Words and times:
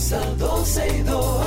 comienza 0.00 0.20
12 0.38 0.88
y 0.88 1.02
2. 1.02 1.46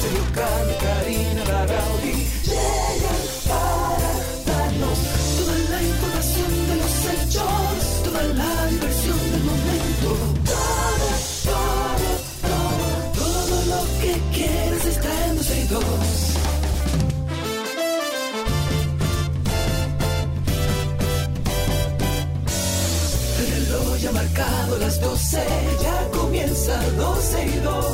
Sergio 0.00 0.24
Carlos, 0.34 0.76
Karina 0.80 1.44
Larrauri 1.44 2.26
llegan 2.42 3.22
para 3.48 4.10
darnos 4.46 4.98
toda 5.36 5.56
la 5.70 5.82
información 5.82 6.50
de 6.68 6.76
los 6.76 6.94
hechos, 7.12 8.02
toda 8.04 8.22
la 8.22 8.66
diversión 8.68 9.18
del 9.32 9.44
momento. 9.44 10.08
Todo, 10.44 11.08
todo, 11.44 12.08
todo, 12.48 12.86
todo 13.14 13.56
lo 13.66 13.80
que 14.00 14.12
quieras 14.32 14.84
está 14.86 15.26
en 15.26 15.36
12 15.36 15.60
y 15.60 15.66
2. 15.66 15.84
El 23.38 23.66
reloj 23.66 23.96
ya 23.98 24.08
ha 24.08 24.12
marcado 24.12 24.78
las 24.78 25.00
12, 25.00 25.44
ya 25.82 26.11
comienza 26.62 26.90
12 26.96 27.46
y 27.46 27.60
2. 27.60 27.84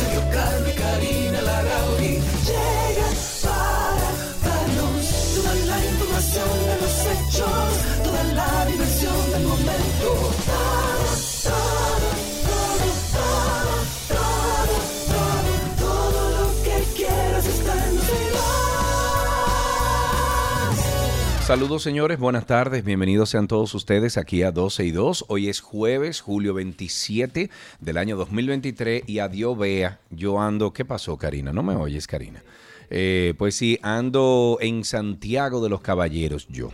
Sergio 0.00 0.22
y 0.68 0.72
Karina 0.78 1.42
Larrauri 1.42 2.18
llegan 2.46 3.16
para 3.42 4.08
darnos 4.44 5.06
toda 5.34 5.54
la 5.54 5.78
información 5.84 6.50
de 6.66 6.74
los 6.82 6.94
hechos, 7.12 7.70
Saludos 21.46 21.82
señores, 21.82 22.18
buenas 22.18 22.46
tardes, 22.46 22.86
bienvenidos 22.86 23.28
sean 23.28 23.48
todos 23.48 23.74
ustedes 23.74 24.16
aquí 24.16 24.42
a 24.42 24.50
12 24.50 24.86
y 24.86 24.90
2. 24.92 25.26
Hoy 25.28 25.50
es 25.50 25.60
jueves, 25.60 26.22
julio 26.22 26.54
27 26.54 27.50
del 27.80 27.98
año 27.98 28.16
2023 28.16 29.02
y 29.06 29.18
adiós 29.18 29.58
vea, 29.58 30.00
yo 30.08 30.40
ando, 30.40 30.72
¿qué 30.72 30.86
pasó 30.86 31.18
Karina? 31.18 31.52
¿No 31.52 31.62
me 31.62 31.76
oyes 31.76 32.06
Karina? 32.06 32.42
Eh, 32.88 33.34
pues 33.36 33.56
sí, 33.56 33.78
ando 33.82 34.56
en 34.62 34.84
Santiago 34.84 35.62
de 35.62 35.68
los 35.68 35.82
Caballeros 35.82 36.48
yo. 36.48 36.70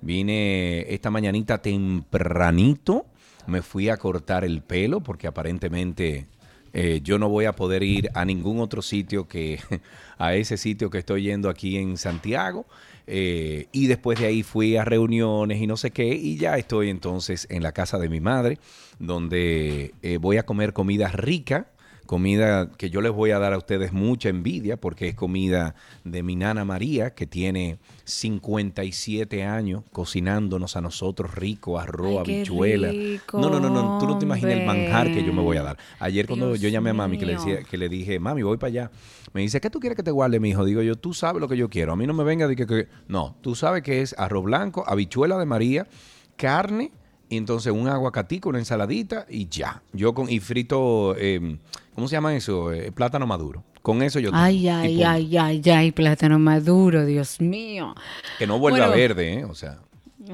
Vine 0.00 0.86
esta 0.94 1.10
mañanita 1.10 1.60
tempranito, 1.60 3.06
me 3.48 3.60
fui 3.60 3.88
a 3.88 3.96
cortar 3.96 4.44
el 4.44 4.62
pelo 4.62 5.00
porque 5.00 5.26
aparentemente 5.26 6.28
eh, 6.72 7.00
yo 7.02 7.18
no 7.18 7.28
voy 7.28 7.46
a 7.46 7.56
poder 7.56 7.82
ir 7.82 8.10
a 8.14 8.24
ningún 8.24 8.60
otro 8.60 8.82
sitio 8.82 9.26
que 9.26 9.58
a 10.18 10.34
ese 10.34 10.58
sitio 10.58 10.90
que 10.90 10.98
estoy 10.98 11.22
yendo 11.22 11.48
aquí 11.48 11.76
en 11.76 11.96
Santiago. 11.96 12.66
Eh, 13.06 13.68
y 13.72 13.86
después 13.86 14.18
de 14.18 14.26
ahí 14.26 14.42
fui 14.42 14.76
a 14.76 14.84
reuniones 14.84 15.60
y 15.60 15.66
no 15.66 15.76
sé 15.76 15.90
qué. 15.90 16.14
Y 16.14 16.36
ya 16.36 16.56
estoy 16.56 16.90
entonces 16.90 17.46
en 17.50 17.62
la 17.62 17.72
casa 17.72 17.98
de 17.98 18.08
mi 18.08 18.20
madre, 18.20 18.58
donde 18.98 19.94
eh, 20.02 20.18
voy 20.18 20.38
a 20.38 20.44
comer 20.44 20.72
comida 20.72 21.08
rica. 21.08 21.68
Comida 22.06 22.70
que 22.78 22.88
yo 22.90 23.00
les 23.00 23.12
voy 23.12 23.30
a 23.32 23.38
dar 23.38 23.52
a 23.52 23.58
ustedes 23.58 23.92
mucha 23.92 24.28
envidia 24.28 24.76
porque 24.76 25.08
es 25.08 25.14
comida 25.14 25.74
de 26.04 26.22
mi 26.22 26.36
nana 26.36 26.64
María, 26.64 27.14
que 27.14 27.26
tiene 27.26 27.78
57 28.04 29.44
años 29.44 29.82
cocinándonos 29.92 30.76
a 30.76 30.80
nosotros 30.80 31.34
rico, 31.34 31.78
arroz, 31.78 32.20
habichuela. 32.20 32.90
rico, 32.90 33.38
No, 33.40 33.50
no, 33.50 33.60
no, 33.60 33.68
no, 33.70 33.98
tú 33.98 34.06
no 34.06 34.18
te 34.18 34.24
imaginas 34.24 34.52
el 34.54 34.64
manjar 34.64 35.12
que 35.12 35.22
yo 35.24 35.32
me 35.32 35.42
voy 35.42 35.56
a 35.56 35.62
dar. 35.62 35.76
Ayer 35.98 36.26
cuando 36.26 36.46
Dios 36.48 36.60
yo 36.60 36.68
llamé 36.68 36.90
a 36.90 36.94
mami 36.94 37.18
que 37.18 37.26
le, 37.26 37.32
decía, 37.32 37.62
que 37.62 37.76
le 37.76 37.88
dije, 37.88 38.18
mami, 38.18 38.42
voy 38.42 38.56
para 38.56 38.68
allá. 38.68 38.90
Me 39.32 39.42
dice, 39.42 39.60
¿qué 39.60 39.68
tú 39.70 39.80
quieres 39.80 39.96
que 39.96 40.02
te 40.02 40.10
guarde, 40.10 40.40
mi 40.40 40.50
hijo? 40.50 40.64
Digo 40.64 40.82
yo, 40.82 40.96
tú 40.96 41.12
sabes 41.12 41.40
lo 41.40 41.48
que 41.48 41.56
yo 41.56 41.68
quiero. 41.68 41.92
A 41.92 41.96
mí 41.96 42.06
no 42.06 42.14
me 42.14 42.24
venga 42.24 42.48
de 42.48 42.56
que, 42.56 42.66
que- 42.66 42.88
No, 43.08 43.36
tú 43.42 43.54
sabes 43.54 43.82
que 43.82 44.00
es 44.00 44.14
arroz 44.18 44.44
blanco, 44.44 44.84
habichuela 44.86 45.38
de 45.38 45.46
María, 45.46 45.86
carne, 46.36 46.92
y 47.28 47.36
entonces 47.36 47.72
un 47.72 47.88
aguacatico, 47.88 48.48
una 48.48 48.58
ensaladita 48.58 49.26
y 49.28 49.48
ya. 49.48 49.82
Yo 49.92 50.14
con, 50.14 50.30
y 50.30 50.40
frito, 50.40 51.14
eh, 51.18 51.58
¿cómo 51.94 52.08
se 52.08 52.12
llama 52.16 52.34
eso? 52.34 52.72
Eh, 52.72 52.92
plátano 52.92 53.26
maduro. 53.26 53.64
Con 53.82 54.02
eso 54.02 54.18
yo 54.18 54.30
tengo. 54.30 54.42
Ay, 54.42 54.68
ay, 54.68 55.02
ay, 55.04 55.36
ay, 55.36 55.62
ay, 55.70 55.92
plátano 55.92 56.38
maduro, 56.38 57.04
Dios 57.06 57.40
mío. 57.40 57.94
Que 58.38 58.46
no 58.46 58.58
vuelva 58.58 58.86
Bueno. 58.88 58.92
verde, 58.96 59.34
¿eh? 59.40 59.44
O 59.44 59.54
sea. 59.54 59.78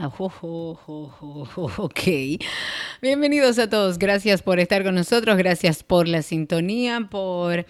Ah, 0.00 0.10
Ok. 1.76 2.00
Bienvenidos 3.02 3.58
a 3.58 3.68
todos. 3.68 3.98
Gracias 3.98 4.42
por 4.42 4.58
estar 4.58 4.82
con 4.84 4.94
nosotros. 4.94 5.36
Gracias 5.36 5.82
por 5.82 6.08
la 6.08 6.22
sintonía, 6.22 7.08
por 7.10 7.66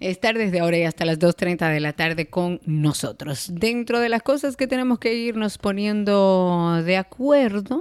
estar 0.00 0.36
desde 0.36 0.60
ahora 0.60 0.76
y 0.78 0.82
hasta 0.82 1.04
las 1.06 1.18
2.30 1.18 1.72
de 1.72 1.80
la 1.80 1.92
tarde 1.94 2.26
con 2.28 2.60
nosotros. 2.66 3.46
Dentro 3.52 4.00
de 4.00 4.08
las 4.08 4.22
cosas 4.22 4.56
que 4.56 4.66
tenemos 4.66 4.98
que 4.98 5.14
irnos 5.14 5.56
poniendo 5.58 6.82
de 6.84 6.96
acuerdo, 6.96 7.80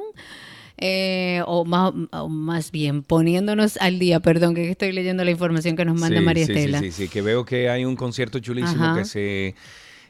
eh, 0.81 1.41
o, 1.45 1.63
más, 1.63 1.93
o 2.11 2.27
más 2.27 2.71
bien 2.71 3.03
poniéndonos 3.03 3.77
al 3.77 3.99
día, 3.99 4.19
perdón, 4.19 4.55
que 4.55 4.69
estoy 4.69 4.91
leyendo 4.91 5.23
la 5.23 5.31
información 5.31 5.75
que 5.75 5.85
nos 5.85 5.99
manda 5.99 6.19
Sí, 6.19 6.25
María 6.25 6.45
sí, 6.45 6.51
Estela. 6.51 6.79
Sí, 6.79 6.91
sí, 6.91 7.03
sí, 7.03 7.07
que 7.09 7.21
veo 7.21 7.45
que 7.45 7.69
hay 7.69 7.85
un 7.85 7.95
concierto 7.95 8.39
chulísimo 8.39 8.83
Ajá. 8.85 8.97
que 8.99 9.05
se, 9.05 9.55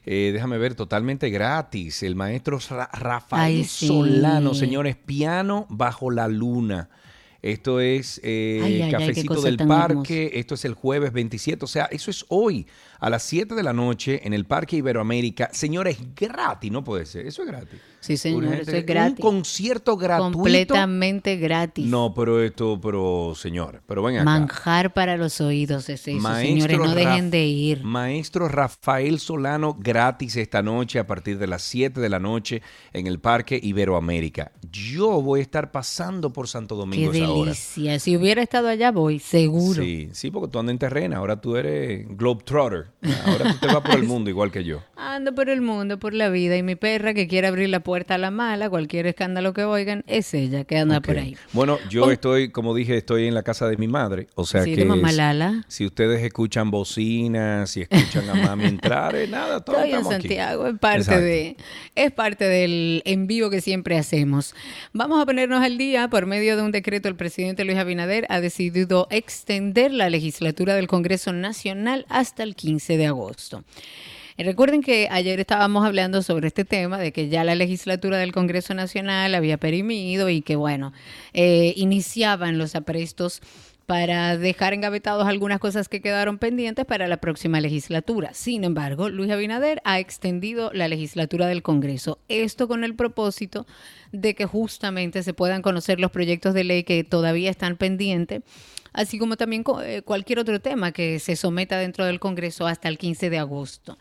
eh, 0.05 0.31
déjame 0.33 0.57
ver, 0.57 0.73
totalmente 0.73 1.29
gratis. 1.29 2.01
El 2.03 2.15
maestro 2.15 2.57
Ra- 2.69 2.89
Rafael 2.93 3.57
Ay, 3.57 3.63
sí. 3.65 3.87
Solano, 3.87 4.53
señores, 4.53 4.95
piano 4.95 5.67
bajo 5.69 6.09
la 6.09 6.27
luna. 6.27 6.89
Esto 7.41 7.79
es 7.79 8.21
eh, 8.23 8.61
Ay, 8.63 8.81
ay, 8.83 8.91
Cafecito 8.91 9.41
del 9.41 9.57
Parque, 9.57 10.31
esto 10.35 10.53
es 10.53 10.63
el 10.63 10.75
jueves 10.75 11.11
27, 11.11 11.65
o 11.65 11.67
sea, 11.67 11.85
eso 11.85 12.11
es 12.11 12.23
hoy 12.29 12.67
a 13.01 13.09
las 13.09 13.23
7 13.23 13.53
de 13.55 13.63
la 13.63 13.73
noche 13.73 14.21
en 14.25 14.33
el 14.33 14.45
Parque 14.45 14.77
Iberoamérica. 14.77 15.49
Señores, 15.51 15.97
gratis, 16.15 16.71
no 16.71 16.83
puede 16.83 17.05
ser, 17.05 17.25
eso 17.27 17.41
es 17.41 17.47
gratis. 17.49 17.79
Sí, 17.99 18.17
señor, 18.17 18.43
Urgente. 18.45 18.61
eso 18.63 18.71
es 18.77 18.85
gratis. 18.85 19.15
Un 19.25 19.31
concierto 19.31 19.95
gratuito. 19.97 20.31
Completamente 20.39 21.35
gratis. 21.37 21.85
No, 21.85 22.13
pero 22.15 22.41
esto, 22.41 22.79
pero 22.81 23.33
señor, 23.35 23.83
pero 23.85 24.01
ven 24.01 24.15
acá. 24.15 24.23
Manjar 24.25 24.93
para 24.93 25.17
los 25.17 25.39
oídos 25.41 25.87
es 25.89 26.07
eso, 26.07 26.19
Maestro 26.19 26.67
señores, 26.67 26.77
no 26.79 26.95
dejen 26.95 27.27
Raf- 27.27 27.29
de 27.29 27.45
ir. 27.45 27.83
Maestro 27.83 28.47
Rafael 28.47 29.19
Solano 29.19 29.75
gratis 29.79 30.35
esta 30.37 30.63
noche 30.63 30.97
a 30.97 31.05
partir 31.05 31.37
de 31.37 31.45
las 31.47 31.61
7 31.63 31.99
de 31.99 32.09
la 32.09 32.19
noche 32.19 32.61
en 32.93 33.05
el 33.05 33.19
Parque 33.19 33.59
Iberoamérica. 33.61 34.51
Yo 34.71 35.21
voy 35.21 35.39
a 35.41 35.43
estar 35.43 35.71
pasando 35.71 36.33
por 36.33 36.47
Santo 36.47 36.75
Qué 36.75 36.79
Domingo 36.79 37.09
hora. 37.11 37.45
delicia. 37.51 37.99
Si 37.99 38.15
hubiera 38.17 38.41
estado 38.41 38.67
allá, 38.67 38.91
voy, 38.91 39.19
seguro. 39.19 39.81
Sí, 39.83 40.09
sí, 40.13 40.31
porque 40.31 40.51
tú 40.51 40.57
andas 40.59 40.71
en 40.73 40.79
terrena, 40.79 41.17
ahora 41.17 41.39
tú 41.39 41.55
eres 41.55 42.07
Globetrotter. 42.17 42.90
Ahora 43.25 43.51
tú 43.53 43.57
te 43.59 43.67
vas 43.67 43.81
por 43.81 43.95
el 43.95 44.03
mundo 44.07 44.29
igual 44.29 44.51
que 44.51 44.63
yo. 44.63 44.81
Ando 44.95 45.33
por 45.33 45.49
el 45.49 45.61
mundo, 45.61 45.97
por 45.99 46.13
la 46.13 46.29
vida, 46.29 46.55
y 46.57 46.63
mi 46.63 46.75
perra 46.75 47.13
que 47.13 47.27
quiere 47.27 47.47
abrir 47.47 47.69
la 47.69 47.79
puerta 47.79 48.15
a 48.15 48.17
la 48.17 48.29
mala, 48.31 48.69
cualquier 48.69 49.07
escándalo 49.07 49.53
que 49.53 49.63
oigan, 49.63 50.03
es 50.07 50.33
ella 50.33 50.63
que 50.63 50.77
anda 50.77 51.01
por 51.01 51.17
ahí. 51.17 51.35
Bueno, 51.53 51.79
yo 51.89 52.05
Oh. 52.05 52.11
estoy, 52.11 52.49
como 52.51 52.75
dije, 52.75 52.97
estoy 52.97 53.27
en 53.27 53.33
la 53.33 53.43
casa 53.43 53.67
de 53.67 53.77
mi 53.77 53.87
madre, 53.87 54.27
o 54.35 54.45
sea 54.45 54.63
Sí, 54.63 54.75
que 54.75 54.85
mamá 54.85 55.09
es- 55.09 55.15
Lala. 55.17 55.63
si 55.67 55.85
ustedes 55.85 56.21
escuchan 56.23 56.69
bocinas, 56.71 57.71
si 57.71 57.81
escuchan 57.81 58.29
a 58.29 58.33
mami 58.35 58.65
entrar, 58.65 59.15
eh, 59.15 59.27
nada, 59.27 59.59
todo 59.61 59.77
Estoy 59.77 59.91
en 59.91 59.95
aquí. 59.97 60.07
Santiago, 60.09 60.67
es 60.67 60.77
parte 60.79 60.97
Exacto. 60.99 61.21
de, 61.23 61.57
es 61.95 62.11
parte 62.11 62.45
del 62.45 63.01
envío 63.05 63.49
que 63.49 63.61
siempre 63.61 63.97
hacemos. 63.97 64.53
Vamos 64.93 65.21
a 65.21 65.25
ponernos 65.25 65.63
al 65.63 65.77
día 65.77 66.07
por 66.09 66.25
medio 66.27 66.55
de 66.55 66.61
un 66.61 66.71
decreto. 66.71 67.07
El 67.09 67.15
presidente 67.15 67.65
Luis 67.65 67.77
Abinader 67.77 68.25
ha 68.29 68.39
decidido 68.41 69.07
extender 69.09 69.91
la 69.91 70.09
legislatura 70.09 70.75
del 70.75 70.87
Congreso 70.87 71.33
Nacional 71.33 72.05
hasta 72.09 72.43
el 72.43 72.55
15 72.55 72.80
de 72.87 73.07
agosto. 73.07 73.63
Eh, 74.37 74.43
Recuerden 74.43 74.81
que 74.81 75.07
ayer 75.11 75.39
estábamos 75.39 75.85
hablando 75.85 76.21
sobre 76.21 76.47
este 76.47 76.65
tema 76.65 76.97
de 76.97 77.11
que 77.11 77.29
ya 77.29 77.43
la 77.43 77.55
legislatura 77.55 78.17
del 78.17 78.31
Congreso 78.31 78.73
Nacional 78.73 79.35
había 79.35 79.57
perimido 79.57 80.29
y 80.29 80.41
que, 80.41 80.55
bueno, 80.55 80.93
eh, 81.33 81.73
iniciaban 81.75 82.57
los 82.57 82.75
aprestos 82.75 83.41
para 83.91 84.37
dejar 84.37 84.73
engavetados 84.73 85.27
algunas 85.27 85.59
cosas 85.59 85.89
que 85.89 86.01
quedaron 86.01 86.37
pendientes 86.37 86.85
para 86.85 87.09
la 87.09 87.17
próxima 87.17 87.59
legislatura. 87.59 88.33
Sin 88.33 88.63
embargo, 88.63 89.09
Luis 89.09 89.29
Abinader 89.31 89.81
ha 89.83 89.99
extendido 89.99 90.71
la 90.73 90.87
legislatura 90.87 91.45
del 91.47 91.61
Congreso. 91.61 92.17
Esto 92.29 92.69
con 92.69 92.85
el 92.85 92.95
propósito 92.95 93.65
de 94.13 94.33
que 94.33 94.45
justamente 94.45 95.23
se 95.23 95.33
puedan 95.33 95.61
conocer 95.61 95.99
los 95.99 96.11
proyectos 96.11 96.53
de 96.53 96.63
ley 96.63 96.83
que 96.83 97.03
todavía 97.03 97.49
están 97.49 97.75
pendientes, 97.75 98.43
así 98.93 99.17
como 99.17 99.37
también 99.37 99.63
eh, 99.83 100.01
cualquier 100.03 100.39
otro 100.39 100.59
tema 100.59 100.91
que 100.91 101.19
se 101.19 101.35
someta 101.35 101.77
dentro 101.77 102.05
del 102.05 102.19
Congreso 102.19 102.67
hasta 102.67 102.87
el 102.87 102.97
15 102.97 103.29
de 103.29 103.37
agosto. 103.39 103.97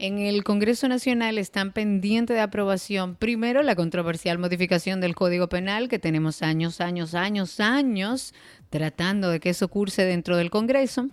En 0.00 0.18
el 0.18 0.44
Congreso 0.44 0.86
Nacional 0.86 1.38
están 1.38 1.72
pendientes 1.72 2.36
de 2.36 2.40
aprobación, 2.40 3.16
primero, 3.16 3.64
la 3.64 3.74
controversial 3.74 4.38
modificación 4.38 5.00
del 5.00 5.16
Código 5.16 5.48
Penal, 5.48 5.88
que 5.88 5.98
tenemos 5.98 6.42
años, 6.42 6.80
años, 6.80 7.14
años, 7.14 7.58
años 7.58 8.32
tratando 8.70 9.28
de 9.30 9.40
que 9.40 9.50
eso 9.50 9.66
curse 9.66 10.04
dentro 10.04 10.36
del 10.36 10.50
Congreso, 10.50 11.08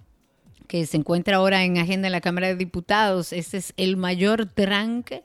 que 0.67 0.85
se 0.85 0.97
encuentra 0.97 1.37
ahora 1.37 1.63
en 1.63 1.79
agenda 1.79 2.07
en 2.07 2.11
la 2.11 2.21
Cámara 2.21 2.47
de 2.47 2.55
Diputados. 2.55 3.33
Ese 3.33 3.57
es 3.57 3.73
el 3.77 3.97
mayor 3.97 4.45
tranque 4.45 5.23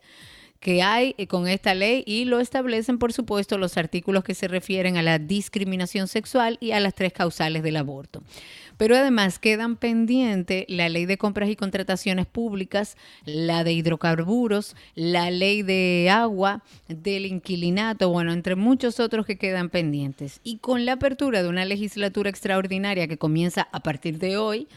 que 0.61 0.83
hay 0.83 1.15
eh, 1.17 1.27
con 1.27 1.49
esta 1.49 1.75
ley 1.75 2.05
y 2.07 2.27
lo 2.27 2.39
establecen, 2.39 2.99
por 2.99 3.13
supuesto, 3.13 3.57
los 3.57 3.79
artículos 3.79 4.23
que 4.23 4.35
se 4.35 4.47
refieren 4.47 4.99
a 4.99 5.03
la 5.03 5.19
discriminación 5.19 6.07
sexual 6.07 6.59
y 6.61 6.73
a 6.73 6.81
las 6.81 6.95
tres 6.95 7.13
causales 7.15 7.63
del 7.63 7.77
aborto. 7.77 8.23
Pero 8.77 8.97
además 8.97 9.39
quedan 9.39 9.77
pendientes 9.77 10.65
la 10.69 10.89
ley 10.89 11.07
de 11.07 11.19
compras 11.19 11.49
y 11.49 11.57
contrataciones 11.57 12.27
públicas, 12.27 12.97
la 13.25 13.65
de 13.65 13.73
hidrocarburos, 13.73 14.77
la 14.95 15.31
ley 15.31 15.63
de 15.63 16.09
agua, 16.11 16.63
del 16.89 17.27
inquilinato, 17.27 18.11
bueno, 18.11 18.33
entre 18.33 18.55
muchos 18.55 19.01
otros 19.01 19.27
que 19.27 19.37
quedan 19.37 19.71
pendientes. 19.71 20.41
Y 20.45 20.59
con 20.59 20.85
la 20.85 20.93
apertura 20.93 21.43
de 21.43 21.49
una 21.49 21.65
legislatura 21.65 22.31
extraordinaria 22.31 23.09
que 23.09 23.19
comienza 23.19 23.69
a 23.73 23.81
partir 23.81 24.19
de 24.19 24.37
hoy, 24.37 24.69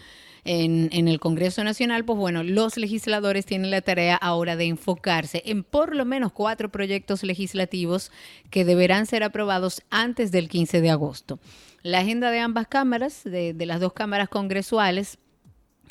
en, 0.46 1.08
el 1.08 1.20
Congreso 1.20 1.64
Nacional, 1.64 2.04
pues 2.04 2.20
bueno, 2.20 2.44
los 2.44 2.78
legisladores 2.78 3.46
tienen 3.46 3.72
la 3.72 3.82
tarea 3.82 4.16
ahora 4.16 4.56
de 4.56 4.66
enfocarse 4.66 5.42
en 5.46 5.64
por 5.64 5.96
lo 5.96 6.06
menos 6.06 6.34
cuatro 6.34 6.70
proyectos 6.70 7.24
legislativos 7.24 8.12
que 8.50 8.66
deberán 8.66 9.06
ser 9.06 9.24
aprobados 9.24 9.84
antes 9.90 10.32
del 10.32 10.50
15 10.50 10.82
de 10.82 10.90
agosto. 10.90 11.40
La 11.82 12.00
agenda 12.00 12.32
de 12.32 12.40
ambas 12.40 12.68
cámaras, 12.68 13.24
de, 13.24 13.54
de 13.54 13.66
las 13.66 13.80
dos 13.80 13.94
cámaras 13.94 14.30
congresuales, 14.30 15.18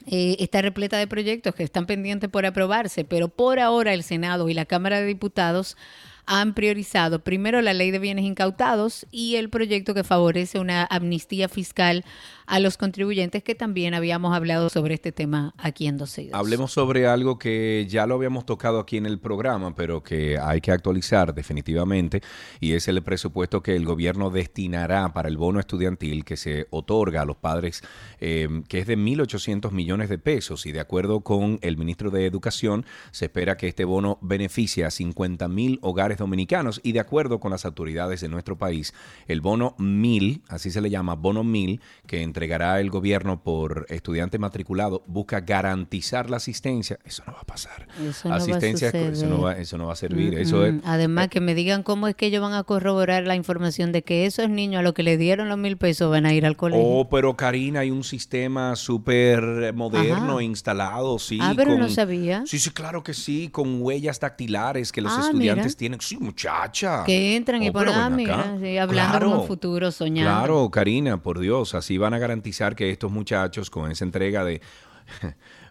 eh, 0.06 0.36
está 0.40 0.62
repleta 0.62 0.98
de 0.98 1.06
proyectos 1.06 1.54
que 1.54 1.62
están 1.62 1.86
pendientes 1.86 2.28
por 2.28 2.44
aprobarse, 2.44 3.04
pero 3.04 3.28
por 3.28 3.60
ahora 3.60 3.94
el 3.94 4.02
Senado 4.02 4.48
y 4.48 4.54
la 4.54 4.64
Cámara 4.64 5.00
de 5.00 5.06
Diputados 5.06 5.76
han 6.26 6.54
priorizado. 6.54 7.20
Primero 7.20 7.60
la 7.62 7.74
ley 7.74 7.90
de 7.90 7.98
bienes 7.98 8.24
incautados 8.24 9.06
y 9.10 9.36
el 9.36 9.50
proyecto 9.50 9.94
que 9.94 10.04
favorece 10.04 10.58
una 10.58 10.84
amnistía 10.84 11.48
fiscal 11.48 12.04
a 12.46 12.58
los 12.58 12.76
contribuyentes 12.76 13.42
que 13.42 13.54
también 13.54 13.94
habíamos 13.94 14.34
hablado 14.34 14.68
sobre 14.68 14.94
este 14.94 15.12
tema 15.12 15.54
aquí 15.56 15.86
en 15.86 15.96
12 15.96 16.30
Hablemos 16.32 16.72
sobre 16.72 17.06
algo 17.06 17.38
que 17.38 17.86
ya 17.88 18.06
lo 18.06 18.14
habíamos 18.14 18.44
tocado 18.44 18.78
aquí 18.78 18.96
en 18.96 19.06
el 19.06 19.18
programa, 19.18 19.74
pero 19.74 20.02
que 20.02 20.38
hay 20.38 20.60
que 20.60 20.70
actualizar 20.70 21.34
definitivamente, 21.34 22.20
y 22.60 22.72
es 22.72 22.88
el 22.88 23.02
presupuesto 23.02 23.62
que 23.62 23.76
el 23.76 23.84
gobierno 23.84 24.30
destinará 24.30 25.12
para 25.12 25.28
el 25.28 25.36
bono 25.36 25.60
estudiantil 25.60 26.24
que 26.24 26.36
se 26.36 26.66
otorga 26.70 27.22
a 27.22 27.24
los 27.24 27.36
padres, 27.36 27.82
eh, 28.20 28.48
que 28.68 28.80
es 28.80 28.86
de 28.86 28.98
1.800 28.98 29.70
millones 29.72 30.08
de 30.08 30.18
pesos, 30.18 30.66
y 30.66 30.72
de 30.72 30.80
acuerdo 30.80 31.20
con 31.20 31.58
el 31.62 31.76
ministro 31.76 32.10
de 32.10 32.26
Educación, 32.26 32.84
se 33.10 33.26
espera 33.26 33.56
que 33.56 33.68
este 33.68 33.84
bono 33.84 34.18
beneficie 34.20 34.84
a 34.84 34.90
50 34.90 35.48
mil 35.48 35.78
hogares 36.12 36.18
dominicanos, 36.18 36.80
y 36.82 36.92
de 36.92 37.00
acuerdo 37.00 37.40
con 37.40 37.50
las 37.50 37.64
autoridades 37.64 38.20
de 38.20 38.28
nuestro 38.28 38.56
país, 38.56 38.92
el 39.26 39.40
bono 39.40 39.74
1000, 39.78 40.42
así 40.48 40.70
se 40.70 40.80
le 40.80 40.90
llama, 40.90 41.14
bono 41.14 41.44
1000, 41.44 41.80
que 42.06 42.22
entregará 42.22 42.80
el 42.80 42.90
gobierno 42.90 43.42
por 43.42 43.86
estudiante 43.88 44.38
matriculado 44.38 45.02
busca 45.06 45.40
garantizar 45.40 46.30
la 46.30 46.36
asistencia, 46.36 46.98
eso 47.04 47.22
no 47.26 47.32
va 47.34 47.40
a 47.40 47.44
pasar. 47.44 47.86
Eso 48.00 48.32
asistencia, 48.32 48.92
no 48.92 49.00
va 49.00 49.06
a 49.06 49.12
eso, 49.12 49.26
no 49.26 49.40
va, 49.40 49.52
eso 49.52 49.78
no 49.78 49.86
va 49.86 49.92
a 49.92 49.96
servir. 49.96 50.34
Eso 50.34 50.64
es, 50.66 50.74
Además, 50.84 51.28
que 51.28 51.40
me 51.40 51.54
digan 51.54 51.82
cómo 51.82 52.08
es 52.08 52.14
que 52.14 52.26
ellos 52.26 52.42
van 52.42 52.54
a 52.54 52.64
corroborar 52.64 53.24
la 53.24 53.36
información 53.36 53.92
de 53.92 54.02
que 54.02 54.26
esos 54.26 54.48
niños 54.50 54.80
a 54.80 54.82
los 54.82 54.92
que 54.92 55.02
le 55.02 55.16
dieron 55.16 55.48
los 55.48 55.58
mil 55.58 55.76
pesos 55.76 56.10
van 56.10 56.26
a 56.26 56.34
ir 56.34 56.44
al 56.44 56.56
colegio. 56.56 56.84
Oh, 56.84 57.08
pero 57.08 57.36
Karina, 57.36 57.80
hay 57.80 57.90
un 57.90 58.04
sistema 58.04 58.76
súper 58.76 59.72
moderno 59.74 60.34
Ajá. 60.34 60.42
instalado, 60.42 61.18
sí. 61.18 61.38
Ah, 61.40 61.52
pero 61.56 61.72
con, 61.72 61.80
no 61.80 61.88
sabía. 61.88 62.44
Sí, 62.46 62.58
sí, 62.58 62.70
claro 62.70 63.02
que 63.02 63.14
sí, 63.14 63.48
con 63.50 63.80
huellas 63.80 64.20
dactilares 64.20 64.92
que 64.92 65.00
los 65.00 65.12
ah, 65.12 65.20
estudiantes 65.20 65.66
mira. 65.66 65.78
tienen. 65.78 66.00
Sí, 66.02 66.16
muchacha. 66.16 67.04
Que 67.04 67.36
entran 67.36 67.60
oh, 67.60 67.64
y 67.64 67.70
ponen, 67.70 67.94
ah, 67.94 68.10
mira, 68.10 68.56
sí, 68.60 68.76
hablando 68.76 69.18
claro, 69.18 69.30
como 69.30 69.46
futuro, 69.46 69.92
soñando. 69.92 70.32
Claro, 70.32 70.68
Karina, 70.68 71.22
por 71.22 71.38
Dios, 71.38 71.76
así 71.76 71.96
van 71.96 72.12
a 72.12 72.18
garantizar 72.18 72.74
que 72.74 72.90
estos 72.90 73.12
muchachos 73.12 73.70
con 73.70 73.88
esa 73.88 74.04
entrega 74.04 74.44
de 74.44 74.60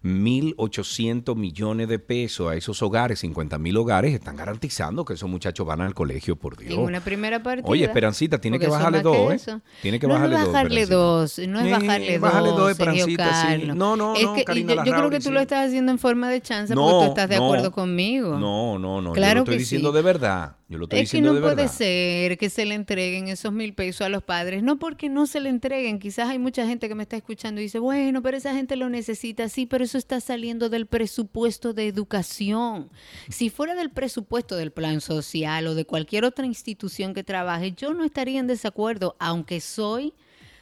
1.800 0.04 1.36
millones 1.36 1.88
de 1.88 2.00
pesos 2.00 2.52
a 2.52 2.56
esos 2.56 2.82
hogares, 2.82 3.20
50 3.20 3.60
mil 3.60 3.78
hogares, 3.78 4.14
están 4.14 4.36
garantizando 4.36 5.06
que 5.06 5.14
esos 5.14 5.30
muchachos 5.30 5.66
van 5.66 5.82
al 5.82 5.94
colegio, 5.94 6.36
por 6.36 6.58
Dios. 6.58 6.74
En 6.74 6.80
una 6.80 7.02
primera 7.02 7.44
partida. 7.44 7.70
Oye, 7.70 7.86
Esperancita, 7.86 8.40
tiene 8.40 8.58
que 8.58 8.68
bajarle 8.68 9.02
dos, 9.02 9.48
¿eh? 9.48 9.60
Tiene 9.82 10.00
que 10.00 10.08
no, 10.08 10.14
bajarle 10.14 10.36
no 10.38 10.44
dos. 10.44 10.54
bajarle 10.54 10.86
dos, 10.88 11.40
no 11.40 11.60
es 11.60 11.72
bajarle 11.72 12.12
dos. 12.14 12.22
Bájale 12.22 12.50
dos, 12.50 12.72
Esperancita, 12.72 13.58
sí. 13.58 13.66
No, 13.68 13.96
no, 13.96 14.16
es 14.16 14.24
no, 14.24 14.34
que, 14.34 14.44
Karina 14.44 14.76
yo, 14.76 14.86
yo 14.86 14.94
creo 14.94 15.10
que 15.10 15.18
tú 15.18 15.26
sí. 15.26 15.32
lo 15.32 15.40
estás 15.40 15.68
haciendo 15.68 15.92
en 15.92 16.00
forma 16.00 16.30
de 16.30 16.42
chance 16.42 16.74
No, 16.74 16.82
porque 16.82 17.06
tú 17.06 17.10
estás 17.12 17.30
de 17.30 17.38
no. 17.38 17.46
acuerdo 17.46 17.72
conmigo. 17.72 18.40
No, 18.40 18.80
no, 18.80 19.02
no. 19.02 19.14
Claro 19.14 19.32
yo 19.32 19.36
lo 19.36 19.40
estoy 19.42 19.56
que 19.56 19.60
diciendo 19.60 19.90
sí. 19.90 19.96
de 19.96 20.02
verdad. 20.02 20.56
Yo 20.72 20.78
lo 20.78 20.86
estoy 20.86 21.02
Es 21.02 21.12
que 21.12 21.22
no 21.22 21.34
de 21.34 21.42
puede 21.42 21.68
ser 21.68 22.38
que 22.38 22.50
se 22.50 22.66
le 22.66 22.76
entreguen 22.76 23.28
esos 23.28 23.52
mil 23.52 23.74
pesos 23.74 24.06
a 24.06 24.10
los 24.10 24.24
padres, 24.24 24.64
no 24.64 24.80
porque 24.80 25.10
no 25.10 25.28
se 25.28 25.42
le 25.42 25.50
entreguen, 25.50 26.00
quizás 26.00 26.30
hay 26.30 26.40
mucha 26.40 26.66
gente 26.66 26.88
que 26.88 26.96
me 26.96 27.04
está 27.04 27.18
escuchando 27.18 27.60
y 27.60 27.66
dice, 27.66 27.78
bueno, 27.78 28.22
pero 28.22 28.38
esa 28.38 28.54
gente 28.54 28.78
lo 28.78 28.88
necesita, 28.88 29.50
sí, 29.50 29.66
pero 29.66 29.84
eso 29.84 29.98
está 29.98 30.22
saliendo 30.22 30.70
del 30.70 30.86
presupuesto 30.86 31.74
de 31.74 31.88
educación. 31.88 32.90
Si 33.28 33.50
fuera 33.50 33.76
del 33.76 33.90
presupuesto 33.90 34.56
del 34.56 34.72
plan 34.72 35.02
social 35.02 35.68
o 35.68 35.76
de 35.76 35.84
cualquier 35.84 36.24
otra 36.24 36.46
institución 36.46 37.14
que 37.14 37.26
trabaje, 37.26 37.74
yo 37.74 37.94
no 37.94 38.06
estaría 38.06 38.40
en 38.40 38.48
desacuerdo, 38.48 39.18
aunque 39.20 39.60
soy 39.60 40.14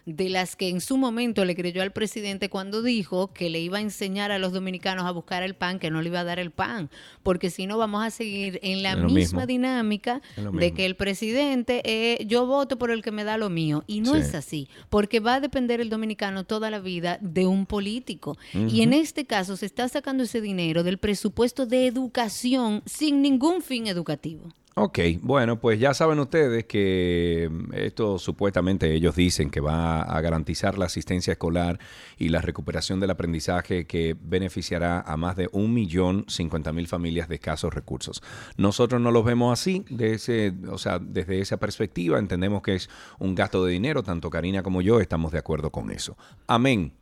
de 0.06 0.30
las 0.30 0.56
que 0.56 0.69
en 0.69 0.81
su 0.81 0.98
momento 0.98 1.46
le 1.46 1.56
creyó 1.56 1.81
al 1.81 1.92
presidente 1.92 2.50
cuando 2.50 2.81
dijo 2.81 3.34
que 3.34 3.50
le 3.50 3.60
iba 3.60 3.78
a 3.78 3.81
enseñar 3.81 4.31
a 4.31 4.40
los 4.40 4.54
dominicanos 4.54 5.06
a 5.06 5.12
buscar 5.12 5.44
el 5.44 5.54
pan, 5.56 5.80
que 5.80 5.92
no 5.92 6.01
le 6.01 6.10
iba 6.10 6.19
a 6.22 6.24
dar 6.24 6.40
el 6.40 6.51
pan, 6.51 6.90
porque 7.24 7.50
si 7.50 7.68
no 7.68 7.78
vamos 7.78 8.04
a 8.04 8.10
seguir 8.10 8.60
en 8.63 8.81
la 8.84 8.96
misma 8.96 9.13
mismo. 9.13 9.46
dinámica 9.46 10.22
de 10.54 10.74
que 10.74 10.86
el 10.86 10.96
presidente, 10.96 11.81
eh, 11.86 12.25
yo 12.25 12.46
voto 12.46 12.78
por 12.78 12.92
el 12.92 13.01
que 13.04 13.12
me 13.12 13.24
da 13.24 13.38
lo 13.38 13.50
mío, 13.50 13.84
y 13.88 14.01
no 14.01 14.13
Sí. 14.16 14.22
es 14.22 14.36
así, 14.36 14.68
porque 14.90 15.19
va 15.19 15.36
a 15.36 15.40
depender 15.40 15.81
el 15.81 15.90
dominicano 15.90 16.44
toda 16.45 16.69
la 16.72 16.80
vida 16.80 17.18
de 17.22 17.45
un 17.45 17.66
político, 17.66 18.38
y 18.54 18.81
en 18.81 18.94
este 18.94 19.25
caso 19.25 19.57
se 19.57 19.66
está 19.66 19.88
sacando 19.90 20.24
ese 20.24 20.42
dinero 20.42 20.84
del 20.84 20.98
presupuesto 20.98 21.66
de 21.66 21.86
educación 21.88 22.81
sin 22.86 23.22
ningún 23.22 23.62
fin 23.62 23.88
educativo. 23.88 24.50
Ok, 24.75 25.00
bueno, 25.21 25.60
pues 25.60 25.80
ya 25.80 25.94
saben 25.94 26.19
ustedes 26.19 26.66
que 26.66 27.50
mm, 27.51 27.74
esto 27.74 28.18
supuestamente 28.18 28.94
ellos 28.94 29.16
dicen 29.16 29.50
que 29.50 29.60
va 29.60 30.01
a 30.01 30.21
garantizar 30.21 30.77
la 30.77 30.86
asistencia 30.86 31.33
escolar 31.33 31.80
y 32.18 32.30
la 32.30 32.42
recuperación 32.42 33.00
del 33.00 33.10
aprendizaje 33.10 33.86
que 33.86 34.16
beneficiará 34.21 35.01
a 35.01 35.18
más 35.18 35.36
de 35.36 35.50
un 35.51 35.74
millón 35.74 36.25
cincuenta 36.27 36.71
mil 36.71 36.88
familias 36.88 37.27
de 37.27 37.36
escasos 37.36 37.74
recursos. 37.74 38.21
Nosotros 38.57 39.01
no 39.01 39.12
los 39.12 39.25
vemos 39.25 39.51
así, 39.60 39.83
de 39.89 40.13
ese, 40.13 40.54
o 40.69 40.77
sea, 40.77 41.00
desde 41.00 41.42
esa 41.42 41.57
perspectiva 41.57 42.19
entendemos 42.19 42.62
que 42.62 42.75
es 42.75 42.89
un 43.18 43.36
gasto 43.36 43.66
de 43.66 43.74
dinero, 43.74 44.04
tanto 44.04 44.30
Karina 44.30 44.63
como 44.63 44.81
yo 44.81 45.01
estamos 45.01 45.31
de 45.31 45.39
acuerdo 45.39 45.71
con 45.71 45.92
eso. 45.92 46.16
Amén. 46.48 46.99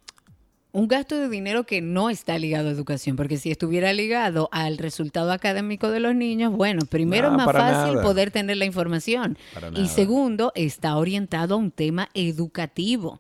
Un 0.78 0.88
gasto 0.88 1.18
de 1.18 1.28
dinero 1.28 1.64
que 1.64 1.82
no 1.82 2.12
está 2.12 2.38
ligado 2.38 2.70
a 2.70 2.72
educación, 2.72 3.16
porque 3.16 3.38
si 3.38 3.50
estuviera 3.50 3.94
ligado 3.94 4.48
al 4.52 4.78
resultado 4.78 5.32
académico 5.32 5.90
de 5.90 6.00
los 6.00 6.14
niños, 6.14 6.54
bueno, 6.54 6.86
primero 6.88 7.32
No, 7.32 7.40
es 7.40 7.46
más 7.48 7.56
fácil 7.56 7.96
nada. 7.96 8.04
poder 8.04 8.30
tener 8.30 8.58
la 8.58 8.66
información. 8.66 9.40
Y 9.76 9.88
segundo, 9.88 10.52
está 10.54 10.96
orientado 10.96 11.56
a 11.56 11.58
un 11.58 11.72
tema 11.72 12.10
educativo. 12.14 13.20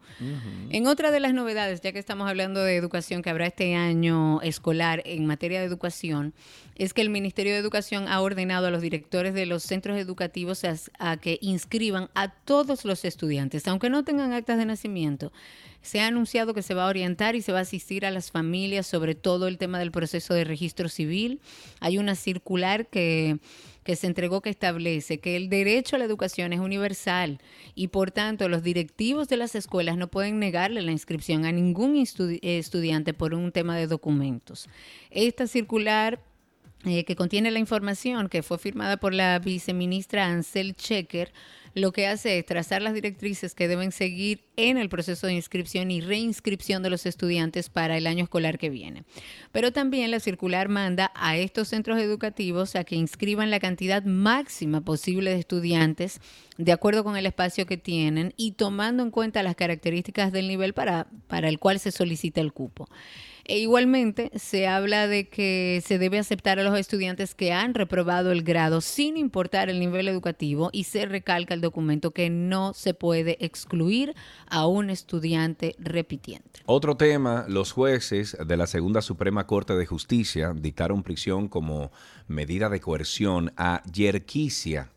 En 0.70 0.86
otra 0.86 1.10
de 1.10 1.20
las 1.20 1.34
novedades, 1.34 1.82
ya 1.82 1.92
que 1.92 1.98
estamos 1.98 2.30
hablando 2.30 2.62
de 2.62 2.76
educación 2.76 3.24
que 3.24 3.32
habrá 3.32 3.48
este 3.48 3.74
año 3.74 4.40
escolar 4.44 5.02
en 5.06 5.26
materia 5.26 5.60
de 5.60 5.66
educación, 5.66 6.36
es 6.76 6.94
que 6.94 7.02
el 7.02 7.10
Ministerio 7.10 7.54
de 7.54 7.60
Educación 7.60 8.08
ha 8.08 8.22
ordenado 8.22 8.68
a 8.68 8.70
los 8.70 8.84
directores 8.84 9.34
de 9.34 9.48
los 9.48 9.64
centros 9.64 9.98
educativos 9.98 10.64
a, 10.64 10.76
a 11.00 11.18
que 11.18 11.40
inscriban 11.42 12.12
a 12.14 12.30
todos 12.30 12.86
los 12.86 13.04
estudiantes, 13.04 13.68
aunque 13.68 13.90
no 13.90 14.04
tengan 14.04 14.32
actas 14.32 14.60
de 14.60 14.66
nacimiento. 14.66 15.32
Se 15.82 16.02
ha 16.02 16.08
anunciado 16.08 16.54
que 16.54 16.62
se 16.62 16.74
va 16.74 16.86
a 16.86 16.90
orientar 16.90 17.36
y 17.36 17.42
se 17.42 17.52
va 17.54 17.60
a 17.60 17.62
asistir 17.62 18.06
a 18.06 18.12
las 18.12 18.32
familias 18.32 18.86
sobre 18.88 19.16
todo 19.16 19.48
el 19.48 19.58
tema 19.58 19.80
del 19.80 19.92
proceso 19.92 20.34
de 20.34 20.44
registro 20.44 20.90
civil. 20.90 21.40
Hay 21.80 21.98
una 21.98 22.16
circular 22.16 22.88
que, 22.88 23.38
que 23.84 23.96
se 23.96 24.08
entregó 24.08 24.42
que 24.42 24.50
establece 24.50 25.20
que 25.20 25.38
el 25.38 25.48
derecho 25.50 25.96
a 25.96 26.00
la 26.00 26.06
educación 26.06 26.52
es 26.52 26.60
universal 26.60 27.40
y 27.74 27.88
por 27.88 28.12
tanto 28.12 28.50
los 28.50 28.64
directivos 28.64 29.30
de 29.30 29.38
las 29.38 29.56
escuelas 29.56 29.96
no 29.98 30.10
pueden 30.10 30.40
negarle 30.40 30.82
la 30.82 30.92
inscripción 30.92 31.46
a 31.46 31.54
ningún 31.54 31.96
estu- 31.96 32.40
estudiante 32.42 33.14
por 33.14 33.34
un 33.34 33.54
tema 33.54 33.78
de 33.78 33.88
documentos. 33.88 34.68
Esta 35.10 35.48
circular 35.48 36.20
eh, 36.86 37.06
que 37.06 37.16
contiene 37.16 37.50
la 37.50 37.60
información 37.60 38.30
que 38.30 38.44
fue 38.44 38.58
firmada 38.58 38.98
por 38.98 39.14
la 39.14 39.40
viceministra 39.40 40.28
Ansel 40.28 40.76
Checker, 40.76 41.32
lo 41.78 41.92
que 41.92 42.08
hace 42.08 42.40
es 42.40 42.46
trazar 42.48 42.82
las 42.82 42.96
directrices 42.96 43.54
que 43.54 43.68
deben 43.68 43.92
seguir 43.92 44.46
en 44.56 44.80
el 44.80 44.90
proceso 44.90 45.28
de 45.28 45.34
inscripción 45.34 45.92
y 45.92 46.02
reinscripción 46.02 46.82
de 46.82 46.90
los 46.90 47.06
estudiantes 47.06 47.70
para 47.70 47.98
el 47.98 48.08
año 48.08 48.24
escolar 48.24 48.58
que 48.58 48.72
viene. 48.72 49.04
Pero 49.52 49.72
también 49.72 50.10
la 50.10 50.20
circular 50.20 50.70
manda 50.70 51.12
a 51.14 51.38
estos 51.38 51.68
centros 51.68 52.00
educativos 52.00 52.76
a 52.76 52.84
que 52.84 52.96
inscriban 52.96 53.52
la 53.52 53.60
cantidad 53.60 54.04
máxima 54.04 54.82
posible 54.82 55.30
de 55.30 55.40
estudiantes 55.40 56.20
de 56.58 56.72
acuerdo 56.72 57.04
con 57.04 57.16
el 57.16 57.28
espacio 57.28 57.68
que 57.68 57.78
tienen 57.78 58.34
y 58.38 58.54
tomando 58.54 59.04
en 59.04 59.12
cuenta 59.12 59.44
las 59.44 59.56
características 59.56 60.32
del 60.32 60.48
nivel 60.48 60.74
para, 60.74 61.06
para 61.28 61.48
el 61.48 61.60
cual 61.60 61.80
se 61.80 61.92
solicita 61.92 62.42
el 62.42 62.54
cupo. 62.54 62.90
E 63.50 63.60
igualmente 63.60 64.30
se 64.36 64.68
habla 64.68 65.08
de 65.08 65.30
que 65.30 65.82
se 65.86 65.98
debe 65.98 66.20
aceptar 66.20 66.60
a 66.60 66.64
los 66.64 66.78
estudiantes 66.78 67.34
que 67.34 67.54
han 67.54 67.74
reprobado 67.74 68.34
el 68.34 68.44
grado 68.44 68.82
sin 68.82 69.16
importar 69.16 69.70
el 69.70 69.80
nivel 69.80 70.10
educativo 70.10 70.70
y 70.74 70.84
se 70.84 71.06
recalca 71.06 71.54
el 71.54 71.62
documento 71.62 72.12
que 72.12 72.30
no 72.30 72.74
se 72.74 72.94
puede 72.94 73.38
excluir 73.40 74.16
a 74.50 74.68
un 74.68 74.90
estudiante 74.90 75.76
repitiente. 75.80 76.60
Otro 76.66 76.98
tema, 76.98 77.46
los 77.48 77.72
jueces 77.72 78.38
de 78.46 78.58
la 78.58 78.68
Segunda 78.68 79.02
Suprema 79.02 79.48
Corte 79.48 79.76
de 79.76 79.86
Justicia 79.86 80.54
dictaron 80.54 81.02
prisión 81.02 81.48
como 81.48 81.92
medida 82.28 82.68
de 82.68 82.82
coerción 82.82 83.54
a 83.56 83.82
Yerquicia. 83.90 84.90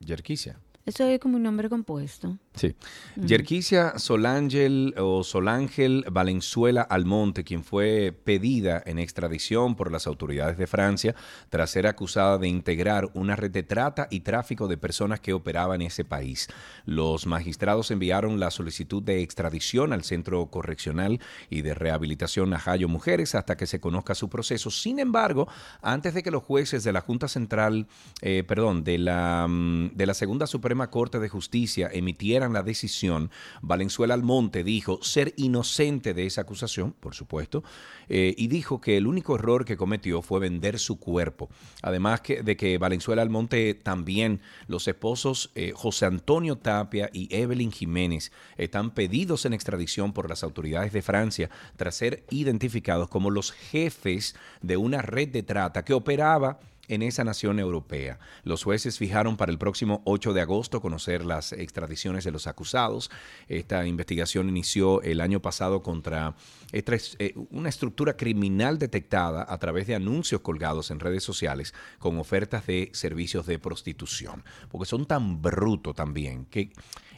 Yerquicia. 0.00 0.58
Eso 0.86 1.04
es 1.08 1.18
como 1.18 1.36
un 1.36 1.42
nombre 1.42 1.68
compuesto. 1.68 2.38
Sí. 2.54 2.76
Yerquicia 3.16 3.98
Solángel 3.98 4.94
o 4.96 5.24
Solángel 5.24 6.04
Valenzuela 6.10 6.80
Almonte, 6.80 7.42
quien 7.42 7.64
fue 7.64 8.16
pedida 8.24 8.82
en 8.86 9.00
extradición 9.00 9.74
por 9.74 9.90
las 9.90 10.06
autoridades 10.06 10.56
de 10.56 10.68
Francia 10.68 11.16
tras 11.50 11.70
ser 11.70 11.88
acusada 11.88 12.38
de 12.38 12.46
integrar 12.46 13.10
una 13.14 13.34
red 13.34 13.50
de 13.50 13.64
trata 13.64 14.06
y 14.12 14.20
tráfico 14.20 14.68
de 14.68 14.76
personas 14.76 15.18
que 15.18 15.32
operaba 15.32 15.74
en 15.74 15.82
ese 15.82 16.04
país. 16.04 16.46
Los 16.84 17.26
magistrados 17.26 17.90
enviaron 17.90 18.38
la 18.38 18.52
solicitud 18.52 19.02
de 19.02 19.22
extradición 19.22 19.92
al 19.92 20.04
Centro 20.04 20.46
Correccional 20.46 21.20
y 21.50 21.62
de 21.62 21.74
Rehabilitación 21.74 22.50
Najayo 22.50 22.88
Mujeres 22.88 23.34
hasta 23.34 23.56
que 23.56 23.66
se 23.66 23.80
conozca 23.80 24.14
su 24.14 24.28
proceso. 24.28 24.70
Sin 24.70 25.00
embargo, 25.00 25.48
antes 25.82 26.14
de 26.14 26.22
que 26.22 26.30
los 26.30 26.44
jueces 26.44 26.84
de 26.84 26.92
la 26.92 27.00
Junta 27.00 27.26
Central, 27.26 27.88
eh, 28.22 28.44
perdón, 28.46 28.84
de 28.84 28.98
la, 28.98 29.46
mm, 29.48 29.96
de 29.96 30.06
la 30.06 30.14
Segunda 30.14 30.46
Suprema 30.46 30.75
Corte 30.90 31.18
de 31.18 31.28
Justicia 31.28 31.88
emitieran 31.92 32.52
la 32.52 32.62
decisión, 32.62 33.30
Valenzuela 33.62 34.14
Almonte 34.14 34.64
dijo 34.64 35.02
ser 35.02 35.34
inocente 35.36 36.14
de 36.14 36.26
esa 36.26 36.42
acusación, 36.42 36.92
por 36.92 37.14
supuesto, 37.14 37.64
eh, 38.08 38.34
y 38.36 38.48
dijo 38.48 38.80
que 38.80 38.96
el 38.96 39.06
único 39.06 39.36
error 39.36 39.64
que 39.64 39.76
cometió 39.76 40.22
fue 40.22 40.40
vender 40.40 40.78
su 40.78 40.98
cuerpo. 40.98 41.48
Además 41.82 42.22
de 42.22 42.56
que 42.56 42.78
Valenzuela 42.78 43.22
Almonte 43.22 43.74
también, 43.74 44.40
los 44.68 44.86
esposos 44.86 45.50
eh, 45.54 45.72
José 45.74 46.06
Antonio 46.06 46.56
Tapia 46.56 47.10
y 47.12 47.34
Evelyn 47.34 47.72
Jiménez 47.72 48.32
están 48.56 48.92
pedidos 48.92 49.44
en 49.44 49.52
extradición 49.52 50.12
por 50.12 50.28
las 50.28 50.42
autoridades 50.42 50.92
de 50.92 51.02
Francia 51.02 51.50
tras 51.76 51.96
ser 51.96 52.24
identificados 52.30 53.08
como 53.08 53.30
los 53.30 53.52
jefes 53.52 54.36
de 54.62 54.76
una 54.76 55.02
red 55.02 55.28
de 55.28 55.42
trata 55.42 55.84
que 55.84 55.94
operaba 55.94 56.60
en 56.88 57.02
esa 57.02 57.24
nación 57.24 57.58
europea. 57.58 58.18
Los 58.44 58.64
jueces 58.64 58.98
fijaron 58.98 59.36
para 59.36 59.52
el 59.52 59.58
próximo 59.58 60.02
8 60.04 60.32
de 60.32 60.40
agosto 60.40 60.80
conocer 60.80 61.24
las 61.24 61.52
extradiciones 61.52 62.24
de 62.24 62.30
los 62.30 62.46
acusados. 62.46 63.10
Esta 63.48 63.86
investigación 63.86 64.48
inició 64.48 65.02
el 65.02 65.20
año 65.20 65.40
pasado 65.40 65.82
contra 65.82 66.34
es, 66.72 67.16
eh, 67.18 67.34
una 67.50 67.68
estructura 67.68 68.16
criminal 68.16 68.78
detectada 68.78 69.46
a 69.48 69.58
través 69.58 69.86
de 69.86 69.94
anuncios 69.94 70.40
colgados 70.40 70.90
en 70.90 71.00
redes 71.00 71.22
sociales 71.24 71.74
con 71.98 72.18
ofertas 72.18 72.66
de 72.66 72.90
servicios 72.92 73.46
de 73.46 73.58
prostitución. 73.58 74.44
Porque 74.68 74.86
son 74.86 75.06
tan 75.06 75.40
brutos 75.42 75.94
también 75.94 76.46
que 76.46 76.72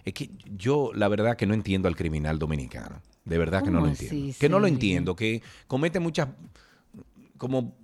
es 0.04 0.14
que 0.14 0.30
yo 0.56 0.90
la 0.94 1.08
verdad 1.08 1.36
que 1.36 1.46
no 1.46 1.54
entiendo 1.54 1.88
al 1.88 1.96
criminal 1.96 2.38
dominicano. 2.38 3.02
De 3.24 3.36
verdad 3.36 3.62
que 3.62 3.70
no 3.70 3.80
lo 3.80 3.84
¿Cómo 3.84 3.92
así, 3.92 4.06
entiendo. 4.06 4.38
Que 4.38 4.48
no 4.48 4.58
lo 4.58 4.66
entiendo, 4.66 5.16
que 5.16 5.42
comete 5.66 6.00
muchas 6.00 6.28
como 7.36 7.76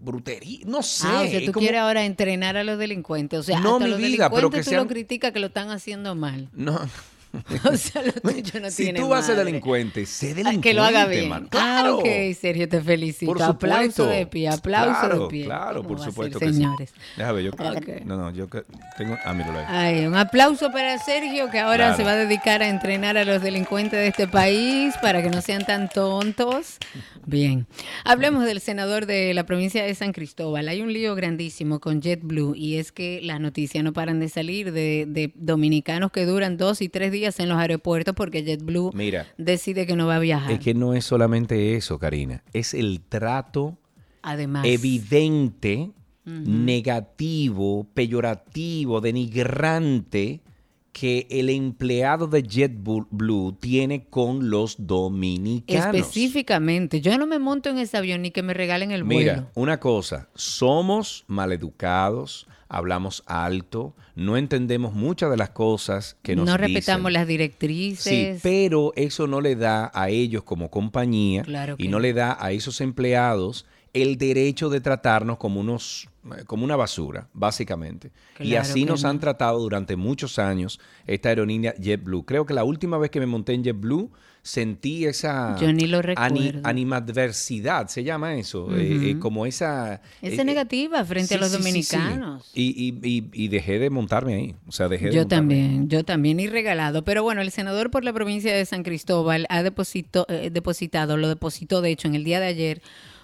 brutería, 0.00 0.60
no 0.66 0.82
sé. 0.82 1.06
ah, 1.06 1.22
o 1.26 1.28
sea, 1.30 1.40
tú 1.44 1.52
como- 1.52 1.62
quieres 1.64 1.80
ahora 1.80 2.04
entrenar 2.04 2.56
a 2.56 2.64
los 2.64 2.78
delincuentes. 2.78 3.38
O 3.38 3.42
sea, 3.42 3.60
No, 3.60 3.74
hasta 3.74 3.84
mi 3.84 3.90
los 3.90 3.98
vida, 3.98 4.28
pero 4.30 4.36
delincuentes 4.48 4.60
que 4.60 4.64
tú 4.64 4.70
sean- 4.70 4.82
lo 4.84 4.88
criticas 4.88 5.32
que 5.32 5.40
lo 5.40 5.46
están 5.48 5.70
haciendo 5.70 6.14
mal. 6.14 6.48
No. 6.52 6.80
O 7.72 7.76
sea, 7.76 8.02
lo 8.02 8.12
tuyo 8.12 8.60
no 8.60 8.70
si 8.70 8.84
tiene 8.84 9.00
tú 9.00 9.08
vas 9.08 9.20
a 9.24 9.26
ser 9.26 9.36
madre. 9.36 9.44
delincuente, 9.46 10.04
sé 10.06 10.30
Ah, 10.30 10.34
delincuente, 10.34 10.68
que 10.68 10.74
lo 10.74 10.82
haga 10.82 11.06
bien. 11.06 11.28
mano. 11.28 11.46
Ah, 11.52 11.80
Claro. 11.82 11.98
ok, 11.98 12.06
Sergio, 12.40 12.68
te 12.68 12.80
felicito. 12.80 13.32
Por 13.32 13.42
aplauso 13.42 13.90
supuesto. 13.90 14.06
de 14.08 14.26
pie, 14.26 14.48
aplauso 14.48 15.00
claro, 15.00 15.22
de 15.24 15.28
pie. 15.28 15.44
Claro, 15.44 15.76
¿Cómo 15.82 15.88
por 15.88 15.96
a 15.98 16.00
ser, 16.04 16.10
supuesto 16.10 16.38
que 16.40 16.46
sí. 16.48 16.54
señores. 16.54 16.92
Déjame 17.16 17.42
ver, 17.42 17.44
yo 17.44 17.50
Ok. 17.50 18.04
No, 18.04 18.16
no, 18.16 18.30
yo 18.32 18.46
tengo 18.96 19.16
ah, 19.24 19.32
míralo 19.34 19.58
ahí. 19.60 19.64
Ay, 19.68 20.06
un 20.06 20.16
aplauso 20.16 20.70
para 20.72 20.98
Sergio 20.98 21.50
que 21.50 21.58
ahora 21.60 21.76
Claro. 21.88 21.96
se 21.96 22.04
va 22.04 22.12
a 22.12 22.16
dedicar 22.16 22.62
a 22.62 22.68
entrenar 22.68 23.16
a 23.16 23.24
los 23.24 23.42
delincuentes 23.42 23.92
de 23.98 24.08
este 24.08 24.26
país 24.26 24.94
para 25.00 25.22
que 25.22 25.30
no 25.30 25.40
sean 25.40 25.64
tan 25.64 25.88
tontos. 25.88 26.78
Bien, 27.26 27.66
hablemos 28.04 28.44
del 28.44 28.60
senador 28.60 29.06
de 29.06 29.34
la 29.34 29.44
provincia 29.44 29.84
de 29.84 29.94
San 29.94 30.12
Cristóbal. 30.12 30.68
Hay 30.68 30.80
un 30.80 30.92
lío 30.92 31.14
grandísimo 31.14 31.78
con 31.78 32.00
JetBlue 32.00 32.54
y 32.56 32.76
es 32.78 32.90
que 32.92 33.20
las 33.22 33.40
noticias 33.40 33.84
no 33.84 33.92
paran 33.92 34.18
de 34.20 34.28
salir 34.28 34.72
de, 34.72 35.04
de 35.06 35.30
dominicanos 35.36 36.10
que 36.10 36.24
duran 36.24 36.56
dos 36.56 36.80
y 36.80 36.88
tres 36.88 37.12
días 37.12 37.19
en 37.38 37.48
los 37.48 37.58
aeropuertos 37.58 38.14
porque 38.14 38.42
JetBlue 38.42 38.92
Mira. 38.94 39.26
decide 39.38 39.86
que 39.86 39.96
no 39.96 40.06
va 40.06 40.16
a 40.16 40.20
viajar. 40.20 40.52
Es 40.52 40.60
que 40.60 40.74
no 40.74 40.94
es 40.94 41.04
solamente 41.04 41.76
eso, 41.76 41.98
Karina, 41.98 42.42
es 42.52 42.74
el 42.74 43.00
trato 43.00 43.78
Además, 44.22 44.64
evidente, 44.66 45.90
negativo, 46.24 47.86
peyorativo, 47.94 49.00
denigrante 49.00 50.40
que 50.92 51.26
el 51.30 51.50
empleado 51.50 52.26
de 52.26 52.42
JetBlue 52.42 53.56
tiene 53.60 54.04
con 54.06 54.50
los 54.50 54.86
dominicanos. 54.86 55.94
específicamente, 55.94 57.00
yo 57.00 57.16
no 57.16 57.26
me 57.26 57.38
monto 57.38 57.70
en 57.70 57.78
ese 57.78 57.96
avión 57.96 58.22
ni 58.22 58.30
que 58.30 58.42
me 58.42 58.54
regalen 58.54 58.90
el 58.90 59.04
vuelo. 59.04 59.32
Mira, 59.32 59.50
una 59.54 59.78
cosa, 59.78 60.28
somos 60.34 61.24
maleducados, 61.28 62.46
hablamos 62.70 63.22
alto, 63.26 63.94
no 64.14 64.36
entendemos 64.36 64.94
muchas 64.94 65.30
de 65.30 65.36
las 65.36 65.50
cosas 65.50 66.16
que 66.22 66.34
nos 66.36 66.46
no 66.46 66.52
dicen. 66.52 66.66
respetamos 66.74 67.12
las 67.12 67.26
Sí, 67.26 67.28
directrices. 67.32 68.40
pero 68.42 68.92
eso 68.96 69.26
no 69.26 69.40
le 69.40 69.56
da 69.56 69.90
a 69.92 70.08
ellos 70.08 70.44
como 70.44 70.70
compañía 70.70 71.42
Claro 71.42 71.74
y 71.78 71.84
no 71.88 71.92
no. 71.98 72.00
le 72.00 72.12
da 72.14 72.36
a 72.40 72.52
esos 72.52 72.80
empleados 72.80 73.66
el 73.92 74.16
derecho 74.18 74.70
de 74.70 74.80
tratarnos 74.80 75.36
como 75.38 75.60
unos 75.60 76.08
como 76.46 76.64
una 76.64 76.76
basura, 76.76 77.28
básicamente. 77.32 78.12
y 78.38 78.54
así 78.54 78.84
nos 78.84 79.02
no. 79.02 79.08
han 79.08 79.18
tratado 79.20 79.58
durante 79.58 79.96
muchos 79.96 80.38
años 80.38 80.78
esta 81.06 81.30
aerolínea 81.30 81.74
JetBlue. 81.76 82.24
Creo 82.24 82.44
que 82.46 82.52
la 82.54 82.62
última 82.62 82.98
vez 82.98 83.10
que 83.10 83.20
me 83.20 83.26
monté 83.26 83.54
en 83.54 83.64
JetBlue 83.64 84.10
sentí 84.42 85.04
esa 85.04 85.56
Yo 85.60 85.72
ni 85.72 85.86
lo 85.86 86.00
ani- 86.16 86.52
animadversidad, 86.64 87.88
se 87.88 88.04
llama 88.04 88.34
eso, 88.34 88.74
eh, 88.76 89.10
eh, 89.10 89.18
como 89.18 89.46
esa... 89.46 90.00
Esa 90.22 90.42
eh, 90.42 90.44
negativa 90.44 91.04
frente 91.04 91.34
a 91.34 91.38
los 91.38 91.50
sí, 91.50 91.56
sí, 91.56 91.62
sí. 91.82 91.96
dominicanos. 91.96 92.50
Y, 92.54 92.62
y- 93.02 93.08
y- 93.08 93.30
y 93.32 93.48
dejé 93.48 93.78
de 93.78 93.90
montarme 93.90 94.34
ahí, 94.34 94.54
o 94.66 94.72
sea, 94.72 94.88
dejé 94.88 95.06
de 95.06 95.12
Yo 95.14 95.20
ahí. 95.22 95.26
también, 95.28 95.88
yo 95.88 96.04
también, 96.04 96.40
y 96.40 96.46
regalado. 96.48 97.04
Pero 97.04 97.22
bueno, 97.22 97.42
el 97.42 97.50
senador 97.50 97.90
por 97.90 98.04
la 98.04 98.12
provincia 98.12 98.54
de 98.54 98.64
San 98.64 98.82
Cristóbal 98.82 99.46
ha 99.48 99.62
deposito- 99.62 100.26
depositado, 100.50 101.16
lo 101.16 101.28
depositó 101.28 101.80
de 101.82 101.90
hecho 101.90 102.08
en 102.08 102.14
el 102.14 102.24
día 102.24 102.40
de 102.40 102.46
ayer, 102.46 102.82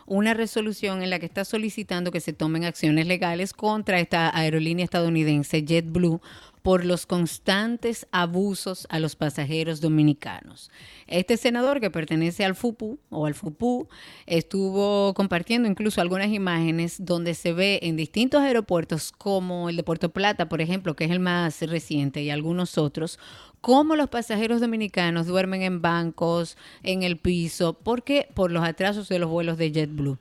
una 0.09 0.35
resolución 0.35 1.03
en 1.03 1.11
la 1.11 1.19
que 1.19 1.27
está 1.27 1.45
solicitando 1.45 2.13
que 2.13 2.21
se 2.21 2.33
tomen 2.33 2.65
acciones 2.65 3.07
legales 3.09 3.53
contra 3.53 3.99
esta 3.99 4.37
aerolínea 4.37 4.85
estadounidense 4.85 5.65
JetBlue 5.65 6.21
por 6.67 6.85
los 6.85 7.07
constantes 7.07 8.09
abusos 8.11 8.89
a 8.91 8.99
los 8.99 9.15
pasajeros 9.15 9.81
dominicanos. 9.81 10.69
Este 11.07 11.37
senador 11.37 11.81
que 11.81 11.93
pertenece 11.93 12.45
al 12.45 12.57
FUPU 12.57 12.99
o 13.09 13.27
al 13.27 13.35
FUPU 13.35 13.87
estuvo 14.27 15.15
compartiendo 15.15 15.69
incluso 15.69 16.01
algunas 16.01 16.33
imágenes 16.33 16.97
donde 17.05 17.35
se 17.35 17.53
ve 17.53 17.79
en 17.85 17.95
distintos 17.95 18.43
aeropuertos 18.43 19.13
como 19.13 19.69
el 19.69 19.77
de 19.77 19.85
Puerto 19.85 20.09
Plata, 20.09 20.49
por 20.49 20.61
ejemplo, 20.61 20.97
que 20.97 21.05
es 21.05 21.13
el 21.13 21.21
más 21.21 21.63
reciente 21.63 22.25
y 22.25 22.31
algunos 22.31 22.79
otros, 22.79 23.21
cómo 23.61 23.95
los 23.95 24.09
pasajeros 24.09 24.61
dominicanos 24.61 25.29
duermen 25.29 25.63
en 25.63 25.81
bancos, 25.81 26.57
en 26.83 27.05
el 27.05 27.17
piso, 27.17 27.75
porque 27.75 28.27
por 28.35 28.51
los 28.51 28.65
atrasos 28.65 29.09
de 29.09 29.21
los 29.21 29.31
vuelos 29.31 29.57
de 29.57 29.71
JetBlue. 29.71 30.19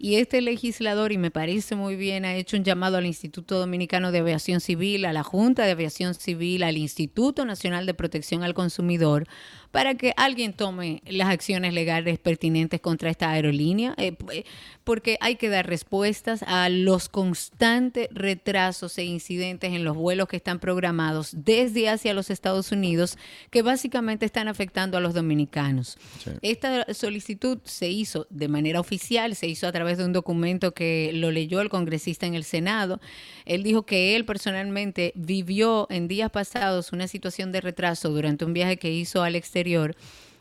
Y 0.00 0.16
este 0.16 0.40
legislador, 0.40 1.10
y 1.10 1.18
me 1.18 1.32
parece 1.32 1.74
muy 1.74 1.96
bien, 1.96 2.24
ha 2.24 2.36
hecho 2.36 2.56
un 2.56 2.62
llamado 2.62 2.98
al 2.98 3.06
Instituto 3.06 3.58
Dominicano 3.58 4.12
de 4.12 4.20
Aviación 4.20 4.60
Civil, 4.60 5.04
a 5.04 5.12
la 5.12 5.24
Junta 5.24 5.64
de 5.64 5.72
Aviación 5.72 6.14
Civil, 6.14 6.62
al 6.62 6.76
Instituto 6.76 7.44
Nacional 7.44 7.84
de 7.84 7.94
Protección 7.94 8.44
al 8.44 8.54
Consumidor, 8.54 9.26
para 9.70 9.94
que 9.96 10.14
alguien 10.16 10.52
tome 10.52 11.02
las 11.06 11.28
acciones 11.28 11.74
legales 11.74 12.18
pertinentes 12.18 12.80
contra 12.80 13.10
esta 13.10 13.30
aerolínea, 13.30 13.94
eh, 13.98 14.16
eh, 14.32 14.44
porque 14.84 15.18
hay 15.20 15.36
que 15.36 15.50
dar 15.50 15.66
respuestas 15.66 16.42
a 16.46 16.68
los 16.70 17.08
constantes 17.08 18.08
retrasos 18.10 18.96
e 18.96 19.04
incidentes 19.04 19.72
en 19.72 19.84
los 19.84 19.96
vuelos 19.96 20.28
que 20.28 20.36
están 20.36 20.58
programados 20.58 21.32
desde 21.34 21.90
hacia 21.90 22.14
los 22.14 22.30
Estados 22.30 22.72
Unidos, 22.72 23.18
que 23.50 23.62
básicamente 23.62 24.24
están 24.24 24.48
afectando 24.48 24.96
a 24.96 25.00
los 25.00 25.12
dominicanos. 25.12 25.98
Sí. 26.24 26.30
Esta 26.40 26.92
solicitud 26.94 27.58
se 27.64 27.90
hizo 27.90 28.26
de 28.30 28.48
manera 28.48 28.80
oficial, 28.80 29.34
se 29.36 29.46
hizo 29.46 29.66
a 29.66 29.72
través 29.72 29.98
de 29.98 30.04
un 30.04 30.12
documento 30.12 30.72
que 30.72 31.10
lo 31.12 31.30
leyó 31.30 31.60
el 31.60 31.68
congresista 31.68 32.26
en 32.26 32.34
el 32.34 32.44
Senado. 32.44 33.00
Él 33.44 33.62
dijo 33.62 33.84
que 33.84 34.16
él 34.16 34.24
personalmente 34.24 35.12
vivió 35.14 35.86
en 35.90 36.08
días 36.08 36.30
pasados 36.30 36.92
una 36.92 37.08
situación 37.08 37.52
de 37.52 37.60
retraso 37.60 38.08
durante 38.10 38.44
un 38.44 38.54
viaje 38.54 38.78
que 38.78 38.90
hizo 38.90 39.22
al 39.22 39.36
exterior 39.36 39.57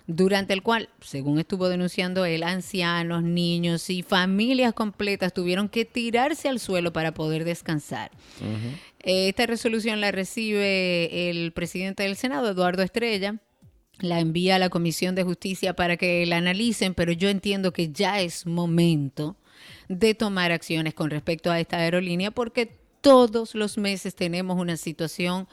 durante 0.07 0.53
el 0.53 0.63
cual, 0.63 0.87
según 1.01 1.37
estuvo 1.37 1.67
denunciando 1.67 2.23
él, 2.23 2.43
ancianos, 2.43 3.23
niños 3.23 3.89
y 3.89 4.03
familias 4.03 4.73
completas 4.73 5.33
tuvieron 5.33 5.67
que 5.67 5.83
tirarse 5.83 6.47
al 6.47 6.59
suelo 6.59 6.93
para 6.93 7.13
poder 7.13 7.43
descansar. 7.43 8.11
Eh, 9.03 9.27
Esta 9.27 9.45
resolución 9.45 9.99
la 9.99 10.11
recibe 10.11 11.29
el 11.29 11.51
presidente 11.51 12.03
del 12.03 12.15
Senado, 12.15 12.49
Eduardo 12.49 12.83
Estrella, 12.83 13.35
la 13.99 14.19
envía 14.19 14.55
a 14.55 14.59
la 14.59 14.69
Comisión 14.69 15.13
de 15.15 15.23
Justicia 15.23 15.75
para 15.75 15.97
que 15.97 16.25
la 16.25 16.37
analicen, 16.37 16.93
pero 16.93 17.11
yo 17.11 17.27
entiendo 17.29 17.73
que 17.73 17.91
ya 17.91 18.21
es 18.21 18.45
momento 18.45 19.35
de 19.89 20.13
tomar 20.13 20.51
acciones 20.51 20.93
con 20.93 21.09
respecto 21.09 21.51
a 21.51 21.59
esta 21.59 21.77
aerolínea 21.77 22.31
porque 22.31 22.77
todos 23.01 23.55
los 23.55 23.77
meses 23.77 24.15
tenemos 24.15 24.57
una 24.57 24.77
situación 24.77 25.47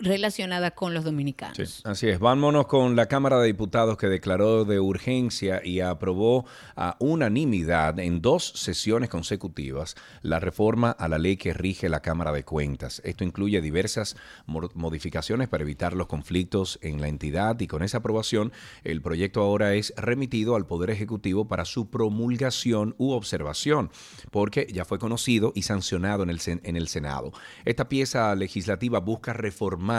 relacionada 0.00 0.70
con 0.72 0.94
los 0.94 1.04
dominicanos. 1.04 1.82
así 1.84 2.08
es. 2.08 2.18
Vámonos 2.18 2.66
con 2.66 2.96
la 2.96 3.06
Cámara 3.06 3.38
de 3.38 3.46
Diputados 3.46 3.96
que 3.96 4.06
declaró 4.06 4.64
de 4.64 4.80
urgencia 4.80 5.60
y 5.64 5.80
aprobó 5.80 6.46
a 6.76 6.96
unanimidad 6.98 7.98
en 7.98 8.22
dos 8.22 8.52
sesiones 8.56 9.10
consecutivas 9.10 9.96
la 10.22 10.40
reforma 10.40 10.90
a 10.90 11.08
la 11.08 11.18
ley 11.18 11.36
que 11.36 11.52
rige 11.52 11.88
la 11.88 12.00
Cámara 12.00 12.32
de 12.32 12.44
Cuentas. 12.44 13.02
Esto 13.04 13.24
incluye 13.24 13.60
diversas 13.60 14.16
modificaciones 14.46 15.48
para 15.48 15.62
evitar 15.62 15.94
los 15.94 16.06
conflictos 16.06 16.78
en 16.82 17.00
la 17.00 17.08
entidad 17.08 17.60
y 17.60 17.66
con 17.66 17.82
esa 17.82 17.98
aprobación 17.98 18.52
el 18.84 19.02
proyecto 19.02 19.42
ahora 19.42 19.74
es 19.74 19.92
remitido 19.96 20.56
al 20.56 20.66
Poder 20.66 20.90
Ejecutivo 20.90 21.46
para 21.46 21.64
su 21.64 21.90
promulgación 21.90 22.94
u 22.98 23.12
observación, 23.12 23.90
porque 24.30 24.66
ya 24.72 24.84
fue 24.84 24.98
conocido 24.98 25.52
y 25.54 25.62
sancionado 25.62 26.22
en 26.22 26.30
el, 26.30 26.40
en 26.46 26.76
el 26.76 26.88
Senado. 26.88 27.32
Esta 27.64 27.88
pieza 27.88 28.34
legislativa 28.34 29.00
busca 29.00 29.32
reformar 29.32 29.89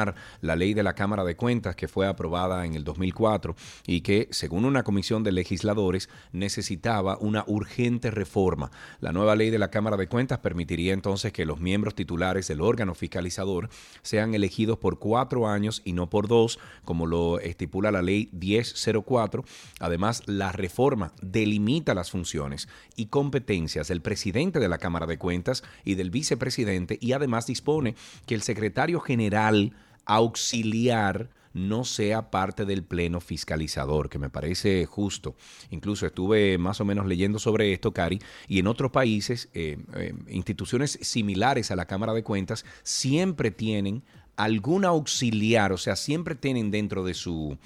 la 0.42 0.56
ley 0.56 0.74
de 0.74 0.84
la 0.84 0.94
Cámara 0.94 1.24
de 1.24 1.36
Cuentas 1.36 1.76
que 1.76 1.88
fue 1.88 2.08
aprobada 2.08 2.66
en 2.66 2.76
el 2.76 2.84
2004 2.84 3.56
y 3.86 4.02
que, 4.02 4.28
según 4.32 4.66
una 4.66 4.84
comisión 4.84 5.24
de 5.24 5.32
legisladores, 5.32 6.10
necesitaba 6.32 7.18
una 7.18 7.44
urgente 7.48 8.12
reforma. 8.12 8.72
La 9.00 9.12
nueva 9.12 9.36
ley 9.36 9.50
de 9.50 9.60
la 9.60 9.70
Cámara 9.70 9.98
de 9.98 10.08
Cuentas 10.08 10.40
permitiría 10.40 10.94
entonces 10.94 11.34
que 11.34 11.46
los 11.46 11.60
miembros 11.60 11.96
titulares 11.96 12.48
del 12.48 12.62
órgano 12.62 12.96
fiscalizador 12.96 13.70
sean 14.02 14.34
elegidos 14.34 14.78
por 14.78 15.00
cuatro 15.00 15.48
años 15.48 15.82
y 15.86 15.94
no 15.94 16.10
por 16.10 16.28
dos, 16.28 16.60
como 16.86 17.06
lo 17.06 17.40
estipula 17.40 17.92
la 17.92 18.02
ley 18.02 18.30
1004. 18.32 19.44
Además, 19.80 20.24
la 20.26 20.52
reforma 20.52 21.14
delimita 21.22 21.94
las 21.94 22.12
funciones 22.12 22.68
y 22.96 23.08
competencias 23.08 23.88
del 23.88 24.02
presidente 24.02 24.60
de 24.60 24.70
la 24.70 24.78
Cámara 24.78 25.08
de 25.08 25.18
Cuentas 25.18 25.64
y 25.84 25.96
del 25.96 26.12
vicepresidente 26.12 26.98
y 27.02 27.14
además 27.14 27.48
dispone 27.48 27.96
que 28.26 28.36
el 28.36 28.42
secretario 28.42 29.00
general 29.00 29.74
auxiliar 30.16 31.30
no 31.54 31.84
sea 31.84 32.32
parte 32.32 32.66
del 32.66 32.84
pleno 32.84 33.20
fiscalizador, 33.20 34.10
que 34.10 34.20
me 34.20 34.30
parece 34.30 34.86
justo. 34.86 35.36
Incluso 35.70 36.06
estuve 36.06 36.58
más 36.58 36.82
o 36.82 36.86
menos 36.86 37.06
leyendo 37.06 37.40
sobre 37.40 37.74
esto, 37.74 37.94
Cari, 37.94 38.20
y 38.48 38.60
en 38.60 38.68
otros 38.68 38.92
países, 38.92 39.50
eh, 39.54 39.78
eh, 39.96 40.14
instituciones 40.30 41.00
similares 41.02 41.72
a 41.72 41.76
la 41.76 41.86
Cámara 41.86 42.14
de 42.14 42.24
Cuentas 42.24 42.66
siempre 42.84 43.52
tienen 43.52 44.04
algún 44.38 44.86
auxiliar, 44.86 45.72
o 45.72 45.78
sea, 45.78 45.96
siempre 45.96 46.36
tienen 46.36 46.72
dentro 46.72 47.04
de 47.04 47.14
su... 47.14 47.58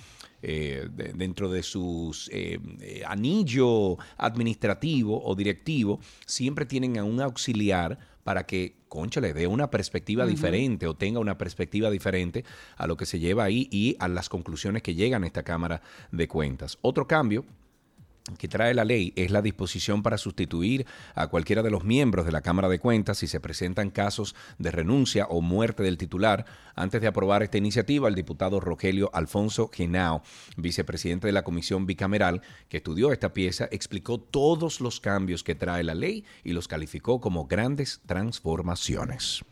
Eh, 0.47 0.89
dentro 1.15 1.49
de 1.49 1.63
sus 1.63 2.29
anillo 3.07 3.97
administrativo 4.15 5.19
o 5.25 5.33
directivo, 5.33 5.99
siempre 6.27 6.67
tienen 6.67 6.99
a 6.99 7.03
un 7.03 7.19
auxiliar 7.19 7.97
para 8.25 8.48
que, 8.48 8.74
concha, 8.89 9.22
le 9.22 9.34
dé 9.34 9.46
una 9.46 9.70
perspectiva 9.70 10.25
diferente 10.25 10.88
o 10.88 10.96
tenga 10.96 11.20
una 11.20 11.38
perspectiva 11.38 11.91
diferente 11.91 12.44
a 12.75 12.88
lo 12.88 12.98
que 12.98 13.05
se 13.05 13.20
lleva 13.20 13.44
ahí 13.44 13.67
y 13.70 13.96
a 14.00 14.08
las 14.08 14.29
conclusiones 14.29 14.82
que 14.82 14.96
llegan 14.96 15.24
a 15.24 15.27
esta 15.27 15.44
Cámara 15.44 15.84
de 16.12 16.27
Cuentas. 16.27 16.79
Otro 16.82 17.08
cambio 17.08 17.46
que 18.38 18.48
trae 18.48 18.74
la 18.74 18.86
ley 18.86 19.13
es 19.15 19.29
la 19.29 19.41
disposición 19.41 20.01
para 20.01 20.17
sustituir 20.17 20.86
a 21.13 21.27
cualquiera 21.27 21.62
de 21.62 21.70
los 21.70 21.84
miembros 21.84 22.25
de 22.25 22.32
la 22.32 22.41
Cámara 22.41 22.70
de 22.70 22.79
Cuentas 22.79 23.20
si 23.20 23.27
se 23.27 23.39
presentan 23.39 23.91
casos 23.91 24.36
de 24.58 24.72
renuncia 24.72 25.27
o 25.27 25.41
muerte 25.41 25.84
del 25.84 25.98
titular. 25.98 26.46
Antes 26.75 27.01
de 27.01 27.08
aprobar 27.08 27.44
esta 27.44 27.58
iniciativa, 27.58 28.10
el 28.10 28.15
diputado 28.15 28.60
Rogelio 28.60 29.12
Alfonso 29.13 29.70
Genao, 29.72 30.24
vicepresidente 30.58 31.27
de 31.27 31.34
la 31.34 31.44
Comisión 31.44 31.86
Bicameral, 31.86 32.41
que 32.67 32.77
estudió 32.77 33.12
esta 33.12 33.34
pieza, 33.34 33.67
explicó 33.72 34.20
todos 34.20 34.82
los 34.82 35.00
cambios 35.00 35.44
que 35.44 35.55
trae 35.55 35.84
la 35.84 35.96
ley 35.96 36.25
y 36.44 36.53
los 36.53 36.67
calificó 36.67 37.22
como 37.22 37.46
grandes 37.46 38.01
transformaciones. 38.05 39.46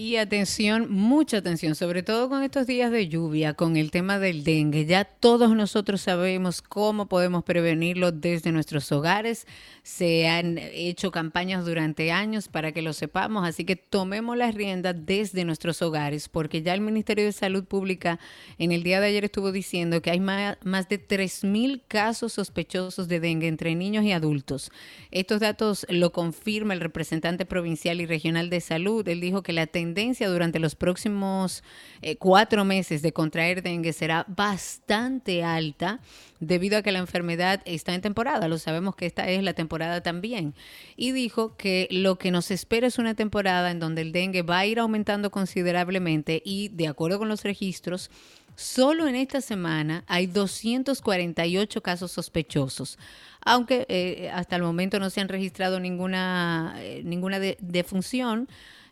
Y 0.00 0.14
atención, 0.14 0.86
mucha 0.92 1.38
atención, 1.38 1.74
sobre 1.74 2.04
todo 2.04 2.28
con 2.28 2.44
estos 2.44 2.68
días 2.68 2.92
de 2.92 3.08
lluvia, 3.08 3.54
con 3.54 3.76
el 3.76 3.90
tema 3.90 4.20
del 4.20 4.44
dengue. 4.44 4.86
Ya 4.86 5.02
todos 5.04 5.56
nosotros 5.56 6.02
sabemos 6.02 6.62
cómo 6.62 7.08
podemos 7.08 7.42
prevenirlo 7.42 8.12
desde 8.12 8.52
nuestros 8.52 8.92
hogares. 8.92 9.44
Se 9.82 10.28
han 10.28 10.56
hecho 10.56 11.10
campañas 11.10 11.66
durante 11.66 12.12
años 12.12 12.46
para 12.46 12.70
que 12.70 12.80
lo 12.80 12.92
sepamos, 12.92 13.44
así 13.44 13.64
que 13.64 13.74
tomemos 13.74 14.36
las 14.36 14.54
riendas 14.54 14.94
desde 15.04 15.44
nuestros 15.44 15.82
hogares, 15.82 16.28
porque 16.28 16.62
ya 16.62 16.74
el 16.74 16.80
Ministerio 16.80 17.24
de 17.24 17.32
Salud 17.32 17.64
Pública 17.64 18.20
en 18.58 18.70
el 18.70 18.84
día 18.84 19.00
de 19.00 19.08
ayer 19.08 19.24
estuvo 19.24 19.50
diciendo 19.50 20.00
que 20.00 20.12
hay 20.12 20.20
más, 20.20 20.58
más 20.62 20.88
de 20.88 21.04
3.000 21.04 21.82
casos 21.88 22.34
sospechosos 22.34 23.08
de 23.08 23.18
dengue 23.18 23.48
entre 23.48 23.74
niños 23.74 24.04
y 24.04 24.12
adultos. 24.12 24.70
Estos 25.10 25.40
datos 25.40 25.86
lo 25.88 26.12
confirma 26.12 26.74
el 26.74 26.80
representante 26.80 27.46
provincial 27.46 28.00
y 28.00 28.06
regional 28.06 28.48
de 28.48 28.60
salud. 28.60 29.08
Él 29.08 29.20
dijo 29.20 29.42
que 29.42 29.52
la 29.52 29.66
tendencia 29.66 29.87
tendencia 29.88 30.28
durante 30.28 30.58
los 30.58 30.74
próximos 30.74 31.62
eh, 32.02 32.16
cuatro 32.16 32.64
meses 32.64 33.00
de 33.00 33.12
contraer 33.12 33.62
dengue 33.62 33.92
será 33.92 34.26
bastante 34.28 35.42
alta 35.42 36.00
debido 36.40 36.76
a 36.76 36.82
que 36.82 36.92
la 36.92 36.98
enfermedad 36.98 37.62
está 37.64 37.94
en 37.94 38.02
temporada. 38.02 38.48
Lo 38.48 38.58
sabemos 38.58 38.94
que 38.94 39.06
esta 39.06 39.28
es 39.28 39.42
la 39.42 39.54
temporada 39.54 40.02
también. 40.02 40.54
Y 40.96 41.12
dijo 41.12 41.56
que 41.56 41.88
lo 41.90 42.18
que 42.18 42.30
nos 42.30 42.50
espera 42.50 42.86
es 42.86 42.98
una 42.98 43.14
temporada 43.14 43.70
en 43.70 43.80
donde 43.80 44.02
el 44.02 44.12
dengue 44.12 44.42
va 44.42 44.58
a 44.58 44.66
ir 44.66 44.78
aumentando 44.78 45.30
considerablemente 45.30 46.42
y 46.44 46.68
de 46.68 46.88
acuerdo 46.88 47.18
con 47.18 47.28
los 47.28 47.42
registros, 47.42 48.10
Solo 48.58 49.06
en 49.06 49.14
esta 49.14 49.40
semana 49.40 50.02
hay 50.08 50.26
248 50.26 51.80
casos 51.80 52.10
sospechosos, 52.10 52.98
aunque 53.40 53.86
eh, 53.88 54.32
hasta 54.34 54.56
el 54.56 54.62
momento 54.62 54.98
no 54.98 55.10
se 55.10 55.20
han 55.20 55.28
registrado 55.28 55.78
ninguna, 55.78 56.74
eh, 56.78 57.02
ninguna 57.04 57.38
defunción. 57.38 58.48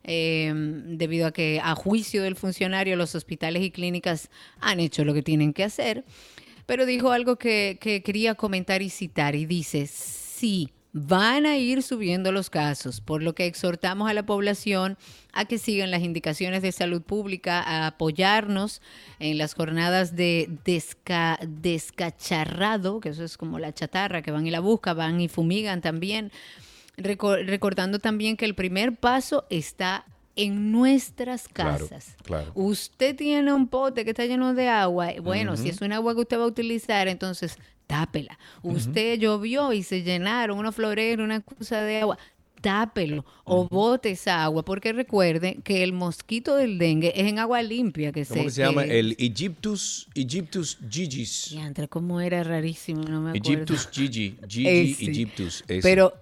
Em, 0.08 0.98
debido 0.98 1.26
a 1.26 1.32
que 1.32 1.60
a 1.60 1.74
juicio 1.74 2.22
del 2.22 2.36
funcionario 2.36 2.94
los 2.94 3.16
hospitales 3.16 3.64
y 3.64 3.72
clínicas 3.72 4.30
han 4.60 4.78
hecho 4.78 5.04
lo 5.04 5.12
que 5.12 5.22
tienen 5.22 5.52
que 5.52 5.64
hacer. 5.64 6.04
Pero 6.64 6.86
dijo 6.86 7.10
algo 7.10 7.36
que, 7.36 7.76
que 7.80 8.04
quería 8.04 8.36
comentar 8.36 8.82
y 8.82 8.90
citar 8.90 9.34
y 9.34 9.46
dice, 9.46 9.88
sí, 9.88 10.70
van 10.92 11.44
a 11.44 11.56
ir 11.56 11.82
subiendo 11.82 12.30
los 12.30 12.50
casos, 12.50 13.00
por 13.00 13.20
lo 13.20 13.34
que 13.34 13.46
exhortamos 13.46 14.08
a 14.08 14.14
la 14.14 14.24
población 14.24 14.96
a 15.32 15.44
que 15.44 15.58
sigan 15.58 15.90
las 15.90 16.02
indicaciones 16.02 16.62
de 16.62 16.70
salud 16.70 17.02
pública, 17.02 17.60
a 17.60 17.88
apoyarnos 17.88 18.80
en 19.18 19.38
las 19.38 19.54
jornadas 19.54 20.14
de 20.14 20.48
descacharrado, 21.48 23.00
que 23.00 23.08
eso 23.08 23.24
es 23.24 23.36
como 23.36 23.58
la 23.58 23.74
chatarra, 23.74 24.22
que 24.22 24.30
van 24.30 24.46
y 24.46 24.52
la 24.52 24.60
buscan, 24.60 24.96
van 24.96 25.20
y 25.20 25.26
fumigan 25.26 25.80
también 25.80 26.30
recordando 26.96 27.98
también 27.98 28.36
que 28.36 28.44
el 28.44 28.54
primer 28.54 28.96
paso 28.96 29.46
está 29.50 30.04
en 30.36 30.70
nuestras 30.70 31.48
casas. 31.48 32.14
Usted 32.54 33.16
tiene 33.16 33.52
un 33.52 33.68
pote 33.68 34.04
que 34.04 34.10
está 34.10 34.26
lleno 34.26 34.54
de 34.54 34.68
agua. 34.68 35.08
Bueno, 35.22 35.56
si 35.56 35.70
es 35.70 35.80
un 35.80 35.92
agua 35.92 36.14
que 36.14 36.20
usted 36.20 36.38
va 36.38 36.44
a 36.44 36.48
utilizar, 36.48 37.08
entonces 37.08 37.58
tápela. 37.86 38.38
Usted 38.62 39.18
llovió 39.18 39.72
y 39.72 39.82
se 39.82 40.02
llenaron 40.02 40.58
una 40.58 40.72
florera, 40.72 41.24
una 41.24 41.40
cosa 41.40 41.80
de 41.80 42.00
agua. 42.00 42.18
Tápelo 42.60 43.24
o 43.44 43.68
bote 43.68 44.10
esa 44.10 44.42
agua, 44.42 44.64
porque 44.64 44.92
recuerde 44.92 45.58
que 45.62 45.84
el 45.84 45.92
mosquito 45.92 46.56
del 46.56 46.78
dengue 46.78 47.12
es 47.14 47.28
en 47.28 47.38
agua 47.38 47.62
limpia 47.62 48.10
que 48.12 48.24
¿Cómo 48.24 48.44
se, 48.44 48.50
se 48.50 48.62
llama? 48.62 48.82
El 48.82 49.14
Egyptus, 49.18 50.08
Egyptus 50.14 50.78
gigis. 50.90 51.50
Diantre, 51.50 51.86
cómo 51.86 52.20
era 52.20 52.42
rarísimo, 52.42 53.02
no 53.02 53.20
me 53.20 53.38
acuerdo. 53.38 53.52
Egyptus 53.52 53.88
gigi, 53.92 54.36
gigi 54.48 54.66
Egyptus. 55.00 55.64
Pero 55.82 56.14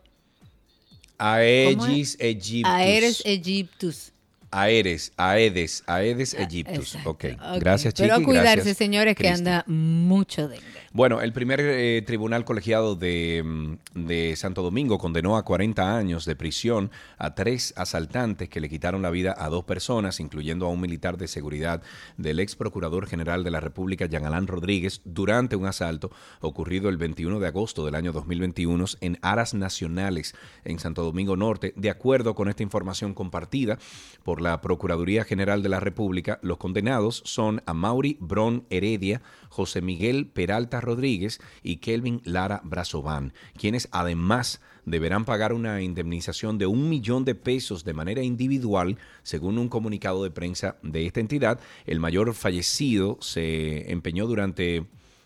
Aegis 1.17 2.15
Egyptus. 2.19 2.73
Aeres 2.73 3.21
Egyptus. 3.21 4.13
Aeres, 4.55 5.13
Aedes, 5.17 5.83
Aedes 5.87 6.35
Egyptus. 6.35 6.97
Ok, 7.05 7.25
gracias 7.59 7.95
Chiqui. 7.95 8.09
Pero 8.09 8.25
cuidarse, 8.25 8.75
señores, 8.75 9.17
que 9.17 9.29
anda 9.29 9.65
mucho 9.67 10.49
dengue. 10.49 10.85
Bueno, 10.97 11.23
el 11.23 11.33
primer 11.33 11.59
eh, 11.61 12.03
tribunal 12.07 12.45
colegiado 12.45 12.95
mm, 12.95 13.77
de, 13.95 14.35
Santo 14.37 14.63
Domingo 14.63 14.97
condenó 14.97 15.37
a 15.37 15.45
40 15.45 15.97
años 15.97 16.25
de 16.25 16.37
prisión 16.37 16.93
a 17.19 17.35
tres 17.35 17.75
asaltantes 17.77 18.49
que 18.49 18.61
le 18.61 18.69
quitaron 18.69 19.03
la 19.03 19.11
vida 19.11 19.35
a 19.37 19.49
dos 19.49 19.65
personas, 19.65 20.21
incluyendo 20.21 20.67
a 20.67 20.69
un 20.69 20.81
militar 20.81 21.17
de 21.17 21.27
seguridad 21.27 21.83
del 22.17 22.39
ex 22.39 22.55
procurador 22.55 23.09
general 23.09 23.43
de 23.43 23.51
la 23.51 23.59
República, 23.59 24.07
Jean 24.07 24.25
Alain 24.25 24.47
Rodríguez, 24.47 25.01
durante 25.05 25.57
un 25.57 25.67
asalto 25.67 26.13
ocurrido 26.41 26.89
el 26.89 26.97
21 26.97 27.41
de 27.41 27.49
agosto 27.49 27.85
del 27.85 27.97
año 27.97 28.13
2021 28.13 28.85
en 29.01 29.19
Aras 29.21 29.53
Nacionales 29.53 30.37
en 30.65 30.79
Santo 30.79 31.03
Domingo 31.03 31.37
Norte, 31.37 31.73
de 31.75 31.91
acuerdo 31.91 32.37
con 32.37 32.49
esta 32.49 32.63
información 32.63 33.15
compartida 33.15 33.81
por 34.23 34.41
la 34.45 34.61
Procuraduría 34.61 35.25
General 35.25 35.63
de 35.63 35.71
la 35.71 35.81
República, 35.81 36.39
los 36.43 36.59
condenados 36.59 37.23
son 37.25 37.63
a 37.65 37.73
Mauri 37.73 38.19
Bron 38.21 38.65
Heredia, 38.69 39.23
José 39.49 39.81
Miguel 39.81 40.27
Peralta 40.27 40.83
Rodríguez 40.83 41.41
y 41.63 41.79
Kelvin 41.79 42.21
Lara 42.25 42.61
Brazován, 42.63 43.33
quienes 43.57 43.89
además 43.91 44.61
deberán 44.85 45.25
pagar 45.25 45.55
una 45.55 45.81
indemnización 45.81 46.59
de 46.59 46.67
un 46.67 46.91
millón 46.91 47.25
de 47.25 47.35
pesos 47.35 47.85
de 47.85 47.95
manera 47.95 48.23
individual, 48.23 48.99
según 49.23 49.57
un 49.57 49.71
comunicado 49.71 50.23
de 50.23 50.31
prensa 50.31 50.77
de 50.83 51.07
esta 51.07 51.21
entidad. 51.21 51.59
El 51.87 51.99
mayor 51.99 52.35
fallecido 52.35 53.17
se 53.23 53.91
empeñó 53.91 54.27
durante 54.27 54.85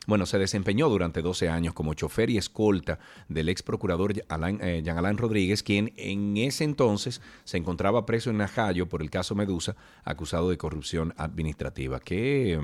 bueno, 0.09 0.25
se 0.25 0.39
desempeñó 0.39 0.89
durante 0.89 1.21
12 1.21 1.51
años 1.51 1.75
como 1.75 1.93
chofer 1.93 2.31
y 2.31 2.39
escolta 2.39 2.99
del 3.29 3.51
ex 3.51 3.63
procurador 3.63 4.15
eh, 4.17 4.83
Jean 4.83 4.97
Alain 4.97 5.19
Rodríguez, 5.19 5.63
quien 5.63 5.93
en 5.99 6.39
ese 6.39 6.65
entonces 6.65 7.21
se 7.45 7.59
encontraba 7.59 8.07
preso 8.07 8.31
en 8.31 8.39
Najayo 8.39 8.89
por 8.89 9.03
el 9.03 9.11
caso 9.11 9.35
Medusa, 9.35 9.77
acusado 10.05 10.49
de 10.49 10.57
corrupción 10.57 11.13
administrativa. 11.19 12.01
Qué, 12.01 12.59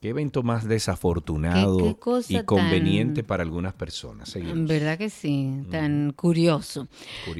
qué 0.00 0.08
evento 0.08 0.42
más 0.42 0.66
desafortunado 0.66 1.98
y 2.30 2.42
conveniente 2.44 3.22
para 3.22 3.42
algunas 3.42 3.74
personas. 3.74 4.34
En 4.36 4.66
Verdad 4.66 4.96
que 4.96 5.10
sí, 5.10 5.66
tan 5.70 6.14
curioso. 6.16 6.88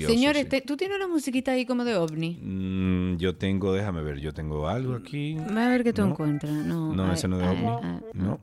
Señores, 0.06 0.48
¿tú 0.66 0.76
tienes 0.76 0.98
una 0.98 1.08
musiquita 1.08 1.52
ahí 1.52 1.64
como 1.64 1.82
de 1.82 1.96
ovni? 1.96 2.38
Mm, 2.42 3.16
yo 3.16 3.36
tengo, 3.36 3.72
déjame 3.72 4.02
ver, 4.02 4.18
yo 4.20 4.34
tengo 4.34 4.68
algo 4.68 4.94
aquí. 4.96 5.38
A 5.38 5.68
ver 5.70 5.82
qué 5.82 5.94
tú 5.94 6.02
encuentras. 6.02 6.52
No, 6.52 6.92
no 6.92 7.10
ese 7.10 7.26
no 7.26 7.40
es 7.40 7.46
de 7.46 7.48
ovni. 7.48 7.64
no. 7.64 8.00
¿no? 8.12 8.40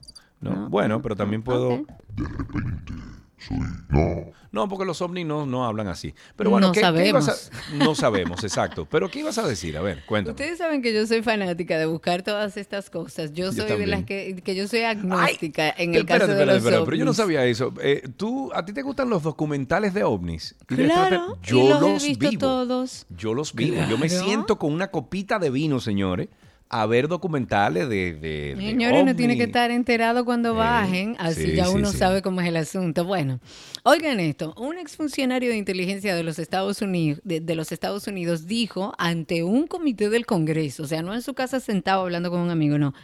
Bueno, 0.69 1.01
pero 1.01 1.15
también 1.15 1.43
puedo... 1.43 1.69
De 1.69 2.27
repente 2.27 2.93
soy... 3.38 3.58
No. 3.89 4.32
No, 4.53 4.69
porque 4.69 4.86
los 4.86 5.01
ovnis 5.01 5.25
no, 5.25 5.47
no 5.47 5.65
hablan 5.65 5.88
así. 5.88 6.13
Pero 6.36 6.51
bueno, 6.51 6.67
no 6.67 6.73
sabemos. 6.75 7.51
No 7.73 7.95
sabemos, 7.95 8.43
exacto. 8.43 8.86
Pero 8.86 9.10
¿qué 9.10 9.19
ibas 9.19 9.39
a 9.39 9.47
decir? 9.47 9.75
A 9.77 9.82
ver, 9.82 10.06
cuéntame. 10.06 10.34
Ustedes 10.34 10.60
saben 10.60 10.84
que 10.84 10.93
yo 10.93 11.08
soy 11.08 11.23
fanática 11.23 11.79
de 11.79 11.88
buscar 11.88 12.21
todas 12.21 12.56
estas 12.56 12.91
cosas. 12.91 13.34
Yo 13.34 13.51
soy 13.51 13.65
de 13.65 13.88
las 13.88 14.03
que, 14.03 14.39
que 14.43 14.56
yo 14.56 14.67
soy 14.67 14.82
agnóstica 14.82 15.73
en 15.75 15.95
el 15.95 16.06
caso 16.06 16.27
de 16.27 16.45
los 16.45 16.63
ovnis. 16.63 16.82
Pero 16.86 16.95
yo 16.95 17.03
no 17.03 17.15
sabía 17.15 17.43
eso. 17.45 17.73
Eh, 17.82 18.08
¿tú, 18.15 18.51
¿A 18.53 18.63
ti 18.63 18.73
te 18.73 18.84
gustan 18.84 19.10
los 19.10 19.23
documentales 19.23 19.95
de 19.95 20.03
ovnis? 20.03 20.56
Claro, 20.67 21.39
yo 21.41 21.79
los, 21.79 22.03
he 22.03 22.10
visto 22.10 22.38
todos. 22.38 23.08
Yo 23.10 23.34
los 23.34 23.56
vivo. 23.56 23.77
Yo 23.89 23.97
me 23.97 24.08
siento 24.08 24.60
con 24.60 24.71
una 24.71 24.91
copita 24.91 25.39
de 25.39 25.49
vino, 25.49 25.79
señores 25.79 26.29
a 26.74 26.88
ver 26.88 27.08
documentales 27.08 27.88
de... 27.88 28.16
de 28.16 28.56
Señores, 28.58 29.06
no 29.06 29.16
tiene 29.16 29.38
que 29.38 29.44
estar 29.44 29.70
enterado 29.70 30.26
cuando 30.26 30.56
bajen, 30.56 31.16
así 31.20 31.54
ya 31.54 31.70
uno 31.70 31.92
sabe 31.92 32.24
cómo 32.24 32.42
es 32.42 32.48
el 32.48 32.58
asunto. 32.58 33.06
Bueno, 33.06 33.40
oigan 33.84 34.20
esto, 34.20 34.56
un 34.58 34.80
exfuncionario 34.80 35.52
de 35.52 35.58
inteligencia 35.58 36.16
de 36.16 36.24
los 36.24 36.40
Estados 36.40 36.82
Unidos, 36.82 37.22
de, 37.24 37.42
los 37.54 37.72
Estados 37.72 38.08
Unidos 38.08 38.48
dijo 38.48 38.96
ante 38.98 39.44
un 39.44 39.68
comité 39.68 40.10
del 40.10 40.26
Congreso, 40.26 40.82
o 40.82 40.88
sea, 40.88 41.04
no 41.04 41.14
en 41.14 41.22
su 41.22 41.36
casa 41.36 41.60
sentado 41.60 42.02
hablando 42.02 42.32
con 42.32 42.40
un 42.40 42.50
amigo, 42.50 42.80
no, 42.80 42.96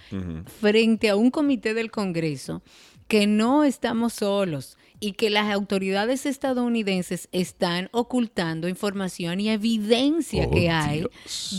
frente 0.59 1.09
a 1.09 1.15
un 1.15 1.29
comité 1.29 1.75
del 1.75 1.91
Congreso, 1.91 2.63
que 3.07 3.27
no 3.27 3.63
estamos 3.63 4.13
solos 4.13 4.78
y 4.99 5.13
que 5.13 5.29
las 5.29 5.51
autoridades 5.51 6.25
estadounidenses 6.25 7.29
están 7.31 7.89
ocultando 7.91 8.67
información 8.67 9.39
y 9.39 9.49
evidencia 9.49 10.45
oh, 10.47 10.51
que 10.51 10.69
hay 10.69 11.05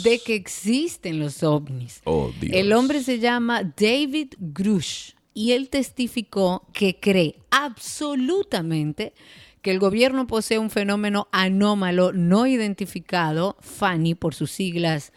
de 0.03 0.19
que 0.19 0.35
existen 0.35 1.19
los 1.19 1.43
ovnis. 1.43 2.01
Oh, 2.05 2.31
El 2.43 2.73
hombre 2.73 3.03
se 3.03 3.19
llama 3.19 3.63
David 3.63 4.35
Grush 4.39 5.13
y 5.33 5.53
él 5.53 5.71
testificó 5.71 6.67
que 6.73 6.99
cree 6.99 7.37
absolutamente 7.51 9.15
que 9.63 9.71
el 9.71 9.79
gobierno 9.79 10.27
posee 10.27 10.59
un 10.59 10.71
fenómeno 10.71 11.29
anómalo 11.33 12.13
no 12.13 12.47
identificado, 12.47 13.57
FANI 13.61 14.15
por 14.15 14.35
sus 14.35 14.51
siglas 14.51 15.13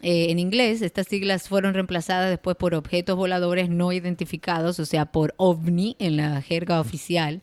eh, 0.00 0.30
en 0.30 0.38
inglés, 0.38 0.80
estas 0.82 1.08
siglas 1.08 1.48
fueron 1.48 1.74
reemplazadas 1.74 2.30
después 2.30 2.56
por 2.56 2.74
objetos 2.74 3.16
voladores 3.16 3.68
no 3.68 3.92
identificados, 3.92 4.78
o 4.78 4.86
sea, 4.86 5.06
por 5.06 5.34
ovni 5.36 5.96
en 5.98 6.16
la 6.16 6.40
jerga 6.40 6.80
oficial. 6.80 7.42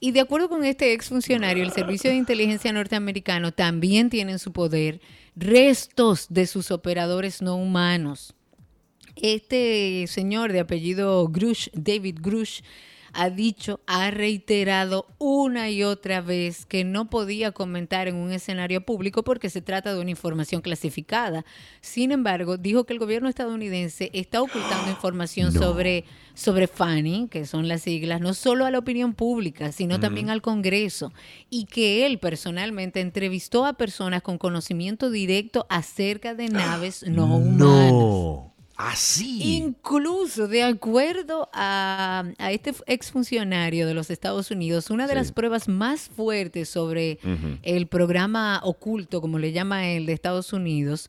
Y 0.00 0.12
de 0.12 0.20
acuerdo 0.20 0.48
con 0.48 0.64
este 0.64 0.94
exfuncionario, 0.94 1.62
el 1.62 1.72
Servicio 1.72 2.10
de 2.10 2.16
Inteligencia 2.16 2.72
norteamericano 2.72 3.52
también 3.52 4.08
tiene 4.08 4.32
en 4.32 4.38
su 4.38 4.52
poder 4.52 5.00
restos 5.36 6.26
de 6.30 6.46
sus 6.46 6.70
operadores 6.70 7.42
no 7.42 7.56
humanos. 7.56 8.34
Este 9.16 10.06
señor 10.08 10.52
de 10.52 10.60
apellido 10.60 11.28
Grush, 11.28 11.68
David 11.74 12.18
Grush, 12.22 12.62
ha 13.14 13.30
dicho, 13.30 13.80
ha 13.86 14.10
reiterado 14.10 15.06
una 15.18 15.70
y 15.70 15.82
otra 15.82 16.20
vez 16.20 16.66
que 16.66 16.84
no 16.84 17.10
podía 17.10 17.52
comentar 17.52 18.08
en 18.08 18.16
un 18.16 18.32
escenario 18.32 18.84
público 18.84 19.22
porque 19.22 19.50
se 19.50 19.62
trata 19.62 19.94
de 19.94 20.00
una 20.00 20.10
información 20.10 20.62
clasificada. 20.62 21.44
Sin 21.80 22.12
embargo, 22.12 22.56
dijo 22.56 22.84
que 22.84 22.92
el 22.92 22.98
gobierno 22.98 23.28
estadounidense 23.28 24.10
está 24.12 24.42
ocultando 24.42 24.90
información 24.90 25.52
sobre, 25.52 26.04
sobre 26.34 26.66
Fanny, 26.66 27.28
que 27.30 27.46
son 27.46 27.68
las 27.68 27.82
siglas, 27.82 28.20
no 28.20 28.34
solo 28.34 28.64
a 28.64 28.70
la 28.70 28.78
opinión 28.78 29.14
pública, 29.14 29.72
sino 29.72 30.00
también 30.00 30.30
al 30.30 30.42
Congreso, 30.42 31.12
y 31.50 31.66
que 31.66 32.06
él 32.06 32.18
personalmente 32.18 33.00
entrevistó 33.00 33.66
a 33.66 33.74
personas 33.74 34.22
con 34.22 34.38
conocimiento 34.38 35.10
directo 35.10 35.66
acerca 35.68 36.34
de 36.34 36.48
naves 36.48 37.04
no 37.06 37.36
humanas. 37.36 38.51
Así. 38.82 39.56
Incluso, 39.56 40.48
de 40.48 40.64
acuerdo 40.64 41.48
a, 41.52 42.24
este 42.38 42.74
exfuncionario 42.86 43.86
de 43.86 43.94
los 43.94 44.10
Estados 44.10 44.50
Unidos, 44.50 44.90
una 44.90 45.06
de 45.06 45.14
las 45.14 45.30
pruebas 45.30 45.68
más 45.68 46.08
fuertes 46.08 46.68
sobre 46.68 47.18
el 47.62 47.86
programa 47.86 48.60
oculto, 48.64 49.20
como 49.20 49.38
le 49.38 49.52
llama 49.52 49.88
él, 49.88 50.06
de 50.06 50.12
Estados 50.12 50.52
Unidos, 50.52 51.08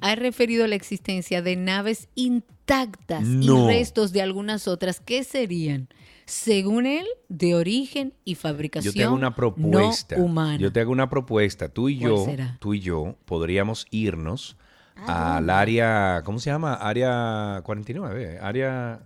ha 0.00 0.14
referido 0.16 0.64
a 0.64 0.68
la 0.68 0.74
existencia 0.74 1.42
de 1.42 1.56
naves 1.56 2.08
intactas 2.14 3.24
y 3.26 3.48
restos 3.48 4.12
de 4.12 4.22
algunas 4.22 4.66
otras 4.66 5.00
que 5.00 5.24
serían 5.24 5.88
según 6.24 6.86
él, 6.86 7.06
de 7.28 7.54
origen 7.54 8.14
y 8.24 8.36
fabricación 8.36 8.94
Yo 8.94 8.98
te 8.98 9.04
hago 9.04 9.14
una 9.14 9.34
propuesta. 9.34 10.16
no 10.16 10.24
humana. 10.24 10.56
Yo 10.56 10.72
te 10.72 10.80
hago 10.80 10.92
una 10.92 11.10
propuesta. 11.10 11.68
Tú 11.68 11.88
y 11.88 11.98
yo, 11.98 12.26
tú 12.58 12.74
y 12.74 12.80
yo 12.80 13.16
podríamos 13.24 13.86
irnos 13.90 14.56
Ah, 14.96 15.38
al 15.38 15.50
área, 15.50 16.22
¿cómo 16.24 16.38
se 16.38 16.50
llama? 16.50 16.74
Área 16.74 17.60
49, 17.64 18.38
área... 18.40 19.00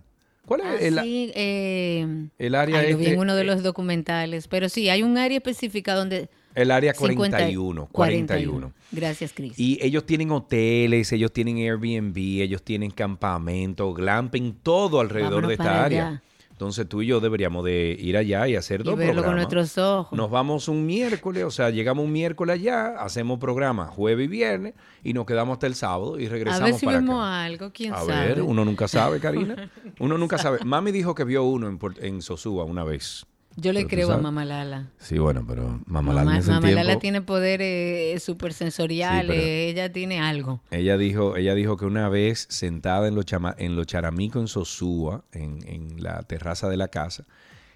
¿Cuál 0.45 0.61
es? 0.61 0.67
Ah, 0.67 0.77
el, 0.79 0.99
sí, 1.01 1.31
eh, 1.35 2.27
el 2.37 2.55
área 2.55 2.81
lo 2.81 2.97
vi 2.97 3.07
en 3.07 3.19
uno 3.19 3.35
de 3.35 3.43
los 3.43 3.63
documentales, 3.63 4.47
pero 4.47 4.69
sí, 4.69 4.87
hay 4.89 5.03
un 5.03 5.17
área 5.17 5.37
específica 5.37 5.93
donde... 5.93 6.29
El 6.55 6.71
área 6.71 6.93
41, 6.93 7.89
41. 7.91 8.73
Gracias, 8.91 9.33
Cris. 9.33 9.59
Y 9.59 9.77
ellos 9.81 10.05
tienen 10.05 10.31
hoteles, 10.31 11.11
ellos 11.11 11.31
tienen 11.31 11.57
Airbnb, 11.57 12.17
ellos 12.17 12.63
tienen 12.63 12.91
campamento, 12.91 13.93
glamping, 13.93 14.53
todo 14.63 15.01
alrededor 15.01 15.47
de 15.47 15.53
esta 15.53 15.83
área. 15.83 16.21
Entonces 16.57 16.89
tú 16.89 17.03
y 17.03 17.05
yo 17.05 17.19
deberíamos 17.19 17.63
de 17.63 17.95
ir 17.99 18.17
allá 18.17 18.47
y 18.47 18.55
hacer 18.55 18.83
dos 18.83 18.97
verlo 18.97 19.23
con 19.23 19.35
nuestros 19.35 19.77
ojos. 19.77 20.17
Nos 20.17 20.31
vamos 20.31 20.67
un 20.67 20.87
miércoles, 20.87 21.43
o 21.43 21.51
sea, 21.51 21.69
llegamos 21.69 22.03
un 22.03 22.11
miércoles 22.11 22.55
allá, 22.55 22.95
hacemos 22.97 23.37
programa 23.37 23.85
jueves 23.85 24.25
y 24.25 24.27
viernes 24.27 24.73
y 25.03 25.13
nos 25.13 25.27
quedamos 25.27 25.53
hasta 25.53 25.67
el 25.67 25.75
sábado 25.75 26.19
y 26.19 26.27
regresamos 26.27 26.61
A 26.63 26.65
ver 26.65 26.73
si 26.73 26.87
vemos 26.87 27.23
algo, 27.23 27.71
quién 27.71 27.93
sabe. 27.93 28.11
A 28.11 28.21
ver, 28.21 28.41
uno 28.41 28.65
nunca 28.65 28.87
sabe, 28.87 29.19
Karina. 29.19 29.69
Uno 29.99 30.17
nunca 30.17 30.39
sabe. 30.39 30.57
Mami 30.65 30.91
dijo 30.91 31.13
que 31.13 31.23
vio 31.23 31.43
uno 31.43 31.67
en, 31.67 31.79
en 32.01 32.21
Sosúa 32.23 32.63
una 32.63 32.83
vez. 32.83 33.27
Yo 33.59 33.73
le 33.73 33.87
creo 33.87 34.11
a 34.11 34.17
Mamá 34.17 34.45
Lala. 34.45 34.91
Sí, 34.99 35.17
bueno, 35.17 35.43
pero 35.47 35.79
Mamá 35.87 36.13
Lala 36.13 36.39
Mamá, 36.39 36.69
Lala 36.71 36.99
tiene 36.99 37.21
poderes 37.21 38.21
supersensoriales, 38.21 39.35
ella 39.35 39.91
tiene 39.91 40.19
algo. 40.21 40.61
Ella 40.69 40.95
dijo, 40.97 41.35
ella 41.37 41.55
dijo 41.55 41.75
que 41.75 41.85
una 41.85 42.07
vez 42.07 42.45
sentada 42.49 43.07
en 43.07 43.15
los, 43.15 43.25
chama, 43.25 43.55
en 43.57 43.75
los 43.75 43.87
charamicos 43.87 44.41
en 44.41 44.47
Sosúa, 44.47 45.23
en, 45.31 45.67
en 45.67 46.03
la 46.03 46.21
terraza 46.23 46.69
de 46.69 46.77
la 46.77 46.89
casa, 46.89 47.25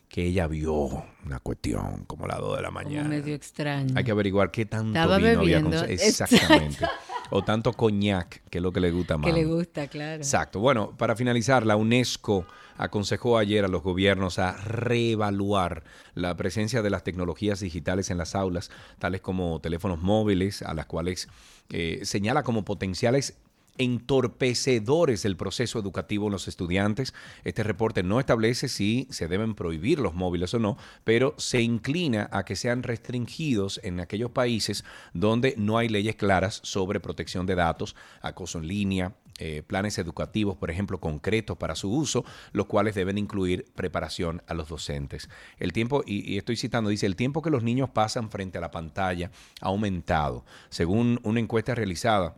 que 0.08 0.26
ella 0.26 0.46
vio 0.48 1.04
una 1.26 1.40
cuestión 1.40 2.04
como 2.06 2.28
la 2.28 2.36
2 2.38 2.58
de 2.58 2.62
la 2.62 2.70
mañana. 2.72 3.10
medio 3.10 3.34
extraño. 3.34 3.94
Hay 3.98 4.04
que 4.04 4.12
averiguar 4.12 4.52
qué 4.52 4.66
tanto 4.66 4.90
Estaba 4.90 5.18
vino 5.18 5.40
bebiendo. 5.40 5.80
había 5.80 5.96
Exactamente. 5.96 6.86
o 7.32 7.44
tanto 7.44 7.72
coñac, 7.74 8.44
que 8.50 8.58
es 8.58 8.62
lo 8.62 8.72
que 8.74 8.82
le 8.82 8.92
gusta 8.92 9.18
más. 9.18 9.26
Que 9.26 9.34
le 9.34 9.46
gusta, 9.46 9.88
claro. 9.88 10.18
Exacto. 10.22 10.60
Bueno, 10.60 10.96
para 10.98 11.16
finalizar, 11.16 11.66
la 11.66 11.78
UNESCO 11.78 12.46
aconsejó 12.78 13.38
ayer 13.38 13.66
a 13.66 13.68
los 13.68 13.84
gobiernos 13.84 14.40
a 14.40 14.54
reevaluar 14.58 15.84
la 16.16 16.36
presencia 16.38 16.82
de 16.82 16.90
las 16.90 17.04
tecnologías 17.04 17.60
digitales 17.60 18.10
en 18.10 18.18
las 18.18 18.36
aulas, 18.36 18.72
tales 19.00 19.22
como 19.22 19.60
teléfonos 19.62 20.02
móviles, 20.02 20.62
a 20.62 20.74
las 20.74 20.86
cuales 20.86 21.28
eh, 21.70 22.02
señala 22.04 22.44
como 22.44 22.66
potenciales 22.66 23.38
entorpecedores 23.78 25.24
del 25.24 25.38
proceso 25.38 25.80
educativo 25.80 26.28
en 26.28 26.34
los 26.34 26.48
estudiantes. 26.48 27.14
Este 27.44 27.64
reporte 27.64 28.04
no 28.04 28.20
establece 28.20 28.68
si 28.68 29.08
se 29.10 29.28
deben 29.28 29.56
prohibir 29.56 30.00
los 30.00 30.14
móviles 30.14 30.54
o 30.54 30.60
no, 30.60 30.78
pero 31.04 31.34
se 31.38 31.62
inclina 31.62 32.30
a 32.32 32.46
que 32.46 32.56
sean 32.56 32.84
restringidos 32.84 33.80
en 33.84 34.00
aquellos 34.00 34.32
países 34.32 34.84
donde 35.14 35.56
no 35.58 35.78
hay 35.78 35.90
leyes 35.90 36.16
claras 36.16 36.60
sobre 36.64 37.00
protección 37.00 37.46
de 37.46 37.56
datos, 37.56 37.96
acoso 38.22 38.60
en 38.60 38.68
línea, 38.68 39.16
eh, 39.40 39.64
planes 39.66 39.98
educativos, 39.98 40.58
por 40.58 40.72
ejemplo, 40.72 41.00
concretos 41.00 41.58
para 41.58 41.76
su 41.76 41.92
uso, 41.92 42.24
los 42.52 42.68
cuales 42.68 42.96
deben 42.96 43.18
incluir 43.18 43.66
preparación 43.76 44.44
a 44.48 44.54
los 44.54 44.70
docentes. 44.70 45.30
El 45.58 45.74
tiempo, 45.74 46.04
y, 46.06 46.38
estoy 46.38 46.56
citando, 46.56 46.90
dice, 46.90 47.06
el 47.06 47.16
tiempo 47.16 47.42
que 47.42 47.50
los 47.50 47.64
niños 47.64 47.90
pasan 47.90 48.30
frente 48.30 48.58
a 48.58 48.62
la 48.62 48.72
pantalla 48.72 49.32
ha 49.62 49.68
aumentado. 49.68 50.46
Según 50.70 51.20
una 51.24 51.40
encuesta 51.40 51.76
realizada 51.76 52.36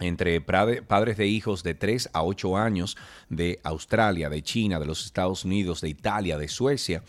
entre 0.00 0.40
padres 0.40 1.16
de 1.16 1.26
hijos 1.26 1.62
de 1.62 1.74
3 1.74 2.10
a 2.12 2.24
8 2.24 2.56
años 2.56 2.96
de 3.28 3.60
Australia, 3.62 4.28
de 4.28 4.42
China, 4.42 4.80
de 4.80 4.86
los 4.86 5.04
Estados 5.04 5.44
Unidos, 5.44 5.80
de 5.80 5.88
Italia, 5.88 6.36
de 6.36 6.48
Suecia, 6.48 7.02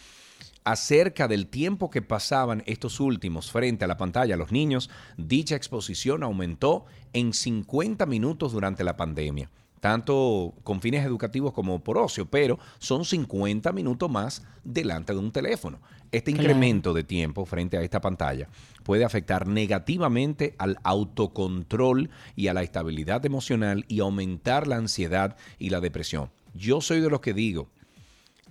acerca 0.65 1.27
del 1.27 1.47
tiempo 1.47 1.89
que 1.89 2.01
pasaban 2.01 2.63
estos 2.65 2.99
últimos 2.99 3.51
frente 3.51 3.85
a 3.85 3.87
la 3.87 3.97
pantalla 3.97 4.35
los 4.35 4.51
niños, 4.51 4.89
dicha 5.15 5.55
exposición 5.55 6.23
aumentó 6.23 6.85
en 7.13 7.33
50 7.33 8.05
minutos 8.07 8.51
durante 8.51 8.83
la 8.83 8.97
pandemia, 8.97 9.51
tanto 9.79 10.55
con 10.63 10.81
fines 10.81 11.05
educativos 11.05 11.53
como 11.53 11.83
por 11.83 11.99
ocio, 11.99 12.25
pero 12.25 12.57
son 12.79 13.05
50 13.05 13.71
minutos 13.73 14.09
más 14.09 14.43
delante 14.63 15.13
de 15.13 15.19
un 15.19 15.31
teléfono. 15.31 15.79
Este 16.11 16.31
Claro. 16.31 16.49
incremento 16.49 16.93
de 16.93 17.03
tiempo 17.03 17.45
frente 17.45 17.77
a 17.77 17.81
esta 17.81 18.01
pantalla 18.01 18.49
puede 18.83 19.05
afectar 19.05 19.47
negativamente 19.47 20.55
al 20.57 20.77
autocontrol 20.83 22.09
y 22.35 22.47
a 22.47 22.53
la 22.55 22.63
estabilidad 22.63 23.23
emocional 23.25 23.85
y 23.87 23.99
aumentar 23.99 24.65
la 24.65 24.77
ansiedad 24.77 25.37
y 25.59 25.69
la 25.69 25.79
depresión. 25.81 26.31
Yo 26.55 26.81
soy 26.81 27.01
de 27.01 27.09
los 27.09 27.19
que 27.21 27.33
digo, 27.35 27.69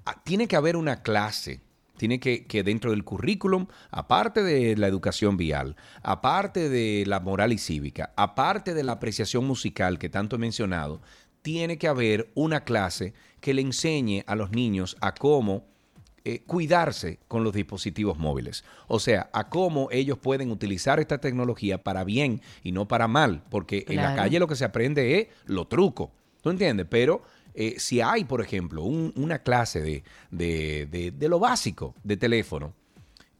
ah, 0.05 0.23
tiene 0.25 0.47
que 0.47 0.57
haber 0.57 0.77
una 0.77 1.03
clase, 1.03 1.61
tiene 1.97 2.21
que, 2.21 2.47
que 2.47 2.63
dentro 2.63 2.91
del 2.91 3.05
currículum, 3.05 3.67
aparte 3.91 4.43
de 4.43 4.77
la 4.77 4.89
educación 4.89 5.37
vial, 5.37 5.77
aparte 6.03 6.69
de 6.69 7.05
la 7.07 7.21
moral 7.21 7.53
y 7.53 7.59
cívica, 7.59 8.13
aparte 8.17 8.75
de 8.75 8.85
la 8.85 8.93
apreciación 8.93 9.47
musical 9.47 9.99
que 9.99 10.09
tanto 10.09 10.37
he 10.37 10.39
mencionado, 10.39 11.01
tiene 11.43 11.77
que 11.77 11.89
haber 11.89 12.31
una 12.35 12.65
clase 12.65 13.13
que 13.41 13.53
le 13.53 13.61
enseñe 13.61 14.25
a 14.27 14.35
los 14.35 14.51
niños 14.51 14.97
a 15.03 15.15
cómo 15.15 15.67
eh, 16.25 16.43
cuidarse 16.47 17.19
con 17.29 17.45
los 17.45 17.53
dispositivos 17.53 18.17
móviles. 18.17 18.65
O 18.89 18.99
sea, 18.99 19.29
a 19.35 19.51
cómo 19.51 19.89
ellos 19.91 20.17
pueden 20.17 20.51
utilizar 20.51 20.99
esta 20.99 21.19
tecnología 21.19 21.83
para 21.83 22.03
bien 22.03 22.41
y 22.63 22.73
no 22.73 22.89
para 22.89 23.09
mal, 23.09 23.43
porque 23.51 23.85
en 23.89 23.97
la 23.97 24.17
calle 24.17 24.39
lo 24.39 24.49
que 24.49 24.57
se 24.57 24.65
aprende 24.65 25.21
es 25.21 25.29
lo 25.45 25.67
truco. 25.67 26.13
¿Tú 26.41 26.49
entiendes? 26.49 26.87
Pero 26.89 27.23
eh, 27.55 27.77
si 27.79 28.01
hay, 28.01 28.25
por 28.25 28.41
ejemplo, 28.41 28.83
un- 28.83 29.13
una 29.17 29.39
clase 29.41 29.81
de, 29.81 30.03
de- 30.31 31.13
de- 31.13 31.29
lo 31.29 31.39
básico 31.39 31.95
de 32.03 32.17
teléfono 32.17 32.75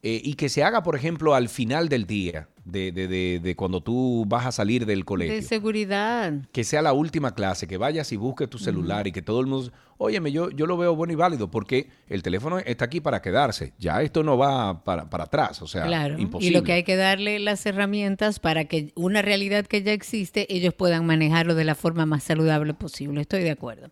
eh, 0.03 0.21
y 0.23 0.35
que 0.35 0.49
se 0.49 0.63
haga, 0.63 0.83
por 0.83 0.95
ejemplo, 0.95 1.35
al 1.35 1.49
final 1.49 1.89
del 1.89 2.05
día, 2.05 2.47
de, 2.65 2.91
de- 2.91 3.07
de- 3.07 3.39
de 3.41 3.55
cuando 3.55 3.81
tú 3.81 4.25
vas 4.27 4.45
a 4.45 4.51
salir 4.51 4.85
del 4.85 5.05
colegio 5.05 5.33
De 5.35 5.41
seguridad. 5.43 6.33
que 6.51 6.63
sea 6.63 6.81
la 6.81 6.93
última 6.93 7.33
clase, 7.35 7.67
que 7.67 7.77
vayas 7.77 8.11
y 8.11 8.17
busques 8.17 8.49
tu 8.49 8.57
celular 8.57 9.07
y 9.07 9.11
que 9.11 9.21
todo 9.21 9.39
el 9.39 9.45
mundo, 9.47 9.71
óyeme, 9.97 10.31
yo, 10.31 10.49
yo 10.49 10.65
lo 10.65 10.75
veo 10.75 10.95
bueno 10.95 11.13
y 11.13 11.15
válido 11.15 11.49
porque 11.49 11.89
el 12.09 12.21
teléfono 12.23 12.57
está 12.59 12.85
aquí 12.85 12.99
para 13.01 13.21
quedarse. 13.21 13.73
Ya 13.77 14.01
esto 14.01 14.23
no 14.23 14.37
va 14.37 14.83
para, 14.83 15.09
para 15.09 15.25
atrás, 15.25 15.61
o 15.61 15.67
sea, 15.67 15.83
Claro. 15.85 16.17
imposible. 16.19 16.49
Y 16.51 16.59
lo 16.59 16.63
que 16.63 16.73
hay 16.73 16.83
que 16.83 16.95
darle 16.95 17.39
las 17.39 17.65
herramientas 17.65 18.39
para 18.39 18.65
que 18.65 18.91
una 18.95 19.21
realidad 19.21 19.65
que 19.67 19.83
ya 19.83 19.93
existe, 19.93 20.47
ellos 20.53 20.73
puedan 20.73 21.05
manejarlo 21.05 21.55
de 21.55 21.63
la 21.63 21.75
forma 21.75 22.05
más 22.05 22.23
saludable 22.23 22.73
posible. 22.73 23.21
Estoy 23.21 23.43
de 23.43 23.51
acuerdo. 23.51 23.89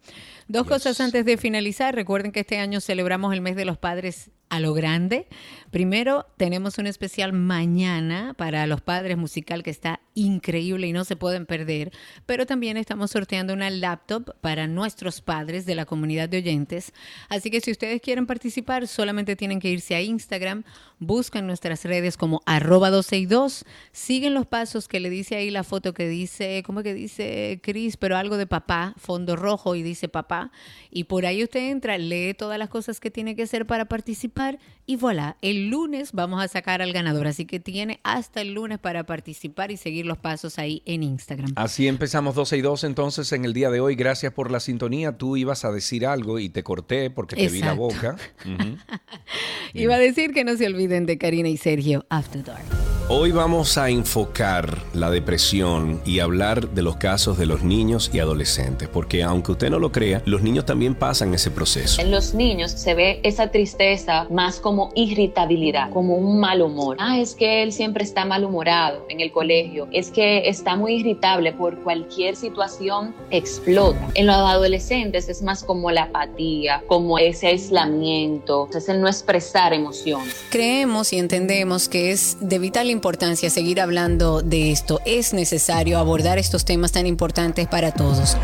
Dos 0.48 0.68
cosas 0.68 1.00
antes 1.00 1.24
de 1.26 1.38
finalizar. 1.38 1.96
Recuerden 1.96 2.32
que 2.32 2.42
este 2.42 2.58
año 2.60 2.82
celebramos 2.82 3.34
el 3.34 3.40
mes 3.42 3.56
de 3.56 3.64
los 3.66 3.78
padres 3.78 4.30
a 4.50 4.60
lo 4.60 4.74
grande. 4.74 5.28
Primero, 5.72 6.28
tenemos 6.38 6.78
un 6.78 6.86
especial 6.86 7.34
mañana 7.34 8.34
para 8.38 8.63
los 8.68 8.82
padres 8.82 9.18
musical 9.18 9.64
que 9.64 9.70
está 9.70 10.00
increíble 10.14 10.88
y 10.88 10.94
no 10.94 11.04
se 11.04 11.16
pueden 11.16 11.46
perder. 11.46 11.92
Pero 12.26 12.46
también 12.46 12.78
estamos 12.78 13.12
sorteando 13.12 13.54
una 13.54 13.70
laptop 13.70 14.36
para 14.42 14.68
nuestros 14.68 15.22
padres 15.22 15.66
de 15.66 15.76
la 15.76 15.86
comunidad 15.86 16.30
de 16.30 16.38
oyentes. 16.38 16.94
Así 17.30 17.50
que 17.50 17.62
si 17.62 17.72
ustedes 17.72 18.02
quieren 18.02 18.26
participar, 18.26 18.88
solamente 18.88 19.36
tienen 19.36 19.60
que 19.60 19.70
irse 19.70 19.96
a 19.96 20.02
Instagram, 20.02 20.64
buscan 21.00 21.48
nuestras 21.48 21.84
redes 21.84 22.18
como 22.18 22.42
arroba 22.46 22.90
12 22.90 23.18
y 23.18 23.26
2, 23.26 23.66
siguen 23.92 24.34
los 24.34 24.46
pasos 24.46 24.88
que 24.88 25.00
le 25.00 25.10
dice 25.10 25.36
ahí 25.36 25.52
la 25.52 25.64
foto 25.64 25.94
que 25.94 26.08
dice, 26.08 26.64
¿cómo 26.66 26.84
que 26.84 26.94
dice 26.94 27.60
Cris? 27.62 27.98
Pero 27.98 28.18
algo 28.18 28.38
de 28.38 28.48
papá, 28.48 28.94
fondo 28.98 29.36
rojo 29.36 29.76
y 29.76 29.84
dice 29.84 30.10
papá. 30.10 30.52
Y 30.90 31.06
por 31.06 31.26
ahí 31.26 31.44
usted 31.44 31.72
entra, 31.72 31.98
lee 31.98 32.34
todas 32.34 32.58
las 32.58 32.70
cosas 32.70 33.00
que 33.00 33.12
tiene 33.12 33.36
que 33.36 33.44
hacer 33.44 33.66
para 33.66 33.86
participar 33.86 34.60
y 34.86 34.98
voilà, 34.98 35.38
el 35.42 35.70
lunes 35.70 36.12
vamos 36.12 36.44
a 36.44 36.48
sacar 36.48 36.82
al 36.82 36.94
ganador. 36.94 37.28
Así 37.28 37.46
que 37.46 37.60
tiene 37.60 38.00
hasta 38.04 38.42
el 38.42 38.53
lunes 38.54 38.80
para 38.80 39.06
participar 39.06 39.72
y 39.72 39.78
seguir 39.78 40.06
los 40.06 40.18
pasos 40.18 40.60
ahí 40.60 40.82
en 40.86 41.04
Instagram. 41.04 41.54
Así 41.56 41.88
empezamos 41.88 42.36
12 42.36 42.58
y 42.58 42.62
2 42.62 42.84
entonces 42.84 43.32
en 43.32 43.46
el 43.46 43.54
día 43.54 43.70
de 43.70 43.80
hoy. 43.80 43.96
Gracias 43.96 44.34
por 44.34 44.52
la 44.52 44.60
sintonía. 44.60 45.18
Tú 45.18 45.38
ibas 45.38 45.66
a 45.66 45.72
decir 45.72 46.06
algo 46.06 46.40
y 46.40 46.50
te 46.50 46.64
corté 46.64 47.10
porque 47.10 47.36
te 47.36 47.50
vi 47.50 47.60
la 47.60 47.74
boca. 47.74 48.16
Iba 49.74 49.96
a 49.96 50.00
decir 50.00 50.34
que 50.34 50.44
no 50.44 50.56
se 50.56 50.68
olviden 50.68 51.06
de 51.06 51.18
Karina 51.18 51.50
y 51.50 51.58
Sergio 51.58 52.06
After 52.10 52.44
Dark. 52.44 52.64
Hoy 53.10 53.32
vamos 53.32 53.78
a 53.78 53.90
enfocar 53.90 54.78
la 54.94 55.12
depresión 55.12 56.02
y 56.06 56.20
hablar 56.20 56.70
de 56.70 56.82
los 56.82 56.96
casos 56.96 57.38
de 57.38 57.46
los 57.46 57.62
niños 57.62 58.10
y 58.14 58.20
adolescentes, 58.20 58.88
porque 58.88 59.24
aunque 59.24 59.52
usted 59.52 59.70
no 59.70 59.78
lo 59.78 59.92
crea, 59.92 60.22
los 60.26 60.42
niños 60.42 60.66
también 60.66 60.96
pasan 60.96 61.34
ese 61.34 61.52
proceso. 61.52 62.02
En 62.02 62.12
los 62.12 62.34
niños 62.34 62.72
se 62.72 62.94
ve 62.94 63.20
esa 63.24 63.52
tristeza 63.52 64.26
más 64.30 64.62
como 64.62 64.90
irritabilidad, 64.96 65.90
como 65.92 66.16
un 66.16 66.40
mal 66.40 66.62
humor. 66.62 66.96
Ah, 66.98 67.20
es 67.20 67.36
que 67.36 67.62
él 67.62 67.74
siempre 67.74 68.06
está 68.06 68.24
malhumorado 68.44 69.06
en 69.10 69.22
el 69.22 69.32
colegio, 69.32 69.88
es 69.92 70.12
que 70.12 70.48
está 70.50 70.76
muy 70.76 70.96
irritable 70.96 71.54
por 71.54 71.78
cualquier 71.84 72.36
situación, 72.36 73.16
explota. 73.32 74.10
En 74.16 74.28
los 74.28 74.36
adolescentes 74.36 75.30
es 75.30 75.42
más 75.42 75.64
como 75.64 75.92
la 75.92 76.04
apatía, 76.04 76.84
como 76.88 77.18
ese 77.18 77.48
aislamiento, 77.48 78.70
es 78.76 78.90
el 78.90 79.02
no 79.02 79.08
expresar 79.08 79.74
emociones. 79.74 80.36
Creemos 80.50 81.14
y 81.14 81.20
entendemos 81.20 81.88
que 81.88 82.12
es 82.12 82.38
de 82.42 82.60
vital 82.60 82.90
importancia 82.90 83.50
seguir 83.50 83.80
hablando 83.80 84.42
de 84.42 84.72
esto. 84.72 85.00
Es 85.06 85.34
necesario 85.34 85.98
abordar 85.98 86.38
estos 86.38 86.66
temas 86.66 86.92
tan 86.92 87.08
importantes 87.08 87.68
para 87.68 87.92
todos. 87.92 88.36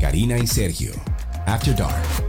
Karina 0.00 0.38
y 0.38 0.46
Sergio. 0.46 0.92
After 1.46 1.74
Dark. 1.74 2.25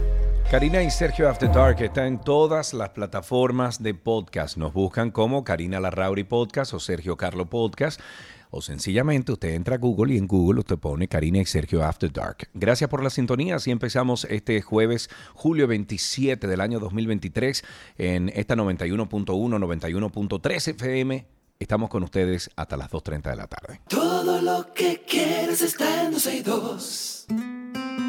Karina 0.50 0.82
y 0.82 0.90
Sergio 0.90 1.28
After 1.28 1.52
Dark 1.52 1.82
está 1.82 2.06
en 2.06 2.18
todas 2.18 2.72
las 2.72 2.88
plataformas 2.88 3.82
de 3.82 3.92
podcast. 3.92 4.56
Nos 4.56 4.72
buscan 4.72 5.10
como 5.10 5.44
Karina 5.44 5.78
Larrauri 5.78 6.24
Podcast 6.24 6.72
o 6.72 6.80
Sergio 6.80 7.18
Carlo 7.18 7.44
Podcast. 7.44 8.00
O 8.50 8.62
sencillamente 8.62 9.30
usted 9.30 9.50
entra 9.50 9.74
a 9.74 9.78
Google 9.78 10.14
y 10.14 10.16
en 10.16 10.26
Google 10.26 10.60
usted 10.60 10.78
pone 10.78 11.06
Karina 11.06 11.36
y 11.36 11.44
Sergio 11.44 11.84
After 11.84 12.10
Dark. 12.10 12.48
Gracias 12.54 12.88
por 12.88 13.04
la 13.04 13.10
sintonía. 13.10 13.56
Así 13.56 13.70
empezamos 13.70 14.24
este 14.30 14.62
jueves, 14.62 15.10
julio 15.34 15.66
27 15.66 16.46
del 16.46 16.62
año 16.62 16.80
2023, 16.80 17.62
en 17.98 18.30
esta 18.30 18.56
91.1, 18.56 19.26
91.3 19.26 20.68
FM. 20.68 21.26
Estamos 21.58 21.90
con 21.90 22.04
ustedes 22.04 22.48
hasta 22.56 22.78
las 22.78 22.90
2.30 22.90 23.22
de 23.28 23.36
la 23.36 23.48
tarde. 23.48 23.82
Todo 23.86 24.40
lo 24.40 24.72
que 24.72 25.02
quieres 25.06 25.60
está 25.60 26.04
en 26.04 26.12
12 26.12 28.07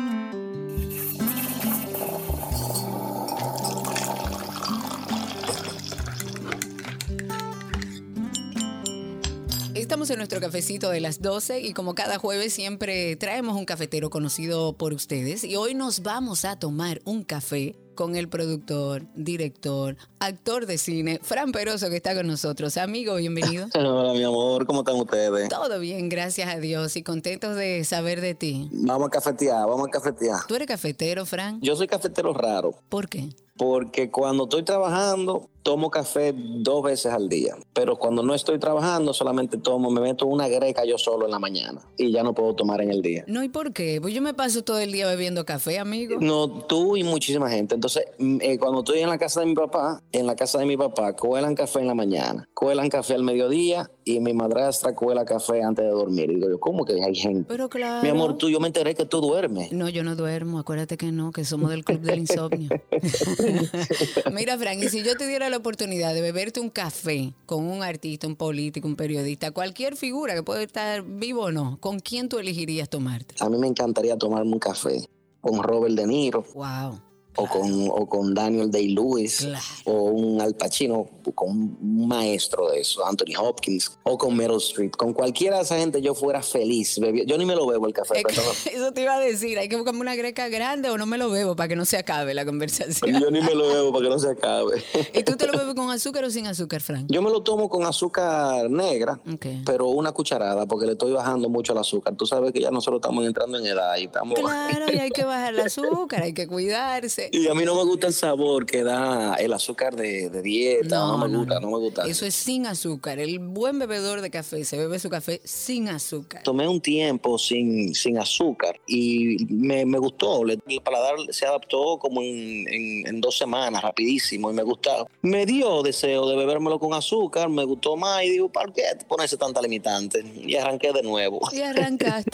Estamos 9.90 10.12
en 10.12 10.18
nuestro 10.18 10.40
cafecito 10.40 10.92
de 10.92 11.00
las 11.00 11.20
12 11.20 11.62
y 11.62 11.74
como 11.74 11.96
cada 11.96 12.20
jueves 12.20 12.54
siempre 12.54 13.16
traemos 13.16 13.58
un 13.58 13.66
cafetero 13.66 14.12
conocido 14.12 14.74
por 14.74 14.94
ustedes 14.94 15.44
y 15.44 15.56
hoy 15.56 15.74
nos 15.74 16.04
vamos 16.04 16.46
a 16.46 16.60
tomar 16.60 17.02
un 17.06 17.24
café 17.24 17.76
con 17.96 18.16
el 18.16 18.30
productor, 18.30 19.08
director, 19.16 19.98
actor 20.20 20.68
de 20.68 20.78
cine, 20.78 21.20
Fran 21.24 21.52
Peroso 21.52 21.90
que 21.90 21.96
está 21.96 22.14
con 22.14 22.28
nosotros. 22.28 22.78
Amigo, 22.78 23.16
bienvenido. 23.16 23.68
Hola, 23.74 24.14
mi 24.14 24.24
amor, 24.24 24.68
¿cómo 24.68 24.82
están 24.82 24.96
ustedes? 24.96 25.50
Todo 25.50 25.80
bien, 25.80 26.08
gracias 26.08 26.54
a 26.54 26.60
Dios 26.60 26.96
y 26.96 27.02
contentos 27.02 27.56
de 27.56 27.84
saber 27.84 28.22
de 28.22 28.36
ti. 28.36 28.70
Vamos 28.72 29.08
a 29.08 29.10
cafetear, 29.10 29.68
vamos 29.68 29.88
a 29.88 29.90
cafetear. 29.90 30.46
¿Tú 30.48 30.54
eres 30.54 30.68
cafetero, 30.68 31.26
Fran? 31.26 31.60
Yo 31.62 31.76
soy 31.76 31.88
cafetero 31.88 32.32
raro, 32.32 32.76
¿Por 32.90 33.10
qué? 33.10 33.30
Porque 33.60 34.10
cuando 34.10 34.46
estoy 34.46 34.64
trabajando 34.64 35.50
tomo 35.64 35.92
café 35.92 36.34
dos 36.34 36.82
veces 36.82 37.12
al 37.12 37.28
día, 37.28 37.58
pero 37.74 37.98
cuando 37.98 38.24
no 38.24 38.34
estoy 38.34 38.58
trabajando 38.58 39.14
solamente 39.14 39.58
tomo, 39.58 39.92
me 39.92 40.00
meto 40.00 40.28
una 40.28 40.48
greca 40.48 40.86
yo 40.86 40.98
solo 40.98 41.26
en 41.26 41.32
la 41.32 41.40
mañana 41.40 41.82
y 41.98 42.10
ya 42.10 42.24
no 42.24 42.34
puedo 42.34 42.56
tomar 42.56 42.82
en 42.82 42.90
el 42.90 43.02
día. 43.02 43.26
No, 43.28 43.44
¿y 43.44 43.50
por 43.50 43.74
qué? 43.74 44.00
Pues 44.02 44.14
yo 44.14 44.22
me 44.22 44.34
paso 44.34 44.64
todo 44.64 44.80
el 44.80 44.94
día 44.94 45.08
bebiendo 45.08 45.44
café, 45.44 45.78
amigo. 45.78 46.16
No, 46.22 46.50
tú 46.50 46.96
y 46.96 47.04
muchísima 47.04 47.50
gente. 47.50 47.76
Entonces, 47.76 48.06
mm, 48.18 48.38
eh, 48.42 48.58
cuando 48.58 48.80
estoy 48.80 49.00
en 49.00 49.10
la 49.10 49.18
casa 49.18 49.42
de 49.42 49.48
mi 49.48 49.56
papá, 49.56 50.02
en 50.14 50.26
la 50.26 50.38
casa 50.38 50.58
de 50.60 50.66
mi 50.66 50.78
papá, 50.78 51.14
cuelan 51.18 51.54
café 51.54 51.80
en 51.80 51.88
la 51.88 51.96
mañana, 51.96 52.48
cuelan 52.54 52.88
café 52.88 53.16
al 53.16 53.24
mediodía 53.24 53.92
y 54.10 54.20
mi 54.20 54.34
madrastra 54.34 54.96
cuela 54.96 55.24
café 55.24 55.62
antes 55.62 55.86
de 55.86 55.92
dormir. 55.92 56.32
Y 56.32 56.36
digo 56.36 56.50
yo, 56.50 56.60
¿cómo 56.60 56.84
que 56.84 56.94
hay 57.04 57.16
gente? 57.16 57.46
Pero 57.48 57.70
claro. 57.70 58.02
Mi 58.02 58.10
amor, 58.10 58.38
tú, 58.38 58.50
yo 58.50 58.60
me 58.60 58.68
enteré 58.68 58.96
que 58.96 59.06
tú 59.06 59.22
duermes. 59.22 59.72
No, 59.72 59.88
yo 59.88 60.04
no 60.04 60.16
duermo, 60.16 60.58
acuérdate 60.60 60.98
que 60.98 61.12
no, 61.12 61.32
que 61.32 61.46
somos 61.46 61.70
del 61.70 61.84
club 61.84 62.02
del 62.02 62.20
insomnio. 62.20 62.70
Mira, 64.34 64.58
Fran, 64.58 64.80
y 64.80 64.90
si 64.90 65.04
yo 65.04 65.16
te 65.16 65.28
diera 65.28 65.50
la 65.50 65.58
oportunidad 65.58 66.14
de 66.14 66.22
beberte 66.22 66.60
un 66.60 66.70
café 66.70 67.34
con 67.46 67.66
un 67.66 67.84
artista, 67.84 68.26
un 68.28 68.36
político, 68.36 68.88
un 68.88 68.96
periodista, 68.96 69.52
cualquier 69.52 69.96
figura 69.96 70.34
que 70.34 70.44
puede 70.44 70.64
estar 70.64 71.04
vivo 71.04 71.44
o 71.44 71.52
no, 71.52 71.78
¿con 71.80 72.00
quién 72.00 72.30
tú 72.30 72.40
elegirías 72.40 72.90
tomarte? 72.90 73.36
A 73.40 73.50
mí 73.50 73.58
me 73.58 73.68
encantaría 73.68 74.18
tomarme 74.18 74.54
un 74.54 74.60
café 74.60 75.08
con 75.42 75.62
Robert 75.62 75.96
De 75.96 76.08
Niro, 76.08 76.44
Wow. 76.54 77.00
O 77.40 77.48
con, 77.48 77.90
o 77.90 78.08
con 78.08 78.34
Daniel 78.34 78.70
Day-Lewis, 78.72 79.38
Claro. 79.46 79.64
o 79.86 79.94
un 80.12 80.42
Al 80.42 80.56
Pacino, 80.56 81.08
con 81.36 81.50
un 81.50 82.08
maestro 82.08 82.70
de 82.72 82.82
eso, 82.82 83.06
Anthony 83.06 83.36
Hopkins, 83.40 83.98
o 84.04 84.18
con 84.18 84.36
Meryl 84.36 84.58
Streep. 84.58 84.96
Con 84.96 85.14
cualquiera 85.14 85.58
de 85.58 85.64
esa 85.64 85.78
gente 85.78 86.02
yo 86.02 86.16
fuera 86.16 86.42
feliz. 86.42 87.00
bebi- 87.00 87.26
Yo 87.26 87.38
ni 87.38 87.46
me 87.46 87.56
lo 87.56 87.68
bebo 87.68 87.88
el 87.88 87.94
café, 87.94 88.18
Es 88.20 88.26
que- 88.26 88.34
pero 88.36 88.42
eso 88.76 88.92
te 88.94 89.02
iba 89.04 89.16
a 89.16 89.20
decir, 89.20 89.58
hay 89.60 89.70
que 89.70 89.76
buscarme 89.76 90.02
una 90.02 90.16
greca 90.16 90.48
grande 90.50 90.90
o 90.90 90.98
no 90.98 91.06
me 91.06 91.18
lo 91.18 91.30
bebo 91.30 91.56
para 91.56 91.68
que 91.68 91.76
no 91.76 91.86
se 91.86 91.98
acabe 91.98 92.34
la 92.34 92.46
conversación. 92.46 93.20
yo 93.22 93.32
ni 93.32 93.42
me 93.42 93.54
lo 93.54 93.68
bebo 93.68 93.92
para 93.92 94.04
que 94.06 94.10
no 94.10 94.20
se 94.20 94.30
acabe. 94.32 94.84
¿Y 95.14 95.24
tú 95.24 95.36
te 95.38 95.46
lo 95.48 95.58
bebes 95.58 95.76
con 95.76 95.90
azúcar 95.92 96.24
o 96.26 96.30
sin 96.30 96.48
azúcar, 96.48 96.82
Frank? 96.82 97.06
Yo 97.10 97.22
me 97.22 97.30
lo 97.30 97.42
tomo 97.44 97.70
con 97.70 97.84
azúcar 97.86 98.70
negra, 98.70 99.20
pero 99.66 99.88
una 99.90 100.12
cucharada, 100.12 100.66
porque 100.66 100.86
le 100.86 100.94
estoy 100.94 101.12
bajando 101.14 101.48
mucho 101.50 101.74
el 101.74 101.80
azúcar. 101.80 102.16
Tú 102.16 102.26
sabes 102.26 102.52
que 102.52 102.60
ya 102.62 102.72
nosotros 102.72 103.00
estamos 103.02 103.26
entrando 103.26 103.58
en 103.60 103.66
edad 103.66 103.96
y 103.98 104.06
estamos... 104.06 104.40
Claro, 104.40 104.86
y 104.92 104.98
hay 104.98 105.10
que 105.12 105.24
bajar 105.24 105.54
el 105.54 105.60
azúcar, 105.62 106.24
hay 106.24 106.34
que 106.34 106.48
cuidarse. 106.48 107.29
Y 107.32 107.48
a 107.48 107.54
mí 107.54 107.64
no 107.66 107.76
me 107.76 107.84
gusta 107.84 108.08
el 108.08 108.14
sabor 108.14 108.66
que 108.66 108.84
da 108.84 109.36
el 109.36 109.54
azúcar 109.54 109.96
de, 109.96 110.30
de 110.30 110.42
dieta, 110.42 110.98
no, 111.00 111.18
me 111.18 111.28
gusta, 111.38 111.60
no. 111.60 111.68
me 111.72 111.78
gusta. 111.78 112.08
Eso 112.08 112.26
es 112.26 112.36
sin 112.36 112.66
azúcar. 112.66 113.20
El 113.20 113.40
buen 113.40 113.78
bebedor 113.80 114.22
de 114.22 114.30
café 114.30 114.64
se 114.66 114.78
bebe 114.78 115.00
su 115.00 115.10
café 115.10 115.42
sin 115.44 115.88
azúcar. 115.90 116.44
Tomé 116.44 116.68
un 116.68 116.82
tiempo 116.82 117.38
sin, 117.38 117.94
sin 117.96 118.18
azúcar 118.18 118.80
y 118.88 119.46
me, 119.50 119.86
me 119.86 119.98
gustó. 120.00 120.44
El 120.48 120.62
paladar 120.84 121.16
se 121.30 121.46
adaptó 121.46 121.98
como 122.00 122.22
en, 122.22 122.68
en- 122.68 123.08
en 123.08 123.22
dos 123.22 123.38
semanas, 123.38 123.82
rapidísimo, 123.82 124.52
y 124.52 124.54
me 124.54 124.64
gustó. 124.64 125.08
Me 125.22 125.46
dio 125.46 125.82
deseo 125.84 126.28
de 126.30 126.36
bebérmelo 126.36 126.80
con 126.80 126.94
azúcar, 126.94 127.50
me 127.50 127.64
gustó 127.64 127.96
más 127.98 128.24
y 128.24 128.30
digo, 128.32 128.50
¿para 128.52 128.72
qué 128.74 128.84
ponerse 129.08 129.38
tanta 129.38 129.62
limitante? 129.62 130.24
Y 130.46 130.56
arranqué 130.56 130.92
de 130.94 131.02
nuevo. 131.04 131.40
Y 131.52 131.62
arrancaste. 131.62 132.32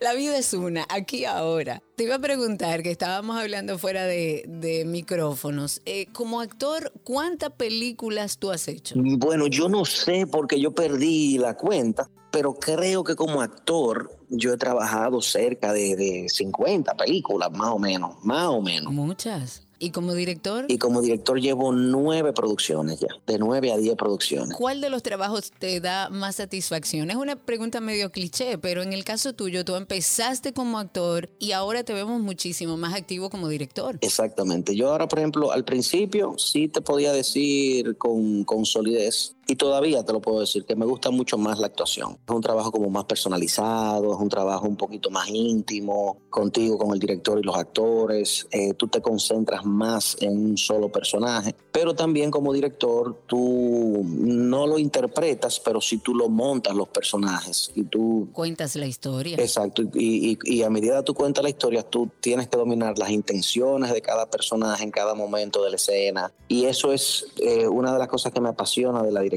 La 0.00 0.14
vida 0.14 0.36
es 0.38 0.52
una, 0.54 0.86
aquí 0.88 1.24
ahora. 1.24 1.82
Te 1.96 2.04
iba 2.04 2.16
a 2.16 2.18
preguntar, 2.18 2.82
que 2.86 2.92
estábamos 2.92 3.36
hablando 3.36 3.80
fuera 3.80 4.04
de, 4.04 4.44
de 4.46 4.84
micrófonos. 4.84 5.82
eh, 5.86 6.06
como 6.12 6.40
actor, 6.40 6.92
¿cuántas 7.02 7.50
películas 7.50 8.38
tú 8.38 8.52
has 8.52 8.68
hecho? 8.68 8.94
Bueno, 8.96 9.48
yo 9.48 9.68
no 9.68 9.84
sé 9.84 10.28
porque 10.28 10.60
yo 10.60 10.72
perdí 10.72 11.36
la 11.36 11.56
cuenta, 11.56 12.08
pero 12.30 12.54
creo 12.54 13.02
que 13.02 13.16
como 13.16 13.40
actor 13.40 14.16
yo 14.28 14.52
he 14.52 14.56
trabajado 14.56 15.20
cerca 15.20 15.72
de, 15.72 15.96
de 15.96 16.26
50 16.28 16.94
películas, 16.94 17.50
más 17.50 17.70
o 17.70 17.80
menos, 17.80 18.24
más 18.24 18.46
o 18.46 18.62
menos. 18.62 18.92
Muchas. 18.92 19.65
¿Y 19.78 19.90
como 19.90 20.14
director? 20.14 20.64
Y 20.68 20.78
como 20.78 21.02
director 21.02 21.38
llevo 21.38 21.72
nueve 21.72 22.32
producciones 22.32 23.00
ya, 23.00 23.08
de 23.26 23.38
nueve 23.38 23.72
a 23.72 23.76
diez 23.76 23.94
producciones. 23.94 24.56
¿Cuál 24.56 24.80
de 24.80 24.88
los 24.88 25.02
trabajos 25.02 25.52
te 25.58 25.80
da 25.80 26.08
más 26.08 26.36
satisfacción? 26.36 27.10
Es 27.10 27.16
una 27.16 27.36
pregunta 27.36 27.80
medio 27.80 28.10
cliché, 28.10 28.58
pero 28.58 28.82
en 28.82 28.92
el 28.92 29.04
caso 29.04 29.34
tuyo, 29.34 29.64
tú 29.64 29.74
empezaste 29.74 30.52
como 30.52 30.78
actor 30.78 31.28
y 31.38 31.52
ahora 31.52 31.84
te 31.84 31.92
vemos 31.92 32.20
muchísimo 32.20 32.76
más 32.76 32.94
activo 32.94 33.28
como 33.28 33.48
director. 33.48 33.98
Exactamente. 34.00 34.74
Yo 34.74 34.90
ahora, 34.90 35.08
por 35.08 35.18
ejemplo, 35.18 35.52
al 35.52 35.64
principio 35.64 36.34
sí 36.38 36.68
te 36.68 36.80
podía 36.80 37.12
decir 37.12 37.98
con, 37.98 38.44
con 38.44 38.64
solidez, 38.64 39.35
y 39.46 39.56
todavía 39.56 40.04
te 40.04 40.12
lo 40.12 40.20
puedo 40.20 40.40
decir, 40.40 40.64
que 40.64 40.74
me 40.76 40.84
gusta 40.86 41.10
mucho 41.10 41.38
más 41.38 41.58
la 41.58 41.66
actuación. 41.68 42.18
Es 42.26 42.34
un 42.34 42.40
trabajo 42.42 42.72
como 42.72 42.90
más 42.90 43.04
personalizado, 43.04 44.12
es 44.14 44.20
un 44.20 44.28
trabajo 44.28 44.66
un 44.66 44.76
poquito 44.76 45.10
más 45.10 45.28
íntimo, 45.28 46.18
contigo, 46.30 46.76
con 46.78 46.92
el 46.92 46.98
director 46.98 47.38
y 47.38 47.42
los 47.42 47.56
actores. 47.56 48.46
Eh, 48.50 48.74
tú 48.74 48.88
te 48.88 49.00
concentras 49.00 49.64
más 49.64 50.16
en 50.20 50.36
un 50.36 50.56
solo 50.58 50.90
personaje, 50.90 51.54
pero 51.70 51.94
también 51.94 52.30
como 52.30 52.52
director 52.52 53.22
tú 53.26 54.02
no 54.04 54.66
lo 54.66 54.78
interpretas, 54.78 55.60
pero 55.60 55.80
sí 55.80 55.98
tú 55.98 56.14
lo 56.14 56.28
montas 56.28 56.74
los 56.74 56.88
personajes 56.88 57.70
y 57.74 57.84
tú 57.84 58.28
Cuentas 58.32 58.74
la 58.76 58.86
historia. 58.86 59.36
Exacto, 59.38 59.82
y, 59.94 60.32
y- 60.32 60.38
y 60.42 60.62
a 60.62 60.70
medida 60.70 60.96
que 60.98 61.02
tú 61.04 61.14
cuentas 61.14 61.42
la 61.44 61.50
historia, 61.50 61.82
tú 61.82 62.08
tienes 62.20 62.48
que 62.48 62.56
dominar 62.56 62.98
las 62.98 63.10
intenciones 63.10 63.92
de 63.92 64.02
cada 64.02 64.26
personaje 64.28 64.82
en 64.84 64.90
cada 64.90 65.14
momento 65.14 65.62
de 65.62 65.70
la 65.70 65.76
escena. 65.76 66.32
Y 66.48 66.64
eso 66.64 66.92
es 66.92 67.26
eh, 67.38 67.68
una 67.68 67.92
de 67.92 67.98
las 67.98 68.08
cosas 68.08 68.32
que 68.32 68.40
me 68.40 68.48
apasiona 68.48 69.02
de 69.02 69.12
la 69.12 69.20
dirección, 69.20 69.35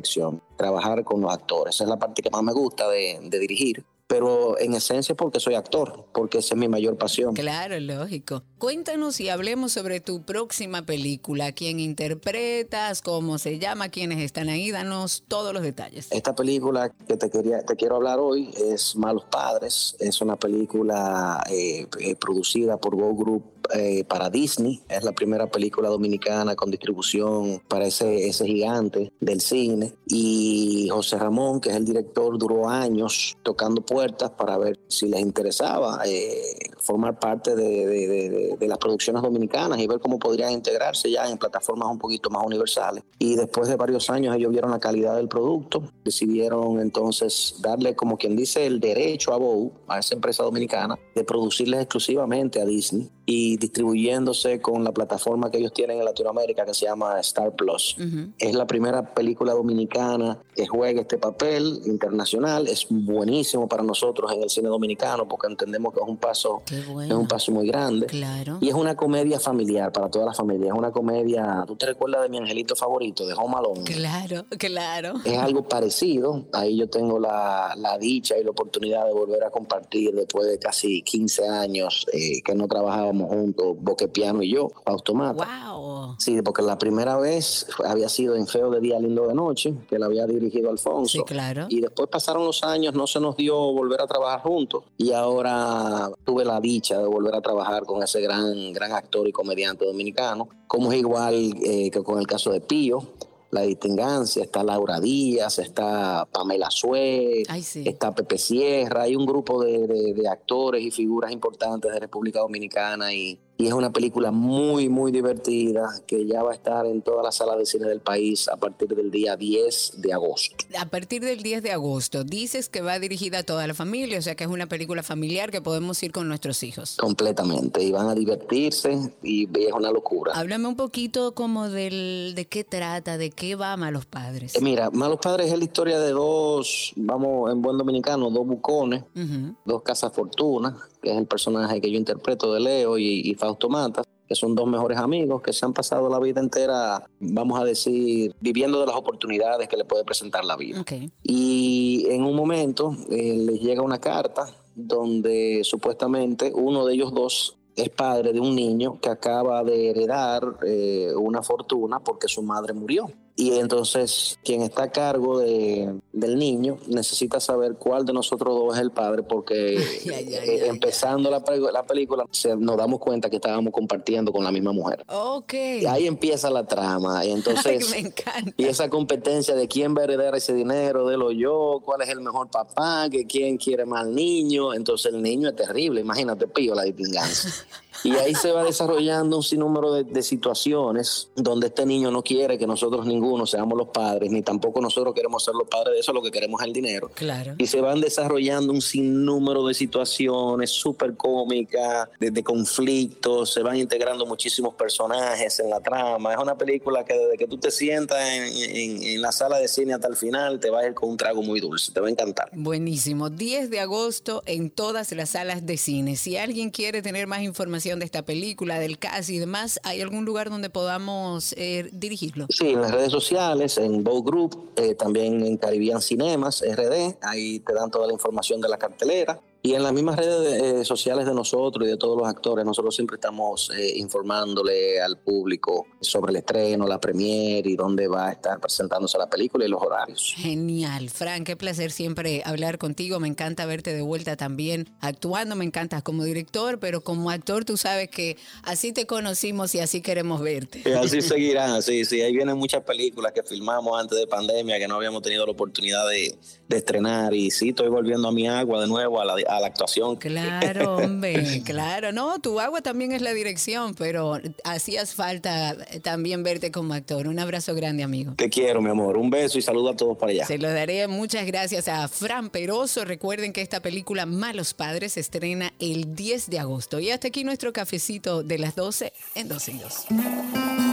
trabajar 0.58 1.04
con 1.04 1.22
los 1.22 1.32
actores. 1.32 1.76
Esa 1.76 1.86
es 1.86 1.90
la 1.90 1.98
parte 1.98 2.22
que 2.22 2.30
más 2.30 2.44
me 2.44 2.54
gusta 2.54 2.88
de, 2.90 3.20
de 3.22 3.40
dirigir. 3.40 3.86
Pero 4.10 4.60
en 4.60 4.74
esencia 4.74 5.14
es 5.14 5.18
porque 5.18 5.40
soy 5.40 5.54
actor, 5.54 6.08
porque 6.16 6.40
esa 6.40 6.56
es 6.56 6.60
mi 6.60 6.68
mayor 6.68 6.98
pasión. 6.98 7.36
Claro, 7.36 7.80
lógico. 7.80 8.42
Cuéntanos 8.58 9.20
y 9.20 9.30
hablemos 9.30 9.74
sobre 9.74 10.00
tu 10.00 10.24
próxima 10.24 10.84
película. 10.84 11.52
¿Quién 11.52 11.80
interpretas? 11.80 13.04
¿Cómo 13.04 13.38
se 13.38 13.60
llama? 13.60 13.90
¿Quiénes 13.90 14.18
están 14.18 14.50
ahí? 14.50 14.72
Danos 14.72 15.26
todos 15.28 15.54
los 15.54 15.62
detalles. 15.62 16.08
Esta 16.10 16.34
película 16.34 16.90
que 16.90 17.18
te, 17.18 17.30
quería, 17.30 17.64
te 17.64 17.76
quiero 17.76 17.98
hablar 17.98 18.18
hoy 18.18 18.50
es 18.58 18.96
Malos 18.96 19.26
Padres. 19.26 19.96
Es 20.00 20.22
una 20.22 20.38
película 20.38 21.44
eh, 21.48 21.86
eh, 22.00 22.16
producida 22.16 22.78
por 22.78 22.96
Go 22.96 23.14
Group 23.14 23.59
eh, 23.74 24.04
para 24.06 24.30
Disney. 24.30 24.82
Es 24.90 25.04
la 25.04 25.12
primera 25.12 25.48
película 25.48 25.90
dominicana 25.90 26.56
con 26.56 26.72
distribución 26.72 27.62
para 27.68 27.86
ese, 27.88 28.28
ese 28.28 28.46
gigante 28.46 29.12
del 29.20 29.42
cine. 29.42 29.94
Y 30.08 30.88
José 30.92 31.18
Ramón, 31.18 31.60
que 31.62 31.70
es 31.70 31.76
el 31.76 31.86
director, 31.86 32.38
duró 32.38 32.68
años 32.70 33.38
tocando 33.44 33.82
puertas 33.82 34.32
para 34.32 34.58
ver 34.58 34.80
si 34.88 35.08
les 35.08 35.22
interesaba 35.22 36.02
eh, 36.06 36.58
formar 36.80 37.20
parte 37.20 37.56
de, 37.56 37.86
de- 37.88 38.08
de- 38.08 38.56
de- 38.60 38.68
las 38.68 38.78
producciones 38.78 39.22
dominicanas 39.24 39.80
y 39.80 39.88
ver 39.88 40.00
cómo 40.00 40.20
podrían 40.20 40.52
integrarse 40.52 41.10
ya 41.10 41.28
en 41.30 41.38
plataformas 41.38 41.90
un 41.90 41.98
poquito 42.00 42.30
más 42.30 42.46
universales. 42.46 43.04
Y 43.18 43.36
después 43.36 43.68
de 43.68 43.76
varios 43.76 44.10
años 44.10 44.36
ellos 44.36 44.52
vieron 44.52 44.72
la 44.72 44.80
calidad 44.80 45.16
del 45.16 45.28
producto, 45.28 45.84
decidieron 46.04 46.80
entonces 46.80 47.56
darle, 47.62 47.96
como 47.96 48.18
quien 48.18 48.36
dice, 48.36 48.66
el 48.66 48.80
derecho 48.80 49.34
a 49.34 49.38
Bow, 49.38 49.72
a 49.88 50.00
esa 50.00 50.16
empresa 50.16 50.44
dominicana, 50.44 50.98
de 51.16 51.24
producirles 51.24 51.82
exclusivamente 51.82 52.62
a 52.62 52.66
Disney 52.66 53.10
y 53.32 53.58
distribuyéndose 53.58 54.60
con 54.60 54.84
la 54.84 54.92
plataforma 54.92 55.52
que 55.52 55.60
ellos 55.60 55.72
tienen 55.72 56.00
en 56.00 56.06
Latinoamérica 56.06 56.66
que 56.66 56.74
se 56.74 56.88
llama 56.88 57.20
Star 57.20 57.56
Plus. 57.56 57.96
Es 58.40 58.56
la 58.56 58.66
primera 58.66 59.14
película 59.14 59.54
dominicana 59.54 60.40
que 60.56 60.66
juega 60.66 61.02
este 61.02 61.20
papel 61.20 61.80
internacional. 61.86 62.68
Es 62.68 62.88
buenísimo 62.90 63.70
para 63.70 63.84
nosotros 63.84 64.32
en 64.32 64.42
el 64.42 64.50
cine 64.50 64.70
dominicano 64.70 65.28
porque 65.28 65.46
entendemos 65.46 65.94
que 65.94 66.00
es 66.00 66.08
un 66.08 66.18
paso, 66.18 66.64
es 66.72 66.88
un 66.88 67.28
paso 67.28 67.52
muy 67.52 67.68
grande. 67.68 68.08
Claro. 68.08 68.58
Y 68.62 68.70
es 68.70 68.74
una 68.74 68.96
comedia 68.96 69.40
familiar 69.40 69.92
para 69.92 70.10
toda 70.10 70.26
la 70.26 70.34
familia. 70.34 70.70
Es 70.70 70.78
una 70.78 70.92
comedia. 70.92 71.66
¿Tú 71.68 71.76
te 71.76 71.86
recuerdas 71.86 72.24
de 72.24 72.30
mi 72.30 72.40
angelito 72.40 72.76
favorito, 72.76 73.28
de 73.28 73.36
Home 73.36 73.58
Alone? 73.58 73.84
Claro, 73.84 74.46
claro. 74.58 75.14
Es 75.24 75.38
algo 75.38 75.68
parecido. 75.68 76.46
Ahí 76.52 76.78
yo 76.78 76.90
tengo 76.90 77.20
la, 77.20 77.76
la 77.78 77.96
dicha 78.00 78.36
y 78.40 78.44
la 78.44 78.50
oportunidad 78.50 79.06
de 79.06 79.14
volver 79.14 79.44
a 79.44 79.52
compartir 79.52 80.16
después 80.16 80.48
de 80.48 80.58
casi 80.58 81.04
15 81.04 81.48
años 81.48 82.08
eh, 82.12 82.42
que 82.42 82.56
no 82.56 82.68
trabajábamos 82.68 83.19
juntos, 83.28 83.76
Boquepiano 83.80 84.42
y 84.44 84.52
yo, 84.52 84.70
Fausto 84.86 85.14
Mata. 85.14 85.46
Wow. 85.64 86.16
Sí, 86.18 86.42
porque 86.42 86.62
la 86.62 86.78
primera 86.78 87.18
vez 87.18 87.68
había 87.86 88.10
sido 88.10 88.36
en 88.36 88.48
Feo 88.48 88.70
de 88.70 88.80
Día 88.80 89.00
Lindo 89.00 89.28
de 89.28 89.34
Noche, 89.34 89.74
que 89.90 90.00
la 90.00 90.08
había 90.08 90.26
dirigido 90.26 90.70
Alfonso. 90.70 91.20
Sí, 91.20 91.24
claro. 91.26 91.68
Y 91.70 91.82
después 91.82 92.10
pasaron 92.10 92.46
los 92.46 92.64
años, 92.64 92.94
no 92.94 93.08
se 93.08 93.20
nos 93.20 93.36
dio 93.36 93.56
volver 93.56 94.02
a 94.02 94.08
trabajar 94.08 94.42
juntos. 94.42 94.84
Y 94.98 95.12
ahora 95.12 96.10
tuve 96.24 96.46
la 96.46 96.60
dicha 96.60 96.98
de 96.98 97.06
volver 97.08 97.36
a 97.36 97.42
trabajar 97.42 97.84
con 97.86 98.04
ese 98.04 98.22
gran, 98.22 98.74
gran 98.74 98.92
actor 98.92 99.28
y 99.28 99.32
comediante 99.32 99.86
dominicano, 99.86 100.50
como 100.68 100.92
es 100.92 101.00
igual 101.00 101.54
eh, 101.64 101.90
que 101.92 102.04
con 102.04 102.20
el 102.20 102.28
caso 102.28 102.52
de 102.52 102.62
Pío. 102.62 103.04
La 103.52 103.62
distingancia, 103.62 104.44
está 104.44 104.64
Laura 104.64 105.00
Díaz, 105.00 105.58
está 105.58 106.28
Pamela 106.32 106.70
Suez, 106.70 107.48
Ay, 107.50 107.64
sí. 107.64 107.84
está 107.86 108.14
Pepe 108.14 108.38
Sierra, 108.38 109.04
hay 109.04 109.16
un 109.16 109.26
grupo 109.26 109.64
de, 109.64 109.88
de- 109.88 110.14
de 110.14 110.28
actores 110.28 110.84
y 110.84 110.92
figuras 110.92 111.32
importantes 111.32 111.92
de 111.92 112.00
República 112.00 112.40
Dominicana 112.42 113.12
y, 113.14 113.40
y 113.62 113.68
es 113.68 113.74
una 113.74 113.92
película 113.92 114.32
muy, 114.32 114.88
muy 114.88 115.12
divertida 115.12 115.90
que 116.08 116.26
ya 116.26 116.42
va 116.42 116.52
a 116.52 116.56
estar 116.56 116.86
en 116.86 117.02
todas 117.02 117.26
las 117.26 117.36
salas 117.36 117.58
de 117.58 117.66
cine 117.66 117.90
del 117.90 118.00
país 118.00 118.48
a 118.48 118.56
partir 118.56 118.88
del 118.96 119.12
día 119.12 119.36
10 119.36 119.96
de 119.98 120.14
agosto. 120.14 120.56
A 120.80 120.86
partir 120.86 121.22
del 121.22 121.44
10 121.44 121.64
de 121.64 121.74
agosto, 121.74 122.24
dices 122.24 122.70
que 122.70 122.82
va 122.82 122.98
dirigida 123.00 123.40
a 123.40 123.44
toda 123.44 123.68
la 123.68 123.74
familia, 123.74 124.18
o 124.18 124.22
sea 124.22 124.36
que 124.36 124.46
es 124.46 124.50
una 124.50 124.68
película 124.68 125.04
familiar 125.04 125.52
que 125.52 125.62
podemos 125.62 126.02
ir 126.04 126.14
con 126.14 126.30
nuestros 126.30 126.64
hijos. 126.64 126.96
Completamente, 127.02 127.84
y 127.84 127.92
van 127.92 128.08
a 128.08 128.16
divertirse 128.16 128.98
y 129.24 129.44
es 129.60 129.74
una 129.74 129.92
locura. 129.92 130.32
Háblame 130.36 130.66
un 130.70 130.78
poquito 130.78 131.34
como 131.34 131.68
del, 131.68 132.32
de 132.36 132.46
qué 132.48 132.64
trata, 132.64 133.18
de 133.18 133.30
qué 133.30 133.56
va 133.56 133.76
Malos 133.76 134.06
Padres. 134.06 134.56
Eh, 134.56 134.62
Mira, 134.62 134.90
Malos 134.90 135.20
Padres 135.22 135.52
es 135.52 135.58
la 135.58 135.66
historia 135.66 136.00
de 136.00 136.12
dos, 136.12 136.94
vamos 136.96 137.52
en 137.52 137.62
buen 137.62 137.78
dominicano, 137.78 138.30
dos 138.30 138.48
bucones, 138.48 139.04
Ujú. 139.14 139.54
dos 139.66 139.84
cazafortunas, 139.84 140.76
que 141.02 141.12
es 141.12 141.18
el 141.18 141.26
personaje 141.26 141.82
que 141.82 141.92
yo 141.92 141.98
interpreto 141.98 142.54
de 142.54 142.60
Leo 142.60 142.98
y, 142.98 143.22
y 143.30 143.36
Fausto 143.36 143.70
Mata, 143.70 144.04
que 144.30 144.36
son 144.36 144.54
dos 144.54 144.68
mejores 144.68 145.00
amigos 145.00 145.42
que 145.42 145.52
se 145.52 145.66
han 145.66 145.74
pasado 145.74 146.08
la 146.08 146.20
vida 146.20 146.40
entera, 146.40 147.04
vamos 147.20 147.60
a 147.60 147.66
decir, 147.66 148.36
viviendo 148.40 148.80
de 148.80 148.86
las 148.86 148.96
oportunidades 148.96 149.68
que 149.68 149.76
le 149.76 149.86
puede 149.86 150.04
presentar 150.04 150.46
la 150.46 150.56
vida. 150.56 150.86
Y 151.24 152.06
en 152.10 152.24
un 152.24 152.36
momento 152.36 152.96
eh, 153.10 153.36
les 153.40 153.60
llega 153.60 153.82
una 153.82 154.00
carta 154.00 154.48
donde 154.76 155.62
supuestamente 155.64 156.52
uno 156.54 156.86
de 156.86 156.94
ellos 156.94 157.12
dos 157.12 157.58
es 157.76 157.90
padre 157.90 158.32
de 158.32 158.40
un 158.40 158.56
niño 158.56 159.00
que 159.02 159.10
acaba 159.10 159.64
de 159.64 159.90
heredar 159.90 160.58
eh, 160.66 161.12
una 161.16 161.42
fortuna 161.42 162.00
porque 162.00 162.28
su 162.28 162.44
madre 162.44 162.74
murió. 162.74 163.10
Y 163.42 163.58
entonces 163.58 164.38
quien 164.44 164.64
está 164.64 164.84
a 164.84 164.92
cargo 164.92 165.40
de, 165.40 165.94
del 166.12 166.38
niño 166.38 166.78
necesita 166.88 167.40
saber 167.40 167.76
cuál 167.76 168.06
de 168.06 168.12
nosotros 168.12 168.54
dos 168.54 168.76
es 168.76 168.82
el 168.82 168.92
padre 168.92 169.24
porque 169.24 169.78
eh, 170.06 170.68
empezando 170.68 171.32
la, 171.32 171.42
película 171.86 172.26
se- 172.32 172.58
nos 172.58 172.76
damos 172.76 173.00
cuenta 173.00 173.30
que 173.30 173.38
estábamos 173.38 173.72
compartiendo 173.72 174.34
con 174.34 174.44
la 174.44 174.52
misma 174.52 174.74
mujer. 174.74 175.06
Ok. 175.08 175.54
Y 175.54 175.86
ahí 175.86 176.06
empieza 176.06 176.50
la 176.50 176.66
trama 176.66 177.24
y 177.24 177.32
entonces 177.32 177.94
Ay, 177.94 178.02
me 178.04 178.08
encanta. 178.10 178.52
y 178.58 178.66
esa 178.66 178.90
competencia 178.90 179.56
de 179.56 179.70
quién 179.70 179.96
va 179.96 180.02
a 180.02 180.04
heredar 180.04 180.36
ese 180.36 180.54
dinero, 180.54 181.08
de 181.08 181.16
lo 181.16 181.32
yo, 181.32 181.80
cuál 181.86 182.02
es 182.02 182.10
el 182.10 182.20
mejor 182.20 182.50
papá, 182.52 183.08
que 183.10 183.26
quién 183.26 183.56
quiere 183.58 183.86
más 183.86 184.02
al 184.02 184.14
niño. 184.14 184.74
Entonces 184.74 185.14
el 185.14 185.22
niño 185.22 185.48
es 185.48 185.56
terrible, 185.56 186.02
imagínate, 186.02 186.46
pío 186.48 186.76
la 186.76 186.84
distingancia. 186.84 187.50
Y 188.04 188.12
ahí 188.16 188.34
se 188.36 188.52
va 188.52 188.64
desarrollando 188.64 189.38
un 189.38 189.44
sinnúmero 189.44 189.94
de, 189.94 190.04
de 190.04 190.24
situaciones 190.24 191.30
donde 191.36 191.68
este 191.68 191.86
niño 191.86 192.12
no 192.12 192.22
quiere 192.24 192.58
que 192.58 192.68
nosotros 192.68 193.06
ninguno 193.06 193.46
seamos 193.46 193.78
los 193.78 193.88
padres, 193.90 194.32
ni 194.32 194.42
tampoco 194.42 194.82
nosotros 194.82 195.14
queremos 195.14 195.44
ser 195.44 195.54
los 195.56 195.68
padres 195.68 195.94
de 195.96 196.00
eso, 196.00 196.14
lo 196.14 196.22
que 196.22 196.32
queremos 196.32 196.62
es 196.62 196.68
el 196.68 196.74
dinero. 196.74 197.10
Claro. 197.14 197.56
Y 197.58 197.68
se 197.68 197.82
van 197.82 198.02
desarrollando 198.02 198.74
un 198.74 198.82
sinnúmero 198.82 199.66
de 199.66 199.74
situaciones 199.74 200.70
súper 200.72 201.16
cómicas, 201.16 202.10
de, 202.20 202.32
de 202.32 202.44
conflictos, 202.44 203.54
se 203.54 203.62
van 203.64 203.78
integrando 203.78 204.26
muchísimos 204.26 204.74
personajes 204.76 205.60
en 205.60 205.70
la 205.70 205.80
trama. 205.82 206.34
Es 206.34 206.40
una 206.40 206.58
película 206.58 207.04
que 207.06 207.14
desde 207.18 207.38
que 207.38 207.48
tú 207.48 207.58
te 207.58 207.72
sientas 207.72 208.20
en, 208.30 208.44
en- 208.44 209.04
en 209.04 209.22
la 209.22 209.32
sala 209.32 209.58
de 209.58 209.68
cine 209.68 209.94
hasta 209.94 210.08
el 210.08 210.16
final, 210.16 210.60
te 210.60 210.70
vas 210.70 210.84
a 210.84 210.88
ir 210.88 210.94
con 210.94 211.10
un 211.10 211.18
trago 211.18 211.42
muy 211.42 211.60
dulce, 211.60 211.92
te 211.92 212.00
va 212.00 212.08
a 212.08 212.12
encantar. 212.12 212.50
Buenísimo. 212.54 213.30
10 213.30 213.70
de 213.70 213.80
agosto 213.80 214.44
en 214.46 214.70
todas 214.70 215.12
las 215.14 215.30
salas 215.32 215.66
de 215.66 215.78
cine. 215.78 216.16
Si 216.16 216.38
alguien 216.38 216.70
quiere 216.70 217.02
tener 217.02 217.28
más 217.28 217.42
información 217.42 217.89
de 217.98 218.06
esta 218.06 218.24
película, 218.24 218.78
del 218.78 219.00
cast 219.00 219.30
y 219.32 219.40
demás, 219.40 219.80
¿hay 219.84 220.02
algún 220.02 220.26
lugar 220.26 220.52
donde 220.52 220.70
podamos 220.70 221.54
eh, 221.58 221.90
dirigirlo? 221.92 222.46
Sí, 222.50 222.70
en 222.70 222.82
las 222.82 222.92
redes 222.92 223.12
sociales, 223.12 223.80
en 223.80 224.04
Bow 224.04 224.22
Group, 224.22 224.74
eh, 224.76 224.94
también 224.94 225.44
en 225.44 225.58
Caribbean 225.58 226.02
Cinemas, 226.02 226.62
RD, 226.62 227.16
ahí 227.22 227.60
te 227.60 227.74
dan 227.74 227.90
toda 227.90 228.06
la 228.06 228.14
información 228.14 228.62
de 228.62 228.70
la 228.70 228.78
cartelera. 228.78 229.40
Y 229.62 229.74
en 229.74 229.84
las 229.84 229.92
mismas 229.92 230.16
redes 230.16 230.62
eh, 230.62 230.86
sociales 230.86 231.26
de 231.26 231.34
nosotros 231.34 231.86
y 231.86 231.92
de 231.92 231.98
todos 231.98 232.18
los 232.18 232.26
actores, 232.28 232.64
nosotros 232.64 232.96
siempre 232.96 233.16
estamos 233.16 233.70
eh, 233.78 233.98
informándole 233.98 235.02
al 235.02 235.18
público 235.18 235.86
sobre 236.00 236.32
el 236.32 236.38
estreno, 236.38 236.88
la 236.88 237.02
premiere 237.02 237.70
y 237.70 237.76
dónde 237.76 238.08
va 238.08 238.30
a 238.30 238.32
estar 238.32 238.58
presentándose 238.62 239.18
la 239.18 239.30
película 239.30 239.66
y 239.66 239.68
los 239.68 239.82
horarios. 239.82 240.34
Genial, 240.38 241.10
Frank, 241.10 241.46
qué 241.46 241.58
placer 241.58 241.92
siempre 241.92 242.42
hablar 242.46 242.78
contigo. 242.78 243.20
Me 243.20 243.28
encanta 243.28 243.66
verte 243.66 243.94
de 243.94 244.02
vuelta 244.02 244.38
también 244.38 244.96
actuando. 245.02 245.58
Me 245.58 245.66
encantas 245.66 246.04
como 246.04 246.24
director, 246.24 246.80
pero 246.80 247.02
como 247.02 247.30
actor 247.30 247.66
tú 247.66 247.76
sabes 247.76 248.10
que 248.10 248.38
así 248.64 248.94
te 248.94 249.08
conocimos 249.08 249.76
y 249.76 249.82
así 249.82 250.02
queremos 250.02 250.40
verte. 250.40 250.84
Y 250.86 250.92
así 250.94 251.22
seguirán, 251.22 251.82
sí, 251.82 252.06
sí. 252.06 252.22
Ahí 252.22 252.34
vienen 252.34 252.58
muchas 252.58 252.84
películas 252.84 253.34
que 253.34 253.44
filmamos 253.44 254.00
antes 254.00 254.18
de 254.18 254.26
pandemia 254.26 254.80
que 254.80 254.88
no 254.88 254.96
habíamos 254.96 255.22
tenido 255.22 255.46
la 255.46 255.52
oportunidad 255.52 256.08
de, 256.08 256.34
de 256.70 256.78
estrenar. 256.78 257.34
Y 257.34 257.52
sí, 257.52 257.70
estoy 257.70 257.90
volviendo 257.90 258.30
a 258.30 258.32
mi 258.32 258.48
agua 258.48 258.80
de 258.80 258.88
nuevo, 258.88 259.20
a 259.20 259.26
la, 259.26 259.36
a 259.50 259.60
la 259.60 259.68
actuación. 259.68 260.16
Claro, 260.18 260.98
hombre, 261.04 261.62
claro. 261.66 262.12
No, 262.12 262.40
tu 262.40 262.60
agua 262.60 262.82
también 262.82 263.12
es 263.12 263.22
la 263.22 263.34
dirección, 263.34 263.96
pero 263.96 264.40
hacías 264.64 265.14
falta 265.14 265.76
también 266.04 266.44
verte 266.44 266.72
como 266.72 266.94
actor. 266.94 267.28
Un 267.28 267.40
abrazo 267.40 267.76
grande, 267.76 268.04
amigo. 268.04 268.34
Te 268.36 268.50
quiero, 268.50 268.82
mi 268.82 268.90
amor. 268.90 269.18
Un 269.18 269.30
beso 269.30 269.58
y 269.58 269.62
saludo 269.62 269.90
a 269.90 269.96
todos 269.96 270.18
para 270.18 270.32
allá. 270.32 270.46
Se 270.46 270.58
lo 270.58 270.72
daré 270.72 271.08
muchas 271.08 271.46
gracias 271.46 271.88
a 271.88 272.08
Fran 272.08 272.50
Peroso. 272.50 273.06
Recuerden 273.06 273.54
que 273.54 273.62
esta 273.62 273.82
película 273.82 274.26
Malos 274.26 274.74
Padres 274.74 275.14
se 275.14 275.20
estrena 275.20 275.74
el 275.80 276.16
10 276.16 276.50
de 276.50 276.60
agosto. 276.60 277.00
Y 277.00 277.12
hasta 277.12 277.28
aquí 277.28 277.44
nuestro 277.44 277.74
cafecito 277.74 278.44
de 278.44 278.58
las 278.58 278.76
12 278.76 279.14
en 279.36 279.48
12 279.48 279.72
y 279.72 279.78
2. 279.80 280.89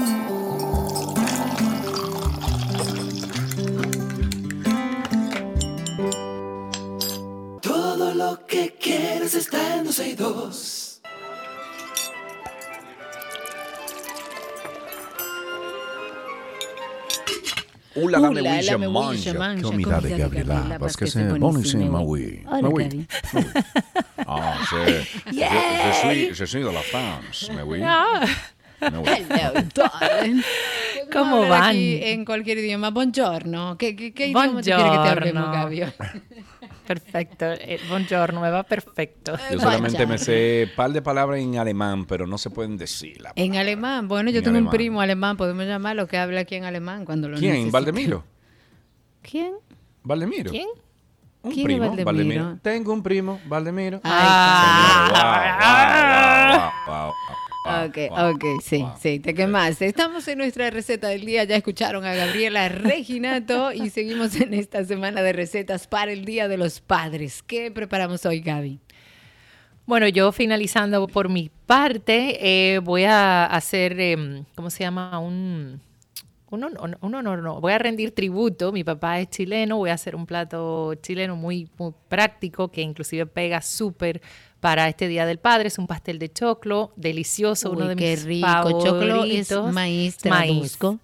Lo 8.16 8.46
que 8.46 8.74
quieres 8.80 9.34
está 9.34 9.76
en 9.76 9.84
12 9.84 10.08
y 10.08 10.14
2. 10.14 11.02
Uh, 17.98 18.08
la, 18.08 18.18
la, 18.18 18.28
Uh, 18.28 18.32
me 18.32 18.42
la, 18.42 18.50
wish 18.56 18.66
la, 18.66 18.74
a 18.74 18.78
me 18.78 18.88
manja. 18.88 19.62
Comida 19.62 20.00
de 20.00 20.18
Gabriela. 20.18 20.78
Buenísima, 21.38 22.00
oui. 22.00 22.42
Hola, 22.46 22.68
Oui. 22.68 22.84
Gaby. 22.84 23.06
Ah, 24.26 24.58
je, 24.70 25.02
je, 25.32 25.46
je 25.86 25.92
suis, 26.02 26.34
je 26.34 26.44
suis 26.46 26.62
de 26.62 26.72
la 26.72 26.82
France. 26.82 27.48
Hello, 28.78 29.02
darling. 29.74 30.42
Podemos 30.42 30.44
¿Cómo 31.10 31.48
van? 31.48 31.62
aquí 31.70 32.00
en 32.02 32.24
cualquier 32.26 32.58
idioma. 32.58 32.90
Buongiorno. 32.90 33.78
¿Qué, 33.78 33.96
qué, 33.96 34.12
qué 34.12 34.26
idioma 34.26 34.60
tú 34.60 34.64
quieres 34.64 34.84
que 34.84 34.98
te 34.98 35.08
hablemos, 35.08 35.42
Buongiorno. 35.48 35.52
Gabio? 35.52 35.92
Perfecto. 36.86 37.46
Eh, 37.52 37.80
buongiorno, 37.88 38.40
me 38.40 38.50
va 38.50 38.62
perfecto. 38.62 39.36
Yo 39.50 39.58
solamente 39.60 40.06
me 40.06 40.18
sé 40.18 40.70
par 40.76 40.92
de 40.92 41.02
palabras 41.02 41.40
en 41.40 41.58
alemán, 41.58 42.04
pero 42.06 42.26
no 42.26 42.38
se 42.38 42.50
pueden 42.50 42.76
decir. 42.76 43.20
la 43.20 43.32
En 43.36 43.56
alemán. 43.56 44.08
Bueno, 44.08 44.30
yo 44.30 44.38
En 44.38 44.44
tengo 44.44 44.58
un 44.58 44.70
primo 44.70 45.00
alemán. 45.00 45.36
Podemos 45.36 45.66
llamarlo 45.66 46.06
que 46.06 46.18
habla 46.18 46.40
aquí 46.40 46.54
en 46.54 46.64
alemán 46.64 47.04
cuando 47.04 47.28
lo 47.28 47.36
¿Quién? 47.38 47.52
necesite. 47.52 47.72
¿Valdemiro? 47.72 48.24
¿Quién? 49.22 49.54
¿Valdemiro? 50.02 50.50
¿Quién? 50.50 50.68
Un 51.42 51.52
¿Quién 51.52 51.70
es 51.70 51.78
primo, 51.78 52.04
Valdemiro? 52.04 52.58
Tengo 52.62 52.92
un 52.92 53.02
primo, 53.02 53.40
Valdemiro. 53.46 54.00
Ah, 54.02 55.08
Señor, 56.86 56.86
wow, 56.86 56.94
wow, 56.94 57.04
wow, 57.04 57.14
wow, 57.66 57.86
Ok, 57.88 58.34
ok, 58.34 58.44
sí, 58.62 58.84
sí, 59.00 59.20
te 59.20 59.34
quemaste. 59.34 59.86
Estamos 59.86 60.26
en 60.28 60.38
nuestra 60.38 60.70
receta 60.70 61.08
del 61.08 61.24
día, 61.24 61.44
ya 61.44 61.56
escucharon 61.56 62.04
a 62.04 62.14
Gabriela 62.14 62.68
Reginato 62.68 63.72
y 63.72 63.90
seguimos 63.90 64.34
en 64.40 64.54
esta 64.54 64.84
semana 64.84 65.22
de 65.22 65.32
recetas 65.32 65.86
para 65.86 66.12
el 66.12 66.24
Día 66.24 66.48
de 66.48 66.56
los 66.56 66.80
Padres. 66.80 67.42
¿Qué 67.42 67.70
preparamos 67.70 68.24
hoy, 68.26 68.40
Gaby? 68.40 68.80
Bueno, 69.86 70.08
yo 70.08 70.32
finalizando 70.32 71.06
por 71.06 71.28
mi 71.28 71.50
parte, 71.66 72.38
eh, 72.74 72.78
voy 72.80 73.04
a 73.04 73.46
hacer, 73.46 74.00
em, 74.00 74.44
¿cómo 74.56 74.68
se 74.68 74.80
llama? 74.80 75.16
Un, 75.20 75.80
un, 76.50 76.62
hon- 76.64 76.98
un 77.00 77.14
honor, 77.14 77.40
no. 77.42 77.60
Voy 77.60 77.72
a 77.72 77.78
rendir 77.78 78.10
tributo. 78.12 78.72
Mi 78.72 78.82
papá 78.82 79.20
es 79.20 79.30
chileno, 79.30 79.76
voy 79.76 79.90
a 79.90 79.94
hacer 79.94 80.16
un 80.16 80.26
plato 80.26 80.94
chileno 80.96 81.36
muy, 81.36 81.68
muy 81.78 81.92
práctico 82.08 82.68
que 82.72 82.82
inclusive 82.82 83.26
pega 83.26 83.62
súper 83.62 84.20
para 84.66 84.88
este 84.88 85.06
Día 85.06 85.26
del 85.26 85.38
Padre. 85.38 85.68
Es 85.68 85.78
un 85.78 85.86
pastel 85.86 86.18
de 86.18 86.28
choclo, 86.28 86.90
delicioso, 86.96 87.70
uno 87.70 87.86
de 87.86 87.94
qué 87.94 88.10
mis 88.10 88.24
rico. 88.24 88.48
favoritos. 88.48 88.84
Choclo 88.84 89.24
es 89.24 89.72
maíz 89.72 90.16
traduzco. 90.16 90.98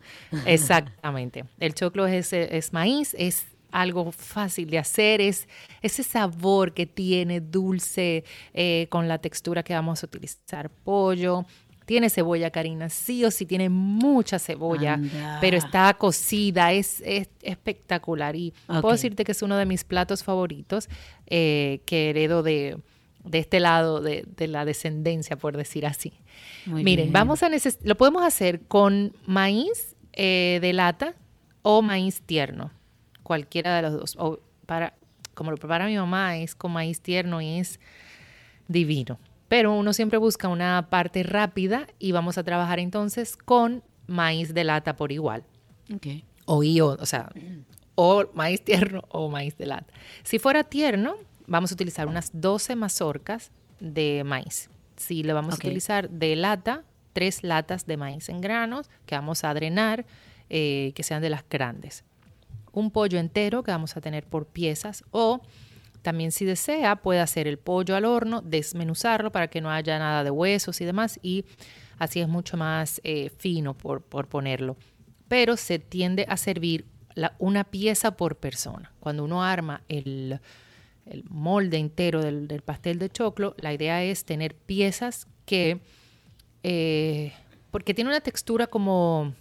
Exactamente. 0.47 1.45
El 1.61 1.73
choclo 1.73 2.09
es, 2.09 2.33
es 2.33 2.73
maíz, 2.73 3.15
es 3.17 3.47
algo 3.71 4.11
fácil 4.11 4.69
de 4.69 4.79
hacer, 4.79 5.21
es 5.21 5.47
ese 5.81 6.03
sabor 6.03 6.75
que 6.75 6.87
tiene 6.87 7.41
dulce 7.41 8.25
eh, 8.53 8.89
con 8.91 9.07
la 9.07 9.19
textura 9.19 9.63
que 9.63 9.75
vamos 9.75 10.03
a 10.03 10.07
utilizar. 10.07 10.69
Pollo, 10.69 11.47
tiene 11.87 12.11
cebolla, 12.11 12.51
Karina, 12.51 12.89
sí 12.89 13.25
o 13.25 13.31
sí, 13.31 13.47
tiene 13.47 13.69
mucha 13.69 14.41
cebolla, 14.41 14.95
Anda. 14.95 15.39
pero 15.41 15.57
está 15.57 15.95
cocida, 15.95 16.73
es, 16.73 17.01
es 17.07 17.29
espectacular. 17.43 18.35
Y 18.35 18.53
puedo 18.67 18.91
decirte 18.91 19.23
que 19.23 19.31
es 19.31 19.43
uno 19.43 19.57
de 19.57 19.67
mis 19.67 19.85
platos 19.85 20.25
favoritos 20.25 20.89
eh, 21.29 21.81
que 21.87 22.11
heredo 22.11 22.43
de, 22.43 22.77
de 23.25 23.39
este 23.39 23.61
lado 23.61 24.01
de, 24.01 24.25
de 24.37 24.47
la 24.49 24.65
descendencia, 24.65 25.37
por 25.37 25.57
decir 25.57 25.87
así. 25.87 26.13
Muy 26.67 26.85
Miren, 26.85 27.07
bien. 27.07 27.13
vamos 27.13 27.43
a 27.43 27.51
lo 27.85 27.97
podemos 27.97 28.25
hacer 28.25 28.63
con 28.63 29.15
maíz 29.27 29.97
eh, 30.13 30.59
de 30.61 30.73
lata 30.73 31.15
o 31.63 31.83
maíz 31.83 32.23
tierno, 32.23 32.71
cualquiera 33.23 33.77
de 33.77 33.83
los 33.83 33.93
dos. 33.93 34.17
O 34.19 34.41
para, 34.67 34.95
como 35.35 35.51
lo 35.51 35.57
prepara 35.57 35.87
mi 35.87 35.97
mamá, 35.97 36.37
es 36.37 36.55
con 36.55 36.73
maíz 36.73 37.01
tierno 37.01 37.41
y 37.41 37.59
es 37.59 37.81
divino. 38.69 39.19
Pero 39.49 39.75
uno 39.75 39.93
siempre 39.93 40.19
busca 40.19 40.49
una 40.49 40.89
parte 40.91 41.23
rápida 41.23 41.87
y 41.99 42.13
vamos 42.13 42.39
a 42.39 42.43
trabajar 42.43 42.79
entonces 42.79 43.37
con 43.37 43.83
maíz 44.07 44.55
de 44.55 44.65
lata 44.65 44.97
por 44.97 45.13
igual. 45.13 45.45
Ok. 45.95 46.07
O 46.47 46.63
IO, 46.63 46.97
o 46.99 47.07
sea, 47.07 47.31
o 47.95 48.25
maíz 48.35 48.65
tierno 48.65 49.03
o 49.09 49.29
maíz 49.29 49.57
de 49.59 49.67
lata. 49.67 49.93
Si 50.23 50.39
fuera 50.39 50.65
tierno, 50.65 51.17
vamos 51.47 51.71
a 51.73 51.75
utilizar 51.75 52.07
unas 52.07 52.31
12 52.33 52.77
mazorcas 52.77 53.51
de 53.81 54.23
maíz. 54.25 54.71
Si 54.97 55.23
le 55.23 55.33
vamos 55.33 55.55
a 55.55 55.57
utilizar 55.69 56.09
de 56.11 56.37
lata, 56.37 56.85
tres 57.13 57.43
latas 57.43 57.87
de 57.87 57.97
maíz 57.97 58.29
en 58.29 58.41
granos 58.41 58.89
que 59.07 59.15
vamos 59.15 59.45
a 59.45 59.53
drenar, 59.55 60.05
eh, 60.51 60.93
que 60.95 61.03
sean 61.03 61.23
de 61.23 61.31
las 61.31 61.45
grandes. 61.49 62.05
Un 62.73 62.91
pollo 62.91 63.19
entero 63.19 63.63
que 63.63 63.71
vamos 63.71 63.97
a 63.97 64.01
tener 64.01 64.25
por 64.25 64.47
piezas 64.47 65.05
o 65.11 65.41
también 66.03 66.33
si 66.33 66.45
desea 66.45 66.97
puede 66.97 67.21
hacer 67.21 67.47
el 67.47 67.59
pollo 67.59 67.95
al 67.97 68.05
horno, 68.05 68.41
desmenuzarlo 68.43 69.31
para 69.31 69.49
que 69.49 69.61
no 69.61 69.71
haya 69.71 69.99
nada 69.99 70.25
de 70.25 70.31
huesos 70.31 70.81
y 70.81 70.85
demás 70.85 71.21
y 71.23 71.45
así 71.99 72.21
es 72.21 72.29
mucho 72.29 72.57
más 72.57 73.01
eh, 73.05 73.31
fino 73.39 73.75
por, 73.75 74.03
por 74.03 74.27
ponerlo. 74.27 74.77
Pero 75.29 75.57
se 75.57 75.79
tiende 75.79 76.27
a 76.29 76.37
servir 76.37 76.87
la- 77.15 77.35
una 77.39 77.65
pieza 77.65 78.17
por 78.17 78.37
persona. 78.37 78.93
Cuando 79.01 79.25
uno 79.25 79.45
arma 79.45 79.83
el, 79.89 80.41
el 81.07 81.25
molde 81.29 81.79
entero 81.79 82.23
del, 82.23 82.49
del 82.49 82.63
pastel 82.63 82.99
de 82.99 83.11
choclo, 83.11 83.55
la 83.59 83.73
idea 83.73 84.03
es 84.03 84.25
tener 84.25 84.55
piezas 84.55 85.27
que, 85.45 85.81
eh, 86.63 87.33
porque 87.71 87.95
tiene 87.95 88.11
una 88.11 88.21
textura 88.21 88.67
como 88.67 89.35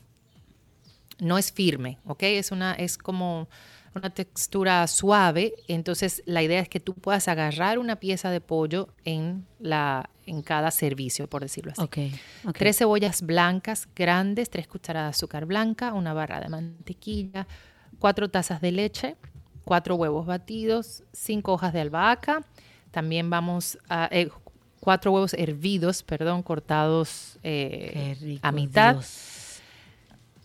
no 1.20 1.38
es 1.38 1.52
firme, 1.52 2.00
¿ok? 2.06 2.24
Es, 2.24 2.52
una, 2.52 2.74
es 2.74 2.98
como 2.98 3.48
una 3.94 4.10
textura 4.10 4.88
suave, 4.88 5.54
entonces 5.68 6.24
la 6.26 6.42
idea 6.42 6.60
es 6.60 6.70
que 6.70 6.80
tú 6.80 6.96
puedas 6.96 7.28
agarrar 7.28 7.78
una 7.78 7.98
pieza 7.98 8.32
de 8.32 8.42
pollo 8.42 8.90
en, 9.06 9.46
la, 9.60 10.10
en 10.26 10.42
cada 10.42 10.72
servicio, 10.72 11.30
por 11.30 11.44
decirlo 11.44 11.74
así. 11.74 11.82
Tres 12.58 12.78
cebollas 12.78 13.22
blancas 13.22 13.88
grandes, 13.96 14.50
tres 14.50 14.68
cucharadas 14.68 15.14
de 15.14 15.18
azúcar 15.18 15.46
blanca, 15.46 15.94
una 15.94 16.14
barra 16.14 16.40
de 16.40 16.50
mantequilla, 16.50 17.48
cuatro 18.00 18.30
tazas 18.30 18.62
de 18.62 18.72
leche, 18.72 19.16
cuatro 19.66 19.96
huevos 19.96 20.26
batidos, 20.26 21.04
cinco 21.14 21.54
hojas 21.54 21.74
de 21.74 21.82
albahaca. 21.82 22.44
También 22.92 23.30
vamos 23.30 23.78
a 23.90 24.08
eh, 24.12 24.30
cuatro 24.80 25.12
huevos 25.12 25.34
hervidos, 25.34 26.04
perdón, 26.04 26.44
cortados 26.44 27.38
eh, 27.44 28.18
rico, 28.20 28.40
a 28.46 28.52
mitad. 28.52 28.94
Dios. 28.96 29.28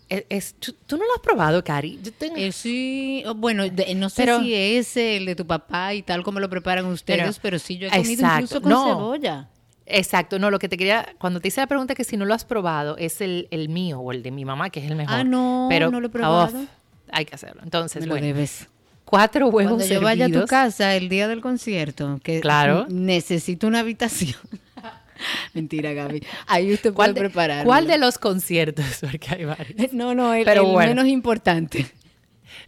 Es- 0.09 0.23
es- 0.29 0.55
¿tú, 0.55 0.73
tú 0.85 0.95
no 0.97 1.03
lo 1.05 1.13
has 1.15 1.19
probado, 1.21 1.61
Cari? 1.63 1.99
Yo 2.01 2.13
tengo- 2.13 2.37
Eh, 2.37 2.53
sí, 2.53 3.23
bueno, 3.35 3.67
de- 3.69 3.93
no 3.95 4.09
sé 4.09 4.21
Pero- 4.23 4.39
si 4.39 4.53
es 4.53 4.95
el 4.95 5.25
de 5.25 5.35
tu 5.35 5.45
papá 5.45 5.93
y 5.93 6.01
tal 6.01 6.23
como 6.23 6.39
lo 6.39 6.49
preparan 6.49 6.85
ustedes, 6.85 7.19
pero, 7.39 7.41
Pero- 7.41 7.59
sí 7.59 7.77
yo 7.77 7.87
he 7.87 7.91
comido 7.91 8.11
Exacto, 8.13 8.35
incluso 8.43 8.61
con 8.61 8.71
no. 8.71 8.85
cebolla. 8.85 9.49
Exacto, 9.85 10.39
no, 10.39 10.49
lo 10.49 10.59
que 10.59 10.69
te 10.69 10.77
quería, 10.77 11.13
cuando 11.17 11.39
te 11.41 11.47
hice 11.49 11.59
la 11.61 11.67
pregunta 11.67 11.93
que 11.95 12.03
si 12.05 12.15
no 12.17 12.23
lo 12.25 12.33
has 12.33 12.45
probado, 12.45 12.97
es 12.97 13.19
el, 13.21 13.47
el 13.51 13.67
mío 13.69 13.99
o 13.99 14.11
el 14.13 14.21
de 14.23 14.31
mi 14.31 14.45
mamá, 14.45 14.69
que 14.69 14.79
es 14.83 14.89
el 14.89 14.95
mejor. 14.97 15.13
Ah, 15.15 15.23
no, 15.25 15.67
pero, 15.69 15.89
no 15.91 15.99
lo 15.99 16.07
he 16.07 16.09
probado. 16.09 16.65
hay 17.11 17.25
que 17.25 17.35
hacerlo. 17.35 17.61
Entonces, 17.63 18.01
Me 18.01 18.07
lo 18.07 18.13
bueno, 18.13 18.27
debes. 18.27 18.67
Cuatro 19.07 19.47
huevos 19.47 19.75
Cuando 19.77 19.85
yo 19.95 20.01
vaya 20.01 20.25
a 20.25 20.29
tu 20.29 20.45
casa 20.45 20.95
el 20.95 21.07
día 21.07 21.27
del 21.29 21.39
concierto, 21.41 22.19
que 22.23 22.41
Claro. 22.41 22.85
necesito 22.89 23.65
una 23.67 23.79
habitación. 23.79 24.35
Mentira, 25.53 25.93
Gaby. 25.93 26.21
Ahí 26.45 26.71
usted 26.73 26.93
puede 26.93 26.95
¿Cuál 26.95 27.13
de, 27.15 27.21
preparar. 27.21 27.65
cuál 27.65 27.87
de 27.87 27.97
los 27.97 28.17
conciertos? 28.19 28.85
Porque 29.01 29.27
hay 29.33 29.45
varios. 29.45 29.93
No, 29.93 30.13
no, 30.13 30.33
el, 30.33 30.43
Pero 30.45 30.61
el 30.65 30.71
bueno. 30.73 30.89
menos 30.89 31.07
importante. 31.07 31.87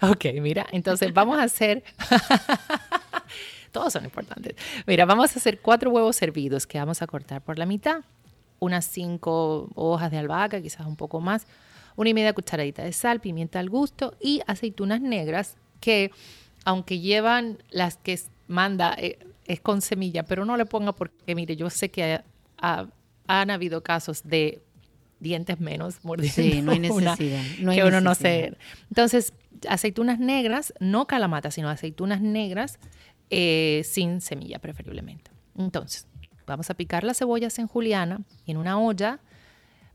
Ok, 0.01 0.25
mira, 0.41 0.65
entonces 0.71 1.13
vamos 1.13 1.37
a 1.37 1.43
hacer. 1.43 1.83
Todos 3.71 3.93
son 3.93 4.03
importantes. 4.05 4.55
Mira, 4.87 5.05
vamos 5.05 5.35
a 5.35 5.39
hacer 5.39 5.59
cuatro 5.59 5.91
huevos 5.91 6.19
hervidos 6.21 6.65
que 6.65 6.79
vamos 6.79 7.01
a 7.01 7.07
cortar 7.07 7.41
por 7.41 7.59
la 7.59 7.65
mitad, 7.67 7.99
unas 8.59 8.85
cinco 8.85 9.69
hojas 9.75 10.09
de 10.09 10.17
albahaca, 10.17 10.59
quizás 10.61 10.87
un 10.87 10.95
poco 10.95 11.19
más, 11.21 11.45
una 11.95 12.09
y 12.09 12.13
media 12.15 12.33
cucharadita 12.33 12.83
de 12.83 12.93
sal, 12.93 13.19
pimienta 13.19 13.59
al 13.59 13.69
gusto 13.69 14.15
y 14.19 14.41
aceitunas 14.47 15.01
negras 15.01 15.55
que, 15.79 16.11
aunque 16.65 16.99
llevan 16.99 17.63
las 17.69 17.97
que 17.97 18.19
manda, 18.47 18.95
eh, 18.97 19.17
es 19.45 19.59
con 19.61 19.81
semilla, 19.81 20.23
pero 20.23 20.45
no 20.45 20.57
le 20.57 20.65
ponga 20.65 20.93
porque, 20.93 21.33
mire, 21.35 21.55
yo 21.55 21.69
sé 21.69 21.89
que 21.89 22.03
ha- 22.15 22.23
ha- 22.61 22.87
han 23.27 23.49
habido 23.51 23.81
casos 23.83 24.21
de 24.23 24.61
dientes 25.19 25.59
menos 25.59 26.03
mordiendo 26.03 26.41
Sí, 26.41 26.61
no 26.61 26.71
hay 26.71 26.79
una 26.79 26.87
necesidad, 26.89 27.43
no 27.59 27.71
hay 27.71 27.77
que 27.77 27.83
uno 27.83 28.01
no 28.01 28.15
sé. 28.15 28.57
Entonces, 28.89 29.33
aceitunas 29.67 30.19
negras, 30.19 30.73
no 30.79 31.05
calamata, 31.07 31.51
sino 31.51 31.69
aceitunas 31.69 32.21
negras 32.21 32.79
eh, 33.29 33.81
sin 33.85 34.21
semilla 34.21 34.59
preferiblemente. 34.59 35.29
Entonces, 35.57 36.07
vamos 36.47 36.69
a 36.69 36.73
picar 36.73 37.03
las 37.03 37.17
cebollas 37.19 37.59
en 37.59 37.67
juliana 37.67 38.21
en 38.47 38.57
una 38.57 38.79
olla 38.79 39.19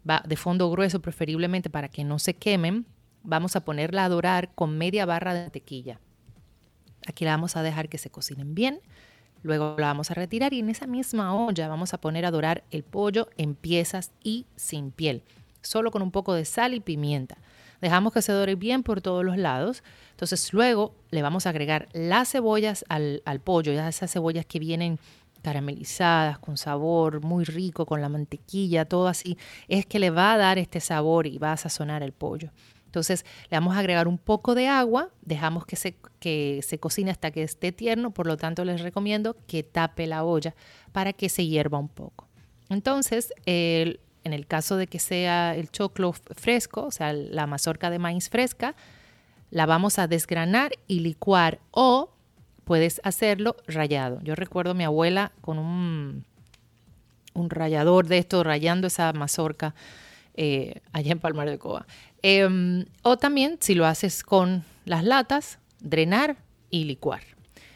va 0.09 0.23
de 0.27 0.37
fondo 0.37 0.71
grueso 0.71 1.01
preferiblemente 1.01 1.71
para 1.71 1.89
que 1.89 2.05
no 2.05 2.19
se 2.19 2.35
quemen. 2.35 2.87
Vamos 3.25 3.57
a 3.57 3.65
ponerla 3.65 4.05
a 4.05 4.09
dorar 4.09 4.51
con 4.55 4.77
media 4.77 5.07
barra 5.07 5.33
de 5.33 5.41
mantequilla. 5.45 5.99
Aquí 7.07 7.25
la 7.25 7.33
vamos 7.33 7.57
a 7.57 7.63
dejar 7.63 7.89
que 7.89 7.99
se 7.99 8.11
cocinen 8.11 8.55
bien. 8.55 8.81
Luego 9.43 9.77
la 9.79 9.87
vamos 9.87 10.11
a 10.11 10.15
retirar 10.15 10.53
y 10.53 10.61
en 10.61 10.69
esa 10.69 10.87
misma 10.87 11.35
olla 11.35 11.69
vamos 11.69 11.95
a 11.95 11.99
poner 11.99 12.27
a 12.27 12.31
dorar 12.31 12.65
el 12.71 12.83
pollo 12.83 13.29
en 13.37 13.55
piezas 13.55 14.13
y 14.23 14.47
sin 14.57 14.91
piel, 14.91 15.23
solo 15.63 15.91
con 15.91 16.03
un 16.03 16.11
poco 16.11 16.35
de 16.35 16.45
sal 16.45 16.75
y 16.75 16.81
pimienta. 16.81 17.37
Dejamos 17.81 18.13
que 18.13 18.23
se 18.23 18.33
dore 18.33 18.55
bien 18.55 18.83
por 18.83 19.01
todos 19.01 19.25
los 19.25 19.37
lados. 19.37 19.83
Entonces 20.11 20.53
luego 20.53 20.95
le 21.11 21.23
vamos 21.23 21.47
a 21.47 21.51
agregar 21.51 21.89
las 21.93 22.31
cebollas 22.31 22.85
al, 22.89 23.23
al 23.25 23.41
pollo, 23.41 23.73
ya 23.73 23.89
esas 23.89 24.13
cebollas 24.13 24.47
que 24.47 24.59
vienen 24.59 24.99
caramelizadas, 25.43 26.39
con 26.39 26.57
sabor 26.57 27.23
muy 27.23 27.45
rico, 27.45 27.85
con 27.85 28.01
la 28.01 28.09
mantequilla, 28.09 28.87
todo 28.87 29.09
así, 29.09 29.37
es 29.69 29.85
que 29.85 29.99
le 29.99 30.11
va 30.11 30.33
a 30.33 30.39
dar 30.39 30.59
este 30.59 30.81
sabor 30.81 31.27
y 31.27 31.37
va 31.37 31.53
a 31.53 31.57
sazonar 31.59 32.03
el 32.03 32.13
pollo. 32.13 32.51
Entonces 32.95 33.27
le 33.51 33.57
vamos 33.57 33.75
a 33.75 33.81
agregar 33.81 34.07
un 34.07 34.19
poco 34.19 34.55
de 34.55 34.69
agua, 34.69 35.09
dejamos 35.21 35.67
que 35.67 35.75
se, 35.75 35.97
que 36.21 36.61
se 36.63 36.79
cocine 36.79 37.11
hasta 37.11 37.33
que 37.33 37.43
esté 37.43 37.73
tierno, 37.73 38.13
por 38.13 38.29
lo 38.29 38.37
tanto 38.37 38.65
les 38.65 38.83
recomiendo 38.83 39.37
que 39.49 39.65
tape 39.65 40.07
la 40.07 40.23
olla 40.23 40.55
para 40.93 41.13
que 41.13 41.29
se 41.29 41.45
hierva 41.45 41.77
un 41.77 41.89
poco. 41.89 42.29
Entonces, 42.69 43.35
en 43.47 43.99
el 44.23 44.47
caso 44.47 44.77
de 44.77 44.87
que 44.87 45.01
sea 45.01 45.57
el 45.57 45.73
choclo 45.73 46.13
fresco, 46.13 46.85
o 46.85 46.93
sea, 46.93 47.13
la 47.13 47.49
mazorca 47.49 47.91
de 47.91 47.99
maíz 47.99 48.31
fresca, 48.31 48.77
la 49.51 49.67
vamos 49.67 49.99
a 49.99 50.07
desgranar 50.07 50.71
y 50.87 51.01
licuar 51.01 51.59
o 51.73 52.11
puedes 52.63 53.01
hacerlo 53.03 53.57
rallado. 53.67 54.21
Yo 54.23 54.37
recuerdo 54.37 54.71
a 54.71 54.75
mi 54.75 54.85
abuela 54.85 55.33
con 55.41 55.59
un, 55.59 56.25
un 57.33 57.51
rallador 57.51 58.07
de 58.07 58.19
esto, 58.19 58.45
rayando 58.45 58.87
esa 58.87 59.13
mazorca 59.13 59.75
eh, 60.37 60.81
allá 60.93 61.13
en 61.13 61.19
Palmar 61.19 61.51
de 61.51 61.59
Coba. 61.59 61.87
Em, 62.27 62.87
o 63.03 63.19
también, 63.19 63.59
si 63.61 63.75
lo 63.75 63.85
haces 63.85 64.25
con 64.25 64.65
las 64.87 65.05
latas, 65.05 65.59
drenar 65.81 66.39
y 66.71 66.85
licuar. 66.85 67.21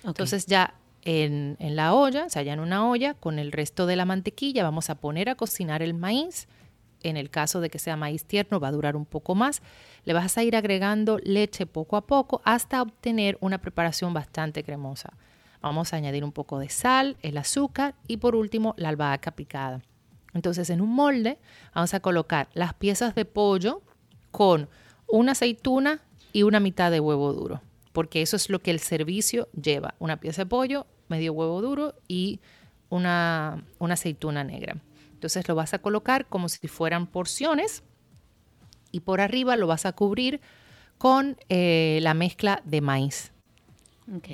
Entonces 0.02 0.46
ya 0.46 0.72
en, 1.02 1.58
en 1.58 1.76
la 1.76 1.92
olla, 1.92 2.24
o 2.24 2.30
sea, 2.30 2.40
ya 2.40 2.54
en 2.54 2.60
una 2.60 2.88
olla, 2.88 3.12
con 3.12 3.38
el 3.38 3.52
resto 3.52 3.84
de 3.84 3.96
la 3.96 4.06
mantequilla, 4.06 4.62
vamos 4.62 4.88
a 4.88 4.94
poner 4.94 5.28
a 5.28 5.34
cocinar 5.34 5.82
el 5.82 5.92
maíz. 5.92 6.48
En 7.02 7.18
el 7.18 7.28
caso 7.28 7.60
de 7.60 7.68
que 7.68 7.78
sea 7.78 7.96
maíz 7.96 8.24
tierno, 8.24 8.58
va 8.58 8.68
a 8.68 8.72
durar 8.72 8.96
un 8.96 9.04
poco 9.04 9.34
más. 9.34 9.60
Le 10.06 10.14
vas 10.14 10.38
a 10.38 10.42
ir 10.44 10.56
agregando 10.56 11.18
leche 11.22 11.66
poco 11.66 11.98
a 11.98 12.06
poco 12.06 12.40
hasta 12.42 12.80
obtener 12.80 13.36
una 13.42 13.58
preparación 13.58 14.14
bastante 14.14 14.64
cremosa. 14.64 15.12
Vamos 15.60 15.92
a 15.92 15.96
añadir 15.96 16.24
un 16.24 16.32
poco 16.32 16.58
de 16.58 16.70
sal, 16.70 17.18
el 17.20 17.36
azúcar 17.36 17.96
y 18.06 18.16
por 18.16 18.34
último 18.34 18.74
la 18.78 18.88
albahaca 18.88 19.32
picada. 19.32 19.82
Entonces 20.32 20.70
en 20.70 20.80
un 20.80 20.94
molde 20.94 21.38
vamos 21.74 21.92
a 21.92 22.00
colocar 22.00 22.48
las 22.54 22.72
piezas 22.72 23.14
de 23.14 23.26
pollo 23.26 23.82
con 24.30 24.68
una 25.06 25.32
aceituna 25.32 26.00
y 26.32 26.42
una 26.42 26.60
mitad 26.60 26.90
de 26.90 27.00
huevo 27.00 27.32
duro, 27.32 27.62
porque 27.92 28.22
eso 28.22 28.36
es 28.36 28.50
lo 28.50 28.60
que 28.60 28.70
el 28.70 28.80
servicio 28.80 29.48
lleva, 29.60 29.94
una 29.98 30.18
pieza 30.20 30.42
de 30.42 30.46
pollo, 30.46 30.86
medio 31.08 31.32
huevo 31.32 31.60
duro 31.62 31.94
y 32.06 32.40
una, 32.90 33.64
una 33.78 33.94
aceituna 33.94 34.44
negra. 34.44 34.76
Entonces 35.12 35.48
lo 35.48 35.54
vas 35.54 35.74
a 35.74 35.80
colocar 35.80 36.26
como 36.26 36.48
si 36.48 36.68
fueran 36.68 37.06
porciones 37.06 37.82
y 38.92 39.00
por 39.00 39.20
arriba 39.20 39.56
lo 39.56 39.66
vas 39.66 39.86
a 39.86 39.92
cubrir 39.92 40.40
con 40.96 41.36
eh, 41.48 41.98
la 42.02 42.14
mezcla 42.14 42.62
de 42.64 42.80
maíz, 42.80 43.32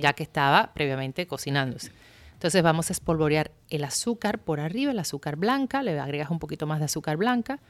ya 0.01 0.13
que 0.13 0.23
estaba 0.23 0.73
previamente 0.75 1.27
cocinándose. 1.27 1.91
Entonces 2.35 2.63
vamos 2.63 2.91
a 2.91 2.93
espolvorear 2.93 3.53
el 3.71 3.85
azúcar 3.85 4.39
por 4.39 4.61
arriba, 4.61 4.93
el 4.93 4.99
azúcar 4.99 5.37
blanca, 5.37 5.83
le 5.83 5.99
agregas 5.99 6.31
un 6.31 6.39
poquito 6.39 6.67
más 6.67 6.81
de 6.81 6.87
azúcar 6.87 7.17
blanca 7.17 7.61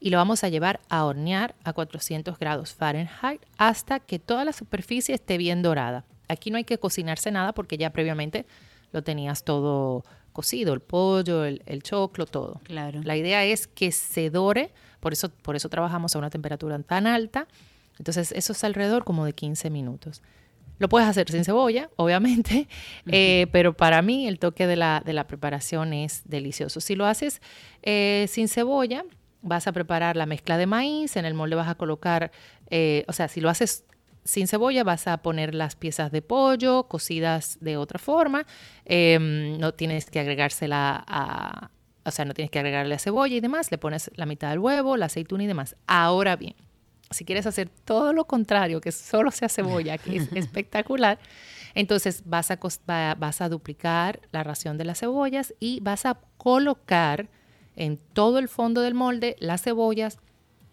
y 0.00 0.10
lo 0.10 0.16
vamos 0.16 0.42
a 0.42 0.48
llevar 0.48 0.80
a 0.88 1.04
hornear 1.04 1.54
a 1.62 1.72
400 1.72 2.38
grados 2.38 2.72
Fahrenheit 2.74 3.42
hasta 3.58 4.00
que 4.00 4.18
toda 4.18 4.44
la 4.44 4.52
superficie 4.52 5.14
esté 5.14 5.36
bien 5.36 5.62
dorada. 5.62 6.04
Aquí 6.28 6.50
no 6.50 6.56
hay 6.56 6.64
que 6.64 6.78
cocinarse 6.78 7.30
nada 7.30 7.52
porque 7.52 7.76
ya 7.76 7.90
previamente 7.90 8.46
lo 8.92 9.02
tenías 9.02 9.44
todo 9.44 10.04
cocido, 10.32 10.72
el 10.72 10.80
pollo, 10.80 11.44
el, 11.44 11.62
el 11.66 11.82
choclo, 11.82 12.24
todo. 12.24 12.60
Claro. 12.64 13.00
La 13.04 13.16
idea 13.16 13.44
es 13.44 13.66
que 13.66 13.92
se 13.92 14.30
dore, 14.30 14.72
por 15.00 15.12
eso, 15.12 15.28
por 15.28 15.56
eso 15.56 15.68
trabajamos 15.68 16.14
a 16.14 16.18
una 16.18 16.30
temperatura 16.30 16.78
tan 16.78 17.06
alta. 17.06 17.46
Entonces 17.98 18.32
eso 18.32 18.52
es 18.52 18.64
alrededor 18.64 19.04
como 19.04 19.26
de 19.26 19.34
15 19.34 19.68
minutos. 19.70 20.22
Lo 20.78 20.88
puedes 20.88 21.06
hacer 21.06 21.30
sin 21.30 21.44
cebolla, 21.44 21.90
obviamente, 21.96 22.66
eh, 23.06 23.48
pero 23.52 23.76
para 23.76 24.00
mí 24.00 24.26
el 24.26 24.38
toque 24.38 24.66
de 24.66 24.76
la, 24.76 25.02
de 25.04 25.12
la 25.12 25.26
preparación 25.26 25.92
es 25.92 26.22
delicioso. 26.24 26.80
Si 26.80 26.96
lo 26.96 27.04
haces 27.04 27.42
eh, 27.82 28.26
sin 28.28 28.48
cebolla, 28.48 29.04
vas 29.42 29.66
a 29.66 29.72
preparar 29.72 30.16
la 30.16 30.26
mezcla 30.26 30.58
de 30.58 30.66
maíz, 30.66 31.16
en 31.16 31.24
el 31.24 31.34
molde 31.34 31.56
vas 31.56 31.68
a 31.68 31.74
colocar, 31.74 32.30
eh, 32.70 33.04
o 33.08 33.12
sea, 33.12 33.28
si 33.28 33.40
lo 33.40 33.48
haces 33.48 33.84
sin 34.24 34.46
cebolla 34.46 34.84
vas 34.84 35.06
a 35.06 35.16
poner 35.18 35.54
las 35.54 35.76
piezas 35.76 36.12
de 36.12 36.22
pollo 36.22 36.84
cocidas 36.88 37.58
de 37.60 37.76
otra 37.76 37.98
forma, 37.98 38.46
eh, 38.84 39.18
no 39.58 39.72
tienes 39.72 40.10
que 40.10 40.20
agregársela 40.20 41.04
a, 41.06 41.70
o 42.04 42.10
sea, 42.10 42.24
no 42.24 42.34
tienes 42.34 42.50
que 42.50 42.58
agregarle 42.58 42.94
a 42.94 42.98
cebolla 42.98 43.36
y 43.36 43.40
demás, 43.40 43.70
le 43.70 43.78
pones 43.78 44.10
la 44.16 44.26
mitad 44.26 44.50
del 44.50 44.58
huevo, 44.58 44.96
la 44.96 45.06
aceituna 45.06 45.44
y 45.44 45.46
demás. 45.46 45.76
Ahora 45.86 46.36
bien, 46.36 46.54
si 47.10 47.24
quieres 47.24 47.46
hacer 47.46 47.68
todo 47.84 48.12
lo 48.12 48.26
contrario, 48.26 48.80
que 48.80 48.92
solo 48.92 49.30
sea 49.30 49.48
cebolla, 49.48 49.98
que 49.98 50.16
es 50.16 50.28
espectacular, 50.34 51.18
entonces 51.74 52.22
vas 52.26 52.50
a, 52.50 52.58
vas 53.16 53.40
a 53.40 53.48
duplicar 53.48 54.20
la 54.32 54.42
ración 54.42 54.78
de 54.78 54.84
las 54.84 55.00
cebollas 55.00 55.54
y 55.60 55.80
vas 55.80 56.06
a 56.06 56.18
colocar 56.36 57.28
en 57.80 57.96
todo 58.12 58.38
el 58.38 58.48
fondo 58.48 58.82
del 58.82 58.92
molde 58.92 59.36
las 59.40 59.62
cebollas 59.62 60.18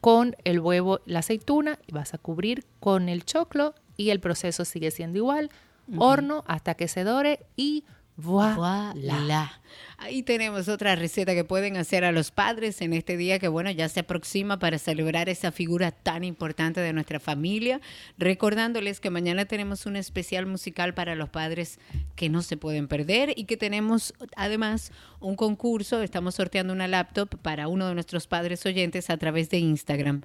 con 0.01 0.35
el 0.43 0.59
huevo, 0.59 0.99
la 1.05 1.19
aceituna, 1.19 1.79
y 1.87 1.93
vas 1.93 2.13
a 2.13 2.17
cubrir 2.17 2.65
con 2.81 3.07
el 3.07 3.23
choclo 3.23 3.73
y 3.95 4.09
el 4.09 4.19
proceso 4.19 4.65
sigue 4.65 4.91
siendo 4.91 5.17
igual. 5.17 5.49
Horno 5.97 6.43
hasta 6.47 6.75
que 6.75 6.89
se 6.89 7.05
dore 7.05 7.45
y 7.55 7.85
Voilà. 8.17 9.61
Ahí 9.99 10.23
tenemos 10.23 10.69
otra 10.69 10.95
receta 10.95 11.35
que 11.35 11.43
pueden 11.43 11.77
hacer 11.77 12.03
a 12.03 12.11
los 12.11 12.31
padres 12.31 12.81
en 12.81 12.93
este 12.93 13.15
día 13.15 13.37
que, 13.37 13.47
bueno, 13.47 13.69
ya 13.69 13.87
se 13.89 13.99
aproxima 13.99 14.57
para 14.57 14.79
celebrar 14.79 15.29
esa 15.29 15.51
figura 15.51 15.91
tan 15.91 16.23
importante 16.23 16.81
de 16.81 16.93
nuestra 16.93 17.19
familia. 17.19 17.79
Recordándoles 18.17 18.99
que 18.99 19.11
mañana 19.11 19.45
tenemos 19.45 19.85
un 19.85 19.95
especial 19.95 20.47
musical 20.47 20.95
para 20.95 21.15
los 21.15 21.29
padres 21.29 21.79
que 22.15 22.27
no 22.29 22.41
se 22.41 22.57
pueden 22.57 22.87
perder 22.87 23.33
y 23.35 23.45
que 23.45 23.55
tenemos 23.55 24.15
además 24.35 24.91
un 25.19 25.35
concurso. 25.35 26.01
Estamos 26.01 26.33
sorteando 26.35 26.73
una 26.73 26.87
laptop 26.87 27.37
para 27.37 27.67
uno 27.67 27.87
de 27.87 27.93
nuestros 27.93 28.25
padres 28.25 28.65
oyentes 28.65 29.11
a 29.11 29.17
través 29.17 29.51
de 29.51 29.59
Instagram. 29.59 30.23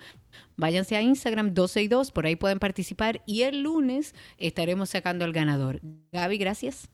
Váyanse 0.56 0.96
a 0.96 1.02
Instagram 1.02 1.52
12 1.52 1.82
y 1.82 1.88
2, 1.88 2.10
por 2.10 2.24
ahí 2.24 2.36
pueden 2.36 2.58
participar 2.58 3.20
y 3.26 3.42
el 3.42 3.62
lunes 3.62 4.14
estaremos 4.38 4.88
sacando 4.88 5.26
al 5.26 5.32
ganador. 5.34 5.80
Gaby, 6.10 6.38
gracias. 6.38 6.88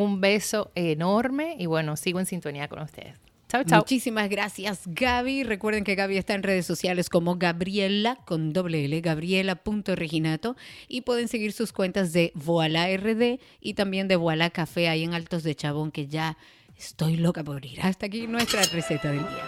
Un 0.00 0.20
beso 0.20 0.70
enorme 0.74 1.56
y 1.58 1.66
bueno, 1.66 1.96
sigo 1.96 2.20
en 2.20 2.26
sintonía 2.26 2.68
con 2.68 2.80
ustedes. 2.80 3.18
Chao, 3.50 3.64
chao. 3.64 3.80
Muchísimas 3.80 4.30
gracias, 4.30 4.82
Gaby. 4.86 5.42
Recuerden 5.42 5.84
que 5.84 5.94
Gaby 5.96 6.16
está 6.16 6.34
en 6.34 6.42
redes 6.42 6.64
sociales 6.64 7.10
como 7.10 7.36
Gabriela 7.36 8.16
con 8.24 8.52
doble 8.52 8.84
L, 8.84 9.00
gabriela.reginato 9.00 10.56
y 10.88 11.02
pueden 11.02 11.28
seguir 11.28 11.52
sus 11.52 11.72
cuentas 11.72 12.12
de 12.12 12.32
Voila 12.34 12.86
RD 12.96 13.40
y 13.60 13.74
también 13.74 14.08
de 14.08 14.16
Voila 14.16 14.50
Café 14.50 14.88
ahí 14.88 15.02
en 15.02 15.14
Altos 15.14 15.42
de 15.42 15.54
Chabón 15.54 15.90
que 15.90 16.06
ya 16.06 16.38
estoy 16.78 17.16
loca 17.16 17.44
por 17.44 17.66
ir. 17.66 17.80
Hasta 17.82 18.06
aquí 18.06 18.26
nuestra 18.26 18.62
receta 18.62 19.10
del 19.10 19.18
día. 19.18 19.44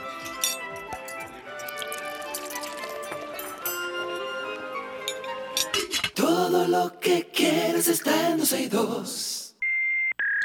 Todo 6.15 6.69
lo 6.69 6.99
que 6.99 7.29
quieres 7.33 7.89
está 7.89 8.31
en 8.31 8.39
12 8.39 8.63
y 8.63 8.67
2. 8.67 9.42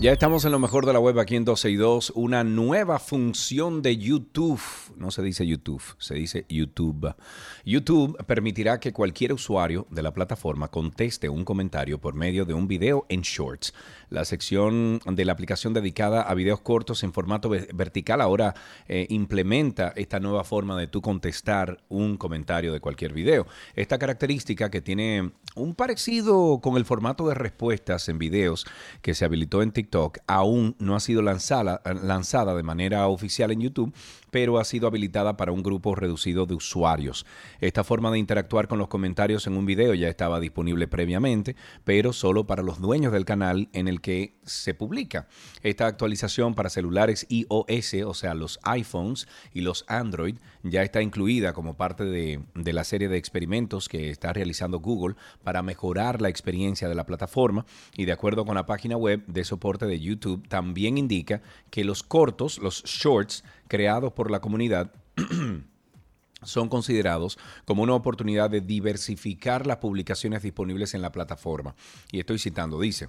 Ya 0.00 0.12
estamos 0.12 0.44
en 0.44 0.52
lo 0.52 0.60
mejor 0.60 0.86
de 0.86 0.92
la 0.92 1.00
web 1.00 1.18
aquí 1.18 1.34
en 1.34 1.44
12 1.44 1.70
y 1.70 1.74
2, 1.74 2.12
una 2.14 2.44
nueva 2.44 3.00
función 3.00 3.82
de 3.82 3.96
YouTube. 3.96 4.60
No 4.96 5.10
se 5.10 5.22
dice 5.22 5.44
YouTube, 5.44 5.82
se 5.98 6.14
dice 6.14 6.46
YouTube. 6.48 7.16
YouTube 7.64 8.16
permitirá 8.24 8.78
que 8.78 8.92
cualquier 8.92 9.32
usuario 9.32 9.88
de 9.90 10.02
la 10.04 10.12
plataforma 10.14 10.68
conteste 10.68 11.28
un 11.28 11.44
comentario 11.44 12.00
por 12.00 12.14
medio 12.14 12.44
de 12.44 12.54
un 12.54 12.68
video 12.68 13.06
en 13.08 13.22
Shorts. 13.22 13.74
La 14.08 14.24
sección 14.24 15.00
de 15.04 15.24
la 15.24 15.32
aplicación 15.32 15.74
dedicada 15.74 16.22
a 16.22 16.32
videos 16.34 16.60
cortos 16.60 17.02
en 17.02 17.12
formato 17.12 17.48
ve- 17.48 17.68
vertical 17.74 18.20
ahora 18.20 18.54
eh, 18.86 19.04
implementa 19.10 19.92
esta 19.96 20.20
nueva 20.20 20.44
forma 20.44 20.78
de 20.78 20.86
tú 20.86 21.02
contestar 21.02 21.82
un 21.88 22.16
comentario 22.16 22.72
de 22.72 22.78
cualquier 22.78 23.12
video. 23.12 23.48
Esta 23.74 23.98
característica 23.98 24.70
que 24.70 24.80
tiene 24.80 25.32
un 25.56 25.74
parecido 25.74 26.60
con 26.62 26.76
el 26.76 26.84
formato 26.84 27.26
de 27.26 27.34
respuestas 27.34 28.08
en 28.08 28.20
videos 28.20 28.64
que 29.02 29.14
se 29.14 29.24
habilitó 29.24 29.60
en 29.60 29.72
TikTok 29.72 29.87
aún 30.26 30.76
no 30.78 30.94
ha 30.94 31.00
sido 31.00 31.22
lanzada, 31.22 31.80
lanzada 32.02 32.54
de 32.54 32.62
manera 32.62 33.06
oficial 33.08 33.50
en 33.50 33.60
YouTube, 33.60 33.92
pero 34.30 34.58
ha 34.58 34.64
sido 34.64 34.86
habilitada 34.86 35.36
para 35.36 35.52
un 35.52 35.62
grupo 35.62 35.94
reducido 35.94 36.46
de 36.46 36.54
usuarios. 36.54 37.26
Esta 37.60 37.84
forma 37.84 38.10
de 38.10 38.18
interactuar 38.18 38.68
con 38.68 38.78
los 38.78 38.88
comentarios 38.88 39.46
en 39.46 39.56
un 39.56 39.66
video 39.66 39.94
ya 39.94 40.08
estaba 40.08 40.40
disponible 40.40 40.88
previamente, 40.88 41.56
pero 41.84 42.12
solo 42.12 42.46
para 42.46 42.62
los 42.62 42.80
dueños 42.80 43.12
del 43.12 43.24
canal 43.24 43.68
en 43.72 43.88
el 43.88 44.00
que 44.00 44.38
se 44.44 44.74
publica. 44.74 45.28
Esta 45.62 45.86
actualización 45.86 46.54
para 46.54 46.70
celulares 46.70 47.26
iOS, 47.28 47.94
o 48.06 48.14
sea, 48.14 48.34
los 48.34 48.58
iPhones 48.62 49.28
y 49.52 49.60
los 49.60 49.84
Android, 49.88 50.36
ya 50.62 50.82
está 50.82 51.02
incluida 51.02 51.52
como 51.52 51.76
parte 51.76 52.04
de, 52.04 52.40
la 52.54 52.84
serie 52.84 53.08
de 53.08 53.16
experimentos 53.16 53.88
que 53.88 54.10
está 54.10 54.32
realizando 54.32 54.80
Google 54.80 55.16
para 55.42 55.62
mejorar 55.62 56.20
la 56.20 56.28
experiencia 56.28 56.88
de 56.88 56.94
la 56.94 57.06
plataforma 57.06 57.64
y 57.96 58.04
de 58.04 58.12
acuerdo 58.12 58.44
con 58.44 58.54
la 58.54 58.66
página 58.66 58.96
web 58.96 59.24
de 59.26 59.44
soporte 59.44 59.86
de 59.86 60.00
YouTube, 60.00 60.46
también 60.48 60.98
indica 60.98 61.42
que 61.70 61.84
los 61.84 62.02
cortos, 62.02 62.58
los 62.58 62.82
shorts 62.84 63.44
creados 63.68 64.12
por 64.12 64.30
la 64.30 64.40
comunidad, 64.40 64.92
son 66.42 66.68
considerados 66.68 67.38
como 67.64 67.82
una 67.82 67.94
oportunidad 67.94 68.50
de 68.50 68.60
diversificar 68.60 69.66
las 69.66 69.78
publicaciones 69.78 70.42
disponibles 70.42 70.94
en 70.94 71.02
la 71.02 71.12
plataforma. 71.12 71.74
Y 72.10 72.20
estoy 72.20 72.38
citando, 72.38 72.80
dice, 72.80 73.08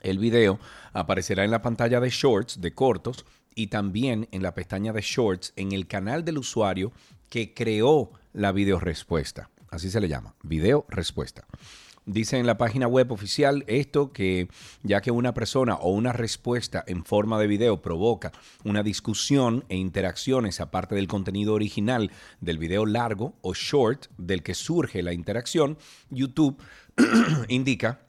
el 0.00 0.18
video 0.18 0.58
aparecerá 0.92 1.44
en 1.44 1.50
la 1.50 1.62
pantalla 1.62 2.00
de 2.00 2.10
Shorts, 2.10 2.60
de 2.60 2.74
cortos, 2.74 3.24
y 3.54 3.68
también 3.68 4.28
en 4.32 4.42
la 4.42 4.54
pestaña 4.54 4.92
de 4.92 5.00
Shorts 5.00 5.52
en 5.56 5.72
el 5.72 5.86
canal 5.86 6.24
del 6.24 6.38
usuario 6.38 6.92
que 7.28 7.54
creó 7.54 8.10
la 8.32 8.52
video 8.52 8.80
respuesta. 8.80 9.50
Así 9.70 9.90
se 9.90 10.00
le 10.00 10.08
llama, 10.08 10.34
video 10.42 10.86
respuesta. 10.88 11.46
Dice 12.06 12.38
en 12.38 12.46
la 12.46 12.58
página 12.58 12.86
web 12.86 13.12
oficial 13.12 13.64
esto 13.66 14.12
que 14.12 14.48
ya 14.82 15.00
que 15.00 15.10
una 15.10 15.32
persona 15.32 15.76
o 15.76 15.90
una 15.90 16.12
respuesta 16.12 16.84
en 16.86 17.02
forma 17.02 17.38
de 17.38 17.46
video 17.46 17.80
provoca 17.80 18.30
una 18.62 18.82
discusión 18.82 19.64
e 19.70 19.76
interacciones 19.76 20.60
aparte 20.60 20.94
del 20.94 21.08
contenido 21.08 21.54
original 21.54 22.10
del 22.42 22.58
video 22.58 22.84
largo 22.84 23.34
o 23.40 23.54
short 23.54 24.08
del 24.18 24.42
que 24.42 24.54
surge 24.54 25.02
la 25.02 25.14
interacción, 25.14 25.78
YouTube 26.10 26.58
indica 27.48 28.00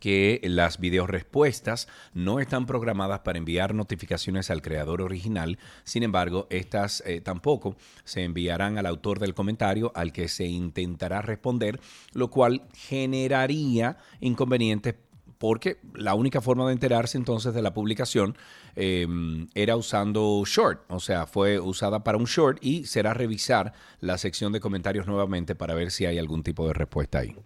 que 0.00 0.40
las 0.44 0.78
videorespuestas 0.78 1.88
no 2.14 2.40
están 2.40 2.66
programadas 2.66 3.20
para 3.20 3.38
enviar 3.38 3.74
notificaciones 3.74 4.50
al 4.50 4.62
creador 4.62 5.02
original, 5.02 5.58
sin 5.84 6.02
embargo, 6.02 6.46
estas 6.50 7.02
eh, 7.06 7.20
tampoco 7.20 7.76
se 8.04 8.24
enviarán 8.24 8.78
al 8.78 8.86
autor 8.86 9.18
del 9.18 9.34
comentario 9.34 9.92
al 9.94 10.12
que 10.12 10.28
se 10.28 10.46
intentará 10.46 11.22
responder, 11.22 11.80
lo 12.12 12.30
cual 12.30 12.62
generaría 12.74 13.96
inconvenientes 14.20 14.96
porque 15.38 15.78
la 15.94 16.14
única 16.14 16.40
forma 16.40 16.66
de 16.66 16.72
enterarse 16.72 17.18
entonces 17.18 17.54
de 17.54 17.62
la 17.62 17.74
publicación 17.74 18.36
eh, 18.74 19.06
era 19.54 19.76
usando 19.76 20.42
short, 20.46 20.84
o 20.88 21.00
sea, 21.00 21.26
fue 21.26 21.58
usada 21.60 22.04
para 22.04 22.18
un 22.18 22.24
short 22.24 22.58
y 22.62 22.86
será 22.86 23.14
revisar 23.14 23.72
la 24.00 24.18
sección 24.18 24.52
de 24.52 24.60
comentarios 24.60 25.06
nuevamente 25.06 25.54
para 25.54 25.74
ver 25.74 25.90
si 25.90 26.06
hay 26.06 26.18
algún 26.18 26.42
tipo 26.42 26.66
de 26.66 26.74
respuesta 26.74 27.18
ahí. 27.18 27.36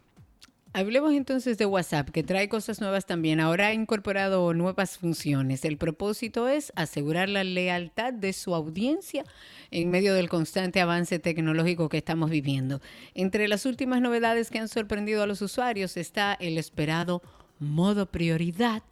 Hablemos 0.73 1.13
entonces 1.15 1.59
de 1.59 1.67
WhatsApp, 1.67 2.11
que 2.11 2.23
trae 2.23 2.49
cosas 2.49 2.81
nuevas 2.81 3.05
también. 3.05 3.41
Ahora 3.41 3.69
ha 3.69 3.75
incorporado 3.75 4.55
nuevas 4.55 4.99
funciones. 4.99 5.65
El 5.65 5.77
propósito 5.77 6.47
es 6.47 6.73
asegurar 6.77 7.29
la 7.29 7.43
lealtad 7.43 8.13
de 8.13 8.33
su 8.33 8.55
audiencia 8.55 9.25
en 9.73 9.91
medio 9.91 10.15
del 10.15 10.29
constante 10.29 10.81
avance 10.81 11.19
tecnológico 11.19 11.89
que 11.89 11.99
estamos 11.99 12.31
viviendo. 12.31 12.81
Entre 13.15 13.49
las 13.49 13.67
últimas 13.67 14.01
novedades 14.01 14.49
que 14.49 14.61
han 14.61 14.69
sorprendido 14.69 15.25
a 15.25 15.27
los 15.27 15.43
usuarios 15.43 15.97
está 15.97 16.35
el 16.35 16.57
esperado 16.57 17.21
modo 17.59 18.07
prioridad. 18.07 18.85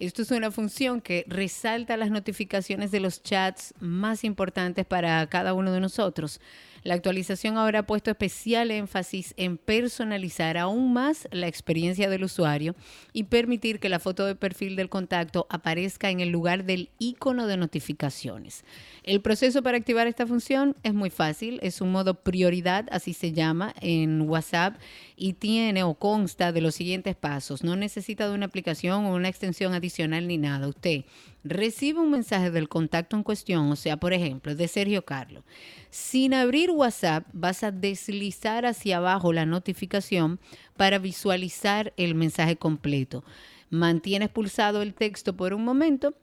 Esto 0.00 0.22
es 0.22 0.30
una 0.32 0.50
función 0.50 1.00
que 1.00 1.24
resalta 1.28 1.96
las 1.96 2.10
notificaciones 2.10 2.90
de 2.90 2.98
los 2.98 3.22
chats 3.22 3.74
más 3.78 4.24
importantes 4.24 4.86
para 4.86 5.24
cada 5.28 5.54
uno 5.54 5.70
de 5.70 5.80
nosotros. 5.80 6.40
La 6.82 6.94
actualización 6.94 7.56
ahora 7.56 7.80
ha 7.80 7.86
puesto 7.86 8.10
especial 8.10 8.70
énfasis 8.70 9.34
en 9.36 9.56
personalizar 9.56 10.58
aún 10.58 10.92
más 10.92 11.28
la 11.30 11.46
experiencia 11.46 12.10
del 12.10 12.24
usuario 12.24 12.74
y 13.12 13.24
permitir 13.24 13.78
que 13.78 13.88
la 13.88 14.00
foto 14.00 14.26
de 14.26 14.34
perfil 14.34 14.74
del 14.74 14.88
contacto 14.88 15.46
aparezca 15.48 16.10
en 16.10 16.20
el 16.20 16.30
lugar 16.30 16.64
del 16.64 16.90
icono 16.98 17.46
de 17.46 17.56
notificaciones. 17.56 18.64
El 19.04 19.20
proceso 19.20 19.62
para 19.62 19.76
activar 19.76 20.06
esta 20.06 20.26
función 20.26 20.76
es 20.82 20.94
muy 20.94 21.10
fácil, 21.10 21.58
es 21.62 21.80
un 21.80 21.92
modo 21.92 22.14
prioridad, 22.14 22.86
así 22.90 23.12
se 23.12 23.32
llama 23.32 23.74
en 23.80 24.22
WhatsApp, 24.22 24.76
y 25.16 25.34
tiene 25.34 25.84
o 25.84 25.94
consta 25.94 26.52
de 26.52 26.60
los 26.60 26.74
siguientes 26.74 27.14
pasos. 27.14 27.62
No 27.62 27.76
necesita 27.76 28.28
de 28.28 28.34
una 28.34 28.46
aplicación 28.46 29.04
o 29.04 29.14
una 29.14 29.28
extensión 29.28 29.72
adicional 29.72 30.26
ni 30.26 30.38
nada. 30.38 30.66
Usted 30.66 31.04
recibe 31.44 32.00
un 32.00 32.10
mensaje 32.10 32.50
del 32.50 32.68
contacto 32.68 33.16
en 33.16 33.22
cuestión, 33.22 33.70
o 33.70 33.76
sea, 33.76 33.96
por 33.96 34.12
ejemplo, 34.12 34.54
de 34.54 34.68
Sergio 34.68 35.04
Carlos. 35.04 35.44
Sin 35.90 36.34
abrir 36.34 36.70
WhatsApp, 36.70 37.26
vas 37.32 37.62
a 37.64 37.70
deslizar 37.70 38.66
hacia 38.66 38.98
abajo 38.98 39.32
la 39.32 39.46
notificación 39.46 40.40
para 40.76 40.98
visualizar 40.98 41.92
el 41.96 42.14
mensaje 42.14 42.56
completo. 42.56 43.24
Mantienes 43.70 44.28
pulsado 44.28 44.82
el 44.82 44.94
texto 44.94 45.36
por 45.36 45.54
un 45.54 45.64
momento 45.64 46.14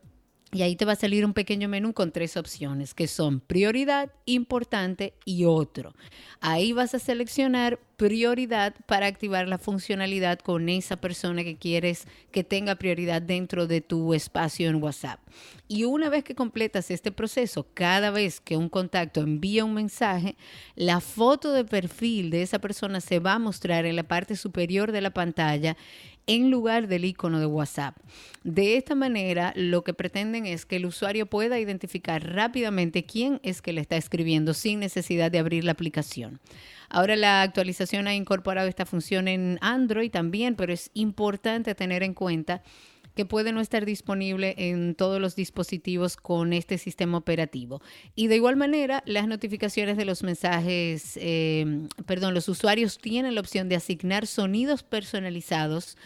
y 0.52 0.64
ahí 0.64 0.76
te 0.76 0.86
va 0.86 0.94
a 0.94 0.96
salir 0.96 1.26
un 1.26 1.34
pequeño 1.34 1.70
menú 1.70 1.94
con 1.94 2.12
tres 2.12 2.36
opciones, 2.36 2.94
que 2.94 3.08
son 3.08 3.40
prioridad, 3.40 4.12
importante 4.26 5.14
y 5.24 5.46
otro. 5.46 5.94
Ahí 6.42 6.74
vas 6.74 6.96
a 6.96 7.00
seleccionar 7.00 7.80
prioridad 7.98 8.74
para 8.88 9.08
activar 9.08 9.48
la 9.48 9.58
funcionalidad 9.58 10.40
con 10.40 10.70
esa 10.70 10.96
persona 10.96 11.44
que 11.44 11.58
quieres 11.58 12.08
que 12.32 12.44
tenga 12.44 12.76
prioridad 12.76 13.22
dentro 13.22 13.68
de 13.68 13.82
tu 13.82 14.14
espacio 14.14 14.70
en 14.70 14.82
WhatsApp. 14.82 15.20
Y 15.68 15.84
una 15.84 16.10
vez 16.10 16.24
que 16.24 16.34
completas 16.34 16.90
este 16.90 17.12
proceso, 17.12 17.68
cada 17.74 18.10
vez 18.10 18.40
que 18.40 18.58
un 18.58 18.70
contacto 18.70 19.22
envía 19.22 19.66
un 19.66 19.74
mensaje, 19.74 20.36
la 20.76 21.00
foto 21.02 21.52
de 21.52 21.66
perfil 21.66 22.32
de 22.32 22.42
esa 22.42 22.60
persona 22.60 23.02
se 23.02 23.20
va 23.20 23.34
a 23.34 23.40
mostrar 23.40 23.86
en 23.86 23.96
la 23.96 24.08
parte 24.08 24.36
superior 24.36 24.92
de 24.92 25.02
la 25.02 25.12
pantalla 25.12 25.78
en 26.30 26.52
lugar 26.52 26.88
del 26.88 27.06
icono 27.06 27.40
de 27.40 27.48
WhatsApp. 27.48 27.98
De 28.44 28.78
esta 28.78 28.94
manera, 28.94 29.52
lo 29.56 29.84
que 29.84 29.96
pretenden 29.96 30.46
es 30.46 30.68
que 30.68 30.76
el 30.76 30.86
usuario 30.86 31.26
pueda 31.26 31.60
identificar 31.60 32.24
rápidamente 32.24 33.04
quién 33.04 33.40
es 33.42 33.64
que 33.64 33.74
le 33.74 33.82
está 33.82 33.98
escribiendo 33.98 34.54
sin 34.54 34.80
necesidad 34.80 35.32
de 35.32 35.40
abrir 35.40 35.64
la 35.64 35.72
aplicación. 35.72 36.40
Ahora 36.88 37.16
la 37.16 37.42
actualización 37.42 38.08
ha 38.08 38.14
incorporado 38.14 38.68
esta 38.68 38.86
función 38.86 39.28
en 39.28 39.58
Android 39.62 40.12
también, 40.12 40.56
pero 40.56 40.72
es 40.72 40.92
importante 40.94 41.74
tener 41.74 42.04
en 42.04 42.14
cuenta 42.14 42.62
que 43.16 43.26
puede 43.26 43.52
no 43.52 43.62
estar 43.62 43.86
disponible 43.86 44.56
en 44.58 44.96
todos 44.96 45.20
los 45.20 45.36
dispositivos 45.36 46.16
con 46.16 46.54
este 46.54 46.78
sistema 46.78 47.18
operativo. 47.18 47.82
Y 48.16 48.28
de 48.28 48.36
igual 48.38 48.56
manera, 48.56 49.04
las 49.06 49.28
notificaciones 49.28 49.98
de 49.98 50.06
los 50.06 50.24
mensajes, 50.24 51.18
eh, 51.22 51.88
perdón, 52.06 52.34
los 52.34 52.48
usuarios 52.48 52.98
tienen 52.98 53.36
la 53.36 53.42
opción 53.42 53.70
de 53.70 53.76
asignar 53.76 54.28
sonidos 54.28 54.84
personalizados 54.84 55.98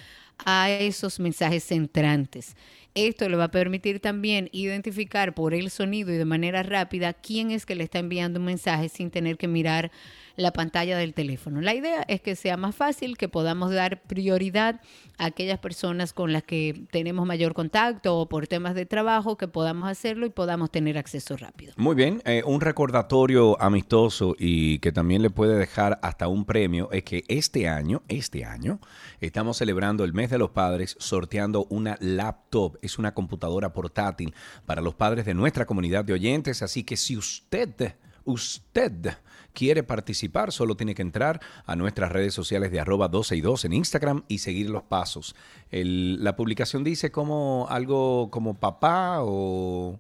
a 0.46 0.70
esos 0.70 1.20
mensajes 1.20 1.72
entrantes. 1.72 2.56
Esto 2.96 3.28
le 3.28 3.38
va 3.38 3.46
a 3.46 3.52
permitir 3.52 4.00
también 4.00 4.50
identificar 4.52 5.34
por 5.34 5.56
el 5.56 5.72
sonido 5.72 6.12
y 6.12 6.18
de 6.18 6.26
manera 6.26 6.62
rápida 6.62 7.14
quién 7.14 7.50
es 7.50 7.66
que 7.66 7.74
le 7.74 7.84
está 7.84 7.98
enviando 7.98 8.40
un 8.40 8.46
mensaje 8.46 8.88
sin 8.88 9.10
tener 9.10 9.38
que 9.38 9.48
mirar 9.48 9.92
la 10.36 10.52
pantalla 10.52 10.98
del 10.98 11.14
teléfono. 11.14 11.62
La 11.62 11.74
idea 11.74 12.04
es 12.08 12.22
que 12.22 12.36
sea 12.36 12.58
más 12.58 12.76
fácil, 12.76 13.18
que 13.18 13.30
podamos 13.30 13.72
dar 13.72 14.02
prioridad 14.04 14.82
a 15.18 15.26
aquellas 15.26 15.60
personas 15.60 16.14
con 16.14 16.34
las 16.34 16.44
que 16.44 16.86
tenemos 16.92 17.26
mayor 17.26 17.54
contacto 17.54 18.18
o 18.18 18.30
por 18.30 18.48
temas 18.48 18.74
de 18.74 18.86
trabajo, 18.86 19.38
que 19.38 19.48
podamos 19.48 19.90
hacerlo 19.90 20.26
y 20.26 20.30
podamos 20.30 20.72
tener 20.72 20.98
acceso 20.98 21.38
rápido. 21.38 21.74
Muy 21.78 21.96
bien, 21.96 22.22
eh, 22.26 22.42
un 22.46 22.62
recordatorio 22.62 23.62
amistoso 23.62 24.36
y 24.38 24.80
que 24.80 24.92
también 24.92 25.22
le 25.22 25.30
puede 25.30 25.58
dejar 25.58 26.00
hasta 26.02 26.28
un 26.28 26.46
premio 26.46 26.92
es 26.92 27.04
que 27.04 27.24
este 27.28 27.68
año, 27.68 28.02
este 28.08 28.46
año, 28.46 28.80
estamos 29.22 29.58
celebrando 29.58 30.04
el 30.04 30.14
mes 30.14 30.23
de 30.30 30.38
los 30.38 30.52
padres 30.52 30.96
sorteando 31.00 31.66
una 31.70 31.98
laptop. 32.00 32.78
Es 32.82 32.98
una 33.00 33.14
computadora 33.14 33.74
portátil 33.74 34.34
para 34.66 34.82
los 34.82 34.96
padres 34.96 35.26
de 35.26 35.34
nuestra 35.34 35.66
comunidad 35.66 36.06
de 36.06 36.14
oyentes, 36.14 36.62
así 36.62 36.84
que 36.84 36.98
si 36.98 37.18
usted, 37.18 37.96
usted 38.26 39.14
quiere 39.54 39.84
participar, 39.84 40.52
solo 40.52 40.76
tiene 40.76 40.96
que 40.96 41.04
entrar 41.04 41.40
a 41.66 41.76
nuestras 41.76 42.12
redes 42.12 42.34
sociales 42.34 42.72
de 42.72 42.80
arroba 42.80 43.08
12 43.08 43.36
y 43.36 43.42
2 43.42 43.66
en 43.66 43.74
Instagram 43.74 44.24
y 44.28 44.40
seguir 44.40 44.70
los 44.70 44.84
pasos. 44.84 45.36
El- 45.70 46.24
la 46.24 46.36
publicación 46.36 46.84
dice 46.84 47.12
como 47.12 47.68
algo 47.70 48.30
como 48.32 48.56
papá 48.56 49.18
o... 49.22 50.00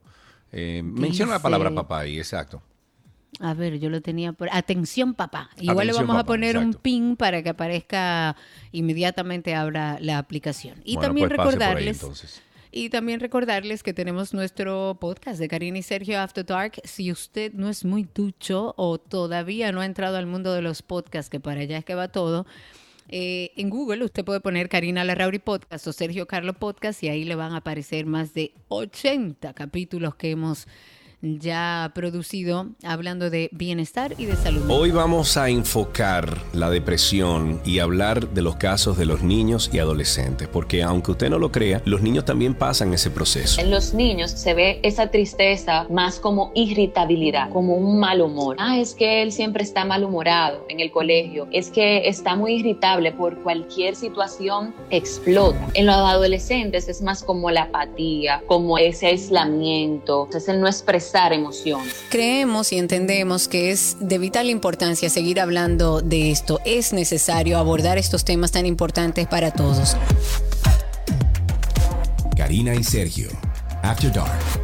eh, 0.51 0.82
menciona 0.84 1.34
la 1.34 1.39
palabra 1.41 1.69
papá 1.76 1.99
ahí, 1.99 2.17
exacto. 2.17 2.63
A 3.39 3.53
ver, 3.53 3.79
yo 3.79 3.89
lo 3.89 4.01
tenía 4.01 4.34
por... 4.34 4.49
Atención, 4.51 5.13
papá. 5.13 5.49
Igual 5.59 5.88
le 5.88 5.91
Atención, 5.91 6.07
vamos 6.07 6.21
a 6.21 6.25
poner 6.25 6.57
un 6.57 6.73
pin 6.73 7.15
para 7.15 7.41
que 7.41 7.49
aparezca 7.49 8.36
inmediatamente 8.71 9.55
abra 9.55 9.97
la 9.99 10.17
aplicación. 10.17 10.81
Y 10.84 10.95
Bueno, 10.95 11.07
también 11.07 11.29
pues 11.29 11.39
recordarles... 11.39 12.41
Y 12.75 12.89
también 12.89 13.19
recordarles 13.19 13.84
que 13.84 13.93
tenemos 13.93 14.34
nuestro 14.34 14.97
podcast 14.99 15.39
de 15.39 15.47
Karina 15.47 15.77
y 15.77 15.84
Sergio 15.84 16.19
After 16.19 16.43
Dark. 16.43 16.81
Si 16.86 17.11
usted 17.11 17.53
no 17.53 17.69
es 17.69 17.86
muy 17.86 18.07
ducho 18.15 18.73
o 18.77 18.97
todavía 18.97 19.71
no 19.71 19.81
ha 19.81 19.86
entrado 19.86 20.17
al 20.17 20.25
mundo 20.25 20.51
de 20.53 20.63
los 20.63 20.81
podcasts, 20.81 21.29
que 21.29 21.39
para 21.39 21.61
allá 21.61 21.77
es 21.77 21.86
que 21.86 21.93
va 21.93 22.07
todo, 22.07 22.47
eh, 23.09 23.51
en 23.57 23.69
Google 23.69 24.03
usted 24.03 24.25
puede 24.25 24.39
poner 24.39 24.69
Karina 24.69 25.03
Larrauri 25.03 25.38
Podcast 25.38 25.86
o 25.86 25.93
Sergio 25.93 26.25
Carlo 26.25 26.53
Podcast 26.53 27.03
y 27.03 27.09
ahí 27.09 27.25
le 27.25 27.36
van 27.36 27.53
a 27.53 27.57
aparecer 27.57 28.07
más 28.07 28.34
de 28.34 28.55
80 28.69 29.53
capítulos 29.53 30.15
que 30.15 30.31
hemos 30.31 30.67
ya 31.24 31.91
producido 31.95 32.67
hablando 32.84 33.30
de 33.30 33.49
bienestar 33.53 34.13
y 34.17 34.26
de 34.26 34.36
salud. 34.36 34.63
Hoy 34.69 34.91
vamos 34.91 35.38
a 35.38 35.49
enfocar 35.49 36.38
la 36.51 36.69
depresión 36.69 37.61
y 37.65 37.80
hablar 37.80 38.30
de 38.30 38.41
los 38.41 38.57
casos 38.57 38.97
de 38.97 39.05
los 39.05 39.24
niños 39.24 39.69
y 39.71 39.80
adolescentes, 39.80 40.49
porque 40.49 40.84
aunque 40.84 41.11
usted 41.11 41.30
no 41.30 41.39
lo 41.39 41.51
crea, 41.51 41.82
los 41.86 42.01
niños 42.01 42.26
también 42.26 42.53
pasan 42.53 42.93
ese 42.93 43.09
proceso. 43.09 43.61
En 43.61 43.71
los 43.71 43.93
niños 43.93 44.32
se 44.32 44.53
ve 44.53 44.80
esa 44.84 45.07
tristeza 45.07 45.88
más 45.89 46.19
como 46.19 46.51
irritabilidad, 46.55 47.49
como 47.51 47.76
un 47.76 47.99
mal 47.99 48.21
humor. 48.21 48.57
Ah, 48.59 48.78
es 48.78 48.93
que 48.93 49.21
él 49.24 49.32
siempre 49.32 49.63
está 49.63 49.86
malhumorado 49.86 50.65
en 50.67 50.82
el 50.82 50.91
colegio, 50.91 51.47
es 51.51 51.69
que 51.69 52.07
está 52.07 52.36
muy 52.36 52.55
irritable 52.55 53.11
por 53.13 53.41
cualquier 53.43 53.95
situación, 53.95 54.74
explota. 54.89 55.69
En 55.74 55.86
los 55.86 55.95
adolescentes 55.95 56.89
es 56.89 57.01
más 57.01 57.24
como 57.24 57.49
la 57.49 57.63
apatía, 57.63 58.43
como 58.45 58.78
ese 58.78 59.07
aislamiento, 59.07 60.28
es 60.34 60.49
el 60.49 60.59
no 60.59 60.67
expresar 61.14 61.34
emociones. 61.34 61.95
Creemos 62.09 62.72
y 62.72 62.78
entendemos 62.78 63.47
que 63.47 63.72
es 63.72 63.97
de 63.99 64.18
vital 64.18 64.49
importancia 64.49 65.09
seguir 65.09 65.39
hablando 65.39 66.01
de 66.01 66.32
esto. 66.32 66.59
Es 66.66 66.93
necesario 66.93 67.57
abordar 67.57 67.97
estos 67.97 68.26
temas 68.26 68.51
tan 68.51 68.66
importantes 68.66 69.28
para 69.28 69.51
todos. 69.51 69.95
Karina 72.36 72.74
y 72.74 72.84
Sergio, 72.84 73.30
After 73.84 74.11
Dark. 74.11 74.62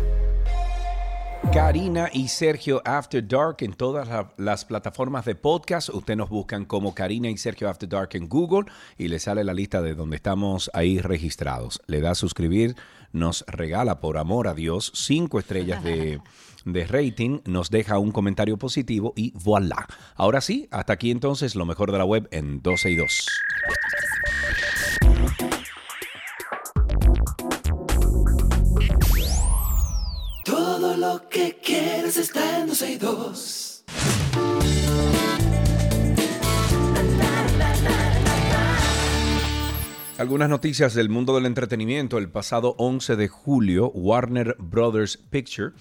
Karina 1.53 2.09
y 2.13 2.27
Sergio 2.27 2.79
After 2.85 3.27
Dark 3.27 3.57
en 3.61 3.73
todas 3.73 4.07
la- 4.07 4.31
las 4.37 4.65
plataformas 4.65 5.25
de 5.25 5.33
podcast. 5.35 5.89
Usted 5.89 6.15
nos 6.15 6.29
buscan 6.29 6.63
como 6.65 6.93
Karina 6.93 7.29
y 7.29 7.37
Sergio 7.37 7.67
After 7.69 7.89
Dark 7.89 8.09
en 8.13 8.29
Google 8.29 8.71
y 8.97 9.07
le 9.07 9.19
sale 9.19 9.43
la 9.43 9.53
lista 9.53 9.81
de 9.81 9.95
donde 9.95 10.15
estamos 10.15 10.69
ahí 10.73 10.99
registrados. 10.99 11.81
Le 11.87 12.01
da 12.01 12.11
a 12.11 12.15
suscribir, 12.15 12.75
nos 13.13 13.43
regala 13.47 13.99
por 13.99 14.17
amor 14.17 14.47
a 14.47 14.53
Dios 14.53 14.91
cinco 14.93 15.39
estrellas 15.39 15.83
de, 15.83 16.21
de 16.65 16.85
rating, 16.87 17.39
nos 17.45 17.71
deja 17.71 17.97
un 17.97 18.11
comentario 18.11 18.57
positivo 18.57 19.13
y 19.15 19.31
voilà. 19.35 19.87
Ahora 20.15 20.41
sí, 20.41 20.67
hasta 20.71 20.93
aquí 20.93 21.09
entonces 21.09 21.55
lo 21.55 21.65
mejor 21.65 21.91
de 21.91 21.97
la 21.97 22.05
web 22.05 22.27
en 22.31 22.61
12 22.61 22.91
y 22.91 22.95
2. 22.95 23.27
Todo 30.79 30.95
lo 30.95 31.27
que 31.27 31.59
quieres 31.61 32.15
está 32.15 32.61
en 32.61 32.67
12 32.67 32.91
y 32.93 32.97
2. 32.97 33.83
Algunas 40.17 40.47
noticias 40.47 40.93
del 40.93 41.09
mundo 41.09 41.35
del 41.35 41.47
entretenimiento. 41.47 42.17
El 42.17 42.29
pasado 42.29 42.75
11 42.77 43.17
de 43.17 43.27
julio, 43.27 43.89
Warner 43.89 44.55
Brothers 44.57 45.17
Picture 45.17 45.73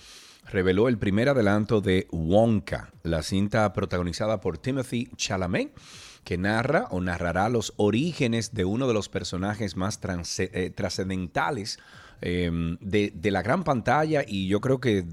reveló 0.51 0.89
el 0.89 0.99
primer 0.99 1.29
adelanto 1.29 1.81
de 1.81 2.09
Wonka, 2.11 2.91
la 3.05 3.23
cinta 3.23 3.73
protagonizada 3.73 4.41
por 4.41 4.59
Timothy 4.59 5.11
Chalamet, 5.15 5.79
que 6.25 6.39
narra 6.39 6.89
o 6.91 7.01
narrará 7.01 7.49
los 7.49 7.73
orígenes 7.77 8.53
de 8.53 8.65
uno 8.65 8.89
de 8.89 8.95
los 8.95 9.09
personajes 9.09 9.77
más 9.77 10.01
eh, 10.39 10.73
trascendentales 10.75 11.79
eh, 12.21 12.51
de, 12.81 13.31
la 13.31 13.43
gran 13.43 13.65
pantalla 13.65 14.25
y 14.27 14.49
yo 14.49 14.61
creo 14.61 14.81
que 14.81 15.05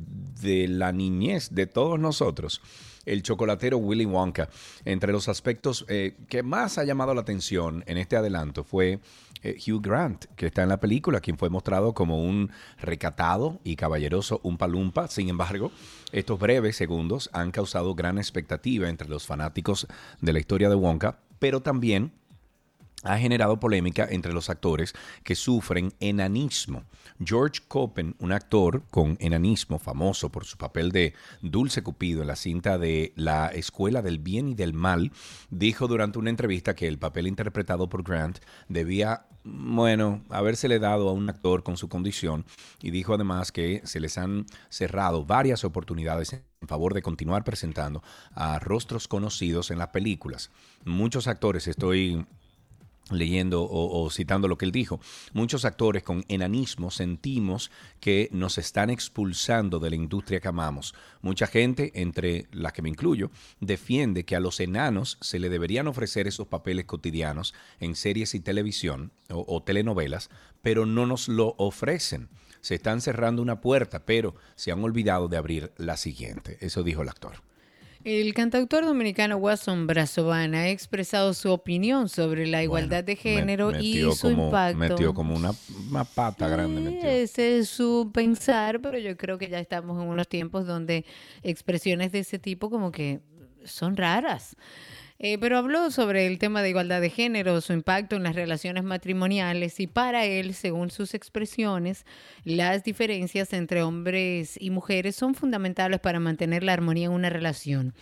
de 0.41 0.67
la 0.67 0.91
niñez 0.91 1.49
de 1.51 1.67
todos 1.67 1.99
nosotros 1.99 2.61
el 3.05 3.21
chocolatero 3.21 3.77
Willy 3.77 4.05
Wonka. 4.05 4.49
Entre 4.83 5.11
los 5.11 5.29
aspectos 5.29 5.85
eh, 5.87 6.15
que 6.27 6.43
más 6.43 6.77
ha 6.77 6.83
llamado 6.83 7.13
la 7.13 7.21
atención 7.21 7.83
en 7.87 7.97
este 7.97 8.17
adelanto 8.17 8.63
fue 8.63 8.99
eh, 9.43 9.57
Hugh 9.67 9.81
Grant, 9.81 10.25
que 10.35 10.47
está 10.47 10.63
en 10.63 10.69
la 10.69 10.79
película, 10.79 11.21
quien 11.21 11.37
fue 11.37 11.51
mostrado 11.51 11.93
como 11.93 12.23
un 12.23 12.51
recatado 12.79 13.59
y 13.63 13.75
caballeroso 13.75 14.39
Umpalumpa. 14.43 15.07
Sin 15.07 15.29
embargo, 15.29 15.71
estos 16.11 16.39
breves 16.39 16.75
segundos 16.75 17.29
han 17.31 17.51
causado 17.51 17.93
gran 17.93 18.17
expectativa 18.17 18.89
entre 18.89 19.07
los 19.07 19.27
fanáticos 19.27 19.87
de 20.19 20.33
la 20.33 20.39
historia 20.39 20.69
de 20.69 20.75
Wonka, 20.75 21.19
pero 21.37 21.61
también 21.61 22.11
ha 23.05 23.17
generado 23.17 23.59
polémica 23.59 24.07
entre 24.09 24.33
los 24.33 24.49
actores 24.49 24.93
que 25.23 25.35
sufren 25.35 25.93
enanismo. 25.99 26.83
George 27.23 27.61
Coppen, 27.67 28.15
un 28.19 28.33
actor 28.33 28.83
con 28.89 29.15
enanismo 29.21 29.79
famoso 29.79 30.29
por 30.29 30.43
su 30.45 30.57
papel 30.57 30.91
de 30.91 31.13
Dulce 31.41 31.81
Cupido 31.81 32.21
en 32.21 32.27
la 32.27 32.35
cinta 32.35 32.77
de 32.77 33.13
La 33.15 33.47
Escuela 33.47 34.01
del 34.01 34.19
Bien 34.19 34.49
y 34.49 34.55
del 34.55 34.73
Mal, 34.73 35.11
dijo 35.49 35.87
durante 35.87 36.19
una 36.19 36.29
entrevista 36.29 36.75
que 36.75 36.87
el 36.87 36.99
papel 36.99 37.27
interpretado 37.27 37.87
por 37.87 38.03
Grant 38.03 38.39
debía, 38.67 39.27
bueno, 39.43 40.23
habérsele 40.29 40.79
dado 40.79 41.07
a 41.07 41.13
un 41.13 41.29
actor 41.29 41.63
con 41.63 41.77
su 41.77 41.87
condición 41.87 42.45
y 42.81 42.91
dijo 42.91 43.13
además 43.13 43.51
que 43.51 43.81
se 43.85 43.99
les 43.99 44.17
han 44.17 44.45
cerrado 44.69 45.25
varias 45.25 45.63
oportunidades 45.63 46.33
en 46.33 46.67
favor 46.67 46.93
de 46.95 47.03
continuar 47.03 47.43
presentando 47.43 48.03
a 48.33 48.59
rostros 48.59 49.07
conocidos 49.07 49.69
en 49.71 49.77
las 49.77 49.89
películas. 49.89 50.49
Muchos 50.83 51.27
actores, 51.27 51.67
estoy 51.67 52.25
leyendo 53.11 53.67
o, 53.69 54.09
citando 54.09 54.47
lo 54.47 54.57
que 54.57 54.65
él 54.65 54.71
dijo, 54.71 54.99
muchos 55.33 55.65
actores 55.65 56.03
con 56.03 56.25
enanismo 56.27 56.91
sentimos 56.91 57.71
que 57.99 58.29
nos 58.31 58.57
están 58.57 58.89
expulsando 58.89 59.79
de 59.79 59.91
la 59.91 59.95
industria 59.95 60.39
que 60.39 60.47
amamos. 60.47 60.95
Mucha 61.21 61.47
gente, 61.47 61.91
entre 61.95 62.47
las 62.51 62.73
que 62.73 62.81
me 62.81 62.89
incluyo, 62.89 63.29
defiende 63.59 64.25
que 64.25 64.35
a 64.35 64.39
los 64.39 64.59
enanos 64.59 65.17
se 65.21 65.39
le 65.39 65.49
deberían 65.49 65.87
ofrecer 65.87 66.27
esos 66.27 66.47
papeles 66.47 66.85
cotidianos 66.85 67.53
en 67.79 67.95
series 67.95 68.33
y 68.33 68.39
televisión 68.39 69.11
o 69.29 69.61
telenovelas, 69.63 70.29
pero 70.61 70.85
no 70.85 71.05
nos 71.05 71.27
lo 71.27 71.55
ofrecen. 71.57 72.29
Se 72.61 72.73
están 72.73 73.01
cerrando 73.01 73.43
una 73.43 73.61
puerta, 73.61 74.05
pero 74.05 74.35
se 74.55 74.71
han 74.71 74.83
olvidado 74.83 75.27
de 75.27 75.37
abrir 75.37 75.71
la 75.77 75.97
siguiente. 75.97 76.57
Eso 76.61 76.81
dijo 76.81 77.03
el 77.03 77.09
actor. 77.09 77.43
El 78.05 78.35
cantautor 78.35 78.85
dominicano 78.85 79.35
Watson 79.37 79.87
Brazovana 79.87 80.59
ha 80.59 80.69
expresado 80.69 81.33
su 81.33 81.51
opinión 81.51 82.07
sobre 82.07 82.45
la 82.45 82.61
igualdad 82.61 83.03
de 83.03 83.15
género 83.15 83.71
Me- 83.71 83.81
y 83.83 84.01
su 84.13 84.29
como- 84.29 84.45
impacto. 84.45 84.77
Metió 84.77 85.13
como 85.15 85.35
una, 85.35 85.53
una 85.89 86.03
pata 86.03 86.47
grande. 86.47 86.81
Metió. 86.81 87.09
Ese 87.09 87.57
es 87.57 87.67
su 87.69 88.11
pensar, 88.13 88.79
pero 88.79 88.99
yo 88.99 89.17
creo 89.17 89.39
que 89.39 89.49
ya 89.49 89.59
estamos 89.59 89.99
en 89.99 90.07
unos 90.07 90.27
tiempos 90.27 90.67
donde 90.67 91.03
expresiones 91.41 92.11
de 92.11 92.19
ese 92.19 92.37
tipo 92.37 92.69
como 92.69 92.91
que 92.91 93.21
son 93.63 93.97
raras. 93.97 94.55
Eh, 95.17 95.37
pero 95.39 95.57
habló 95.57 95.91
sobre 95.91 96.27
el 96.27 96.39
tema 96.39 96.61
de 96.61 96.69
igualdad 96.69 96.99
de 96.99 97.09
género, 97.09 97.61
su 97.61 97.71
impacto 97.71 98.17
en 98.17 98.23
las 98.23 98.35
relaciones 98.35 98.83
matrimoniales 98.83 99.79
y 99.79 99.87
para 99.87 100.25
él, 100.25 100.53
según 100.53 100.91
sus 100.91 101.13
expresiones, 101.13 102.05
las 102.43 102.83
diferencias 102.83 103.53
entre 103.53 103.81
hombres 103.81 104.57
y 104.59 104.71
mujeres 104.71 105.15
son 105.15 105.33
fundamentales 105.33 106.01
para 106.01 106.19
mantener 106.19 106.63
la 106.63 106.73
armonía 106.73 107.05
en 107.05 107.13
una 107.13 107.29
relación. 107.29 107.93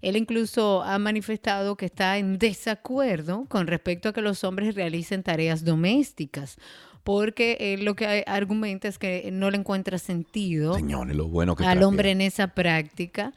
Él 0.00 0.16
incluso 0.16 0.82
ha 0.82 0.98
manifestado 0.98 1.76
que 1.76 1.86
está 1.86 2.18
en 2.18 2.38
desacuerdo 2.38 3.46
con 3.48 3.66
respecto 3.66 4.08
a 4.08 4.12
que 4.12 4.22
los 4.22 4.44
hombres 4.44 4.74
realicen 4.76 5.24
tareas 5.24 5.64
domésticas, 5.64 6.56
porque 7.02 7.56
él 7.60 7.84
lo 7.84 7.96
que 7.96 8.24
argumenta 8.26 8.86
es 8.86 8.98
que 8.98 9.28
no 9.32 9.50
le 9.50 9.58
encuentra 9.58 9.98
sentido 9.98 10.74
Señores, 10.74 11.16
lo 11.16 11.28
bueno 11.28 11.56
que 11.56 11.64
al 11.64 11.82
hombre 11.82 12.12
en 12.12 12.20
esa 12.20 12.48
práctica. 12.48 13.32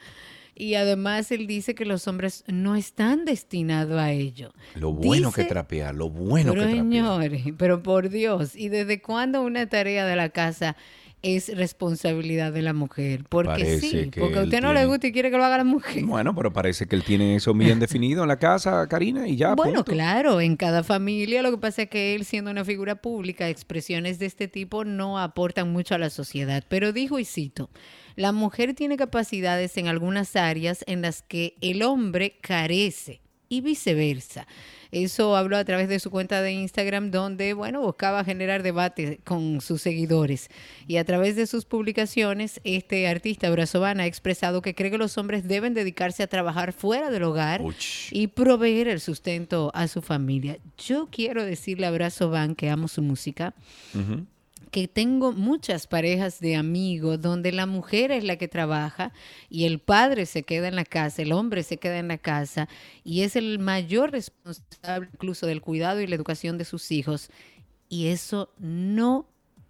Y 0.55 0.75
además 0.75 1.31
él 1.31 1.47
dice 1.47 1.73
que 1.75 1.85
los 1.85 2.07
hombres 2.07 2.43
no 2.47 2.75
están 2.75 3.25
destinados 3.25 3.99
a 3.99 4.11
ello. 4.11 4.53
Lo 4.75 4.91
bueno 4.93 5.31
que 5.31 5.45
trapea, 5.45 5.93
lo 5.93 6.09
bueno 6.09 6.53
que 6.53 6.59
trapea. 6.59 6.75
señores, 6.77 7.43
pero 7.57 7.81
por 7.81 8.09
Dios, 8.09 8.55
¿y 8.55 8.69
desde 8.69 9.01
cuándo 9.01 9.41
una 9.41 9.67
tarea 9.67 10.05
de 10.05 10.15
la 10.15 10.29
casa 10.29 10.75
es 11.23 11.55
responsabilidad 11.57 12.51
de 12.51 12.61
la 12.61 12.73
mujer? 12.73 13.23
Porque 13.29 13.49
Parece 13.49 13.79
sí, 13.79 14.09
que 14.11 14.19
porque 14.19 14.39
a 14.39 14.43
usted 14.43 14.61
no 14.61 14.73
le 14.73 14.85
gusta 14.85 15.07
y 15.07 15.11
quiere 15.11 15.31
que 15.31 15.37
lo 15.37 15.45
haga 15.45 15.57
la 15.57 15.63
mujer. 15.63 16.03
Bueno, 16.03 16.35
pero 16.35 16.53
parece 16.53 16.85
que 16.85 16.95
él 16.95 17.03
tiene 17.03 17.35
eso 17.35 17.53
bien 17.53 17.79
definido 17.79 18.23
en 18.23 18.27
la 18.27 18.37
casa, 18.37 18.85
Karina, 18.87 19.27
y 19.27 19.37
ya. 19.37 19.55
Bueno, 19.55 19.83
punto. 19.83 19.91
claro, 19.91 20.41
en 20.41 20.55
cada 20.57 20.83
familia 20.83 21.41
lo 21.41 21.49
que 21.51 21.57
pasa 21.57 21.83
es 21.83 21.89
que 21.89 22.13
él 22.13 22.25
siendo 22.25 22.51
una 22.51 22.63
figura 22.65 22.95
pública, 22.95 23.49
expresiones 23.49 24.19
de 24.19 24.27
este 24.27 24.47
tipo 24.47 24.85
no 24.85 25.17
aportan 25.17 25.71
mucho 25.71 25.95
a 25.95 25.97
la 25.97 26.09
sociedad. 26.09 26.63
Pero 26.67 26.91
dijo 26.91 27.17
y 27.19 27.25
cito, 27.25 27.69
la 28.15 28.31
mujer 28.31 28.73
tiene 28.73 28.97
capacidades 28.97 29.77
en 29.77 29.87
algunas 29.87 30.35
áreas 30.35 30.83
en 30.87 31.01
las 31.01 31.21
que 31.21 31.55
el 31.61 31.83
hombre 31.83 32.37
carece 32.41 33.21
y 33.49 33.61
viceversa. 33.61 34.47
Eso 34.91 35.35
habló 35.35 35.57
a 35.57 35.65
través 35.65 35.89
de 35.89 35.99
su 35.99 36.11
cuenta 36.11 36.41
de 36.43 36.51
Instagram 36.53 37.09
donde, 37.11 37.53
bueno, 37.53 37.81
buscaba 37.81 38.23
generar 38.23 38.61
debate 38.63 39.19
con 39.23 39.59
sus 39.61 39.81
seguidores. 39.81 40.49
Y 40.87 40.97
a 40.97 41.03
través 41.03 41.35
de 41.35 41.47
sus 41.47 41.65
publicaciones, 41.65 42.61
este 42.63 43.07
artista 43.07 43.49
brazovana 43.49 44.03
ha 44.03 44.05
expresado 44.07 44.61
que 44.61 44.75
cree 44.75 44.91
que 44.91 44.97
los 44.99 45.17
hombres 45.17 45.47
deben 45.47 45.73
dedicarse 45.73 46.21
a 46.23 46.27
trabajar 46.27 46.73
fuera 46.73 47.09
del 47.09 47.23
hogar 47.23 47.61
Uch. 47.61 48.11
y 48.11 48.27
proveer 48.27 48.87
el 48.87 48.99
sustento 48.99 49.71
a 49.73 49.87
su 49.87 50.01
familia. 50.03 50.57
Yo 50.77 51.09
quiero 51.11 51.43
decirle 51.43 51.87
a 51.87 51.91
Brazo 51.91 52.29
Van 52.29 52.53
que 52.55 52.69
amo 52.69 52.87
su 52.87 53.01
música, 53.01 53.53
Ujú. 53.95 54.25
Que 54.73 54.87
tengo 54.87 55.33
muchas 55.33 55.85
parejas 55.85 56.39
de 56.39 56.55
amigos 56.55 57.21
donde 57.21 57.51
la 57.51 57.67
mujer 57.67 58.11
es 58.11 58.23
la 58.23 58.37
que 58.37 58.47
trabaja 58.47 59.13
y 59.47 59.65
el 59.65 59.77
padre 59.77 60.25
se 60.25 60.41
queda 60.41 60.67
en 60.67 60.75
la 60.75 60.83
casa, 60.83 61.21
el 61.21 61.31
hombre 61.31 61.61
se 61.61 61.77
queda 61.77 61.99
en 61.99 62.07
la 62.07 62.17
casa 62.17 62.67
y 63.03 63.21
es 63.21 63.35
el 63.35 63.59
mayor 63.59 64.09
responsable 64.09 65.09
incluso 65.13 65.45
del 65.45 65.61
cuidado 65.61 66.01
y 66.01 66.07
la 66.07 66.15
educación 66.15 66.57
de 66.57 66.65
sus 66.65 66.91
hijos. 66.91 67.29
Y 67.87 68.07
eso 68.07 68.49
no 68.57 69.27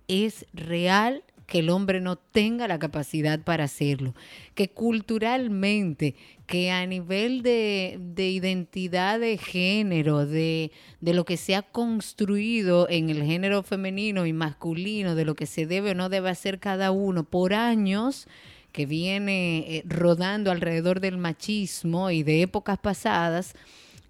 es 0.07 0.45
real 0.53 1.25
que 1.45 1.59
el 1.59 1.69
hombre 1.69 2.01
no 2.01 2.15
tenga 2.15 2.67
la 2.67 2.79
capacidad 2.79 3.39
para 3.39 3.65
hacerlo, 3.65 4.15
que 4.55 4.69
culturalmente, 4.69 6.15
que 6.45 6.71
a 6.71 6.85
nivel 6.85 7.41
de, 7.41 7.97
de 7.99 8.29
identidad 8.29 9.19
de 9.19 9.37
género, 9.37 10.25
de, 10.25 10.71
de 11.01 11.13
lo 11.13 11.25
que 11.25 11.37
se 11.37 11.55
ha 11.55 11.61
construido 11.61 12.87
en 12.89 13.09
el 13.09 13.23
género 13.23 13.63
femenino 13.63 14.25
y 14.25 14.33
masculino, 14.33 15.15
de 15.15 15.25
lo 15.25 15.35
que 15.35 15.45
se 15.45 15.65
debe 15.65 15.91
o 15.91 15.95
no 15.95 16.09
debe 16.09 16.29
hacer 16.29 16.59
cada 16.59 16.91
uno 16.91 17.23
por 17.23 17.53
años, 17.53 18.27
que 18.71 18.85
viene 18.85 19.59
eh, 19.67 19.83
rodando 19.85 20.51
alrededor 20.51 20.99
del 20.99 21.17
machismo 21.17 22.09
y 22.09 22.23
de 22.23 22.41
épocas 22.41 22.79
pasadas, 22.79 23.53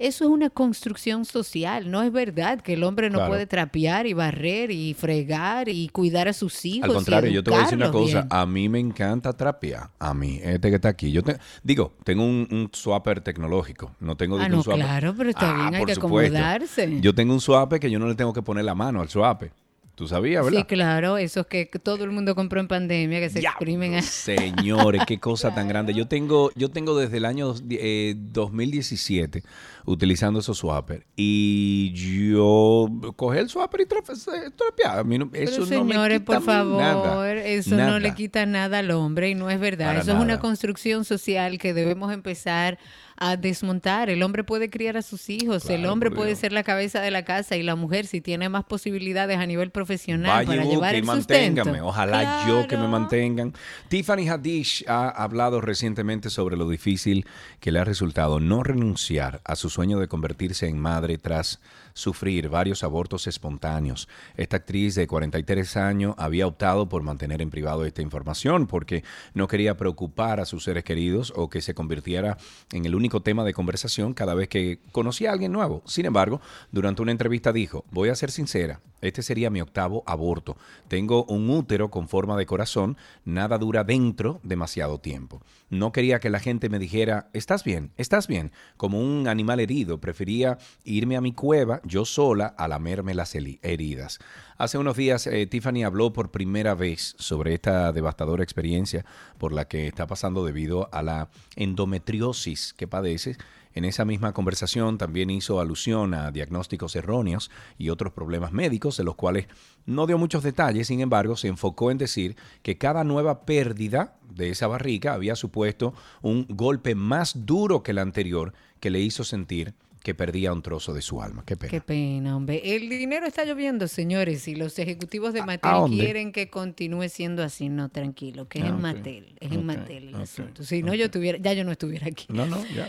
eso 0.07 0.23
es 0.25 0.29
una 0.29 0.49
construcción 0.49 1.25
social. 1.25 1.89
No 1.89 2.03
es 2.03 2.11
verdad 2.11 2.61
que 2.61 2.73
el 2.73 2.83
hombre 2.83 3.09
no 3.09 3.17
Claro. 3.19 3.31
puede 3.31 3.47
trapear 3.47 4.05
y 4.07 4.13
barrer 4.13 4.71
y 4.71 4.93
fregar 4.93 5.69
y 5.69 5.89
cuidar 5.89 6.27
a 6.27 6.33
sus 6.33 6.65
hijos. 6.65 6.83
Al 6.85 6.91
y 6.91 6.93
contrario, 6.93 7.31
yo 7.31 7.43
te 7.43 7.51
voy 7.51 7.59
a 7.59 7.63
decir 7.63 7.77
una 7.77 7.91
cosa. 7.91 8.21
bien. 8.21 8.27
A 8.29 8.45
mí 8.45 8.69
me 8.69 8.79
encanta 8.79 9.33
trapear. 9.33 9.89
A 9.99 10.13
mí, 10.13 10.39
este 10.43 10.69
que 10.69 10.75
está 10.75 10.89
aquí. 10.89 11.11
Yo 11.11 11.23
te- 11.23 11.37
digo, 11.63 11.93
tengo 12.03 12.23
un, 12.23 12.47
un 12.51 12.69
swapper 12.73 13.21
tecnológico. 13.21 13.91
No 13.99 14.15
tengo 14.17 14.37
Ah, 14.39 14.47
un 14.51 14.63
swapper- 14.63 14.75
claro, 14.75 15.13
pero 15.17 15.29
está 15.29 15.49
Ah, 15.51 15.53
bien, 15.69 15.75
hay 15.75 15.85
que 15.85 15.95
supuesto. 15.95 16.37
acomodarse. 16.37 16.99
Yo 17.01 17.15
tengo 17.15 17.33
un 17.33 17.41
swapper 17.41 17.79
que 17.79 17.89
yo 17.89 17.99
no 17.99 18.07
le 18.07 18.15
tengo 18.15 18.33
que 18.33 18.41
poner 18.41 18.65
la 18.65 18.75
mano 18.75 19.01
al 19.01 19.09
swapper. 19.09 19.51
¿Tú 19.95 20.07
sabías, 20.07 20.43
verdad? 20.43 20.61
Sí, 20.61 20.65
claro, 20.65 21.17
esos 21.17 21.45
que 21.45 21.67
todo 21.67 22.03
el 22.03 22.09
mundo 22.09 22.33
compró 22.33 22.59
en 22.59 22.67
pandemia, 22.67 23.19
que 23.19 23.29
se 23.29 23.39
Diablo, 23.41 23.57
exprimen. 23.59 23.93
a- 23.93 24.01
Señores, 24.01 25.03
qué 25.05 25.19
cosa 25.19 25.53
tan 25.53 25.67
grande. 25.67 25.93
Yo 25.95 26.07
tengo, 26.07 26.49
yo 26.55 26.71
tengo 26.71 26.97
desde 26.97 27.17
el 27.17 27.25
año 27.25 27.45
dos- 27.47 27.63
eh, 27.69 28.15
2017 28.17 29.43
utilizando 29.85 30.39
esos 30.39 30.57
swappers 30.57 31.05
y 31.15 31.91
yo 31.93 32.87
cogí 33.15 33.37
el 33.37 33.49
swapper 33.49 33.81
y 33.81 33.85
trafe- 33.85 34.51
trapear. 34.55 34.99
A 34.99 35.03
mí 35.03 35.17
no- 35.19 35.29
Pero 35.29 35.43
eso 35.51 35.59
no 35.61 35.83
me 35.83 35.91
señores, 35.93 36.19
quita 36.21 36.25
por 36.39 36.41
favor, 36.43 36.81
nada, 36.81 37.33
eso 37.43 37.75
nada. 37.75 37.91
no 37.91 37.99
le 37.99 38.15
quita 38.15 38.45
nada 38.47 38.79
al 38.79 38.89
hombre 38.91 39.29
y 39.29 39.35
no 39.35 39.49
es 39.51 39.59
verdad. 39.59 39.87
Para 39.87 39.99
eso 40.01 40.11
es 40.11 40.15
una 40.17 40.25
nada. 40.25 40.39
construcción 40.39 41.05
social 41.05 41.57
que 41.59 41.73
debemos 41.75 42.11
empezar 42.11 42.79
a 43.17 43.37
desmontar. 43.37 44.09
El 44.09 44.23
hombre 44.23 44.43
puede 44.43 44.69
criar 44.69 44.97
a 44.97 45.01
sus 45.01 45.29
hijos, 45.29 45.69
el 45.69 45.85
hombre 45.85 46.11
puede 46.11 46.29
Dios. 46.29 46.39
ser 46.39 46.51
la 46.51 46.63
cabeza 46.63 47.01
de 47.01 47.11
la 47.11 47.23
casa 47.25 47.55
y 47.55 47.63
la 47.63 47.75
mujer 47.75 48.05
si 48.05 48.21
tiene 48.21 48.49
más 48.49 48.63
posibilidades 48.65 49.37
a 49.37 49.45
nivel 49.45 49.71
profesional 49.71 50.45
Vaya 50.45 50.47
para 50.47 50.69
llevar 50.69 50.95
el 50.95 51.03
manténgame. 51.03 51.63
sustento. 51.71 51.87
Ojalá 51.87 52.45
yo 52.47 52.67
que 52.67 52.77
me 52.77 52.87
mantengan. 52.87 53.53
Tiffany 53.89 54.27
Haddish 54.27 54.85
ha 54.87 55.09
hablado 55.09 55.61
recientemente 55.61 56.29
sobre 56.29 56.57
lo 56.57 56.69
difícil 56.69 57.25
que 57.59 57.71
le 57.71 57.79
ha 57.79 57.83
resultado 57.83 58.39
no 58.39 58.63
renunciar 58.63 59.41
a 59.45 59.55
su 59.55 59.69
sueño 59.69 59.99
de 59.99 60.07
convertirse 60.07 60.67
en 60.67 60.79
madre 60.79 61.17
tras 61.17 61.59
sufrir 61.93 62.49
varios 62.49 62.83
abortos 62.83 63.27
espontáneos. 63.27 64.07
Esta 64.35 64.57
actriz 64.57 64.95
de 64.95 65.07
43 65.07 65.77
años 65.77 66.15
había 66.17 66.47
optado 66.47 66.89
por 66.89 67.03
mantener 67.03 67.41
en 67.41 67.49
privado 67.49 67.85
esta 67.85 68.01
información 68.01 68.67
porque 68.67 69.03
no 69.33 69.47
quería 69.47 69.77
preocupar 69.77 70.39
a 70.39 70.45
sus 70.45 70.63
seres 70.63 70.83
queridos 70.83 71.33
o 71.35 71.49
que 71.49 71.61
se 71.61 71.73
convirtiera 71.73 72.37
en 72.71 72.85
el 72.85 72.95
único 72.95 73.21
tema 73.21 73.43
de 73.43 73.53
conversación 73.53 74.13
cada 74.13 74.33
vez 74.33 74.49
que 74.49 74.79
conocía 74.91 75.29
a 75.29 75.33
alguien 75.33 75.51
nuevo. 75.51 75.83
Sin 75.85 76.05
embargo, 76.05 76.41
durante 76.71 77.01
una 77.01 77.11
entrevista 77.11 77.53
dijo, 77.53 77.85
voy 77.91 78.09
a 78.09 78.15
ser 78.15 78.31
sincera, 78.31 78.81
este 79.03 79.21
sería 79.21 79.49
mi 79.49 79.61
octavo 79.61 80.03
aborto. 80.05 80.57
Tengo 80.87 81.25
un 81.25 81.49
útero 81.49 81.91
con 81.91 82.07
forma 82.07 82.37
de 82.37 82.45
corazón, 82.45 82.97
nada 83.25 83.57
dura 83.57 83.83
dentro 83.83 84.39
demasiado 84.43 84.99
tiempo. 84.99 85.41
No 85.69 85.91
quería 85.91 86.19
que 86.19 86.29
la 86.29 86.39
gente 86.39 86.69
me 86.69 86.79
dijera, 86.79 87.29
estás 87.33 87.63
bien, 87.63 87.91
estás 87.97 88.27
bien, 88.27 88.51
como 88.77 88.99
un 88.99 89.27
animal 89.27 89.59
herido. 89.59 89.99
Prefería 89.99 90.57
irme 90.83 91.17
a 91.17 91.21
mi 91.21 91.33
cueva 91.33 91.81
yo 91.83 92.05
sola 92.05 92.47
a 92.47 92.67
lamerme 92.67 93.13
las 93.13 93.35
heridas. 93.35 94.19
Hace 94.57 94.77
unos 94.77 94.95
días 94.95 95.27
eh, 95.27 95.47
Tiffany 95.47 95.83
habló 95.83 96.13
por 96.13 96.31
primera 96.31 96.75
vez 96.75 97.15
sobre 97.17 97.53
esta 97.53 97.91
devastadora 97.91 98.43
experiencia 98.43 99.05
por 99.37 99.51
la 99.51 99.67
que 99.67 99.87
está 99.87 100.07
pasando 100.07 100.45
debido 100.45 100.89
a 100.93 101.01
la 101.01 101.29
endometriosis 101.55 102.73
que 102.73 102.87
padece. 102.87 103.35
En 103.75 103.85
esa 103.85 104.05
misma 104.05 104.33
conversación 104.33 104.97
también 104.97 105.29
hizo 105.29 105.59
alusión 105.59 106.13
a 106.13 106.31
diagnósticos 106.31 106.95
erróneos 106.95 107.49
y 107.77 107.89
otros 107.89 108.13
problemas 108.13 108.51
médicos 108.51 108.97
de 108.97 109.03
los 109.03 109.15
cuales 109.15 109.47
no 109.85 110.05
dio 110.07 110.17
muchos 110.17 110.43
detalles, 110.43 110.87
sin 110.87 111.01
embargo 111.01 111.35
se 111.35 111.47
enfocó 111.47 111.89
en 111.91 111.97
decir 111.97 112.35
que 112.61 112.77
cada 112.77 113.03
nueva 113.03 113.45
pérdida 113.45 114.15
de 114.33 114.49
esa 114.49 114.67
barriga 114.67 115.13
había 115.13 115.35
supuesto 115.35 115.93
un 116.21 116.45
golpe 116.49 116.95
más 116.95 117.45
duro 117.45 117.83
que 117.83 117.91
el 117.91 117.99
anterior 117.99 118.53
que 118.79 118.89
le 118.89 118.99
hizo 118.99 119.23
sentir 119.23 119.73
que 120.03 120.13
perdía 120.13 120.51
un 120.51 120.61
trozo 120.61 120.93
de 120.93 121.01
su 121.01 121.21
alma. 121.21 121.43
Qué 121.45 121.55
pena. 121.55 121.71
Qué 121.71 121.79
pena, 121.79 122.35
hombre. 122.35 122.75
El 122.75 122.89
dinero 122.89 123.25
está 123.25 123.45
lloviendo, 123.45 123.87
señores, 123.87 124.45
y 124.49 124.55
los 124.55 124.77
ejecutivos 124.77 125.31
de 125.33 125.39
¿A- 125.39 125.45
Mattel 125.45 125.97
quieren 125.97 126.33
que 126.33 126.49
continúe 126.49 127.07
siendo 127.07 127.41
así. 127.41 127.69
No, 127.69 127.87
tranquilo, 127.87 128.49
que 128.49 128.59
es 128.59 128.65
Ah, 128.65 128.67
en. 128.67 128.81
Mattel. 128.81 129.35
Es 129.39 129.51
en 129.53 129.65
Mattel 129.65 130.09
el 130.09 130.15
asunto. 130.15 130.65
Si 130.65 130.83
no, 130.83 130.93
yo 130.93 131.09
tuviera, 131.09 131.37
ya 131.37 131.53
yo 131.53 131.63
no 131.63 131.71
estuviera 131.71 132.07
aquí. 132.07 132.25
No, 132.27 132.45
no, 132.45 132.61
ya. 132.75 132.85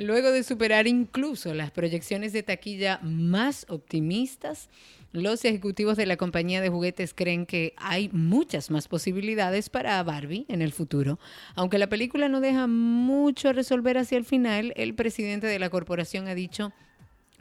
Luego 0.00 0.32
de 0.32 0.44
superar 0.44 0.86
incluso 0.86 1.52
las 1.52 1.72
proyecciones 1.72 2.32
de 2.32 2.42
taquilla 2.42 3.00
más 3.02 3.66
optimistas, 3.68 4.70
los 5.12 5.44
ejecutivos 5.44 5.98
de 5.98 6.06
la 6.06 6.16
compañía 6.16 6.62
de 6.62 6.70
juguetes 6.70 7.12
creen 7.12 7.44
que 7.44 7.74
hay 7.76 8.08
muchas 8.10 8.70
más 8.70 8.88
posibilidades 8.88 9.68
para 9.68 10.02
Barbie 10.02 10.46
en 10.48 10.62
el 10.62 10.72
futuro. 10.72 11.18
Aunque 11.54 11.76
la 11.76 11.90
película 11.90 12.30
no 12.30 12.40
deja 12.40 12.66
mucho 12.66 13.50
a 13.50 13.52
resolver 13.52 13.98
hacia 13.98 14.16
el 14.16 14.24
final, 14.24 14.72
el 14.74 14.94
presidente 14.94 15.46
de 15.46 15.58
la 15.58 15.68
corporación 15.68 16.28
ha 16.28 16.34
dicho 16.34 16.72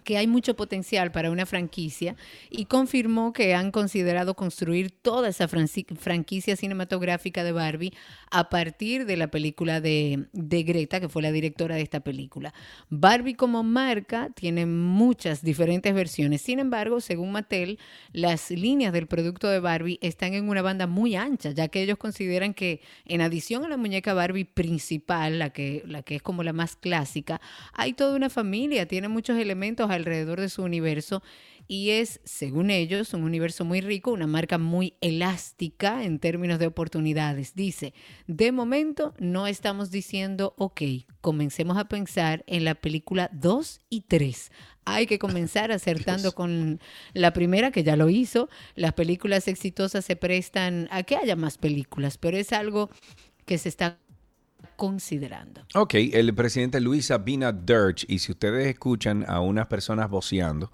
que 0.04 0.18
hay 0.18 0.28
mucho 0.28 0.56
potencial 0.56 1.12
para 1.12 1.32
una 1.32 1.46
franquicia 1.46 2.16
y 2.50 2.66
confirmó 2.66 3.34
que 3.34 3.54
han 3.54 3.72
considerado 3.72 4.36
construir 4.36 4.92
toda 4.92 5.30
esa 5.30 5.48
franquicia 5.48 6.56
cinematográfica 6.56 7.44
de 7.44 7.52
Barbie 7.52 7.94
a 8.32 8.50
partir 8.50 9.06
de 9.06 9.18
la 9.18 9.30
película 9.30 9.82
de, 9.82 10.28
Greta, 10.34 11.00
que 11.00 11.10
fue 11.10 11.22
la 11.22 11.32
directora 11.32 11.76
de 11.76 11.82
esta 11.82 12.02
película. 12.02 12.54
Barbie 12.90 13.36
como 13.36 13.64
marca 13.64 14.30
tiene 14.36 14.66
muchas 14.66 15.42
diferentes 15.44 15.94
versiones, 15.94 16.42
sin 16.42 16.60
embargo, 16.60 17.02
según 17.02 17.32
Mattel, 17.32 17.80
las 18.12 18.52
líneas 18.52 18.94
del 18.94 19.08
producto 19.08 19.50
de 19.50 19.60
Barbie 19.60 20.00
están 20.02 20.34
en 20.34 20.50
una 20.50 20.62
banda 20.62 20.88
muy 20.88 21.16
ancha, 21.16 21.52
ya 21.52 21.68
que 21.68 21.82
ellos 21.82 21.98
consideran 21.98 22.54
que 22.54 22.82
en 23.06 23.22
adición 23.22 23.66
a 23.66 23.70
la 23.70 23.78
muñeca 23.78 24.14
Barbie 24.14 24.46
principal, 24.46 25.40
la 25.40 25.52
que, 25.52 25.84
la 25.86 26.02
que 26.04 26.16
es 26.16 26.22
como 26.22 26.44
la 26.44 26.54
más 26.54 26.76
clásica, 26.76 27.42
hay 27.74 27.94
toda 27.94 28.16
una 28.16 28.30
familia, 28.30 28.88
tiene 28.88 29.08
muchos 29.08 29.38
elementos 29.38 29.89
alrededor 29.90 30.40
de 30.40 30.50
su 30.50 30.64
universo 30.64 31.22
y 31.72 31.92
es, 31.92 32.20
según 32.24 32.72
ellos, 32.72 33.14
un 33.14 33.22
universo 33.22 33.64
muy 33.64 33.80
rico, 33.80 34.12
una 34.12 34.26
marca 34.26 34.58
muy 34.58 34.96
elástica 35.02 36.04
en 36.04 36.18
términos 36.18 36.58
de 36.58 36.66
oportunidades. 36.66 37.54
Dice, 37.54 37.94
de 38.26 38.52
momento 38.52 39.14
no 39.20 39.46
estamos 39.46 39.92
diciendo, 39.92 40.56
ok, 40.58 40.82
comencemos 41.22 41.78
a 41.78 41.88
pensar 41.88 42.44
en 42.48 42.66
la 42.66 42.74
película 42.74 43.30
2 43.34 43.82
y 43.88 44.02
3. 44.02 44.52
Hay 44.86 45.06
que 45.06 45.20
comenzar 45.20 45.72
acertando 45.72 46.32
con 46.32 46.80
la 47.14 47.34
primera, 47.34 47.70
que 47.70 47.84
ya 47.84 47.96
lo 47.96 48.10
hizo. 48.10 48.50
Las 48.74 48.94
películas 48.94 49.48
exitosas 49.48 50.04
se 50.04 50.16
prestan 50.16 50.88
a 50.90 51.04
que 51.04 51.18
haya 51.18 51.36
más 51.36 51.60
películas, 51.60 52.18
pero 52.18 52.36
es 52.36 52.52
algo 52.52 52.90
que 53.46 53.60
se 53.60 53.70
está 53.70 54.00
considerando. 54.76 55.62
Ok, 55.76 55.96
el 55.96 56.34
presidente 56.34 56.80
Luis 56.80 57.12
Abinader, 57.12 57.96
y 58.08 58.20
si 58.20 58.32
ustedes 58.32 58.68
escuchan 58.68 59.26
a 59.28 59.40
unas 59.40 59.68
personas 59.68 60.10
voceando, 60.10 60.72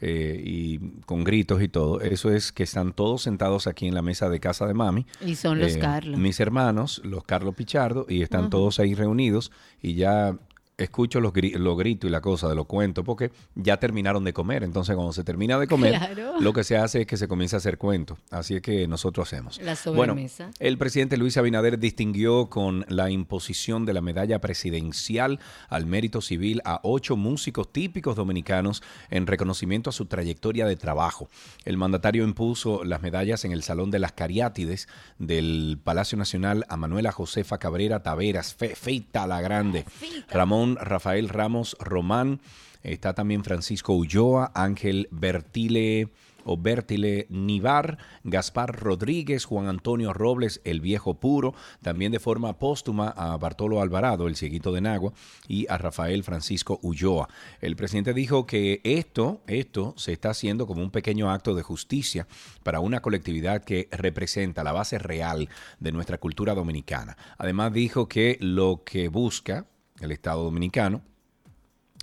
eh, 0.00 0.40
y 0.44 0.78
con 1.06 1.24
gritos 1.24 1.60
y 1.60 1.68
todo, 1.68 2.00
eso 2.00 2.30
es 2.32 2.52
que 2.52 2.62
están 2.62 2.92
todos 2.92 3.22
sentados 3.22 3.66
aquí 3.66 3.88
en 3.88 3.94
la 3.94 4.02
mesa 4.02 4.28
de 4.28 4.38
casa 4.38 4.64
de 4.66 4.74
mami. 4.74 5.06
Y 5.24 5.34
son 5.34 5.58
los 5.58 5.74
eh, 5.74 5.78
Carlos. 5.80 6.20
Mis 6.20 6.38
hermanos, 6.38 7.00
los 7.04 7.24
Carlos 7.24 7.56
Pichardo, 7.56 8.06
y 8.08 8.22
están 8.22 8.48
todos 8.48 8.78
ahí 8.78 8.94
reunidos 8.94 9.50
y 9.82 9.94
ya 9.94 10.38
escucho 10.78 11.20
los, 11.20 11.32
los 11.34 11.76
gritos 11.76 12.08
y 12.08 12.10
la 12.10 12.20
cosa 12.20 12.48
de 12.48 12.54
los 12.54 12.66
cuentos 12.66 13.04
porque 13.04 13.32
ya 13.56 13.78
terminaron 13.78 14.24
de 14.24 14.32
comer. 14.32 14.62
Entonces, 14.62 14.94
cuando 14.94 15.12
se 15.12 15.24
termina 15.24 15.58
de 15.58 15.66
comer, 15.66 16.16
lo 16.40 16.52
que 16.52 16.64
se 16.64 16.76
hace 16.76 17.02
es 17.02 17.06
que 17.06 17.16
se 17.16 17.26
comienza 17.26 17.56
a 17.56 17.58
hacer 17.58 17.78
cuentos. 17.78 18.18
Así 18.30 18.54
es 18.54 18.62
que 18.62 18.86
nosotros 18.86 19.26
hacemos. 19.26 19.60
La 19.60 19.74
sobremesa. 19.74 20.44
Bueno, 20.44 20.56
el 20.60 20.78
presidente 20.78 21.16
Luis 21.16 21.36
Abinader 21.36 21.78
distinguió 21.78 22.46
con 22.46 22.86
la 22.88 23.10
imposición 23.10 23.84
de 23.84 23.92
la 23.92 24.00
medalla 24.00 24.40
presidencial 24.40 25.40
al 25.68 25.86
mérito 25.86 26.20
civil 26.20 26.62
a 26.64 26.80
ocho 26.84 27.16
músicos 27.16 27.72
típicos 27.72 28.14
dominicanos 28.14 28.82
en 29.10 29.26
reconocimiento 29.26 29.90
a 29.90 29.92
su 29.92 30.06
trayectoria 30.06 30.64
de 30.66 30.76
trabajo. 30.76 31.28
El 31.64 31.76
mandatario 31.76 32.22
impuso 32.22 32.84
las 32.84 33.02
medallas 33.02 33.44
en 33.44 33.50
el 33.50 33.64
Salón 33.64 33.90
de 33.90 33.98
las 33.98 34.12
Cariátides 34.12 34.88
del 35.18 35.78
Palacio 35.82 36.16
Nacional 36.16 36.64
a 36.68 36.76
Manuela 36.76 37.10
Josefa 37.10 37.58
Cabrera 37.58 38.02
Taveras, 38.04 38.54
Feita 38.54 39.26
la 39.26 39.40
Grande, 39.40 39.84
Ramón 40.30 40.67
Rafael 40.76 41.28
Ramos 41.28 41.76
Román, 41.80 42.40
está 42.82 43.14
también 43.14 43.44
Francisco 43.44 43.94
Ulloa, 43.94 44.52
Ángel 44.54 45.08
Bertile 45.10 46.08
o 46.48 46.56
Bertile 46.56 47.26
Nivar, 47.28 47.98
Gaspar 48.24 48.80
Rodríguez, 48.80 49.44
Juan 49.44 49.68
Antonio 49.68 50.12
Robles, 50.14 50.60
el 50.64 50.80
viejo 50.80 51.14
puro, 51.14 51.54
también 51.82 52.10
de 52.10 52.20
forma 52.20 52.58
póstuma 52.58 53.08
a 53.10 53.36
Bartolo 53.36 53.82
Alvarado, 53.82 54.26
el 54.26 54.36
cieguito 54.36 54.72
de 54.72 54.80
Nagua, 54.80 55.12
y 55.46 55.66
a 55.68 55.76
Rafael 55.76 56.24
Francisco 56.24 56.78
Ulloa. 56.82 57.28
El 57.60 57.76
presidente 57.76 58.14
dijo 58.14 58.46
que 58.46 58.80
esto, 58.84 59.42
esto 59.46 59.92
se 59.98 60.12
está 60.12 60.30
haciendo 60.30 60.66
como 60.66 60.82
un 60.82 60.90
pequeño 60.90 61.30
acto 61.30 61.54
de 61.54 61.62
justicia 61.62 62.26
para 62.62 62.80
una 62.80 63.00
colectividad 63.00 63.62
que 63.62 63.88
representa 63.92 64.64
la 64.64 64.72
base 64.72 64.98
real 64.98 65.50
de 65.80 65.92
nuestra 65.92 66.16
cultura 66.16 66.54
dominicana. 66.54 67.16
Además 67.36 67.74
dijo 67.74 68.08
que 68.08 68.38
lo 68.40 68.84
que 68.84 69.08
busca 69.08 69.66
el 70.00 70.12
Estado 70.12 70.44
Dominicano, 70.44 71.02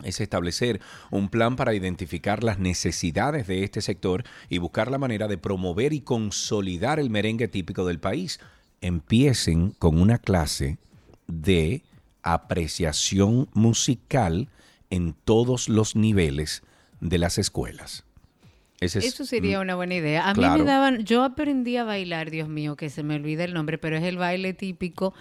es 0.03 0.19
establecer 0.19 0.81
un 1.09 1.29
plan 1.29 1.55
para 1.55 1.73
identificar 1.73 2.43
las 2.43 2.59
necesidades 2.59 3.47
de 3.47 3.63
este 3.63 3.81
sector 3.81 4.23
y 4.49 4.57
buscar 4.57 4.91
la 4.91 4.97
manera 4.97 5.27
de 5.27 5.37
promover 5.37 5.93
y 5.93 6.01
consolidar 6.01 6.99
el 6.99 7.09
merengue 7.09 7.47
típico 7.47 7.85
del 7.85 7.99
país. 7.99 8.39
Empiecen 8.81 9.71
con 9.71 9.99
una 9.99 10.17
clase 10.17 10.77
de 11.27 11.83
apreciación 12.23 13.49
musical 13.53 14.49
en 14.89 15.13
todos 15.13 15.69
los 15.69 15.95
niveles 15.95 16.63
de 16.99 17.17
las 17.17 17.37
escuelas. 17.37 18.04
Eso 18.81 19.25
sería 19.25 19.59
una 19.59 19.75
buena 19.75 19.95
idea. 19.95 20.29
A 20.29 20.33
mí 20.33 20.45
me 20.47 20.63
daban, 20.63 21.03
yo 21.05 21.23
aprendí 21.23 21.77
a 21.77 21.83
bailar, 21.83 22.29
Dios 22.29 22.49
mío, 22.49 22.75
que 22.75 22.89
se 22.89 23.03
me 23.03 23.15
olvida 23.15 23.43
el 23.43 23.53
nombre, 23.53 23.77
pero 23.77 23.97
es 23.97 24.03
el 24.03 24.17
baile 24.17 24.53
típico 24.53 25.13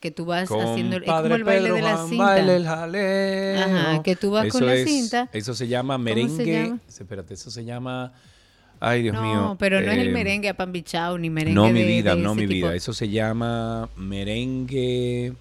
que 0.00 0.10
tú 0.10 0.24
vas 0.24 0.50
haciendo, 0.50 0.96
es 0.96 1.04
como 1.04 1.34
el 1.36 1.44
baile 1.44 1.72
de 1.72 1.82
la 1.82 2.06
cinta. 2.06 2.38
el 2.38 2.66
Ajá, 2.66 4.02
que 4.02 4.16
tú 4.16 4.32
vas 4.32 4.48
con 4.48 4.66
la 4.66 4.76
cinta. 4.76 5.28
Eso 5.32 5.54
se 5.54 5.68
llama 5.68 5.98
merengue. 5.98 6.74
Espérate, 6.88 7.34
eso 7.34 7.50
se 7.50 7.64
llama 7.64 8.12
Ay, 8.80 9.02
Dios 9.02 9.14
mío. 9.20 9.34
No, 9.34 9.58
pero 9.58 9.80
no 9.80 9.90
es 9.90 9.98
el 9.98 10.08
eh, 10.08 10.12
merengue 10.12 10.48
a 10.48 11.18
ni 11.18 11.30
merengue 11.30 11.54
No, 11.54 11.70
mi 11.70 11.84
vida, 11.84 12.14
no, 12.14 12.34
mi 12.34 12.46
vida. 12.46 12.74
Eso 12.74 12.92
se 12.92 13.08
llama 13.08 13.88
merengue 13.96 15.32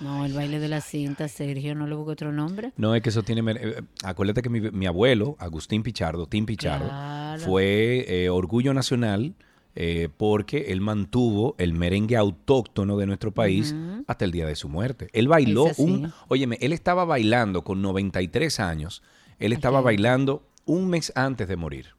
no, 0.00 0.24
el 0.24 0.32
baile 0.32 0.60
de 0.60 0.68
la 0.68 0.80
cinta, 0.80 1.28
Sergio, 1.28 1.74
¿no 1.74 1.86
le 1.86 1.94
busco 1.94 2.12
otro 2.12 2.32
nombre? 2.32 2.72
No, 2.76 2.94
es 2.94 3.02
que 3.02 3.08
eso 3.08 3.22
tiene... 3.22 3.42
Eh, 3.52 3.82
acuérdate 4.04 4.42
que 4.42 4.48
mi, 4.48 4.86
abuelo, 4.86 5.36
Agustín 5.38 5.82
Pichardo, 5.82 6.26
Tim 6.26 6.46
Pichardo, 6.46 6.90
fue 7.38 8.04
eh, 8.08 8.30
orgullo 8.30 8.72
nacional 8.74 9.34
eh, 9.74 10.08
porque 10.16 10.72
él 10.72 10.80
mantuvo 10.80 11.54
el 11.58 11.72
merengue 11.72 12.16
autóctono 12.16 12.96
de 12.96 13.06
nuestro 13.06 13.32
país 13.32 13.74
hasta 14.06 14.24
el 14.24 14.32
día 14.32 14.46
de 14.46 14.56
su 14.56 14.68
muerte. 14.68 15.08
Él 15.12 15.28
bailó 15.28 15.66
un... 15.76 16.12
Óyeme, 16.28 16.58
él 16.60 16.72
estaba 16.72 17.04
bailando 17.04 17.62
con 17.62 17.82
93 17.82 18.60
años, 18.60 19.02
él 19.38 19.52
estaba 19.52 19.80
bailando 19.80 20.42
un 20.64 20.88
mes 20.88 21.12
antes 21.14 21.48
de 21.48 21.56
morir. 21.56 21.94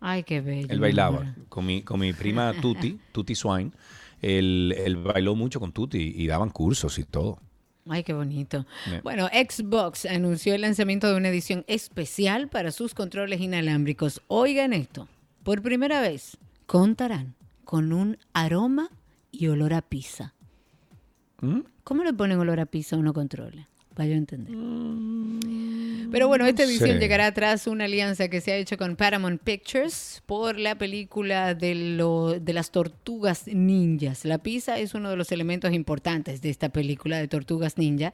Ay, 0.00 0.22
qué 0.22 0.40
bello. 0.40 0.68
Él 0.70 0.78
bailaba 0.78 1.34
con 1.48 1.66
mi, 1.66 1.82
con 1.82 1.98
mi 1.98 2.12
prima 2.12 2.52
Tuti, 2.60 2.98
Tuti 3.12 3.34
Swine 3.34 3.72
él, 4.22 5.02
bailó 5.04 5.34
mucho 5.34 5.60
con 5.60 5.72
Tutti 5.72 6.14
y 6.16 6.26
daban 6.26 6.50
cursos 6.50 6.98
y 6.98 7.04
todo. 7.04 7.38
Ay, 7.88 8.02
qué 8.02 8.12
bonito. 8.12 8.66
Bueno, 9.04 9.28
Xbox 9.28 10.06
anunció 10.06 10.54
el 10.54 10.62
lanzamiento 10.62 11.08
de 11.08 11.16
una 11.16 11.28
edición 11.28 11.64
especial 11.68 12.48
para 12.48 12.72
sus 12.72 12.94
controles 12.94 13.40
inalámbricos. 13.40 14.22
Oigan 14.26 14.72
esto, 14.72 15.06
por 15.44 15.62
primera 15.62 16.00
vez 16.00 16.36
contarán 16.66 17.34
con 17.64 17.92
un 17.92 18.18
aroma 18.32 18.90
y 19.30 19.46
olor 19.48 19.72
a 19.74 19.82
pizza. 19.82 20.34
¿Mm? 21.40 21.60
¿Cómo 21.84 22.02
le 22.02 22.12
ponen 22.12 22.38
olor 22.38 22.58
a 22.58 22.66
pizza 22.66 22.96
a 22.96 22.98
unos 22.98 23.12
controles? 23.12 23.66
Para 23.96 24.10
yo 24.10 24.14
entender. 24.14 24.54
Mm, 24.54 26.10
Pero 26.10 26.28
bueno, 26.28 26.44
esta 26.44 26.64
edición 26.64 26.98
llegará 27.00 27.32
tras 27.32 27.66
una 27.66 27.86
alianza 27.86 28.28
que 28.28 28.42
se 28.42 28.52
ha 28.52 28.56
hecho 28.56 28.76
con 28.76 28.94
Paramount 28.94 29.40
Pictures 29.42 30.22
por 30.26 30.58
la 30.58 30.76
película 30.76 31.54
de, 31.54 31.74
lo, 31.74 32.38
de 32.38 32.52
las 32.52 32.70
tortugas 32.72 33.46
ninjas. 33.46 34.26
La 34.26 34.36
pizza 34.36 34.78
es 34.78 34.92
uno 34.92 35.08
de 35.08 35.16
los 35.16 35.32
elementos 35.32 35.72
importantes 35.72 36.42
de 36.42 36.50
esta 36.50 36.68
película 36.68 37.16
de 37.16 37.26
tortugas 37.26 37.78
ninja 37.78 38.12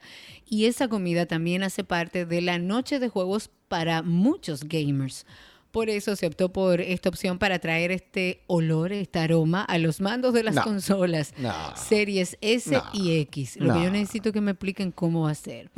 y 0.49 0.67
esa 0.67 0.87
comida 0.87 1.25
también 1.25 1.63
hace 1.63 1.83
parte 1.83 2.25
de 2.25 2.39
la 2.39 2.59
noche 2.59 2.99
de 2.99 3.09
juegos 3.09 3.49
para 3.67 4.03
muchos 4.03 4.63
gamers. 4.63 5.25
Por 5.73 5.89
eso 5.89 6.15
se 6.15 6.27
optó 6.27 6.49
por 6.53 6.81
esta 6.81 7.09
opción 7.09 7.39
para 7.39 7.57
traer 7.57 7.89
este 7.89 8.43
olor, 8.45 8.93
este 8.93 9.17
aroma 9.17 9.63
a 9.63 9.79
los 9.79 10.01
mandos 10.01 10.31
de 10.35 10.43
las 10.43 10.59
consolas 10.59 11.33
series 11.75 12.37
S 12.41 12.79
y 12.93 13.17
X. 13.21 13.57
Lo 13.59 13.73
que 13.73 13.83
yo 13.85 13.89
necesito 13.89 14.31
que 14.31 14.39
me 14.39 14.51
expliquen 14.51 14.91
cómo 14.91 15.27
hacer. 15.27 15.71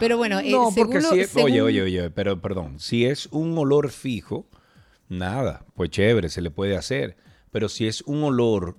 Pero 0.00 0.16
bueno, 0.16 0.40
eh, 0.40 0.54
porque 0.74 1.02
si 1.02 1.38
oye, 1.38 1.60
oye, 1.60 1.82
oye, 1.82 2.08
pero 2.08 2.40
perdón, 2.40 2.80
si 2.80 3.04
es 3.04 3.26
un 3.26 3.58
olor 3.58 3.90
fijo, 3.90 4.46
nada, 5.10 5.66
pues 5.74 5.90
chévere, 5.90 6.30
se 6.30 6.40
le 6.40 6.50
puede 6.50 6.74
hacer. 6.74 7.18
Pero 7.50 7.68
si 7.68 7.88
es 7.88 8.00
un 8.00 8.24
olor 8.24 8.78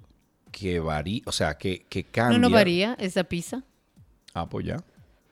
que 0.51 0.79
varía, 0.79 1.21
o 1.27 1.31
sea, 1.31 1.59
que, 1.59 1.85
que 1.87 2.03
cambia. 2.03 2.39
No, 2.39 2.49
no 2.49 2.55
varía 2.55 2.95
esa 2.99 3.25
pizza. 3.25 3.63
Ah, 4.33 4.49
pues 4.49 4.65
ya. 4.65 4.77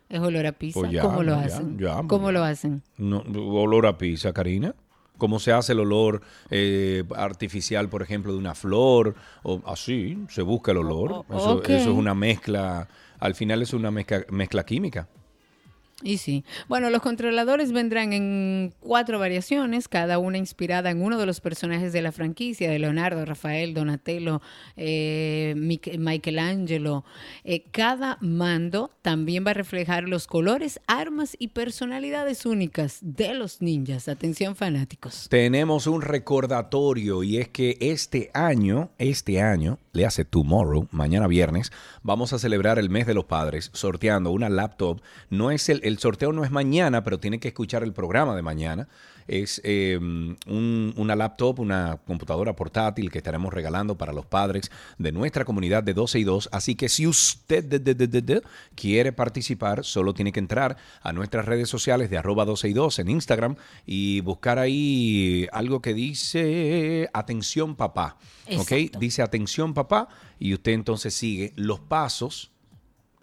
Es 0.07 0.20
olor 0.20 0.45
a 0.45 0.51
pizza. 0.51 0.80
Pues 0.80 1.01
¿Cómo 1.01 1.24
lo 1.24 1.34
hacen? 1.34 1.78
Pues 1.78 1.95
¿Cómo 2.07 2.32
lo 2.32 2.43
hacen? 2.43 2.84
No, 2.97 3.24
olor 3.60 3.88
a 3.88 3.97
pizza, 3.97 4.34
Karina 4.34 4.76
cómo 5.20 5.38
se 5.39 5.51
hace 5.51 5.74
el 5.74 5.82
olor 5.82 6.22
eh, 6.49 7.03
artificial, 7.15 7.89
por 7.89 8.01
ejemplo, 8.01 8.32
de 8.32 8.39
una 8.39 8.55
flor, 8.55 9.13
o 9.43 9.61
así, 9.67 10.17
se 10.30 10.41
busca 10.41 10.72
el 10.72 10.78
olor. 10.78 11.26
eso, 11.30 11.61
es 11.63 11.86
una 11.86 12.15
mezcla, 12.15 12.88
al 13.20 13.36
final 13.36 13.61
es 13.61 13.74
una 13.74 13.91
mezcla, 13.91 14.65
química. 14.65 15.07
Y 16.02 16.18
sí. 16.18 16.45
Bueno, 16.70 16.89
los 16.89 17.02
controladores 17.02 17.74
vendrán 17.74 18.14
en 18.14 18.74
cuatro 18.80 19.20
variaciones, 19.20 19.88
cada 19.89 20.18
una 20.18 20.38
inspirada 20.38 20.91
en 20.91 21.02
uno 21.02 21.18
de 21.18 21.26
los 21.26 21.41
personajes 21.41 21.91
de 21.91 22.02
la 22.02 22.12
franquicia, 22.14 22.72
de 22.72 22.80
Leonardo, 22.80 23.26
Rafael, 23.26 23.74
Donatello, 23.74 24.41
eh, 24.78 25.56
Mich- 25.58 25.97
Michelangelo. 25.97 27.04
Eh, 27.43 27.64
cada 27.72 28.18
mando 28.22 28.91
también 29.02 29.45
va 29.45 29.52
a 29.52 29.56
reflejar 29.56 30.04
los 30.08 30.26
colores, 30.28 30.80
armas 30.88 31.36
y 31.38 31.50
personalidades 31.50 32.45
únicas 32.45 33.00
de 33.02 33.34
los 33.34 33.62
ninjas. 33.62 34.08
Atención 34.08 34.56
fanáticos. 34.56 35.28
Tenemos 35.30 35.86
un 35.86 36.02
recordatorio 36.02 37.24
y 37.24 37.38
es 37.38 37.50
que 37.50 37.78
este 37.82 38.32
año, 38.34 38.89
este 38.97 39.41
año, 39.41 39.80
le 39.91 40.06
hace 40.06 40.24
tomorrow, 40.24 40.88
mañana 40.91 41.28
viernes, 41.28 41.72
vamos 42.04 42.32
a 42.32 42.39
celebrar 42.39 42.80
el 42.80 42.89
mes 42.89 43.06
de 43.08 43.14
los 43.14 43.26
padres 43.26 43.70
sorteando 43.74 44.32
una 44.32 44.47
laptop. 44.50 45.02
No 45.30 45.52
es 45.52 45.68
el, 45.70 45.82
el 45.90 46.00
sorteo 46.00 46.32
no 46.32 46.46
es 46.46 46.52
mañana, 46.52 47.04
pero 47.04 47.20
tiene 47.20 47.40
que 47.40 47.50
escuchar 47.50 47.84
el 47.84 47.92
programa 47.92 48.36
de 48.36 48.42
mañana. 48.42 48.88
Es 49.28 49.62
eh, 49.64 49.98
un- 50.00 50.94
una 50.98 51.16
laptop, 51.16 51.60
una 51.60 52.00
computadora 52.08 52.56
portátil 52.56 53.12
que 53.12 53.20
estaremos 53.20 53.54
regalando 53.54 53.96
para 53.96 54.12
los 54.12 54.26
padres 54.26 54.72
de 54.98 55.12
nuestra 55.12 55.46
comunidad 55.46 55.84
de 55.84 55.94
12 55.94 56.18
y 56.18 56.24
2. 56.24 56.50
Así 56.52 56.74
que 56.74 56.90
si 56.90 57.06
usted 57.06 57.64
de- 57.64 57.78
de- 57.78 57.94
de- 57.94 58.08
de- 58.08 58.22
de 58.24 58.42
quiere 58.74 59.12
participar, 59.12 59.84
solo 59.86 60.14
tiene 60.16 60.32
que 60.32 60.40
entrar 60.40 60.78
a 61.04 61.14
nuestras 61.14 61.46
redes 61.46 61.70
sociales 61.70 62.10
de 62.10 62.18
arroba 62.18 62.44
12 62.46 62.70
y 62.70 62.74
2 62.74 62.98
en 62.98 63.10
Instagram 63.10 63.56
y 63.86 64.22
buscar 64.22 64.58
ahí 64.58 65.48
algo 65.52 65.80
que 65.82 65.94
dice 65.94 67.08
atención 67.14 67.76
papá. 67.76 68.18
¿Ok? 68.58 68.72
Dice 69.00 69.22
atención 69.22 69.76
papá 69.76 70.08
y 70.40 70.56
usted 70.56 70.72
entonces 70.72 71.14
sigue 71.14 71.54
los 71.56 71.80
pasos 71.80 72.52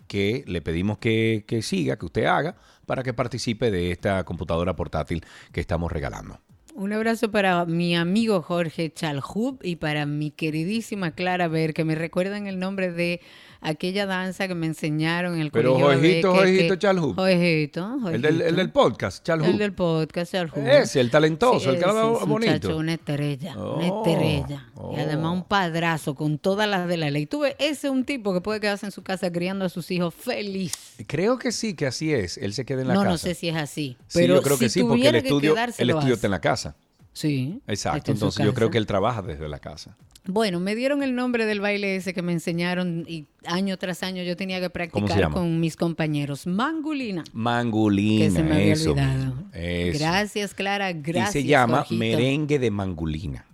que 0.07 0.45
le 0.47 0.63
pedimos 0.63 0.99
que, 0.99 1.45
que 1.47 1.63
siga, 1.63 1.99
que 1.99 2.07
usted 2.07 2.25
haga, 2.25 2.57
para 2.87 3.03
que 3.03 3.15
participe 3.15 3.71
de 3.71 3.91
esta 3.91 4.25
computadora 4.25 4.77
portátil 4.77 5.25
que 5.53 5.61
estamos 5.61 5.91
regalando. 5.91 6.39
Un 6.77 6.93
abrazo 6.93 7.31
para 7.31 7.65
mi 7.65 7.97
amigo 7.97 8.43
Jorge 8.43 8.93
Chalhub 8.93 9.61
y 9.63 9.77
para 9.77 10.05
mi 10.05 10.31
queridísima 10.31 11.13
Clara 11.13 11.49
Ver, 11.49 11.73
que 11.73 11.85
me 11.85 11.95
recuerdan 11.95 12.47
el 12.47 12.59
nombre 12.59 12.93
de 12.93 13.23
aquella 13.61 14.07
danza 14.07 14.49
que 14.49 14.55
me 14.55 14.67
enseñaron 14.67 15.35
en 15.37 15.41
el 15.43 15.51
Pero 15.51 15.79
Jorgito, 15.79 16.33
que- 16.33 16.39
Jorgito 16.39 16.75
que- 16.75 16.79
Chalhub. 16.79 17.15
Jorgito, 17.15 17.99
El 18.11 18.23
del, 18.23 18.41
el 18.43 18.57
del 18.57 18.71
podcast, 18.71 19.25
Charles 19.25 19.49
El 19.51 19.59
del 19.59 19.73
podcast, 19.73 20.33
Chalhub. 20.33 20.67
Ese, 20.67 21.01
el 21.01 21.11
talentoso, 21.11 21.71
el 21.71 21.79
que 21.79 21.85
habla 21.85 22.13
ese 22.17 22.25
bonito. 22.27 22.53
muchacho, 22.53 22.77
una 22.77 22.95
estrella, 22.95 23.53
una 23.57 23.89
Oh, 23.93 24.05
estrella. 24.07 24.67
oh. 24.75 24.95
Y 24.97 25.01
además 25.01 25.33
un 25.33 25.45
padrazo 25.45 26.15
con 26.15 26.39
todas 26.39 26.69
las 26.69 26.87
de 26.89 26.97
la 26.97 27.11
ley. 27.11 27.27
Tú 27.27 27.41
ves, 27.41 27.55
ese 27.59 27.87
es 27.89 27.93
un 27.93 28.05
tipo 28.05 28.33
que 28.33 28.41
puede 28.41 28.61
quedarse 28.61 28.87
en 28.87 28.93
su 28.93 29.03
casa 29.03 29.31
criando 29.33 29.65
a 29.65 29.69
sus 29.69 29.91
hijos 29.91 30.15
feliz. 30.15 30.73
Creo 31.07 31.39
que 31.39 31.53
sí, 31.53 31.75
que 31.75 31.87
así 31.87 32.13
es. 32.13 32.39
Él 32.39 32.53
se 32.55 32.65
queda 32.65 32.83
en 32.83 32.89
la 32.89 32.95
no, 32.95 33.01
casa. 33.01 33.11
no 33.13 33.19
sé 33.19 33.35
si 33.35 33.49
es 33.49 33.57
así. 33.57 33.97
Sí, 34.07 34.19
Pero 34.21 34.37
yo 34.37 34.43
creo 34.43 34.59
que 34.59 34.69
sí, 34.69 34.83
porque 34.83 35.07
el 35.09 35.13
que 35.13 35.19
estudio, 35.19 35.55
quedarse, 35.55 35.83
el 35.83 35.91
estudio 35.91 36.15
está 36.15 36.27
en 36.27 36.31
la 36.31 36.41
casa. 36.41 36.77
Sí. 37.17 37.63
Exacto, 37.67 38.11
en 38.11 38.17
entonces 38.19 38.45
yo 38.45 38.53
creo 38.53 38.71
que 38.71 38.77
él 38.77 38.85
trabaja 38.85 39.23
desde 39.23 39.49
la 39.49 39.59
casa. 39.59 39.97
Bueno, 40.27 40.61
me 40.61 40.75
dieron 40.75 41.03
el 41.03 41.15
nombre 41.15 41.47
del 41.47 41.61
baile 41.61 41.97
ese 41.97 42.13
que 42.13 42.21
me 42.21 42.33
enseñaron 42.33 43.07
y 43.09 43.27
año 43.47 43.79
tras 43.79 44.03
año 44.03 44.23
yo 44.23 44.37
tenía 44.37 44.61
que 44.61 44.69
practicar 44.69 45.31
con 45.31 45.59
mis 45.59 45.77
compañeros. 45.77 46.47
Mangulina. 46.47 47.25
Mangulina, 47.33 48.27
Que 48.27 48.31
se 48.33 48.43
me 48.43 48.55
había 48.57 48.73
eso. 48.75 48.91
olvidado. 48.91 49.35
eso. 49.55 49.99
Gracias, 49.99 50.53
Clara. 50.53 50.93
Gracias. 50.93 51.37
y 51.37 51.41
se 51.43 51.49
llama 51.49 51.79
Jorgito. 51.79 51.99
merengue 51.99 52.59
de 52.59 52.71
mangulina. 52.71 53.47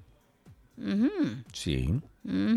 Sí, 1.52 2.00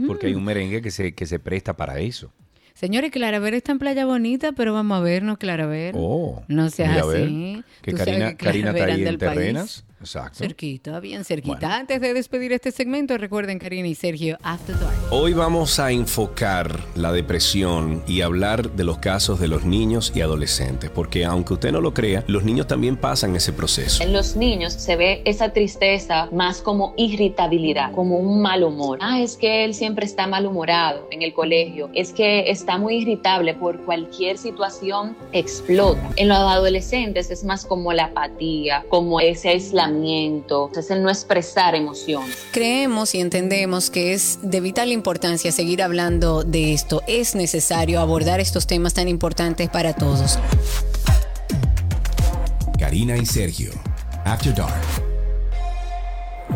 porque 0.07 0.25
hay 0.27 0.33
un 0.33 0.43
merengue 0.43 0.81
que 0.81 0.89
se, 0.89 1.13
que 1.13 1.27
se 1.27 1.37
presta 1.37 1.77
para 1.77 1.99
eso. 1.99 2.31
Señores, 2.73 3.09
Claraver 3.11 3.53
está 3.53 3.71
en 3.71 3.79
Playa 3.79 4.05
Bonita, 4.05 4.51
pero 4.51 4.73
vamos 4.73 4.97
a 4.97 5.01
vernos, 5.01 5.37
Claraver. 5.37 5.93
Oh, 5.97 6.43
no 6.49 6.69
seas 6.69 6.89
mira, 6.89 7.03
a 7.03 7.05
ver, 7.05 7.23
así. 7.23 7.63
Que 7.81 7.91
Tú 7.91 7.97
sabes 7.97 8.13
Karina, 8.13 8.29
que 8.35 8.45
Karina 8.45 8.71
está 8.71 8.83
ahí 8.85 9.01
en 9.01 9.07
al 9.07 9.17
país. 9.17 9.85
Exacto. 10.05 10.37
Cerquita, 10.37 10.99
bien 10.99 11.25
cerquita. 11.25 11.57
Bueno. 11.59 11.73
Antes 11.73 11.99
de 11.99 12.13
despedir 12.13 12.53
este 12.53 12.71
segmento, 12.71 13.17
recuerden, 13.17 13.57
Karina 13.57 13.87
y 13.87 13.95
Sergio, 13.95 14.37
After 14.43 14.79
Dark. 14.79 14.93
Hoy 15.09 15.33
vamos 15.33 15.79
a 15.79 15.91
enfocar 15.91 16.79
la 16.93 17.11
depresión 17.11 18.03
y 18.07 18.21
hablar 18.21 18.71
de 18.73 18.83
los 18.83 18.99
casos 18.99 19.39
de 19.39 19.47
los 19.47 19.65
niños 19.65 20.11
y 20.15 20.21
adolescentes, 20.21 20.91
porque 20.91 21.25
aunque 21.25 21.55
usted 21.55 21.71
no 21.71 21.81
lo 21.81 21.95
crea, 21.95 22.23
los 22.27 22.43
niños 22.43 22.67
también 22.67 22.97
pasan 22.97 23.35
ese 23.35 23.51
proceso. 23.51 24.03
En 24.03 24.13
los 24.13 24.35
niños 24.35 24.73
se 24.73 24.95
ve 24.95 25.23
esa 25.25 25.53
tristeza 25.53 26.29
más 26.31 26.61
como 26.61 26.93
irritabilidad, 26.97 27.91
como 27.91 28.17
un 28.17 28.43
mal 28.43 28.63
humor. 28.63 28.99
Ah, 29.01 29.19
es 29.19 29.35
que 29.37 29.65
él 29.65 29.73
siempre 29.73 30.05
está 30.05 30.27
malhumorado 30.27 31.07
en 31.09 31.23
el 31.23 31.33
colegio, 31.33 31.89
es 31.95 32.13
que 32.13 32.51
está 32.51 32.77
muy 32.77 32.97
irritable 32.97 33.55
por 33.55 33.83
cualquier 33.85 34.37
situación, 34.37 35.17
explota. 35.31 36.11
En 36.15 36.27
los 36.27 36.37
adolescentes 36.37 37.31
es 37.31 37.43
más 37.43 37.65
como 37.65 37.91
la 37.91 38.05
apatía, 38.05 38.85
como 38.89 39.19
ese 39.19 39.49
aislamiento, 39.49 39.94
es 40.75 40.91
el 40.91 41.03
no 41.03 41.09
expresar 41.09 41.75
emociones. 41.75 42.47
Creemos 42.51 43.15
y 43.15 43.19
entendemos 43.19 43.89
que 43.89 44.13
es 44.13 44.39
de 44.41 44.59
vital 44.59 44.91
importancia 44.91 45.51
seguir 45.51 45.81
hablando 45.81 46.43
de 46.43 46.73
esto. 46.73 47.01
Es 47.07 47.35
necesario 47.35 47.99
abordar 47.99 48.39
estos 48.39 48.67
temas 48.67 48.93
tan 48.93 49.07
importantes 49.07 49.69
para 49.69 49.93
todos. 49.93 50.37
Karina 52.79 53.17
y 53.17 53.25
Sergio, 53.25 53.71
After 54.25 54.53
Dark. 54.53 54.73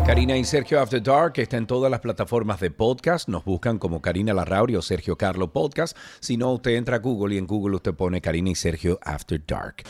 Karina 0.05 0.37
y 0.37 0.43
Sergio 0.43 0.79
After 0.79 1.01
Dark 1.01 1.33
está 1.37 1.57
en 1.57 1.67
todas 1.67 1.89
las 1.89 1.99
plataformas 1.99 2.59
de 2.59 2.71
podcast. 2.71 3.27
Nos 3.27 3.43
buscan 3.43 3.77
como 3.79 4.01
Karina 4.01 4.33
Larrauri 4.33 4.75
o 4.75 4.81
Sergio 4.81 5.17
Carlo 5.17 5.51
Podcast. 5.51 5.97
Si 6.19 6.37
no, 6.37 6.53
usted 6.53 6.71
entra 6.71 6.97
a 6.97 6.99
Google 6.99 7.35
y 7.35 7.37
en 7.37 7.47
Google 7.47 7.75
usted 7.75 7.93
pone 7.93 8.21
Karina 8.21 8.49
y 8.49 8.55
Sergio 8.55 8.99
After 9.03 9.41
Dark. 9.45 9.83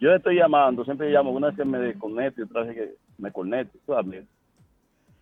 yo 0.00 0.12
estoy 0.12 0.34
llamando, 0.36 0.84
siempre 0.84 1.10
llamo, 1.10 1.30
una 1.30 1.46
vez 1.48 1.56
que 1.56 1.64
me 1.64 1.78
desconecto 1.78 2.40
y 2.40 2.44
otra 2.44 2.64
vez 2.64 2.74
que 2.74 2.94
me 3.18 3.30
conecto. 3.30 3.78
¿sabes? 3.86 4.24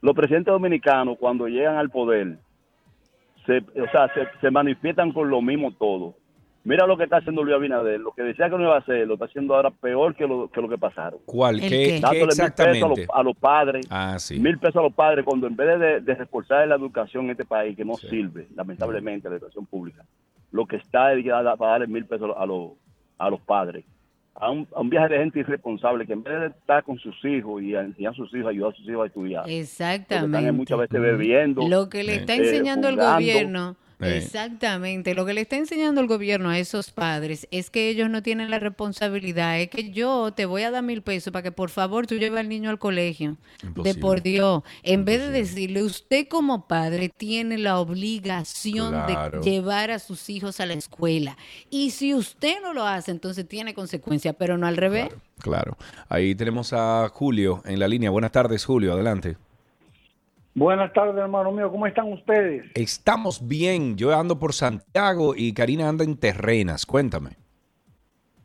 Los 0.04 0.14
presidentes 0.14 0.52
dominicanos, 0.52 1.16
cuando 1.18 1.48
llegan 1.48 1.76
al 1.78 1.88
poder, 1.88 2.36
se, 3.46 3.56
o 3.80 3.90
sea, 3.90 4.12
se, 4.12 4.28
se 4.38 4.50
manifiestan 4.50 5.12
con 5.12 5.30
lo 5.30 5.40
mismo 5.40 5.72
todo. 5.72 6.14
Mira 6.62 6.86
lo 6.86 6.98
que 6.98 7.04
está 7.04 7.16
haciendo 7.16 7.42
Luis 7.42 7.56
Abinader. 7.56 8.00
Lo 8.00 8.12
que 8.12 8.22
decía 8.22 8.50
que 8.50 8.56
no 8.56 8.64
iba 8.64 8.74
a 8.74 8.80
hacer, 8.80 9.06
lo 9.06 9.14
está 9.14 9.24
haciendo 9.24 9.54
ahora 9.54 9.70
peor 9.70 10.14
que 10.14 10.26
lo 10.26 10.48
que, 10.50 10.60
lo 10.60 10.68
que 10.68 10.76
pasaron. 10.76 11.20
¿Cuál? 11.24 11.54
¿El 11.56 11.60
¿Qué, 11.62 11.68
qué? 11.68 11.86
qué 11.86 12.00
Dándole 12.00 12.20
mil 12.20 12.26
pesos 12.28 12.40
a 12.40 12.44
exactamente? 12.44 12.88
los, 13.06 13.06
a 13.14 13.22
los 13.22 13.36
padres. 13.38 13.86
Ah, 13.88 14.16
sí. 14.18 14.38
Mil 14.38 14.58
pesos 14.58 14.76
a 14.76 14.82
los 14.82 14.92
padres 14.92 15.24
cuando 15.24 15.46
en 15.46 15.56
vez 15.56 15.80
de, 15.80 16.00
de 16.02 16.14
reforzar 16.14 16.68
la 16.68 16.74
educación 16.76 17.24
en 17.24 17.30
este 17.30 17.46
país, 17.46 17.74
que 17.74 17.84
no 17.86 17.94
Sí. 17.94 18.08
sirve, 18.08 18.46
lamentablemente, 18.54 19.30
la 19.30 19.36
educación 19.36 19.64
pública, 19.64 20.04
lo 20.52 20.66
que 20.66 20.76
está 20.76 21.14
es 21.14 21.24
para 21.24 21.70
darle 21.72 21.86
mil 21.86 22.04
pesos 22.04 22.30
a 22.36 22.44
los, 22.44 22.72
a 23.16 23.30
los 23.30 23.40
padres. 23.40 23.86
A 24.36 24.50
un, 24.50 24.66
a 24.74 24.80
un 24.80 24.90
viaje 24.90 25.14
de 25.14 25.18
gente 25.20 25.38
irresponsable 25.40 26.06
que 26.06 26.12
en 26.12 26.22
vez 26.24 26.40
de 26.40 26.46
estar 26.48 26.82
con 26.82 26.98
sus 26.98 27.14
hijos 27.24 27.62
y 27.62 27.74
enseñar 27.74 28.12
a 28.12 28.16
sus 28.16 28.34
hijos, 28.34 28.50
ayudar 28.50 28.72
a 28.72 28.76
sus 28.76 28.88
hijos 28.88 29.04
a 29.04 29.06
estudiar. 29.06 29.48
Exactamente. 29.48 30.38
están 30.38 30.56
muchas 30.56 30.78
veces 30.78 31.00
bebiendo. 31.00 31.68
Lo 31.68 31.88
que 31.88 32.02
le 32.02 32.16
está 32.16 32.34
eh, 32.34 32.38
enseñando 32.38 32.88
el 32.88 32.96
gobierno. 32.96 33.76
Exactamente, 34.00 35.14
lo 35.14 35.24
que 35.26 35.34
le 35.34 35.42
está 35.42 35.56
enseñando 35.56 36.00
el 36.00 36.06
gobierno 36.06 36.50
a 36.50 36.58
esos 36.58 36.90
padres 36.90 37.46
es 37.50 37.70
que 37.70 37.88
ellos 37.88 38.10
no 38.10 38.22
tienen 38.22 38.50
la 38.50 38.58
responsabilidad, 38.58 39.60
es 39.60 39.68
que 39.70 39.90
yo 39.90 40.32
te 40.32 40.46
voy 40.46 40.62
a 40.62 40.70
dar 40.70 40.82
mil 40.82 41.02
pesos 41.02 41.32
para 41.32 41.42
que 41.42 41.52
por 41.52 41.70
favor 41.70 42.06
tú 42.06 42.16
lleves 42.16 42.38
al 42.40 42.48
niño 42.48 42.70
al 42.70 42.78
colegio. 42.78 43.36
De 43.76 43.94
por 43.94 44.22
Dios, 44.22 44.62
en 44.82 45.04
vez 45.04 45.20
de 45.20 45.30
decirle, 45.30 45.82
usted 45.82 46.28
como 46.28 46.66
padre 46.66 47.08
tiene 47.08 47.58
la 47.58 47.78
obligación 47.78 48.90
Claro. 48.90 49.40
de 49.40 49.50
llevar 49.50 49.90
a 49.90 49.98
sus 49.98 50.28
hijos 50.30 50.60
a 50.60 50.66
la 50.66 50.74
escuela. 50.74 51.36
Y 51.70 51.90
si 51.90 52.14
usted 52.14 52.56
no 52.62 52.72
lo 52.72 52.86
hace, 52.86 53.10
entonces 53.10 53.46
tiene 53.48 53.74
consecuencias, 53.74 54.34
pero 54.38 54.58
no 54.58 54.66
al 54.66 54.76
revés. 54.76 55.08
Claro. 55.38 55.76
Ahí 56.08 56.34
tenemos 56.34 56.72
a 56.72 57.08
Julio 57.12 57.62
en 57.64 57.78
la 57.78 57.88
línea. 57.88 58.10
Buenas 58.10 58.32
tardes, 58.32 58.64
Julio. 58.64 58.92
Adelante. 58.92 59.36
Buenas 60.54 60.92
tardes, 60.92 61.16
hermano 61.16 61.50
mío. 61.50 61.70
¿Cómo 61.70 61.86
están 61.86 62.12
ustedes? 62.12 62.64
Estamos 62.74 63.46
bien. 63.46 63.96
Yo 63.96 64.16
ando 64.16 64.38
por 64.38 64.52
Santiago 64.52 65.34
y 65.36 65.52
Karina 65.52 65.88
anda 65.88 66.04
en 66.04 66.16
Terrenas. 66.16 66.86
Cuéntame. 66.86 67.30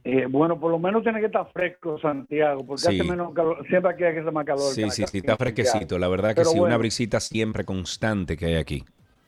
Eh, 0.03 0.25
bueno, 0.27 0.59
por 0.59 0.71
lo 0.71 0.79
menos 0.79 1.03
tiene 1.03 1.19
que 1.19 1.27
estar 1.27 1.47
fresco 1.51 1.99
Santiago, 1.99 2.65
porque 2.65 2.81
Sí. 2.81 2.99
hace 2.99 3.09
menos 3.09 3.31
calor. 3.33 3.63
Siempre 3.67 3.91
aquí 3.91 4.03
hay 4.05 4.13
que 4.13 4.19
hacer 4.21 4.31
más 4.33 4.45
calor. 4.45 4.61
Sí, 4.73 4.89
sí, 4.89 5.03
sí, 5.05 5.17
está 5.19 5.37
fresquecito. 5.37 5.77
Santiago. 5.79 5.99
La 5.99 6.07
verdad 6.07 6.29
que 6.29 6.35
Pero 6.35 6.49
sí, 6.49 6.59
una 6.59 6.77
brisita 6.77 7.19
siempre 7.19 7.63
constante 7.63 8.35
que 8.35 8.45
hay 8.47 8.55
aquí. 8.55 8.83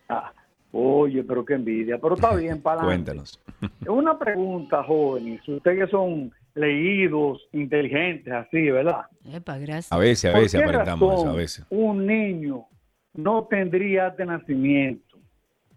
Ah, 0.09 0.31
oye, 0.71 1.23
pero 1.23 1.45
qué 1.45 1.53
envidia. 1.53 1.99
Pero 1.99 2.15
está 2.15 2.33
bien, 2.33 2.61
para. 2.63 2.81
Cuéntanos. 2.81 3.39
Una 3.87 4.17
pregunta, 4.17 4.81
jóvenes. 4.83 5.47
Ustedes 5.47 5.85
que 5.85 5.91
son 5.91 6.33
leídos, 6.55 7.47
inteligentes, 7.53 8.33
así, 8.33 8.71
¿verdad? 8.71 9.05
Epa, 9.31 9.57
gracias. 9.59 9.91
A 9.91 9.97
veces, 9.99 10.31
a 10.31 10.33
¿Por 10.33 10.41
veces 10.41 10.61
aparentamos 10.63 11.01
eso, 11.13 11.21
a 11.21 11.25
razón 11.25 11.37
veces. 11.37 11.65
Un 11.69 12.05
niño 12.07 12.65
no 13.13 13.47
tendría 13.49 14.09
de 14.11 14.25
nacimiento 14.25 15.17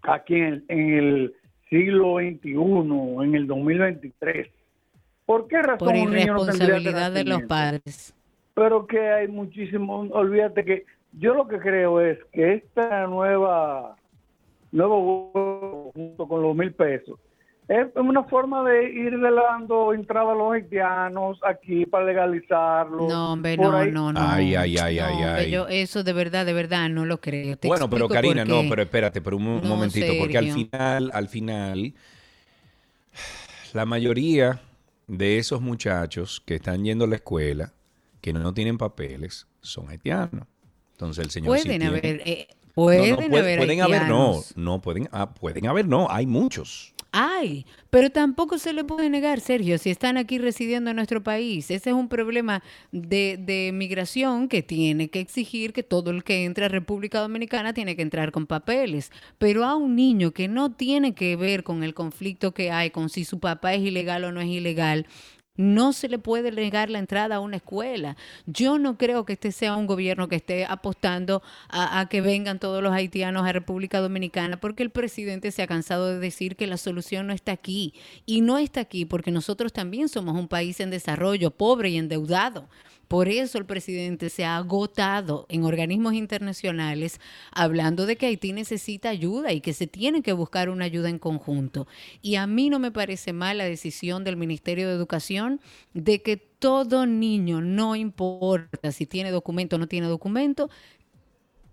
aquí 0.02 0.34
en, 0.34 0.64
en 0.68 0.94
el 0.94 1.34
siglo 1.68 2.16
XXI, 2.18 2.54
en 3.24 3.34
el 3.34 3.46
2023. 3.46 4.48
¿Por 5.26 5.48
qué 5.48 5.62
razón 5.62 5.88
Por 5.88 5.94
no 5.94 6.18
irresponsabilidad 6.18 7.12
de 7.12 7.24
los 7.24 7.42
padres. 7.42 8.14
Pero 8.54 8.86
que 8.86 9.00
hay 9.00 9.28
muchísimo, 9.28 10.00
olvídate 10.12 10.64
que 10.64 10.84
yo 11.12 11.34
lo 11.34 11.48
que 11.48 11.58
creo 11.58 12.00
es 12.00 12.18
que 12.32 12.54
esta 12.54 13.06
nueva, 13.06 13.96
nuevo 14.70 15.90
junto 15.94 16.28
con 16.28 16.42
los 16.42 16.54
mil 16.54 16.72
pesos 16.72 17.18
es 17.68 17.86
una 17.96 18.24
forma 18.24 18.62
de 18.68 18.90
ir 18.92 19.18
dando 19.20 19.94
entrada 19.94 20.32
a 20.32 20.34
los 20.34 20.52
haitianos 20.52 21.38
aquí 21.42 21.86
para 21.86 22.04
legalizarlo. 22.04 23.08
No, 23.08 23.32
hombre, 23.32 23.56
Por 23.56 23.66
no, 23.70 23.76
ahí- 23.78 23.90
no, 23.90 24.12
no. 24.12 24.20
Ay, 24.20 24.54
ay, 24.54 24.76
ay, 24.76 24.96
No, 24.96 25.04
ay, 25.06 25.22
ay. 25.24 25.50
yo 25.50 25.66
eso 25.68 26.04
de 26.04 26.12
verdad, 26.12 26.44
de 26.44 26.52
verdad 26.52 26.88
no 26.90 27.04
lo 27.06 27.20
creo. 27.20 27.56
Te 27.56 27.66
Bueno, 27.68 27.88
pero 27.88 28.08
Karina, 28.08 28.44
no, 28.44 28.62
pero 28.68 28.82
espérate, 28.82 29.20
pero 29.22 29.36
un, 29.38 29.44
No, 29.44 29.62
momentito, 29.62 30.12
porque 30.18 30.36
al 30.38 30.50
final, 30.52 31.10
al 31.14 31.28
final, 31.28 31.94
la 33.72 33.86
mayoría 33.86 34.60
de 35.06 35.38
esos 35.38 35.60
muchachos 35.60 36.42
que 36.44 36.56
están 36.56 36.84
yendo 36.84 37.04
a 37.04 37.08
la 37.08 37.16
escuela, 37.16 37.72
que 38.20 38.32
no 38.32 38.54
tienen 38.54 38.78
papeles, 38.78 39.46
son 39.60 39.88
haitianos. 39.88 40.46
Entonces 40.92 41.24
el 41.24 41.30
señor 41.30 41.58
sí 41.58 41.64
Pueden 41.64 41.80
tiene- 41.80 41.86
haber, 41.98 42.22
eh, 42.24 42.46
No, 42.76 42.82
no, 42.82 42.84
pueden 42.86 43.16
puede- 43.30 43.38
haber 43.40 43.58
pueden 43.58 43.80
haber, 43.82 44.08
no, 44.08 44.40
no, 44.56 44.80
pueden, 44.80 45.08
ah, 45.12 45.34
pueden 45.34 45.66
haber, 45.66 45.86
no, 45.86 46.06
hay 46.10 46.26
muchos. 46.26 46.93
Hay, 47.16 47.64
pero 47.90 48.10
tampoco 48.10 48.58
se 48.58 48.72
le 48.72 48.82
puede 48.82 49.08
negar, 49.08 49.38
Sergio, 49.38 49.78
si 49.78 49.88
están 49.88 50.16
aquí 50.16 50.38
residiendo 50.38 50.90
en 50.90 50.96
nuestro 50.96 51.22
país. 51.22 51.70
Ese 51.70 51.90
es 51.90 51.94
un 51.94 52.08
problema 52.08 52.60
de, 52.90 53.36
de 53.38 53.70
migración 53.72 54.48
que 54.48 54.64
tiene 54.64 55.08
que 55.10 55.20
exigir 55.20 55.72
que 55.72 55.84
todo 55.84 56.10
el 56.10 56.24
que 56.24 56.44
entra 56.44 56.66
a 56.66 56.68
República 56.68 57.20
Dominicana 57.20 57.72
tiene 57.72 57.94
que 57.94 58.02
entrar 58.02 58.32
con 58.32 58.48
papeles. 58.48 59.12
Pero 59.38 59.64
a 59.64 59.76
un 59.76 59.94
niño 59.94 60.32
que 60.32 60.48
no 60.48 60.72
tiene 60.72 61.14
que 61.14 61.36
ver 61.36 61.62
con 61.62 61.84
el 61.84 61.94
conflicto 61.94 62.52
que 62.52 62.72
hay, 62.72 62.90
con 62.90 63.08
si 63.08 63.24
su 63.24 63.38
papá 63.38 63.74
es 63.74 63.82
ilegal 63.82 64.24
o 64.24 64.32
no 64.32 64.40
es 64.40 64.48
ilegal, 64.48 65.06
no 65.56 65.92
se 65.92 66.08
le 66.08 66.18
puede 66.18 66.50
negar 66.50 66.90
la 66.90 66.98
entrada 66.98 67.36
a 67.36 67.40
una 67.40 67.56
escuela. 67.56 68.16
Yo 68.46 68.78
no 68.78 68.98
creo 68.98 69.24
que 69.24 69.34
este 69.34 69.52
sea 69.52 69.76
un 69.76 69.86
gobierno 69.86 70.28
que 70.28 70.36
esté 70.36 70.64
apostando 70.64 71.42
a, 71.68 72.00
a 72.00 72.08
que 72.08 72.20
vengan 72.20 72.58
todos 72.58 72.82
los 72.82 72.92
haitianos 72.92 73.46
a 73.46 73.52
República 73.52 74.00
Dominicana, 74.00 74.58
porque 74.58 74.82
el 74.82 74.90
presidente 74.90 75.52
se 75.52 75.62
ha 75.62 75.66
cansado 75.66 76.08
de 76.08 76.18
decir 76.18 76.56
que 76.56 76.66
la 76.66 76.76
solución 76.76 77.26
no 77.26 77.32
está 77.32 77.52
aquí. 77.52 77.94
Y 78.26 78.40
no 78.40 78.58
está 78.58 78.80
aquí 78.80 79.04
porque 79.04 79.30
nosotros 79.30 79.72
también 79.72 80.08
somos 80.08 80.36
un 80.36 80.48
país 80.48 80.80
en 80.80 80.90
desarrollo, 80.90 81.50
pobre 81.50 81.90
y 81.90 81.98
endeudado. 81.98 82.68
Por 83.08 83.28
eso 83.28 83.58
el 83.58 83.66
presidente 83.66 84.30
se 84.30 84.44
ha 84.44 84.56
agotado 84.56 85.46
en 85.48 85.64
organismos 85.64 86.14
internacionales 86.14 87.20
hablando 87.52 88.06
de 88.06 88.16
que 88.16 88.26
Haití 88.26 88.52
necesita 88.52 89.08
ayuda 89.08 89.52
y 89.52 89.60
que 89.60 89.72
se 89.72 89.86
tiene 89.86 90.22
que 90.22 90.32
buscar 90.32 90.68
una 90.68 90.84
ayuda 90.84 91.08
en 91.08 91.18
conjunto. 91.18 91.86
Y 92.22 92.36
a 92.36 92.46
mí 92.46 92.70
no 92.70 92.78
me 92.78 92.90
parece 92.90 93.32
mal 93.32 93.58
la 93.58 93.64
decisión 93.64 94.24
del 94.24 94.36
Ministerio 94.36 94.88
de 94.88 94.94
Educación 94.94 95.60
de 95.92 96.22
que 96.22 96.36
todo 96.36 97.06
niño, 97.06 97.60
no 97.60 97.94
importa 97.96 98.90
si 98.92 99.06
tiene 99.06 99.30
documento 99.30 99.76
o 99.76 99.78
no 99.78 99.86
tiene 99.86 100.06
documento, 100.06 100.70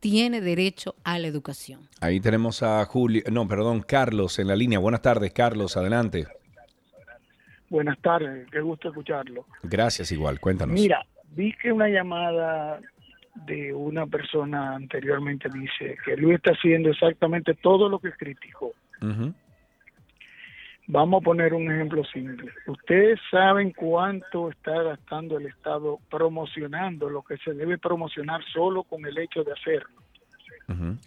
tiene 0.01 0.41
derecho 0.41 0.95
a 1.03 1.19
la 1.19 1.27
educación. 1.27 1.87
Ahí 2.01 2.19
tenemos 2.19 2.63
a 2.63 2.83
Julio, 2.85 3.23
no, 3.31 3.47
perdón, 3.47 3.81
Carlos 3.81 4.39
en 4.39 4.47
la 4.47 4.55
línea. 4.55 4.79
Buenas 4.79 5.01
tardes, 5.01 5.31
Carlos, 5.31 5.77
adelante. 5.77 6.27
Buenas 7.69 7.97
tardes, 8.01 8.49
qué 8.51 8.59
gusto 8.59 8.89
escucharlo. 8.89 9.45
Gracias 9.63 10.11
igual, 10.11 10.41
cuéntanos. 10.41 10.73
Mira, 10.73 11.05
vi 11.31 11.53
que 11.53 11.71
una 11.71 11.87
llamada 11.87 12.79
de 13.45 13.73
una 13.73 14.05
persona 14.07 14.75
anteriormente 14.75 15.49
dice 15.49 15.97
que 16.05 16.17
Luis 16.17 16.35
está 16.35 16.51
haciendo 16.51 16.89
exactamente 16.89 17.53
todo 17.55 17.89
lo 17.89 17.99
que 17.99 18.11
criticó. 18.11 18.73
Ujú. 19.01 19.33
Vamos 20.87 21.21
a 21.21 21.23
poner 21.23 21.53
un 21.53 21.71
ejemplo 21.71 22.03
simple. 22.05 22.51
Ustedes 22.67 23.19
saben 23.29 23.71
cuánto 23.71 24.49
está 24.49 24.83
gastando 24.83 25.37
el 25.37 25.45
Estado 25.45 25.99
promocionando 26.09 27.09
lo 27.09 27.21
que 27.21 27.37
se 27.37 27.53
debe 27.53 27.77
promocionar 27.77 28.43
solo 28.51 28.83
con 28.83 29.05
el 29.05 29.17
hecho 29.17 29.43
de 29.43 29.53
hacerlo. 29.53 30.01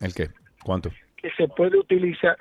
¿El 0.01 0.14
qué? 0.14 0.28
¿Cuánto? 0.62 0.90
Que 1.16 1.30
se 1.32 1.48
puede 1.48 1.78
utilizar, 1.78 2.36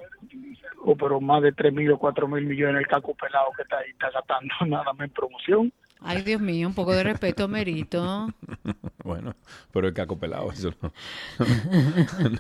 o 0.84 0.96
pero 0.96 1.20
más 1.22 1.42
de 1.42 1.52
3 1.52 1.74
mil 1.74 1.92
o 1.92 1.98
4 1.98 2.28
mil 2.28 2.46
millones 2.46 2.82
el 2.82 2.88
caco 2.88 3.14
pelado 3.14 3.48
que 3.56 3.64
está 3.64 3.78
ahí, 3.78 3.92
está 3.92 4.10
gastando 4.12 4.54
nada 4.66 4.94
más 4.94 5.08
en 5.08 5.14
promoción. 5.14 5.74
Ay, 6.04 6.22
Dios 6.22 6.40
mío, 6.42 6.68
un 6.68 6.74
poco 6.76 6.92
de 6.94 7.04
respeto, 7.04 7.48
Merito. 7.48 8.28
Bueno, 9.04 9.36
pero 9.72 9.88
el 9.88 9.94
caco 9.94 10.18
pelado, 10.18 10.52
eso 10.52 10.74
no, 10.82 10.94
no, 12.30 12.40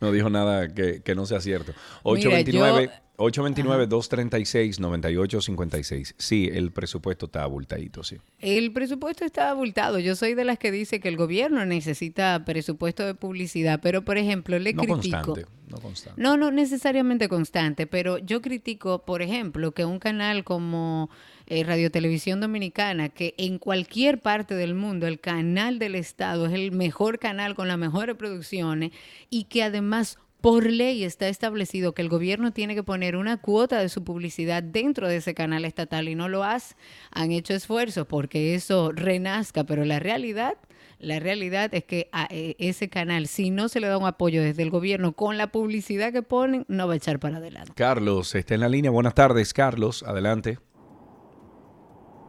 no 0.00 0.12
dijo 0.12 0.30
nada 0.30 0.68
que, 0.72 1.02
que 1.02 1.14
no 1.14 1.26
sea 1.26 1.40
cierto. 1.40 1.72
Mira, 2.04 2.30
829, 2.30 2.86
yo- 2.86 2.92
829-236-9856. 3.18 6.14
Sí, 6.18 6.48
el 6.52 6.72
presupuesto 6.72 7.26
está 7.26 7.42
abultadito, 7.42 8.02
sí. 8.04 8.16
El 8.40 8.72
presupuesto 8.72 9.24
está 9.24 9.50
abultado. 9.50 9.98
Yo 9.98 10.16
soy 10.16 10.34
de 10.34 10.44
las 10.44 10.58
que 10.58 10.70
dice 10.70 11.00
que 11.00 11.08
el 11.08 11.16
gobierno 11.16 11.64
necesita 11.66 12.44
presupuesto 12.44 13.04
de 13.04 13.14
publicidad, 13.14 13.80
pero 13.82 14.02
por 14.02 14.18
ejemplo, 14.18 14.58
le 14.58 14.72
No 14.72 14.82
critico. 14.82 14.94
constante, 14.94 15.46
no 15.68 15.76
constante. 15.78 16.20
No, 16.20 16.36
no 16.36 16.50
necesariamente 16.50 17.28
constante, 17.28 17.86
pero 17.86 18.18
yo 18.18 18.40
critico, 18.42 19.04
por 19.04 19.22
ejemplo, 19.22 19.72
que 19.72 19.84
un 19.84 19.98
canal 19.98 20.44
como 20.44 21.10
eh, 21.46 21.64
Radio 21.64 21.90
Televisión 21.90 22.40
Dominicana, 22.40 23.08
que 23.08 23.34
en 23.36 23.58
cualquier 23.58 24.20
parte 24.20 24.54
del 24.54 24.74
mundo 24.74 25.06
el 25.06 25.20
canal 25.20 25.78
del 25.82 25.94
Estado 25.94 26.46
es 26.46 26.52
el 26.52 26.72
mejor 26.72 27.18
canal 27.18 27.54
con 27.54 27.68
las 27.68 27.78
mejores 27.78 28.16
producciones 28.16 28.92
y 29.30 29.44
que 29.44 29.62
además 29.62 30.18
por 30.40 30.68
ley 30.68 31.04
está 31.04 31.28
establecido 31.28 31.94
que 31.94 32.02
el 32.02 32.08
gobierno 32.08 32.52
tiene 32.52 32.74
que 32.74 32.82
poner 32.82 33.16
una 33.16 33.36
cuota 33.36 33.78
de 33.78 33.88
su 33.88 34.02
publicidad 34.02 34.62
dentro 34.62 35.08
de 35.08 35.16
ese 35.16 35.34
canal 35.34 35.64
estatal 35.64 36.08
y 36.08 36.16
no 36.16 36.28
lo 36.28 36.42
hace. 36.42 36.74
Han 37.12 37.30
hecho 37.30 37.54
esfuerzos 37.54 38.06
porque 38.06 38.54
eso 38.54 38.90
renazca, 38.92 39.64
pero 39.64 39.84
la 39.84 40.00
realidad 40.00 40.56
la 40.98 41.18
realidad 41.18 41.74
es 41.74 41.82
que 41.84 42.08
a 42.12 42.28
eh, 42.30 42.54
ese 42.60 42.88
canal, 42.88 43.26
si 43.26 43.50
no 43.50 43.68
se 43.68 43.80
le 43.80 43.88
da 43.88 43.98
un 43.98 44.06
apoyo 44.06 44.40
desde 44.40 44.62
el 44.62 44.70
gobierno 44.70 45.14
con 45.14 45.36
la 45.36 45.48
publicidad 45.48 46.12
que 46.12 46.22
ponen, 46.22 46.64
no 46.68 46.86
va 46.86 46.94
a 46.94 46.96
echar 46.96 47.18
para 47.18 47.38
adelante. 47.38 47.72
Carlos 47.74 48.36
está 48.36 48.54
en 48.54 48.60
la 48.60 48.68
línea. 48.68 48.92
Buenas 48.92 49.14
tardes, 49.14 49.52
Carlos. 49.52 50.04
Adelante. 50.04 50.58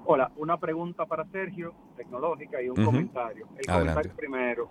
Hola, 0.05 0.31
una 0.37 0.57
pregunta 0.57 1.05
para 1.05 1.25
Sergio, 1.25 1.73
tecnológica, 1.95 2.61
y 2.61 2.69
un 2.69 2.83
comentario. 2.83 3.47
El 3.57 3.69
Adelante. 3.69 4.09
comentario 4.09 4.15
primero. 4.15 4.69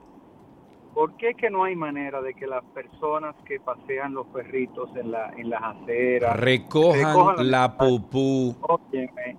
¿Por 0.94 1.16
qué 1.16 1.34
que 1.34 1.48
no 1.48 1.64
hay 1.64 1.74
manera 1.74 2.20
de 2.20 2.34
que 2.34 2.46
las 2.46 2.62
personas 2.66 3.34
que 3.46 3.58
pasean 3.60 4.12
los 4.12 4.26
perritos 4.26 4.90
en, 4.94 5.10
la, 5.10 5.30
en 5.30 5.48
las 5.48 5.62
aceras 5.62 6.38
Recojan 6.38 7.50
la 7.50 7.76
popú. 7.78 8.54
Óyeme, 8.60 9.38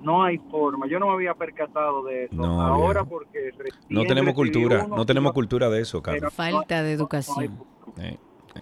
no 0.00 0.24
hay 0.24 0.38
forma. 0.50 0.86
Yo 0.88 0.98
no 0.98 1.08
me 1.08 1.12
había 1.12 1.34
percatado 1.34 2.04
de 2.04 2.24
eso. 2.24 2.34
No, 2.34 2.62
Ahora 2.62 3.04
porque 3.04 3.50
No 3.90 4.04
tenemos 4.04 4.32
cultura, 4.32 4.84
uno 4.86 4.96
no 4.96 5.06
tenemos 5.06 5.32
cultura 5.32 5.68
de 5.68 5.82
eso, 5.82 6.00
Carlos. 6.02 6.32
Falta 6.32 6.82
de 6.82 6.92
educación. 6.92 7.58
Eh, 7.98 8.16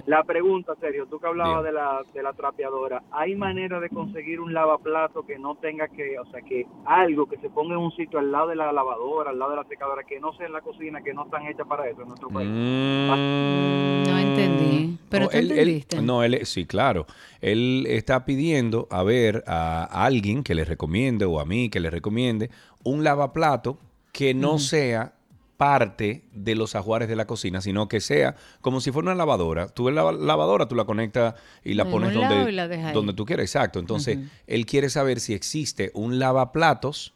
La 0.06 0.22
pregunta, 0.24 0.74
Sergio, 0.80 1.06
tú 1.06 1.18
que 1.18 1.26
hablabas 1.26 1.64
de 1.64 1.72
la, 1.72 2.02
de 2.12 2.22
la 2.22 2.32
trapeadora, 2.34 3.02
¿hay 3.12 3.34
manera 3.34 3.80
de 3.80 3.88
conseguir 3.88 4.40
un 4.40 4.52
lavaplato 4.52 5.24
que 5.26 5.38
no 5.38 5.54
tenga 5.56 5.88
que, 5.88 6.18
o 6.18 6.26
sea, 6.30 6.42
que 6.42 6.66
algo 6.84 7.26
que 7.26 7.38
se 7.38 7.48
ponga 7.50 7.74
en 7.74 7.80
un 7.80 7.92
sitio 7.92 8.18
al 8.18 8.30
lado 8.30 8.48
de 8.48 8.56
la 8.56 8.72
lavadora, 8.72 9.30
al 9.30 9.38
lado 9.38 9.52
de 9.52 9.56
la 9.56 9.64
secadora, 9.64 10.02
que 10.04 10.20
no 10.20 10.32
sea 10.34 10.46
en 10.46 10.52
la 10.52 10.60
cocina, 10.60 11.00
que 11.02 11.14
no 11.14 11.24
están 11.24 11.46
hechas 11.46 11.66
para 11.66 11.88
eso 11.88 12.02
en 12.02 12.08
nuestro 12.08 12.28
país? 12.28 12.48
No 12.48 14.18
entendí. 14.18 14.98
Pero 15.08 15.24
No, 15.24 15.30
tú 15.30 15.36
él- 15.38 15.50
él- 15.52 15.58
entendiste. 15.58 16.02
no, 16.02 16.22
él, 16.22 16.44
sí, 16.46 16.66
claro. 16.66 17.06
Él 17.40 17.86
está 17.88 18.24
pidiendo 18.24 18.86
a 18.90 19.02
ver 19.02 19.44
a 19.46 19.84
alguien 20.04 20.42
que 20.42 20.54
le 20.54 20.64
recomiende 20.64 21.24
o 21.24 21.40
a 21.40 21.44
mí 21.44 21.70
que 21.70 21.80
le 21.80 21.90
recomiende 21.90 22.50
un 22.84 23.04
lavaplato 23.04 23.78
que 24.12 24.34
no 24.34 24.58
sea 24.58 25.12
parte 25.56 26.24
de 26.32 26.54
los 26.54 26.74
ajuares 26.74 27.08
de 27.08 27.16
la 27.16 27.26
cocina, 27.26 27.60
sino 27.60 27.88
que 27.88 28.00
sea 28.00 28.36
como 28.60 28.80
si 28.80 28.92
fuera 28.92 29.06
una 29.06 29.14
lavadora. 29.14 29.68
Tú 29.68 29.84
ves 29.84 29.94
la 29.94 30.12
lavadora, 30.12 30.68
tú 30.68 30.74
la 30.74 30.84
conectas 30.84 31.34
y 31.64 31.74
la 31.74 31.84
pones 31.86 32.12
donde, 32.14 32.52
la 32.52 32.92
donde 32.92 33.12
tú 33.14 33.24
quieras. 33.24 33.44
Exacto. 33.44 33.78
Entonces, 33.78 34.18
él 34.46 34.66
quiere 34.66 34.90
saber 34.90 35.20
si 35.20 35.34
existe 35.34 35.90
un 35.94 36.18
lavaplatos 36.18 37.12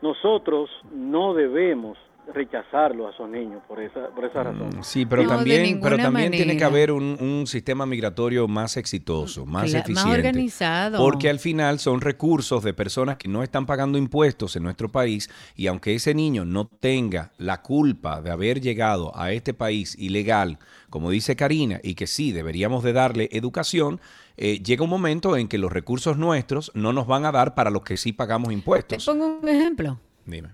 nosotros 0.00 0.70
no 0.92 1.34
debemos 1.34 1.98
rechazarlo 2.32 3.06
a 3.06 3.10
esos 3.12 3.28
niños 3.28 3.62
por 3.68 3.80
esa, 3.80 4.08
por 4.08 4.24
esa 4.24 4.42
razón. 4.42 4.82
Sí, 4.82 5.06
pero 5.06 5.22
No, 5.22 5.28
también, 5.28 5.80
pero 5.80 5.96
también 5.96 6.32
tiene 6.32 6.56
que 6.56 6.64
haber 6.64 6.90
un, 6.92 7.16
un 7.20 7.46
sistema 7.46 7.86
migratorio 7.86 8.48
más 8.48 8.76
exitoso, 8.76 9.46
más 9.46 9.64
Cla- 9.70 9.74
más 9.78 9.82
eficiente. 9.88 10.16
organizado. 10.16 10.98
Porque 10.98 11.30
al 11.30 11.38
final 11.38 11.78
son 11.78 12.00
recursos 12.00 12.62
de 12.64 12.74
personas 12.74 13.16
que 13.16 13.28
no 13.28 13.42
están 13.42 13.64
pagando 13.66 13.96
impuestos 13.96 14.56
en 14.56 14.64
nuestro 14.64 14.90
país 14.90 15.30
y 15.54 15.68
aunque 15.68 15.94
ese 15.94 16.14
niño 16.14 16.44
no 16.44 16.66
tenga 16.66 17.32
la 17.38 17.62
culpa 17.62 18.20
de 18.20 18.30
haber 18.30 18.60
llegado 18.60 19.16
a 19.16 19.32
este 19.32 19.54
país 19.54 19.96
ilegal, 19.98 20.58
como 20.90 21.10
dice 21.10 21.36
Karina, 21.36 21.80
y 21.82 21.94
que 21.94 22.06
sí 22.06 22.32
deberíamos 22.32 22.82
de 22.82 22.92
darle 22.92 23.28
educación, 23.32 24.00
eh, 24.36 24.60
llega 24.62 24.82
un 24.84 24.90
momento 24.90 25.36
en 25.36 25.48
que 25.48 25.58
los 25.58 25.72
recursos 25.72 26.16
nuestros 26.18 26.70
no 26.74 26.92
nos 26.92 27.06
van 27.06 27.24
a 27.24 27.32
dar 27.32 27.54
para 27.54 27.70
los 27.70 27.82
que 27.82 27.96
sí 27.96 28.12
pagamos 28.12 28.48
Te 28.48 28.54
impuestos. 28.54 29.04
pongo 29.06 29.38
un 29.42 29.48
ejemplo. 29.48 29.98
Dime. 30.24 30.48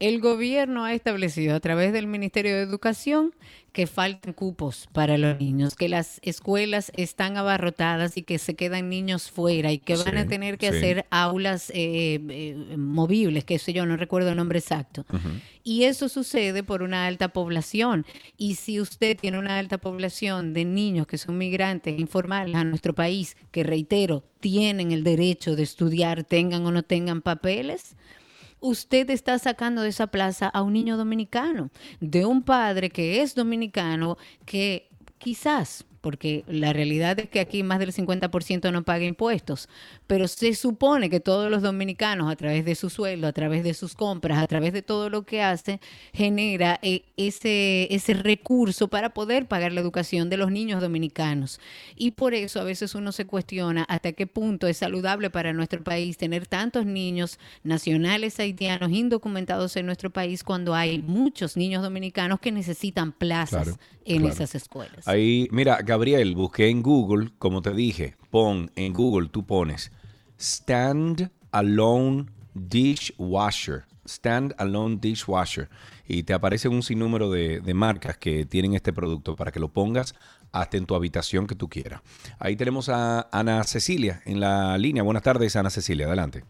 El 0.00 0.20
gobierno 0.20 0.84
ha 0.84 0.94
establecido 0.94 1.56
a 1.56 1.60
través 1.60 1.92
del 1.92 2.06
Ministerio 2.06 2.54
de 2.54 2.62
Educación 2.62 3.34
que 3.72 3.86
faltan 3.86 4.32
cupos 4.32 4.88
para 4.92 5.18
los 5.18 5.38
niños, 5.38 5.74
que 5.74 5.88
las 5.88 6.20
escuelas 6.22 6.90
están 6.96 7.36
abarrotadas 7.36 8.16
y 8.16 8.22
que 8.22 8.38
se 8.38 8.54
quedan 8.54 8.88
niños 8.88 9.30
fuera 9.30 9.72
y 9.72 9.78
que 9.78 9.96
van 9.96 10.16
a 10.16 10.26
tener 10.26 10.56
que 10.56 10.70
sí. 10.70 10.76
hacer 10.76 11.06
aulas 11.10 11.70
eh, 11.70 12.20
eh, 12.28 12.76
movibles, 12.76 13.44
que 13.44 13.58
sé 13.58 13.72
yo, 13.72 13.86
no 13.86 13.96
recuerdo 13.96 14.30
el 14.30 14.36
nombre 14.36 14.58
exacto. 14.58 15.04
Y 15.62 15.84
eso 15.84 16.08
sucede 16.08 16.62
por 16.62 16.82
una 16.82 17.06
alta 17.06 17.28
población. 17.28 18.06
Y 18.36 18.54
si 18.54 18.80
usted 18.80 19.16
tiene 19.16 19.38
una 19.38 19.58
alta 19.58 19.78
población 19.78 20.54
de 20.54 20.64
niños 20.64 21.06
que 21.06 21.18
son 21.18 21.38
migrantes 21.38 21.98
informales 21.98 22.54
a 22.54 22.64
nuestro 22.64 22.94
país, 22.94 23.36
que 23.50 23.64
reitero, 23.64 24.24
tienen 24.40 24.92
el 24.92 25.04
derecho 25.04 25.56
de 25.56 25.64
estudiar, 25.64 26.24
tengan 26.24 26.64
o 26.66 26.72
no 26.72 26.82
tengan 26.82 27.20
papeles, 27.20 27.96
usted 28.60 29.08
está 29.10 29.38
sacando 29.38 29.82
de 29.82 29.88
esa 29.88 30.08
plaza 30.08 30.48
a 30.48 30.62
un 30.62 30.72
niño 30.72 30.96
dominicano, 30.96 31.70
de 32.00 32.24
un 32.24 32.42
padre 32.42 32.90
que 32.90 33.22
es 33.22 33.34
dominicano, 33.34 34.18
que 34.44 34.88
quizás, 35.18 35.84
porque 36.00 36.44
la 36.46 36.72
realidad 36.72 37.18
es 37.18 37.28
que 37.28 37.40
aquí 37.40 37.62
más 37.62 37.78
del 37.78 37.92
50% 37.92 38.72
no 38.72 38.82
paga 38.84 39.04
impuestos, 39.04 39.68
pero 40.08 40.26
se 40.26 40.54
supone 40.54 41.10
que 41.10 41.20
todos 41.20 41.50
los 41.50 41.62
dominicanos 41.62 42.32
a 42.32 42.34
través 42.34 42.64
de 42.64 42.74
su 42.74 42.90
sueldo, 42.90 43.28
a 43.28 43.32
través 43.32 43.62
de 43.62 43.74
sus 43.74 43.94
compras, 43.94 44.38
a 44.38 44.46
través 44.48 44.72
de 44.72 44.82
todo 44.82 45.10
lo 45.10 45.24
que 45.24 45.42
hace, 45.42 45.80
genera 46.12 46.80
eh, 46.82 47.02
ese, 47.16 47.94
ese 47.94 48.14
recurso 48.14 48.88
para 48.88 49.10
poder 49.10 49.46
pagar 49.46 49.70
la 49.72 49.80
educación 49.82 50.30
de 50.30 50.38
los 50.38 50.50
niños 50.50 50.80
dominicanos. 50.80 51.60
Y 51.94 52.12
por 52.12 52.32
eso 52.34 52.60
a 52.60 52.64
veces 52.64 52.94
uno 52.94 53.12
se 53.12 53.26
cuestiona 53.26 53.84
hasta 53.84 54.12
qué 54.12 54.26
punto 54.26 54.66
es 54.66 54.78
saludable 54.78 55.28
para 55.30 55.52
nuestro 55.52 55.84
país 55.84 56.16
tener 56.16 56.46
tantos 56.46 56.86
niños 56.86 57.38
nacionales 57.62 58.40
haitianos 58.40 58.90
indocumentados 58.90 59.76
en 59.76 59.84
nuestro 59.86 60.10
país 60.10 60.42
cuando 60.42 60.74
hay 60.74 61.02
muchos 61.02 61.56
niños 61.56 61.82
dominicanos 61.82 62.40
que 62.40 62.50
necesitan 62.50 63.12
plazas 63.12 63.64
Claro, 63.64 63.78
en 64.06 64.22
claro. 64.22 64.32
esas 64.34 64.54
escuelas. 64.54 65.06
Ahí, 65.06 65.48
mira, 65.50 65.80
Gabriel, 65.84 66.34
busqué 66.34 66.68
en 66.68 66.82
Google, 66.82 67.30
como 67.38 67.60
te 67.60 67.74
dije, 67.74 68.14
pon 68.30 68.70
en 68.76 68.92
Google, 68.92 69.28
tú 69.28 69.46
pones 69.46 69.92
Stand 70.38 71.30
Alone 71.52 72.26
Dishwasher. 72.54 73.84
Stand 74.06 74.54
Alone 74.58 74.98
Dishwasher. 75.00 75.68
Y 76.06 76.22
te 76.22 76.32
aparece 76.32 76.68
un 76.68 76.82
sinnúmero 76.82 77.30
de, 77.30 77.60
de 77.60 77.74
marcas 77.74 78.16
que 78.16 78.46
tienen 78.46 78.74
este 78.74 78.92
producto 78.92 79.36
para 79.36 79.52
que 79.52 79.60
lo 79.60 79.68
pongas 79.68 80.14
hasta 80.52 80.76
en 80.76 80.86
tu 80.86 80.94
habitación 80.94 81.46
que 81.46 81.54
tú 81.54 81.68
quieras. 81.68 82.00
Ahí 82.38 82.56
tenemos 82.56 82.88
a 82.88 83.28
Ana 83.32 83.62
Cecilia 83.64 84.22
en 84.24 84.40
la 84.40 84.78
línea. 84.78 85.02
Buenas 85.02 85.22
tardes, 85.22 85.56
Ana 85.56 85.70
Cecilia, 85.70 86.06
adelante. 86.06 86.44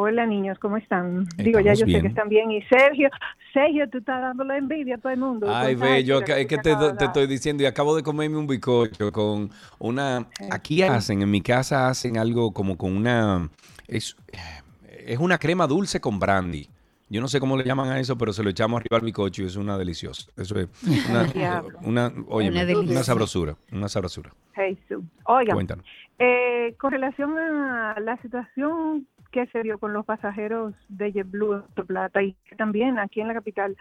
Hola 0.00 0.26
niños, 0.26 0.60
¿cómo 0.60 0.76
están? 0.76 1.26
Digo, 1.38 1.58
ya 1.58 1.74
yo 1.74 1.84
sé 1.84 2.00
que 2.00 2.06
están 2.06 2.28
bien. 2.28 2.52
Y 2.52 2.62
Sergio, 2.62 3.10
Sergio, 3.52 3.90
tú 3.90 3.98
estás 3.98 4.22
dando 4.22 4.44
la 4.44 4.56
envidia 4.56 4.94
a 4.94 4.98
todo 4.98 5.12
el 5.12 5.18
mundo. 5.18 5.48
Ay, 5.52 5.74
ve, 5.74 6.04
yo 6.04 6.18
acá- 6.18 6.38
es 6.38 6.46
que 6.46 6.56
te, 6.56 6.70
estoy 7.00 7.26
diciendo 7.26 7.64
y 7.64 7.66
acabo 7.66 7.96
de 7.96 8.04
comerme 8.04 8.36
un 8.36 8.46
bizcocho 8.46 9.10
con 9.10 9.50
una... 9.80 10.28
Aquí 10.52 10.82
hacen, 10.82 11.22
en 11.22 11.28
mi 11.28 11.40
casa 11.40 11.88
hacen 11.88 12.16
algo 12.16 12.52
como 12.52 12.78
con 12.78 12.96
una... 12.96 13.50
Es, 13.88 14.16
es 15.04 15.18
una 15.18 15.36
crema 15.36 15.66
dulce 15.66 16.00
con 16.00 16.20
brandy. 16.20 16.68
Yo 17.08 17.20
no 17.20 17.26
sé 17.26 17.40
cómo 17.40 17.56
le 17.56 17.64
llaman 17.64 17.90
a 17.90 17.98
eso, 17.98 18.16
pero 18.16 18.32
se 18.32 18.44
lo 18.44 18.50
echamos 18.50 18.80
arriba 18.80 18.98
al 18.98 19.04
bizcocho 19.04 19.42
y 19.42 19.46
es 19.46 19.56
una 19.56 19.76
deliciosa. 19.76 20.30
Eso 20.36 20.60
es 20.60 20.68
una, 21.10 21.62
una, 21.82 22.12
óyeme, 22.28 22.62
Una 22.72 22.80
una, 22.92 23.02
sabrosura, 23.02 23.56
una 23.72 23.88
sabrosura. 23.88 24.30
Jesús. 24.54 25.02
Oigan, 25.24 25.56
Cuéntanos. 25.56 25.84
Eh, 26.18 26.74
con 26.78 26.90
relación 26.92 27.38
a 27.38 27.98
la 28.00 28.16
situación 28.22 29.06
que 29.30 29.46
se 29.48 29.62
dio 29.62 29.78
con 29.78 29.92
los 29.92 30.04
pasajeros 30.04 30.74
de 30.88 31.12
JetBlue 31.12 31.62
en 31.76 31.86
Plata 31.86 32.22
y 32.22 32.34
también 32.56 32.98
aquí 32.98 33.20
en 33.20 33.28
la 33.28 33.34
capital 33.34 33.76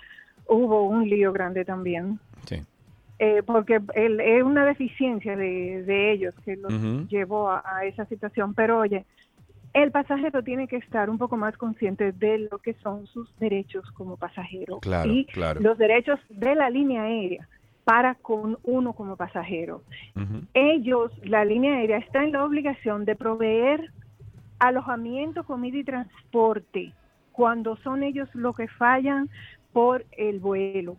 hubo 0.48 0.84
un 0.88 1.10
lío 1.10 1.32
grande 1.34 1.66
también. 1.66 2.20
Sí. 2.46 2.62
Eh, 3.20 3.42
porque 3.44 3.82
es 3.96 4.44
una 4.44 4.66
deficiencia 4.66 5.36
de, 5.36 5.84
de 5.84 6.12
ellos 6.12 6.36
que 6.46 6.56
los 6.58 6.72
llevó 7.10 7.50
a, 7.50 7.64
a 7.66 7.86
esa 7.86 8.06
situación. 8.06 8.54
Pero 8.54 8.80
oye, 8.80 9.06
el 9.74 9.92
pasajero 9.92 10.44
tiene 10.44 10.68
que 10.68 10.78
estar 10.78 11.10
un 11.10 11.18
poco 11.18 11.38
más 11.38 11.58
consciente 11.58 12.12
de 12.12 12.48
lo 12.52 12.60
que 12.60 12.74
son 12.76 13.08
sus 13.08 13.36
derechos 13.40 13.90
como 13.92 14.18
pasajero 14.18 14.80
Claro, 14.80 15.12
y 15.12 15.26
claro. 15.26 15.60
los 15.62 15.78
derechos 15.78 16.20
de 16.30 16.56
la 16.56 16.70
línea 16.70 17.04
aérea 17.04 17.48
para 17.88 18.16
con 18.16 18.58
uno 18.64 18.92
como 18.92 19.16
pasajero. 19.16 19.82
Ellos, 20.54 21.10
la 21.24 21.46
línea 21.46 21.78
aérea, 21.78 22.00
está 22.00 22.22
en 22.22 22.34
la 22.34 22.44
obligación 22.44 23.06
de 23.06 23.16
proveer 23.16 23.94
alojamiento, 24.60 25.46
comida 25.46 25.78
y 25.78 25.86
transporte 25.86 26.92
cuando 27.32 27.78
son 27.78 28.04
ellos 28.04 28.28
los 28.34 28.58
que 28.58 28.68
fallan 28.68 29.30
por 29.72 30.06
el 30.18 30.42
vuelo. 30.42 30.98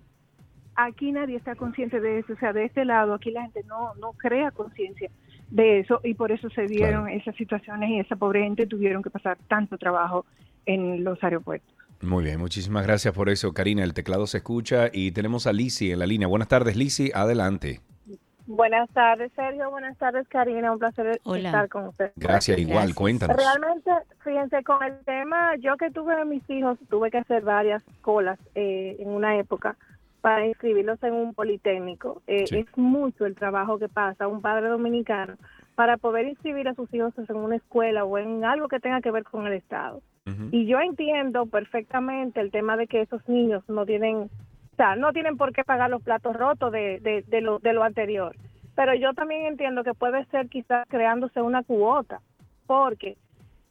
Aquí 0.77 1.12
nadie 1.12 1.36
está 1.36 1.56
consciente 1.56 2.01
de 2.01 2.20
eso, 2.20 2.32
o 2.32 2.36
sea, 2.36 2.55
de 2.55 2.65
este 2.65 2.86
lado, 2.86 3.12
aquí 3.12 3.32
la 3.32 3.43
gente 3.43 3.65
no, 3.65 3.94
no 3.97 4.12
crea 4.12 4.51
conciencia 4.51 5.10
de 5.51 5.81
eso 5.81 6.01
y 6.05 6.15
por 6.15 6.32
eso 6.32 6.48
se 6.48 6.65
dieron 6.65 7.06
esas 7.10 7.36
situaciones 7.36 7.90
y 7.90 7.98
esa 7.98 8.16
pobre 8.16 8.44
gente 8.44 8.66
tuvieron 8.66 9.02
que 9.02 9.10
pasar 9.10 9.36
tanto 9.47 9.77
trabajo 9.77 10.24
en 10.65 11.05
los 11.05 11.23
aeropuertos. 11.23 11.77
Muy 12.00 12.24
bien, 12.24 12.38
muchísimas 12.38 12.86
gracias 12.86 13.12
por 13.12 13.28
eso, 13.28 13.52
Karina. 13.52 13.82
El 13.82 13.92
teclado 13.92 14.26
se 14.26 14.38
escucha 14.38 14.88
y 14.92 15.10
tenemos 15.12 15.46
a 15.46 15.52
Lisi 15.52 15.90
en 15.90 15.98
la 15.98 16.06
línea. 16.06 16.28
Buenas 16.28 16.48
tardes, 16.48 16.76
Lisi, 16.76 17.10
adelante. 17.12 17.80
Buenas 18.46 18.88
tardes, 18.90 19.30
Sergio. 19.36 19.68
Buenas 19.70 19.98
tardes, 19.98 20.26
Karina. 20.28 20.72
Un 20.72 20.78
placer 20.78 21.20
estar 21.22 21.68
con 21.68 21.88
usted. 21.88 22.12
Gracias, 22.16 22.58
igual, 22.58 22.94
cuéntanos. 22.94 23.36
Realmente, 23.36 23.90
fíjense, 24.24 24.62
con 24.62 24.82
el 24.82 24.98
tema, 25.04 25.56
yo 25.56 25.76
que 25.76 25.90
tuve 25.90 26.14
a 26.14 26.24
mis 26.24 26.48
hijos, 26.48 26.78
tuve 26.88 27.10
que 27.10 27.18
hacer 27.18 27.42
varias 27.42 27.82
colas 28.00 28.38
eh, 28.54 28.96
en 29.00 29.10
una 29.10 29.36
época 29.36 29.76
para 30.20 30.46
inscribirlos 30.46 31.02
en 31.02 31.12
un 31.12 31.34
politécnico. 31.34 32.22
Eh, 32.26 32.44
Es 32.50 32.66
mucho 32.76 33.26
el 33.26 33.34
trabajo 33.34 33.78
que 33.78 33.88
pasa 33.88 34.28
un 34.28 34.40
padre 34.40 34.68
dominicano 34.68 35.36
para 35.78 35.96
poder 35.96 36.26
inscribir 36.26 36.66
a 36.66 36.74
sus 36.74 36.92
hijos 36.92 37.14
en 37.16 37.36
una 37.36 37.55
escuela 37.55 38.05
o 38.05 38.18
en 38.18 38.44
algo 38.44 38.66
que 38.66 38.80
tenga 38.80 39.00
que 39.00 39.12
ver 39.12 39.22
con 39.22 39.46
el 39.46 39.52
Estado. 39.52 40.02
Y 40.50 40.66
yo 40.66 40.80
entiendo 40.80 41.46
perfectamente 41.46 42.40
el 42.40 42.50
tema 42.50 42.76
de 42.76 42.88
que 42.88 43.02
esos 43.02 43.26
niños 43.28 43.62
no 43.68 43.86
tienen, 43.86 44.28
o 44.72 44.76
sea, 44.76 44.96
no 44.96 45.12
tienen 45.12 45.36
por 45.36 45.52
qué 45.52 45.62
pagar 45.62 45.88
los 45.88 46.02
platos 46.02 46.34
rotos 46.34 46.72
de, 46.72 46.98
de, 46.98 47.22
de, 47.28 47.40
lo, 47.40 47.60
de 47.60 47.74
lo 47.74 47.84
anterior. 47.84 48.34
Pero 48.74 48.92
yo 48.94 49.14
también 49.14 49.46
entiendo 49.46 49.84
que 49.84 49.94
puede 49.94 50.24
ser 50.26 50.48
quizás 50.48 50.84
creándose 50.88 51.40
una 51.40 51.62
cuota, 51.62 52.22
porque 52.66 53.16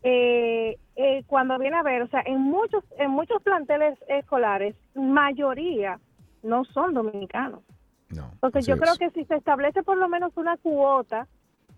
eh, 0.01 0.77
eh, 0.95 1.23
cuando 1.27 1.59
viene 1.59 1.75
a 1.75 1.83
ver, 1.83 2.03
o 2.03 2.07
sea, 2.07 2.23
en 2.25 2.39
muchos, 2.39 2.85
en 2.97 3.11
muchos 3.11 3.43
planteles 3.43 3.99
escolares, 4.07 4.77
mayoría 4.95 5.99
no 6.41 6.63
son 6.63 6.93
dominicanos. 6.93 7.63
Entonces 8.09 8.65
yo 8.65 8.77
creo 8.77 8.95
que 8.95 9.09
si 9.09 9.25
se 9.25 9.35
establece 9.35 9.83
por 9.83 9.97
lo 9.97 10.07
menos 10.07 10.31
una 10.37 10.55
cuota 10.55 11.27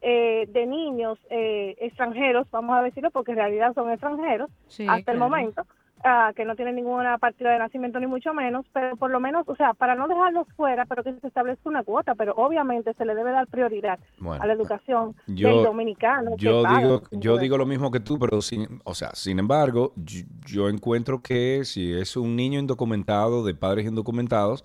eh, 0.02 0.48
de 0.52 0.66
niños 0.66 1.18
eh, 1.30 1.76
extranjeros, 1.80 2.48
vamos 2.52 2.78
a 2.78 2.82
decirlo, 2.82 3.12
porque 3.12 3.32
en 3.32 3.38
realidad 3.38 3.74
son 3.74 3.92
extranjeros 3.92 4.50
hasta 4.88 5.12
el 5.12 5.18
momento, 5.18 5.66
ah, 6.06 6.32
que 6.36 6.46
no 6.46 6.56
tienen 6.56 6.76
ninguna 6.76 7.18
partida 7.18 7.52
de 7.52 7.60
nacimiento 7.60 8.00
ni 8.00 8.08
mucho 8.08 8.34
menos, 8.34 8.66
pero 8.72 8.96
por 8.96 9.12
lo 9.12 9.20
menos, 9.20 9.48
o 9.48 9.56
sea, 9.58 9.74
para 9.74 9.96
no 9.96 10.08
dejarlos 10.08 10.48
fuera, 10.56 10.86
pero 10.86 11.04
que 11.04 11.14
se 11.20 11.28
establezca 11.28 11.68
una 11.68 11.84
cuota, 11.84 12.16
pero 12.16 12.34
obviamente 12.36 12.94
se 12.94 13.04
le 13.04 13.14
debe 13.14 13.32
dar 13.32 13.48
prioridad 13.48 14.00
a 14.40 14.48
la 14.48 14.54
educación 14.54 15.16
del 15.28 15.64
dominicano. 15.64 16.38
Yo 16.38 16.64
digo, 16.64 17.02
yo 17.12 17.38
digo 17.38 17.58
lo 17.58 17.66
mismo 17.66 17.92
que 17.92 18.00
tú, 18.00 18.18
pero 18.18 18.42
sin, 18.42 18.80
o 18.86 18.94
sea, 18.94 19.10
sin 19.16 19.38
embargo, 19.38 19.92
yo, 19.98 20.24
yo 20.46 20.70
encuentro 20.70 21.22
que 21.22 21.66
si 21.66 21.94
es 21.94 22.16
un 22.16 22.38
niño 22.38 22.60
indocumentado 22.60 23.44
de 23.44 23.54
padres 23.54 23.86
indocumentados, 23.86 24.64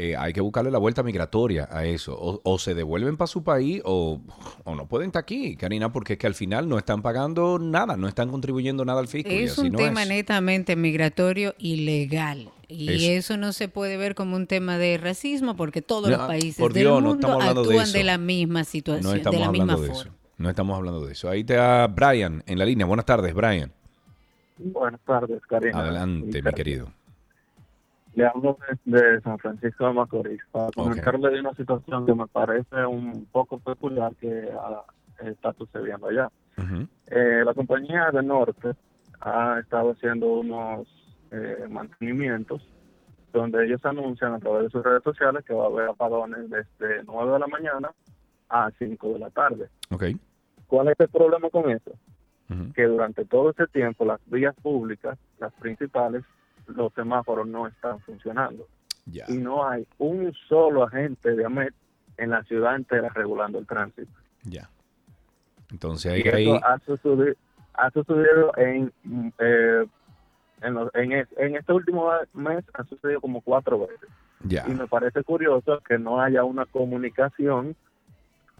eh, 0.00 0.14
hay 0.16 0.32
que 0.32 0.40
buscarle 0.40 0.70
la 0.70 0.78
vuelta 0.78 1.02
migratoria 1.02 1.68
a 1.72 1.84
eso. 1.84 2.16
O, 2.16 2.40
o 2.44 2.58
se 2.60 2.74
devuelven 2.74 3.16
para 3.16 3.26
su 3.26 3.42
país 3.42 3.82
o, 3.84 4.20
o, 4.64 4.74
no 4.76 4.86
pueden 4.86 5.08
estar 5.08 5.20
aquí, 5.22 5.56
Karina, 5.56 5.92
porque 5.92 6.12
es 6.12 6.18
que 6.20 6.28
al 6.28 6.34
final 6.36 6.68
no 6.68 6.78
están 6.78 7.02
pagando 7.02 7.58
nada, 7.58 7.96
no 7.96 8.06
están 8.06 8.30
contribuyendo 8.30 8.84
nada 8.84 9.00
al 9.00 9.08
fisco. 9.08 9.28
Es 9.28 9.58
un 9.58 9.72
no 9.72 9.78
tema 9.78 10.04
es. 10.04 10.08
netamente 10.08 10.76
migratorio 10.76 11.54
ilegal. 11.58 12.50
Y 12.68 12.90
Eso. 13.12 13.32
eso. 13.32 13.36
no 13.38 13.52
se 13.52 13.68
puede 13.68 13.96
ver 13.96 14.14
como 14.14 14.36
un 14.36 14.46
tema 14.46 14.78
de 14.78 14.98
racismo 14.98 15.56
porque 15.56 15.82
todos 15.82 16.10
No, 16.10 16.16
los 16.18 16.26
países 16.26 16.56
por 16.58 16.72
del 16.72 16.82
Dios, 16.84 17.02
no 17.02 17.08
mundo 17.08 17.26
estamos 17.26 17.42
hablando 17.42 17.62
de 17.62 17.68
actúan 17.70 17.88
eso. 17.88 17.98
de 17.98 18.04
la 18.04 18.18
misma 18.18 18.60
No 18.60 18.64
situación, 18.64 19.16
estamos 19.16 19.40
de 19.40 19.44
la 19.46 19.50
misma 19.52 19.72
hablando 19.72 19.82
de 19.82 19.88
forma. 19.88 20.02
eso. 20.12 20.18
No 20.36 20.50
estamos 20.50 20.76
hablando 20.76 21.04
de 21.06 21.12
eso. 21.12 21.28
Ahí 21.28 21.42
te 21.42 21.54
da 21.54 21.86
Brian 21.88 22.44
en 22.46 22.58
la 22.58 22.64
línea. 22.64 22.86
Buenas 22.86 23.06
tardes, 23.06 23.34
Brian. 23.34 23.72
Buenas 24.58 25.00
tardes, 25.04 25.40
Karina. 25.48 25.80
Adelante, 25.80 26.40
mi 26.42 26.52
querido. 26.52 26.92
Le 28.18 28.26
hablo 28.26 28.58
desde 28.84 29.20
San 29.20 29.38
Francisco 29.38 29.86
de 29.86 29.92
Macorís 29.92 30.40
para 30.50 30.72
comentarle 30.72 31.30
de 31.30 31.38
una 31.38 31.54
situación 31.54 32.04
que 32.04 32.14
me 32.16 32.26
parece 32.26 32.84
un 32.84 33.26
poco 33.30 33.60
peculiar 33.60 34.12
que 34.16 34.50
ah, 34.60 34.82
está 35.20 35.52
sucediendo 35.52 36.08
allá. 36.08 36.28
Eh, 37.12 37.42
la 37.44 37.54
compañía 37.54 38.10
de 38.12 38.24
Norte 38.24 38.72
ha 39.20 39.60
estado 39.60 39.92
haciendo 39.92 40.40
unos 40.40 40.88
eh, 41.30 41.68
mantenimientos 41.70 42.60
donde 43.32 43.64
ellos 43.64 43.84
anuncian 43.84 44.34
a 44.34 44.40
través 44.40 44.64
de 44.64 44.70
sus 44.70 44.82
redes 44.82 45.04
sociales 45.04 45.44
que 45.44 45.54
va 45.54 45.66
a 45.66 45.68
haber 45.68 45.88
apagones 45.90 46.50
desde 46.50 47.04
9 47.04 47.34
de 47.34 47.38
la 47.38 47.46
mañana 47.46 47.92
a 48.48 48.68
5 48.80 49.12
de 49.12 49.18
la 49.20 49.30
tarde. 49.30 49.68
¿Cuál 50.66 50.88
es 50.88 50.98
el 50.98 51.08
problema 51.08 51.50
con 51.50 51.70
eso? 51.70 51.92
Que 52.74 52.82
durante 52.82 53.24
todo 53.26 53.50
ese 53.50 53.68
tiempo 53.68 54.04
las 54.04 54.18
vías 54.26 54.56
públicas, 54.56 55.16
las 55.38 55.52
principales, 55.52 56.24
los 56.68 56.92
semáforos 56.94 57.46
no 57.46 57.66
están 57.66 58.00
funcionando. 58.00 58.66
Y 59.28 59.38
no 59.38 59.66
hay 59.68 59.86
un 59.98 60.32
solo 60.48 60.84
agente 60.84 61.34
de 61.34 61.44
AMET 61.44 61.72
en 62.18 62.30
la 62.30 62.42
ciudad 62.44 62.76
entera 62.76 63.08
regulando 63.10 63.58
el 63.58 63.66
tránsito. 63.66 64.10
Ya. 64.44 64.68
Entonces 65.70 66.12
ahí, 66.12 66.22
Y 66.24 66.28
eso 66.28 66.36
ahí 66.36 66.60
ha 66.64 66.78
sucedido, 66.80 67.34
ha 67.74 67.90
sucedido 67.90 68.52
en, 68.56 68.92
eh, 69.38 69.86
en, 70.62 70.74
los- 70.74 70.94
en, 70.94 71.12
es- 71.12 71.28
en 71.36 71.56
este 71.56 71.72
último 71.72 72.10
mes, 72.34 72.64
ha 72.74 72.84
sucedido 72.84 73.20
como 73.20 73.40
cuatro 73.40 73.80
veces. 73.80 74.08
Y 74.68 74.72
me 74.72 74.86
parece 74.86 75.22
curioso 75.24 75.80
que 75.86 75.98
no 75.98 76.20
haya 76.20 76.44
una 76.44 76.64
comunicación 76.66 77.74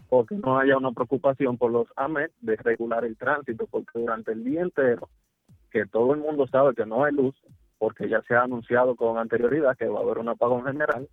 o 0.09 0.25
que 0.25 0.35
no 0.35 0.57
haya 0.59 0.77
una 0.77 0.91
preocupación 0.91 1.57
por 1.57 1.71
los 1.71 1.87
AMET 1.95 2.31
de 2.41 2.55
regular 2.57 3.05
el 3.05 3.15
tránsito, 3.17 3.67
porque 3.67 3.99
durante 3.99 4.31
el 4.31 4.43
día 4.43 4.61
entero, 4.61 5.07
que 5.71 5.85
todo 5.85 6.13
el 6.15 6.19
mundo 6.19 6.47
sabe 6.47 6.73
que 6.73 6.85
no 6.85 7.03
hay 7.03 7.13
luz, 7.13 7.35
porque 7.79 8.07
ya 8.07 8.21
se 8.27 8.35
ha 8.35 8.43
anunciado 8.43 8.95
con 8.95 9.17
anterioridad 9.17 9.75
que 9.77 9.87
va 9.87 9.99
a 9.99 10.03
haber 10.03 10.19
un 10.19 10.29
apagón 10.29 10.63
general, 10.65 11.09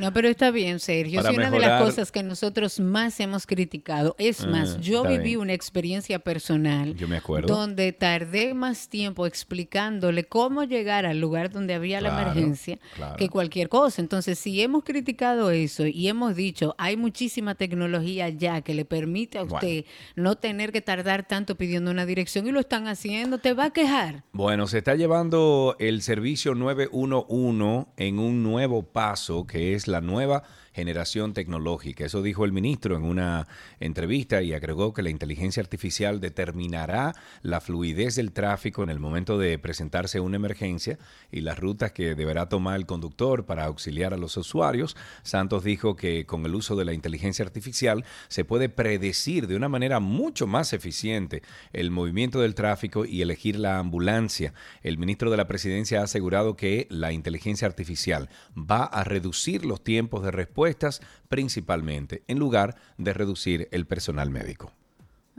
No, 0.02 0.12
pero 0.14 0.28
está 0.28 0.52
bien, 0.52 0.80
Sergio. 0.80 1.22
Sí, 1.22 1.36
una 1.36 1.50
de 1.52 1.60
las 1.60 1.82
cosas 1.82 2.12
que 2.12 2.24
nosotros 2.24 2.80
más 2.80 3.20
hemos 3.20 3.46
criticado. 3.46 4.16
Es 4.18 4.42
Ah, 4.44 4.48
más, 4.48 4.80
yo 4.82 5.04
viví 5.04 5.24
bien. 5.24 5.40
una 5.42 5.54
experiencia 5.54 6.20
personal 6.20 6.96
Yo 6.96 7.08
me 7.08 7.18
acuerdo. 7.18 7.54
donde 7.56 7.92
tardé 7.94 8.54
más 8.54 8.90
tiempo 8.90 9.26
explicándole 9.28 10.24
cómo 10.26 10.64
llegar 10.64 11.06
al 11.06 11.20
lugar 11.20 11.52
donde 11.52 11.74
había 11.76 12.02
la 12.02 12.10
emergencia 12.20 12.80
claro. 12.96 13.16
que 13.18 13.30
cualquier 13.30 13.70
cosa. 13.70 14.02
Entonces, 14.02 14.40
si 14.40 14.62
hemos 14.62 14.84
criticado 14.84 15.52
eso 15.52 15.86
y 15.86 16.08
hemos 16.08 16.36
dicho, 16.36 16.74
hay 16.78 16.98
muchísima 16.98 17.56
tecnología 17.56 18.30
ya 18.30 18.62
que 18.62 18.74
le 18.74 18.86
permite 18.86 19.38
a 19.38 19.44
usted 19.44 19.86
no 20.16 20.36
tener 20.36 20.72
que 20.72 20.82
tardar 20.82 21.28
tanto 21.28 21.56
pidiendo 21.56 21.92
una 21.92 22.06
dirección 22.06 22.48
y 22.48 22.52
lo 22.52 22.60
están 22.60 22.88
haciendo, 22.88 23.38
te 23.38 23.54
va 23.54 23.66
a 23.66 23.70
quejar. 23.74 24.24
Bueno, 24.34 24.66
se 24.68 24.80
está 24.80 24.96
llevando 24.96 25.76
el 25.80 26.02
servicio 26.02 26.56
911 26.56 27.86
en 27.98 28.20
un 28.20 28.44
nuevo 28.44 28.84
paso 28.84 29.46
que 29.46 29.74
es 29.76 29.88
la 29.92 30.02
nueva 30.02 30.44
generación 30.74 31.34
tecnológica. 31.34 32.06
Eso 32.06 32.22
dijo 32.22 32.46
el 32.46 32.52
ministro 32.52 32.96
en 32.96 33.04
una 33.04 33.48
entrevista 33.80 34.42
y 34.42 34.54
agregó 34.54 34.94
que 34.94 35.04
la 35.04 35.10
inteligencia 35.10 35.62
artificial 35.62 36.20
determinará 36.20 37.14
la 37.42 37.62
fluidez 37.62 38.16
del 38.16 38.32
tráfico 38.32 38.84
en 38.84 38.90
el 38.90 39.00
momento 39.00 39.38
de 39.38 39.58
presentarse 39.60 40.20
una 40.20 40.38
emergencia 40.38 40.98
y 41.32 41.42
las 41.42 41.60
rutas 41.60 41.92
que 41.92 42.16
deberá 42.16 42.50
tomar 42.50 42.78
el 42.78 42.86
conductor 42.86 43.46
para 43.46 43.66
auxiliar 43.66 44.14
a 44.14 44.18
los 44.18 44.38
usuarios. 44.38 44.96
Santos 45.24 45.64
dijo 45.64 45.96
que 45.96 46.26
con 46.26 46.46
el 46.46 46.56
uso 46.56 46.76
de 46.76 46.86
la 46.86 46.94
inteligencia 46.94 47.46
artificial 47.46 48.06
se 48.28 48.46
puede 48.46 48.70
predecir 48.70 49.48
de 49.48 49.56
una 49.56 49.70
manera 49.70 50.00
mucho 50.00 50.48
más 50.48 50.74
eficiente 50.74 51.42
el 51.74 51.92
movimiento 51.92 52.42
del 52.42 52.56
tráfico 52.56 53.06
y 53.06 53.22
elegir 53.22 53.60
la 53.60 53.80
ambulancia. 53.80 54.54
El 54.84 54.98
ministro 54.98 55.32
de 55.32 55.38
la 55.38 55.48
Presidencia 55.48 56.02
ha 56.02 56.04
asegurado 56.04 56.56
que 56.56 56.88
la 56.90 57.12
inteligencia 57.12 57.68
artificial 57.68 58.30
va 58.56 58.84
a 58.84 59.04
reducir 59.04 59.66
los 59.66 59.84
tiempos 59.84 60.24
de 60.24 60.32
respuestas 60.62 61.02
principalmente, 61.28 62.22
en 62.28 62.38
lugar 62.38 62.76
de 62.98 63.14
reducir 63.14 63.68
el 63.72 63.88
personal 63.88 64.30
médico. 64.30 64.72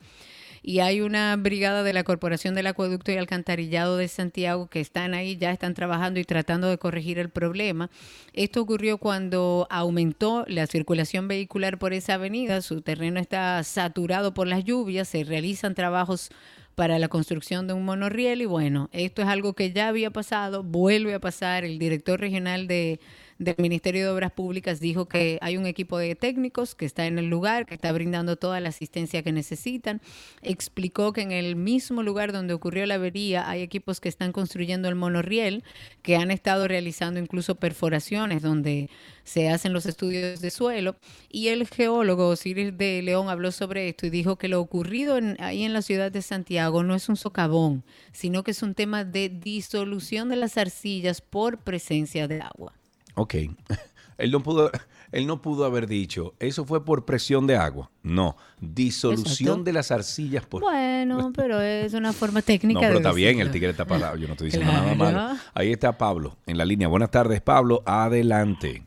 Y 0.66 0.80
hay 0.80 1.02
una 1.02 1.36
brigada 1.36 1.82
de 1.82 1.92
la 1.92 2.04
Corporación 2.04 2.54
del 2.54 2.66
Acueducto 2.68 3.12
y 3.12 3.16
Alcantarillado 3.16 3.98
de 3.98 4.08
Santiago 4.08 4.68
que 4.68 4.80
están 4.80 5.12
ahí, 5.12 5.36
ya 5.36 5.50
están 5.50 5.74
trabajando 5.74 6.20
y 6.20 6.24
tratando 6.24 6.70
de 6.70 6.78
corregir 6.78 7.18
el 7.18 7.28
problema. 7.28 7.90
Esto 8.32 8.62
ocurrió 8.62 8.96
cuando 8.96 9.66
aumentó 9.68 10.46
la 10.48 10.66
circulación 10.66 11.28
vehicular 11.28 11.78
por 11.78 11.92
esa 11.92 12.14
avenida. 12.14 12.62
Su 12.62 12.80
terreno 12.80 13.20
está 13.20 13.62
saturado 13.62 14.32
por 14.32 14.46
las 14.46 14.64
lluvias, 14.64 15.08
se 15.08 15.24
realizan 15.24 15.74
trabajos 15.74 16.30
para 16.74 16.98
la 16.98 17.08
construcción 17.08 17.66
de 17.66 17.74
un 17.74 17.84
monorriel 17.84 18.42
y 18.42 18.46
bueno, 18.46 18.88
esto 18.92 19.22
es 19.22 19.28
algo 19.28 19.54
que 19.54 19.72
ya 19.72 19.88
había 19.88 20.10
pasado, 20.10 20.62
vuelve 20.62 21.14
a 21.14 21.20
pasar. 21.20 21.64
El 21.64 21.78
director 21.78 22.20
regional 22.20 22.66
de 22.66 23.00
del 23.38 23.56
Ministerio 23.58 24.04
de 24.04 24.10
Obras 24.10 24.32
Públicas 24.32 24.80
dijo 24.80 25.06
que 25.06 25.38
hay 25.40 25.56
un 25.56 25.66
equipo 25.66 25.98
de 25.98 26.14
técnicos 26.14 26.74
que 26.74 26.86
está 26.86 27.06
en 27.06 27.18
el 27.18 27.26
lugar, 27.26 27.66
que 27.66 27.74
está 27.74 27.90
brindando 27.92 28.36
toda 28.36 28.60
la 28.60 28.68
asistencia 28.68 29.22
que 29.22 29.32
necesitan. 29.32 30.00
Explicó 30.42 31.12
que 31.12 31.22
en 31.22 31.32
el 31.32 31.56
mismo 31.56 32.02
lugar 32.02 32.32
donde 32.32 32.54
ocurrió 32.54 32.86
la 32.86 32.94
avería 32.94 33.48
hay 33.48 33.62
equipos 33.62 34.00
que 34.00 34.08
están 34.08 34.32
construyendo 34.32 34.88
el 34.88 34.94
monorriel, 34.94 35.64
que 36.02 36.16
han 36.16 36.30
estado 36.30 36.68
realizando 36.68 37.18
incluso 37.18 37.56
perforaciones 37.56 38.42
donde 38.42 38.90
se 39.24 39.48
hacen 39.48 39.72
los 39.72 39.86
estudios 39.86 40.40
de 40.40 40.50
suelo. 40.50 40.96
Y 41.30 41.48
el 41.48 41.66
geólogo 41.66 42.28
Osiris 42.28 42.76
de 42.76 43.02
León 43.02 43.28
habló 43.28 43.50
sobre 43.50 43.88
esto 43.88 44.06
y 44.06 44.10
dijo 44.10 44.36
que 44.36 44.48
lo 44.48 44.60
ocurrido 44.60 45.18
ahí 45.38 45.64
en 45.64 45.72
la 45.72 45.82
ciudad 45.82 46.12
de 46.12 46.22
Santiago 46.22 46.82
no 46.82 46.94
es 46.94 47.08
un 47.08 47.16
socavón, 47.16 47.84
sino 48.12 48.44
que 48.44 48.52
es 48.52 48.62
un 48.62 48.74
tema 48.74 49.04
de 49.04 49.28
disolución 49.28 50.28
de 50.28 50.36
las 50.36 50.56
arcillas 50.56 51.20
por 51.20 51.58
presencia 51.58 52.28
de 52.28 52.40
agua. 52.40 52.74
Ok. 53.14 53.34
Él 54.16 54.30
no 54.30 54.40
pudo, 54.40 54.70
él 55.10 55.26
no 55.26 55.42
pudo 55.42 55.64
haber 55.64 55.86
dicho, 55.86 56.34
eso 56.38 56.64
fue 56.64 56.84
por 56.84 57.04
presión 57.04 57.46
de 57.46 57.56
agua. 57.56 57.90
No, 58.02 58.36
disolución 58.60 59.64
de 59.64 59.72
las 59.72 59.90
arcillas 59.90 60.46
por... 60.46 60.62
Bueno, 60.62 61.32
pero 61.36 61.60
es 61.60 61.94
una 61.94 62.12
forma 62.12 62.42
técnica. 62.42 62.80
No, 62.80 62.86
pero 62.86 62.96
está 62.98 63.12
bien, 63.12 63.40
el 63.40 63.50
tigre 63.50 63.70
está 63.70 63.84
parado, 63.84 64.16
yo 64.16 64.26
no 64.26 64.34
estoy 64.34 64.46
diciendo 64.46 64.72
nada 64.72 64.94
malo. 64.94 65.36
Ahí 65.52 65.72
está 65.72 65.98
Pablo, 65.98 66.36
en 66.46 66.58
la 66.58 66.64
línea. 66.64 66.88
Buenas 66.88 67.10
tardes, 67.10 67.40
Pablo, 67.40 67.82
adelante. 67.86 68.84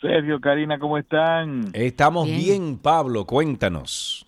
Sergio, 0.00 0.40
Karina, 0.40 0.78
¿cómo 0.78 0.98
están? 0.98 1.70
Estamos 1.72 2.26
bien, 2.26 2.40
bien 2.40 2.78
Pablo, 2.78 3.24
cuéntanos. 3.24 4.26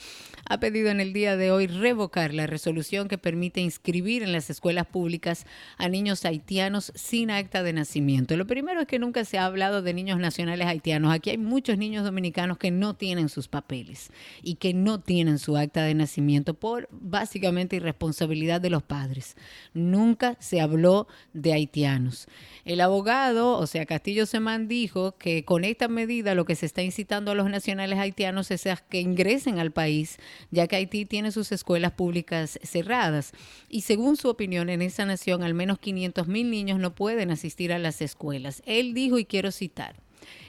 ha 0.49 0.61
pedido 0.61 0.89
en 0.89 1.01
el 1.01 1.13
día 1.13 1.37
de 1.37 1.51
hoy 1.51 1.67
revocar 1.67 2.33
la 2.33 2.47
resolución 2.47 3.09
que 3.09 3.19
permite 3.19 3.61
inscribir 3.61 4.23
en 4.23 4.33
las 4.33 4.51
escuelas 4.51 4.87
públicas 4.87 5.47
a 5.77 5.89
niños 5.89 6.25
haitianos 6.25 6.93
sin 6.95 7.31
acta 7.31 7.63
de 7.63 7.73
nacimiento. 7.73 8.37
Lo 8.37 8.47
primero 8.47 8.81
es 8.81 8.87
que 8.87 8.99
nunca 8.99 9.25
se 9.25 9.39
ha 9.39 9.45
hablado 9.45 9.83
de 9.83 9.95
niños 9.95 10.19
nacionales 10.19 10.67
haitianos. 10.67 11.13
Aquí 11.13 11.31
hay 11.31 11.39
muchos 11.39 11.77
niños 11.77 12.05
dominicanos 12.05 12.59
que 12.59 12.71
no 12.71 12.95
tienen 12.95 13.29
sus 13.29 13.49
papeles 13.49 14.11
y 14.43 14.55
que 14.55 14.73
no 14.73 14.88
no 14.89 15.01
tienen 15.01 15.39
su 15.39 15.59
acta 15.59 15.83
de 15.83 15.93
nacimiento 15.93 16.55
por 16.55 16.89
básicamente 16.91 17.77
irresponsabilidad 17.77 18.59
de 18.59 18.71
los 18.71 18.83
padres. 18.83 19.37
Nunca 19.75 20.39
se 20.41 20.63
habló 20.63 21.09
de 21.35 21.53
haitianos. 21.53 22.27
El 22.65 22.81
abogado, 22.81 23.59
o 23.59 23.67
sea, 23.67 23.85
Castillo 23.85 24.25
Semán 24.25 24.67
dijo 24.67 25.19
que 25.19 25.45
con 25.45 25.65
esta 25.65 25.89
medida 25.89 26.35
lo 26.35 26.47
que 26.47 26.55
se 26.55 26.65
está 26.65 26.81
incitando 26.81 27.33
a 27.33 27.35
los 27.35 27.51
nacionales 27.51 27.99
haitianos 27.99 28.51
es 28.51 28.67
que 28.89 29.03
ingresen 29.03 29.59
al 29.59 29.73
país, 29.73 30.17
ya 30.51 30.67
que 30.67 30.77
Haití 30.77 31.05
tiene 31.05 31.33
sus 31.33 31.53
escuelas 31.53 31.93
públicas 31.93 32.59
cerradas. 32.63 33.33
Y 33.69 33.83
según 33.83 34.17
su 34.17 34.31
opinión, 34.31 34.71
en 34.71 34.81
esa 34.81 35.05
nación 35.05 35.43
al 35.43 35.53
menos 35.53 35.79
500 35.81 36.29
mil 36.29 36.51
niños 36.51 36.79
no 36.79 36.95
pueden 36.95 37.31
asistir 37.31 37.75
a 37.75 37.79
las 37.79 38.01
escuelas. 38.01 38.63
Él 38.65 38.95
dijo, 38.95 39.19
y 39.19 39.27
quiero 39.27 39.53
citar, 39.53 39.97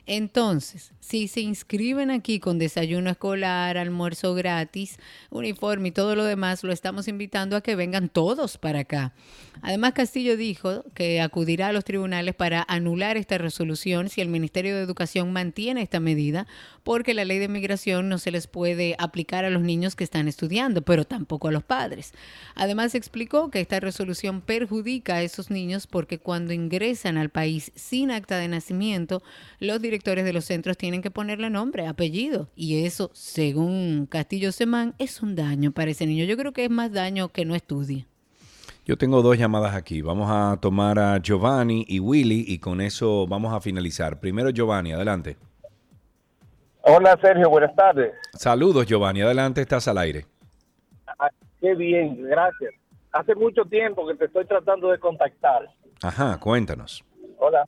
Entonces, 0.06 0.91
si 0.99 1.27
se 1.27 1.41
inscriben 1.41 2.10
aquí 2.10 2.39
con 2.39 2.57
desayuno 2.57 3.10
escolar, 3.11 3.77
almuerzo 3.77 4.34
gratis, 4.34 4.97
uniforme 5.30 5.89
y 5.89 5.91
todo 5.91 6.15
lo 6.15 6.23
demás, 6.23 6.64
lo 6.64 6.72
estamos 6.72 7.07
invitando 7.07 7.56
a 7.56 7.61
que 7.61 7.76
vengan 7.76 8.10
todos 8.10 8.57
para 8.57 8.80
acá. 8.80 9.14
Además, 9.61 9.93
Castillo 9.93 10.38
dijo 10.38 10.85
que 10.93 11.22
acudirá 11.22 11.68
a 11.68 11.73
los 11.73 11.84
tribunales 11.84 12.34
para 12.34 12.65
anular 12.68 13.18
esta 13.18 13.38
resolución 13.38 14.10
si 14.10 14.22
el 14.22 14.30
Ministerio 14.30 14.76
de 14.76 14.81
Educación 14.81 15.34
mantiene 15.34 15.81
esta 15.81 15.99
medida, 15.99 16.47
porque 16.84 17.14
la 17.14 17.26
ley 17.26 17.39
de 17.39 17.49
migración 17.49 18.07
no 18.07 18.18
se 18.18 18.31
les 18.31 18.47
puede 18.47 18.95
aplicar 18.97 19.45
a 19.45 19.49
los 19.49 19.61
niños 19.61 19.95
que 19.95 20.03
están 20.03 20.27
estudiando, 20.27 20.81
pero 20.81 21.06
tampoco 21.06 21.49
a 21.49 21.51
los 21.51 21.64
padres. 21.64 22.14
Además, 22.56 22.95
explicó 22.95 23.51
que 23.51 23.60
esta 23.60 23.80
resolución 23.80 24.41
perjudica 24.41 25.15
a 25.15 25.23
esos 25.23 25.51
niños 25.51 25.88
porque 25.88 26.19
cuando 26.19 26.53
ingresan 26.53 27.18
al 27.18 27.30
país 27.30 27.72
sin 27.76 28.11
acta 28.11 28.38
de 28.38 28.47
nacimiento, 28.47 29.22
los 29.69 29.81
directores 29.81 30.25
de 30.25 30.33
los 30.33 30.45
centros 30.45 30.77
tienen 30.77 31.01
que 31.01 31.11
ponerle 31.11 31.49
nombre, 31.49 31.85
apellido, 31.85 32.47
y 32.55 32.85
eso, 32.85 33.11
según 33.13 34.07
Castillo 34.09 34.51
Semán, 34.51 34.95
es 34.97 35.21
un 35.21 35.35
daño 35.35 35.71
para 35.71 35.91
ese 35.91 36.07
niño. 36.07 36.25
Yo 36.25 36.37
creo 36.37 36.53
que 36.53 36.65
es 36.65 36.71
más 36.71 36.91
daño 36.91 37.29
que 37.29 37.45
no 37.45 37.53
estudie. 37.53 38.07
Yo 38.85 38.97
tengo 38.97 39.21
dos 39.21 39.37
llamadas 39.37 39.75
aquí. 39.75 40.01
Vamos 40.01 40.27
a 40.31 40.57
tomar 40.59 40.97
a 40.97 41.19
Giovanni 41.19 41.85
y 41.87 41.99
Willy 41.99 42.45
y 42.47 42.57
con 42.57 42.81
eso 42.81 43.27
vamos 43.27 43.53
a 43.53 43.61
finalizar. 43.61 44.19
Primero 44.19 44.49
Giovanni, 44.49 44.91
adelante. 44.91 45.37
Hola 46.81 47.15
Sergio, 47.21 47.49
buenas 47.51 47.75
tardes. 47.75 48.13
Saludos 48.33 48.87
Giovanni, 48.87 49.21
adelante, 49.21 49.61
estás 49.61 49.87
al 49.87 49.99
aire. 49.99 50.25
Ah, 51.19 51.29
qué 51.61 51.75
bien, 51.75 52.23
gracias. 52.23 52.73
Hace 53.11 53.35
mucho 53.35 53.63
tiempo 53.65 54.07
que 54.07 54.15
te 54.15 54.25
estoy 54.25 54.45
tratando 54.45 54.89
de 54.89 54.97
contactar. 54.97 55.69
Ajá, 56.01 56.39
cuéntanos. 56.39 57.03
Hola. 57.37 57.67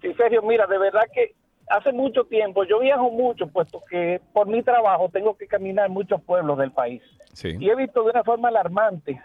Sí, 0.00 0.12
Sergio, 0.14 0.42
mira, 0.42 0.66
de 0.66 0.78
verdad 0.78 1.02
que 1.12 1.34
hace 1.68 1.92
mucho 1.92 2.24
tiempo, 2.24 2.64
yo 2.64 2.80
viajo 2.80 3.10
mucho, 3.10 3.48
puesto 3.48 3.82
que 3.90 4.20
por 4.32 4.46
mi 4.46 4.62
trabajo 4.62 5.08
tengo 5.08 5.36
que 5.36 5.46
caminar 5.46 5.90
muchos 5.90 6.22
pueblos 6.22 6.58
del 6.58 6.72
país. 6.72 7.02
Sí. 7.32 7.56
Y 7.58 7.68
he 7.68 7.76
visto 7.76 8.02
de 8.04 8.10
una 8.10 8.24
forma 8.24 8.48
alarmante 8.48 9.20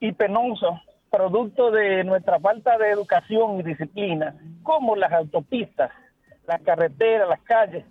y 0.00 0.12
penosa, 0.12 0.82
producto 1.10 1.70
de 1.70 2.04
nuestra 2.04 2.38
falta 2.38 2.76
de 2.78 2.90
educación 2.90 3.60
y 3.60 3.62
disciplina, 3.62 4.34
como 4.62 4.94
las 4.96 5.12
autopistas, 5.12 5.90
las 6.46 6.60
carreteras, 6.62 7.28
las 7.28 7.40
calles 7.42 7.84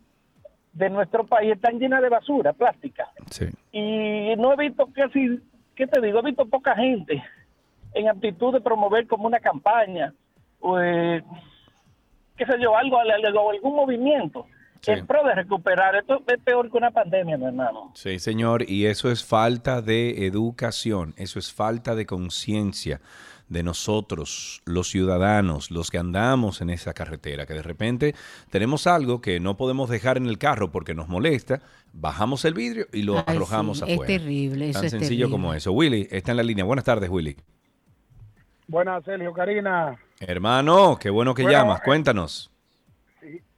de 0.74 0.90
nuestro 0.90 1.26
país 1.26 1.54
están 1.54 1.80
llenas 1.80 2.02
de 2.02 2.10
basura 2.10 2.54
plástica. 2.54 3.10
Sí. 3.32 3.46
Y 3.72 4.36
no 4.38 4.54
he 4.54 4.68
visto 4.68 4.88
casi, 4.94 5.40
¿qué 5.76 5.88
te 5.88 6.00
digo? 6.02 6.20
He 6.20 6.24
visto 6.24 6.46
poca 6.46 6.76
gente 6.76 7.24
en 7.94 8.08
actitud 8.08 8.54
de 8.54 8.62
promover 8.62 9.08
como 9.08 9.26
una 9.26 9.40
campaña, 9.40 10.14
eh, 10.80 11.22
qué 12.38 12.46
sé 12.46 12.54
yo, 12.62 12.76
algo, 12.76 12.98
algo, 13.00 13.52
algún 13.52 13.76
movimiento 13.76 14.46
en 14.86 15.06
pro 15.06 15.24
de 15.24 15.36
recuperar. 15.36 15.96
Esto 15.96 16.22
es 16.28 16.40
peor 16.44 16.70
que 16.72 16.78
una 16.78 16.92
pandemia, 16.92 17.38
mi 17.38 17.46
hermano. 17.46 17.92
Sí, 17.96 18.20
señor, 18.20 18.70
y 18.70 18.86
eso 18.86 19.12
es 19.12 19.24
falta 19.24 19.82
de 19.82 20.26
educación, 20.26 21.14
eso 21.18 21.40
es 21.40 21.52
falta 21.52 21.96
de 21.96 22.06
conciencia 22.06 23.02
de 23.50 23.64
nosotros, 23.64 24.62
los 24.66 24.90
ciudadanos, 24.90 25.72
los 25.72 25.90
que 25.90 25.98
andamos 25.98 26.60
en 26.62 26.70
esa 26.70 26.94
carretera, 26.94 27.46
que 27.46 27.54
de 27.54 27.62
repente 27.64 28.14
tenemos 28.50 28.88
algo 28.88 29.22
que 29.22 29.40
no 29.40 29.56
podemos 29.56 29.90
dejar 29.90 30.18
en 30.18 30.28
el 30.28 30.38
carro 30.38 30.70
porque 30.70 30.94
nos 30.94 31.08
molesta, 31.08 31.62
bajamos 31.94 32.44
el 32.44 32.54
vidrio 32.54 32.88
y 32.92 33.04
lo 33.04 33.18
Ay, 33.20 33.24
arrojamos 33.28 33.78
sí, 33.80 33.84
afuera. 33.94 34.14
Es 34.14 34.20
terrible, 34.20 34.70
eso 34.70 34.80
Tan 34.80 34.86
es 34.86 34.92
sencillo 34.92 35.28
terrible. 35.28 35.32
como 35.32 35.54
eso. 35.54 35.72
Willy, 35.72 36.08
está 36.12 36.32
en 36.32 36.38
la 36.38 36.44
línea. 36.44 36.66
Buenas 36.66 36.84
tardes, 36.84 37.10
Willy. 37.10 37.38
Buenas, 38.68 39.04
Sergio, 39.06 39.34
Karina. 39.34 39.96
Hermano, 40.20 40.98
qué 41.00 41.10
bueno 41.10 41.34
que 41.34 41.44
Bueno, 41.44 41.58
llamas. 41.58 41.80
eh, 41.80 41.84
Cuéntanos. 41.86 42.52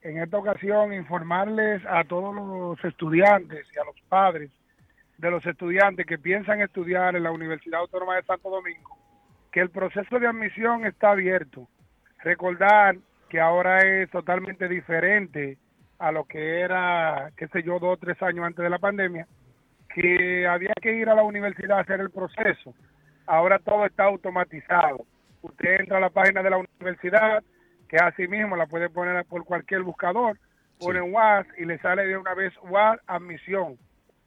En 0.02 0.22
esta 0.22 0.38
ocasión 0.38 0.94
informarles 0.94 1.81
a 1.86 2.03
todos 2.06 2.34
los 2.34 2.84
estudiantes 2.86 3.65
y 3.76 3.80
a 3.80 3.84
los 3.84 3.95
padres 4.07 4.49
de 5.18 5.30
los 5.30 5.45
estudiantes 5.45 6.06
que 6.06 6.18
piensan 6.18 6.61
estudiar 6.61 7.15
en 7.15 7.23
la 7.23 7.31
Universidad 7.31 7.81
Autónoma 7.81 8.15
de 8.15 8.23
Santo 8.23 8.49
Domingo 8.49 8.98
que 9.52 9.60
el 9.60 9.69
proceso 9.69 10.19
de 10.19 10.27
admisión 10.27 10.86
está 10.86 11.11
abierto. 11.11 11.68
Recordar 12.23 12.98
que 13.30 13.40
ahora 13.40 13.80
es 13.80 14.10
totalmente 14.11 14.68
diferente 14.68 15.57
a 15.98 16.11
lo 16.11 16.23
que 16.26 16.61
era, 16.61 17.31
qué 17.36 17.48
sé 17.49 17.64
yo, 17.64 17.80
dos 17.80 17.94
o 17.95 17.98
tres 17.98 18.22
años 18.22 18.45
antes 18.45 18.64
de 18.64 18.69
la 18.69 18.80
pandemia, 18.80 19.27
que 19.94 20.48
había 20.48 20.73
que 20.81 20.94
ir 20.94 21.10
a 21.10 21.15
la 21.15 21.23
universidad 21.23 21.80
a 21.80 21.81
hacer 21.81 21.99
el 21.99 22.10
proceso. 22.11 22.73
Ahora 23.30 23.60
todo 23.60 23.85
está 23.85 24.06
automatizado. 24.06 25.06
Usted 25.43 25.81
entra 25.81 25.97
a 25.97 26.01
la 26.01 26.10
página 26.10 26.41
de 26.41 26.49
la 26.49 26.57
universidad, 26.57 27.43
que 27.88 27.97
así 27.97 28.27
mismo 28.27 28.56
la 28.56 28.65
puede 28.65 28.89
poner 28.89 29.23
por 29.26 29.45
cualquier 29.45 29.84
buscador, 29.84 30.39
pone 30.80 30.99
UAS 30.99 31.45
y 31.60 31.65
le 31.65 31.77
sale 31.77 32.07
de 32.07 32.18
una 32.18 32.34
vez 32.34 32.51
UAS 32.64 32.99
admisión. 33.06 33.77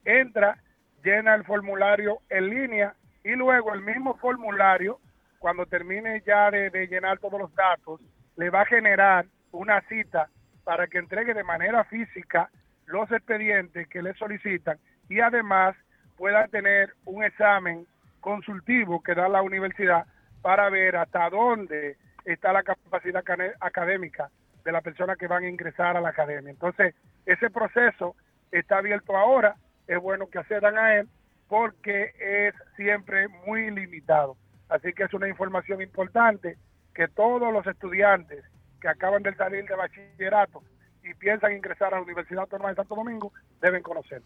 Entra, 0.05 0.57
llena 1.03 1.35
el 1.35 1.43
formulario 1.43 2.19
en 2.29 2.49
línea 2.49 2.95
y 3.25 3.31
luego 3.31 3.73
el 3.73 3.81
mismo 3.81 4.15
formulario, 4.15 5.01
cuando 5.37 5.65
termine 5.65 6.23
ya 6.25 6.49
de, 6.49 6.69
de 6.69 6.87
llenar 6.87 7.19
todos 7.19 7.41
los 7.41 7.53
datos, 7.55 7.99
le 8.37 8.49
va 8.51 8.61
a 8.61 8.65
generar 8.65 9.25
una 9.51 9.81
cita 9.89 10.29
para 10.63 10.87
que 10.87 10.99
entregue 10.99 11.33
de 11.33 11.43
manera 11.43 11.83
física 11.83 12.49
los 12.85 13.11
expedientes 13.11 13.85
que 13.89 14.01
le 14.01 14.13
solicitan 14.13 14.77
y 15.09 15.19
además 15.19 15.75
pueda 16.15 16.47
tener 16.47 16.93
un 17.03 17.25
examen 17.25 17.85
consultivo 18.23 19.03
que 19.03 19.13
da 19.13 19.29
la 19.29 19.43
universidad 19.43 20.05
para 20.41 20.69
ver 20.69 20.95
hasta 20.95 21.29
dónde 21.29 21.97
está 22.25 22.53
la 22.53 22.63
capacidad 22.63 23.23
académica 23.59 24.31
de 24.63 24.71
la 24.71 24.81
persona 24.81 25.15
que 25.15 25.27
van 25.27 25.43
a 25.43 25.49
ingresar 25.49 25.97
a 25.97 26.01
la 26.01 26.09
academia. 26.09 26.49
Entonces, 26.49 26.95
ese 27.25 27.49
proceso 27.49 28.15
está 28.51 28.77
abierto 28.77 29.15
ahora, 29.15 29.55
es 29.87 29.99
bueno 29.99 30.27
que 30.27 30.39
accedan 30.39 30.77
a 30.77 30.95
él 30.95 31.09
porque 31.47 32.13
es 32.19 32.55
siempre 32.77 33.27
muy 33.45 33.69
limitado. 33.69 34.37
Así 34.69 34.93
que 34.93 35.03
es 35.03 35.13
una 35.13 35.27
información 35.27 35.81
importante 35.81 36.57
que 36.95 37.07
todos 37.09 37.51
los 37.51 37.67
estudiantes 37.67 38.43
que 38.81 38.87
acaban 38.87 39.21
de 39.21 39.35
salir 39.35 39.65
de 39.65 39.75
bachillerato 39.75 40.63
y 41.03 41.13
piensan 41.15 41.53
ingresar 41.53 41.93
a 41.93 41.97
la 41.97 42.03
Universidad 42.03 42.43
Autónoma 42.43 42.69
de 42.69 42.75
Santo 42.75 42.95
Domingo 42.95 43.33
deben 43.61 43.83
conocer. 43.83 44.21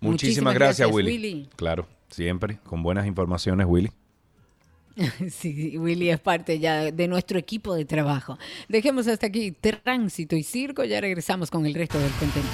Muchísimas, 0.00 0.12
Muchísimas 0.12 0.54
gracias, 0.54 0.88
gracias, 0.88 0.94
Willy. 0.94 1.10
Willy. 1.12 1.48
Claro, 1.56 1.86
siempre 2.08 2.58
con 2.64 2.82
buenas 2.82 3.06
informaciones, 3.06 3.66
Willy. 3.68 3.90
Sí, 5.30 5.78
Willy 5.78 6.10
es 6.10 6.20
parte 6.20 6.58
ya 6.58 6.90
de 6.90 7.08
nuestro 7.08 7.38
equipo 7.38 7.74
de 7.74 7.84
trabajo. 7.84 8.38
Dejemos 8.68 9.06
hasta 9.06 9.26
aquí 9.26 9.52
tránsito 9.52 10.36
y 10.36 10.42
circo, 10.42 10.84
ya 10.84 11.00
regresamos 11.00 11.50
con 11.50 11.66
el 11.66 11.74
resto 11.74 11.98
del 11.98 12.10
contenido. 12.12 12.50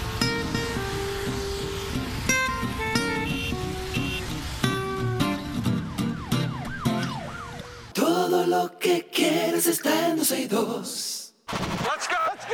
Todo 7.92 8.46
lo 8.46 8.78
que 8.78 9.06
quieres 9.12 9.66
está 9.66 10.10
en 10.10 10.16
12 10.16 10.42
y 10.42 10.46
2. 10.46 11.34
Let's 11.48 12.08
go. 12.08 12.16
Let's 12.28 12.46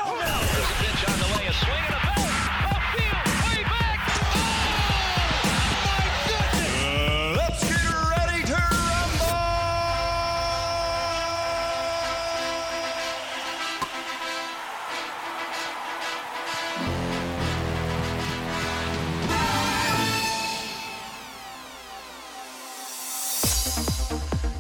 go. 2.06 2.11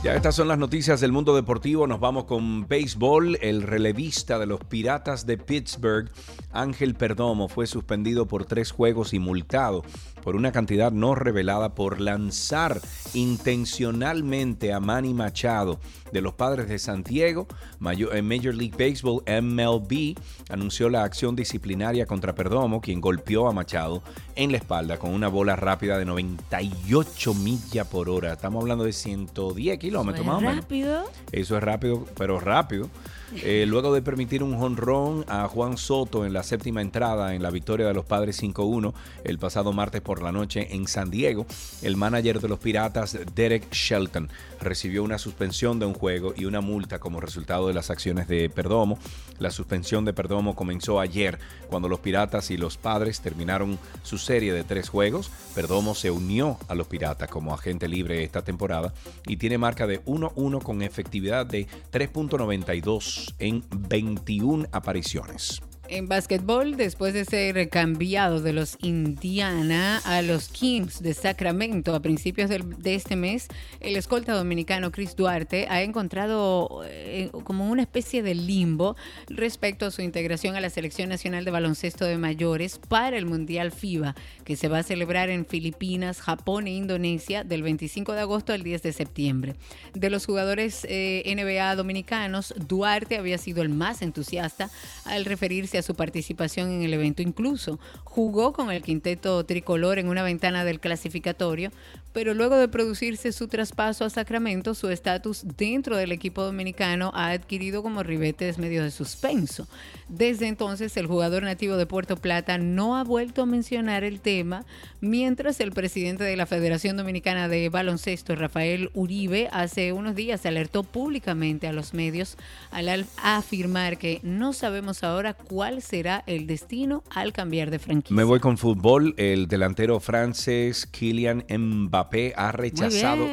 Ya 0.02 0.16
estas 0.16 0.34
son 0.34 0.48
las 0.48 0.58
noticias 0.58 1.00
del 1.00 1.12
mundo 1.12 1.36
deportivo. 1.36 1.86
Nos 1.86 2.00
vamos 2.00 2.24
con 2.24 2.66
béisbol. 2.66 3.38
El 3.40 3.62
relevista 3.62 4.40
de 4.40 4.46
los 4.46 4.58
Piratas 4.64 5.26
de 5.26 5.38
Pittsburgh, 5.38 6.10
Ángel 6.50 6.96
Perdomo, 6.96 7.46
fue 7.48 7.68
suspendido 7.68 8.26
por 8.26 8.44
tres 8.44 8.72
juegos 8.72 9.14
y 9.14 9.20
multado 9.20 9.84
por 10.24 10.34
una 10.34 10.50
cantidad 10.50 10.90
no 10.90 11.14
revelada 11.14 11.76
por 11.76 12.00
lanzar 12.00 12.80
intencionalmente 13.14 14.72
a 14.72 14.80
Manny 14.80 15.14
Machado 15.14 15.78
de 16.12 16.20
los 16.20 16.34
Padres 16.34 16.68
de 16.68 16.78
Santiago. 16.78 17.46
Mayo- 17.80 18.12
en 18.12 18.26
Major 18.28 18.54
League 18.54 18.74
Baseball, 18.78 19.22
MLB, 19.26 20.14
anunció 20.50 20.88
la 20.88 21.04
acción 21.04 21.34
disciplinaria 21.34 22.06
contra 22.06 22.34
Perdomo, 22.34 22.80
quien 22.80 23.00
golpeó 23.00 23.48
a 23.48 23.52
Machado 23.52 24.02
en 24.36 24.52
la 24.52 24.58
espalda 24.58 24.98
con 24.98 25.10
una 25.10 25.28
bola 25.28 25.56
rápida 25.56 25.98
de 25.98 26.04
98 26.04 27.34
millas 27.34 27.86
por 27.88 28.08
hora. 28.08 28.32
Estamos 28.34 28.62
hablando 28.62 28.84
de 28.84 28.92
110 28.92 29.78
kilómetros 29.78 30.24
más 30.26 30.36
o 30.36 30.40
menos. 30.40 30.56
rápido. 30.56 31.04
Eso 31.32 31.56
es 31.56 31.62
rápido, 31.62 32.04
pero 32.16 32.38
rápido. 32.40 32.88
Eh, 33.36 33.64
luego 33.66 33.94
de 33.94 34.02
permitir 34.02 34.42
un 34.42 34.58
jonrón 34.58 35.24
a 35.26 35.48
Juan 35.48 35.78
Soto 35.78 36.26
en 36.26 36.34
la 36.34 36.42
séptima 36.42 36.82
entrada 36.82 37.34
en 37.34 37.42
la 37.42 37.50
victoria 37.50 37.86
de 37.86 37.94
los 37.94 38.04
Padres 38.04 38.42
5-1 38.42 38.92
el 39.24 39.38
pasado 39.38 39.72
martes 39.72 40.02
por 40.02 40.22
la 40.22 40.32
noche 40.32 40.68
en 40.74 40.86
San 40.86 41.10
Diego, 41.10 41.46
el 41.80 41.96
manager 41.96 42.40
de 42.40 42.48
los 42.48 42.58
Piratas, 42.58 43.18
Derek 43.34 43.72
Shelton, 43.72 44.28
recibió 44.60 45.02
una 45.02 45.18
suspensión 45.18 45.78
de 45.78 45.86
un 45.86 45.94
juego 45.94 46.34
y 46.36 46.44
una 46.44 46.60
multa 46.60 46.98
como 46.98 47.20
resultado 47.20 47.68
de 47.68 47.74
las 47.74 47.90
acciones 47.90 48.28
de 48.28 48.50
Perdomo. 48.50 48.98
La 49.38 49.50
suspensión 49.50 50.04
de 50.04 50.12
Perdomo 50.12 50.54
comenzó 50.54 51.00
ayer 51.00 51.38
cuando 51.68 51.88
los 51.88 52.00
Piratas 52.00 52.50
y 52.50 52.56
los 52.56 52.76
Padres 52.76 53.20
terminaron 53.20 53.78
su 54.02 54.18
serie 54.18 54.52
de 54.52 54.62
tres 54.62 54.88
juegos. 54.88 55.30
Perdomo 55.54 55.94
se 55.94 56.10
unió 56.10 56.58
a 56.68 56.74
los 56.74 56.86
Piratas 56.86 57.30
como 57.30 57.54
agente 57.54 57.88
libre 57.88 58.22
esta 58.22 58.42
temporada 58.42 58.92
y 59.26 59.38
tiene 59.38 59.58
marca 59.58 59.86
de 59.86 60.04
1-1 60.04 60.62
con 60.62 60.82
efectividad 60.82 61.46
de 61.46 61.66
3.92 61.90 63.21
en 63.38 63.64
21 63.70 64.66
apariciones. 64.72 65.62
En 65.88 66.08
básquetbol, 66.08 66.76
después 66.76 67.12
de 67.12 67.24
ser 67.24 67.68
cambiado 67.68 68.40
de 68.40 68.52
los 68.52 68.78
Indiana 68.82 69.98
a 70.04 70.22
los 70.22 70.48
Kings 70.48 71.02
de 71.02 71.12
Sacramento 71.12 71.94
a 71.94 72.00
principios 72.00 72.48
de 72.48 72.94
este 72.94 73.16
mes, 73.16 73.48
el 73.80 73.96
escolta 73.96 74.32
dominicano 74.32 74.92
Chris 74.92 75.16
Duarte 75.16 75.66
ha 75.68 75.82
encontrado 75.82 76.82
eh, 76.86 77.30
como 77.44 77.68
una 77.68 77.82
especie 77.82 78.22
de 78.22 78.34
limbo 78.34 78.96
respecto 79.28 79.84
a 79.84 79.90
su 79.90 80.02
integración 80.02 80.54
a 80.54 80.60
la 80.60 80.70
Selección 80.70 81.08
Nacional 81.08 81.44
de 81.44 81.50
Baloncesto 81.50 82.04
de 82.04 82.16
Mayores 82.16 82.78
para 82.78 83.18
el 83.18 83.26
Mundial 83.26 83.72
FIBA, 83.72 84.14
que 84.44 84.56
se 84.56 84.68
va 84.68 84.78
a 84.78 84.82
celebrar 84.84 85.30
en 85.30 85.44
Filipinas, 85.44 86.20
Japón 86.20 86.68
e 86.68 86.70
Indonesia 86.70 87.44
del 87.44 87.62
25 87.62 88.12
de 88.12 88.20
agosto 88.20 88.52
al 88.52 88.62
10 88.62 88.82
de 88.82 88.92
septiembre. 88.92 89.56
De 89.94 90.10
los 90.10 90.26
jugadores 90.26 90.86
eh, 90.88 91.22
NBA 91.26 91.74
dominicanos, 91.74 92.54
Duarte 92.68 93.18
había 93.18 93.36
sido 93.36 93.62
el 93.62 93.68
más 93.68 94.00
entusiasta 94.00 94.70
al 95.04 95.24
referirse 95.24 95.78
a 95.78 95.81
su 95.82 95.94
participación 95.94 96.70
en 96.70 96.82
el 96.82 96.94
evento. 96.94 97.22
Incluso 97.22 97.78
jugó 98.04 98.52
con 98.52 98.70
el 98.70 98.82
quinteto 98.82 99.44
tricolor 99.44 99.98
en 99.98 100.08
una 100.08 100.22
ventana 100.22 100.64
del 100.64 100.80
clasificatorio, 100.80 101.70
pero 102.12 102.34
luego 102.34 102.56
de 102.56 102.68
producirse 102.68 103.32
su 103.32 103.48
traspaso 103.48 104.04
a 104.04 104.10
Sacramento, 104.10 104.74
su 104.74 104.88
estatus 104.88 105.44
dentro 105.56 105.96
del 105.96 106.12
equipo 106.12 106.42
dominicano 106.42 107.10
ha 107.14 107.30
adquirido 107.30 107.82
como 107.82 108.02
ribetes 108.02 108.58
medio 108.58 108.82
de 108.82 108.90
suspenso. 108.90 109.66
Desde 110.08 110.46
entonces, 110.46 110.96
el 110.96 111.06
jugador 111.06 111.42
nativo 111.42 111.76
de 111.76 111.86
Puerto 111.86 112.16
Plata 112.16 112.58
no 112.58 112.96
ha 112.96 113.04
vuelto 113.04 113.42
a 113.42 113.46
mencionar 113.46 114.04
el 114.04 114.20
tema, 114.20 114.66
mientras 115.00 115.58
el 115.60 115.72
presidente 115.72 116.22
de 116.24 116.36
la 116.36 116.46
Federación 116.46 116.96
Dominicana 116.96 117.48
de 117.48 117.68
Baloncesto, 117.70 118.36
Rafael 118.36 118.90
Uribe, 118.92 119.48
hace 119.52 119.92
unos 119.92 120.14
días 120.14 120.44
alertó 120.44 120.82
públicamente 120.82 121.66
a 121.66 121.72
los 121.72 121.94
medios 121.94 122.36
al 122.70 123.06
afirmar 123.22 123.96
que 123.96 124.20
no 124.22 124.52
sabemos 124.52 125.02
ahora 125.02 125.32
cuál 125.32 125.80
será 125.80 126.24
el 126.26 126.46
destino 126.46 127.02
al 127.10 127.32
cambiar 127.32 127.70
de 127.70 127.78
franquicia. 127.78 128.14
Me 128.14 128.24
voy 128.24 128.40
con 128.40 128.58
fútbol. 128.58 129.14
El 129.16 129.48
delantero 129.48 129.98
francés 129.98 130.86
Kylian 130.86 131.44
Mbappé 131.48 132.01
ha 132.36 132.52
rechazado. 132.52 133.26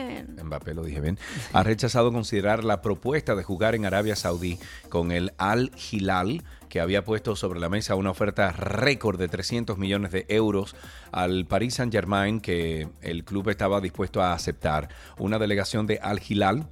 Mbappé 0.43 0.73
lo 0.73 0.83
dije 0.83 1.01
bien. 1.01 1.19
Ha 1.53 1.63
rechazado 1.63 2.11
considerar 2.11 2.63
la 2.63 2.81
propuesta 2.81 3.35
de 3.35 3.43
jugar 3.43 3.75
en 3.75 3.85
Arabia 3.85 4.15
Saudí 4.15 4.59
con 4.89 5.11
el 5.11 5.33
Al 5.37 5.71
Hilal 5.91 6.43
que 6.69 6.79
había 6.79 7.03
puesto 7.03 7.35
sobre 7.35 7.59
la 7.59 7.67
mesa 7.67 7.95
una 7.95 8.11
oferta 8.11 8.51
récord 8.51 9.19
de 9.19 9.27
300 9.27 9.77
millones 9.77 10.11
de 10.11 10.25
euros 10.29 10.75
al 11.11 11.45
Paris 11.45 11.75
Saint-Germain 11.75 12.39
que 12.39 12.87
el 13.01 13.23
club 13.23 13.49
estaba 13.49 13.81
dispuesto 13.81 14.21
a 14.21 14.33
aceptar. 14.33 14.89
Una 15.17 15.39
delegación 15.39 15.87
de 15.87 15.97
Al 15.97 16.21
Hilal 16.27 16.67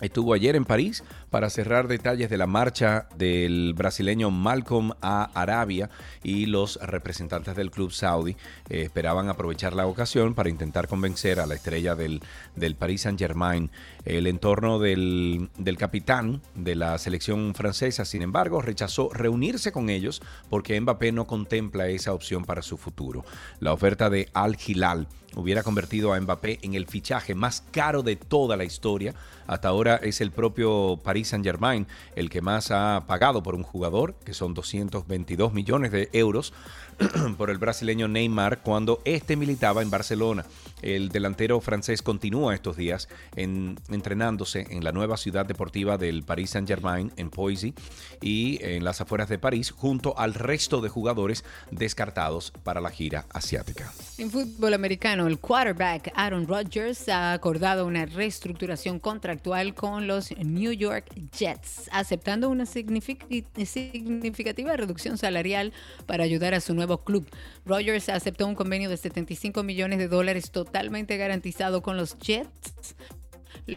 Estuvo 0.00 0.34
ayer 0.34 0.56
en 0.56 0.66
París 0.66 1.04
para 1.30 1.50
cerrar 1.50 1.88
detalles 1.88 2.30
de 2.30 2.36
la 2.36 2.46
marcha 2.46 3.08
del 3.16 3.74
brasileño 3.74 4.30
Malcolm 4.30 4.92
a 5.02 5.24
Arabia 5.34 5.90
y 6.22 6.46
los 6.46 6.76
representantes 6.82 7.56
del 7.56 7.70
club 7.70 7.92
saudí 7.92 8.36
eh, 8.68 8.82
esperaban 8.82 9.28
aprovechar 9.28 9.74
la 9.74 9.86
ocasión 9.86 10.34
para 10.34 10.48
intentar 10.48 10.88
convencer 10.88 11.40
a 11.40 11.46
la 11.46 11.54
estrella 11.54 11.94
del, 11.94 12.20
del 12.54 12.74
Paris 12.74 13.02
Saint 13.02 13.18
Germain. 13.18 13.70
El 14.04 14.26
entorno 14.26 14.78
del, 14.78 15.50
del 15.58 15.76
capitán 15.76 16.40
de 16.54 16.74
la 16.74 16.96
selección 16.98 17.54
francesa, 17.54 18.04
sin 18.04 18.22
embargo, 18.22 18.62
rechazó 18.62 19.10
reunirse 19.12 19.72
con 19.72 19.90
ellos 19.90 20.22
porque 20.48 20.80
Mbappé 20.80 21.12
no 21.12 21.26
contempla 21.26 21.88
esa 21.88 22.12
opción 22.12 22.44
para 22.44 22.62
su 22.62 22.76
futuro. 22.76 23.24
La 23.60 23.72
oferta 23.72 24.10
de 24.10 24.28
Al 24.32 24.56
Hilal 24.64 25.08
hubiera 25.36 25.62
convertido 25.62 26.12
a 26.12 26.20
Mbappé 26.20 26.58
en 26.62 26.74
el 26.74 26.86
fichaje 26.86 27.34
más 27.34 27.62
caro 27.70 28.02
de 28.02 28.16
toda 28.16 28.56
la 28.56 28.64
historia. 28.64 29.14
Hasta 29.46 29.68
ahora 29.68 29.96
es 29.96 30.20
el 30.20 30.32
propio 30.32 30.98
Paris 31.04 31.15
Saint-Germain 31.24 31.86
el 32.14 32.30
que 32.30 32.40
más 32.40 32.70
ha 32.70 33.04
pagado 33.06 33.42
por 33.42 33.54
un 33.54 33.62
jugador, 33.62 34.14
que 34.24 34.34
son 34.34 34.54
222 34.54 35.52
millones 35.52 35.92
de 35.92 36.08
euros 36.12 36.52
por 37.36 37.50
el 37.50 37.58
brasileño 37.58 38.08
Neymar 38.08 38.62
cuando 38.62 39.00
este 39.04 39.36
militaba 39.36 39.82
en 39.82 39.90
Barcelona. 39.90 40.44
El 40.82 41.08
delantero 41.08 41.60
francés 41.60 42.02
continúa 42.02 42.54
estos 42.54 42.76
días 42.76 43.08
en- 43.34 43.78
entrenándose 43.90 44.66
en 44.70 44.84
la 44.84 44.92
nueva 44.92 45.16
ciudad 45.16 45.46
deportiva 45.46 45.96
del 45.98 46.22
Paris 46.22 46.50
Saint-Germain 46.50 47.12
en 47.16 47.30
Poissy 47.30 47.74
y 48.20 48.58
en 48.62 48.84
las 48.84 49.00
afueras 49.00 49.28
de 49.28 49.38
París 49.38 49.70
junto 49.70 50.18
al 50.18 50.34
resto 50.34 50.80
de 50.80 50.88
jugadores 50.88 51.44
descartados 51.70 52.52
para 52.62 52.80
la 52.80 52.90
gira 52.90 53.26
asiática. 53.32 53.92
En 54.18 54.30
fútbol 54.30 54.74
americano, 54.74 55.26
el 55.26 55.38
quarterback 55.38 56.12
Aaron 56.14 56.46
Rodgers 56.46 57.08
ha 57.08 57.32
acordado 57.32 57.86
una 57.86 58.06
reestructuración 58.06 59.00
contractual 59.00 59.74
con 59.74 60.06
los 60.06 60.30
New 60.38 60.72
York 60.72 61.06
Jets, 61.36 61.88
aceptando 61.92 62.48
una 62.48 62.64
signific- 62.64 63.44
significativa 63.64 64.76
reducción 64.76 65.18
salarial 65.18 65.72
para 66.06 66.24
ayudar 66.24 66.54
a 66.54 66.60
su 66.60 66.74
nuevo 66.74 66.85
club. 67.04 67.26
Rodgers 67.64 68.08
aceptó 68.08 68.46
un 68.46 68.54
convenio 68.54 68.88
de 68.88 68.96
75 68.96 69.62
millones 69.62 69.98
de 69.98 70.08
dólares 70.08 70.50
totalmente 70.50 71.16
garantizado 71.16 71.82
con 71.82 71.96
los 71.96 72.18
Jets, 72.18 72.96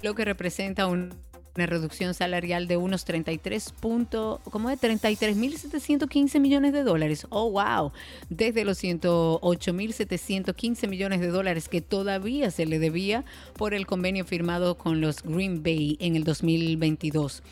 lo 0.01 0.15
que 0.15 0.25
representa 0.25 0.87
un- 0.87 1.13
una 1.55 1.65
reducción 1.65 2.13
salarial 2.13 2.67
de 2.67 2.77
unos 2.77 3.03
33 3.05 3.71
punto, 3.71 4.39
¿cómo 4.49 4.69
es? 4.69 4.79
33.715 4.79 6.39
millones 6.39 6.71
de 6.73 6.83
dólares. 6.83 7.25
Oh, 7.31 7.49
wow. 7.51 7.91
Desde 8.29 8.63
los 8.63 8.77
108.715 8.77 10.87
millones 10.87 11.19
de 11.19 11.27
dólares 11.27 11.67
que 11.67 11.81
todavía 11.81 12.49
se 12.51 12.65
le 12.65 12.79
debía 12.79 13.25
por 13.57 13.73
el 13.73 13.87
convenio 13.87 14.23
firmado 14.25 14.77
con 14.77 15.01
los 15.01 15.21
Green 15.23 15.61
Bay 15.63 15.97
en 15.99 16.15
el 16.15 16.23
2022. 16.23 17.43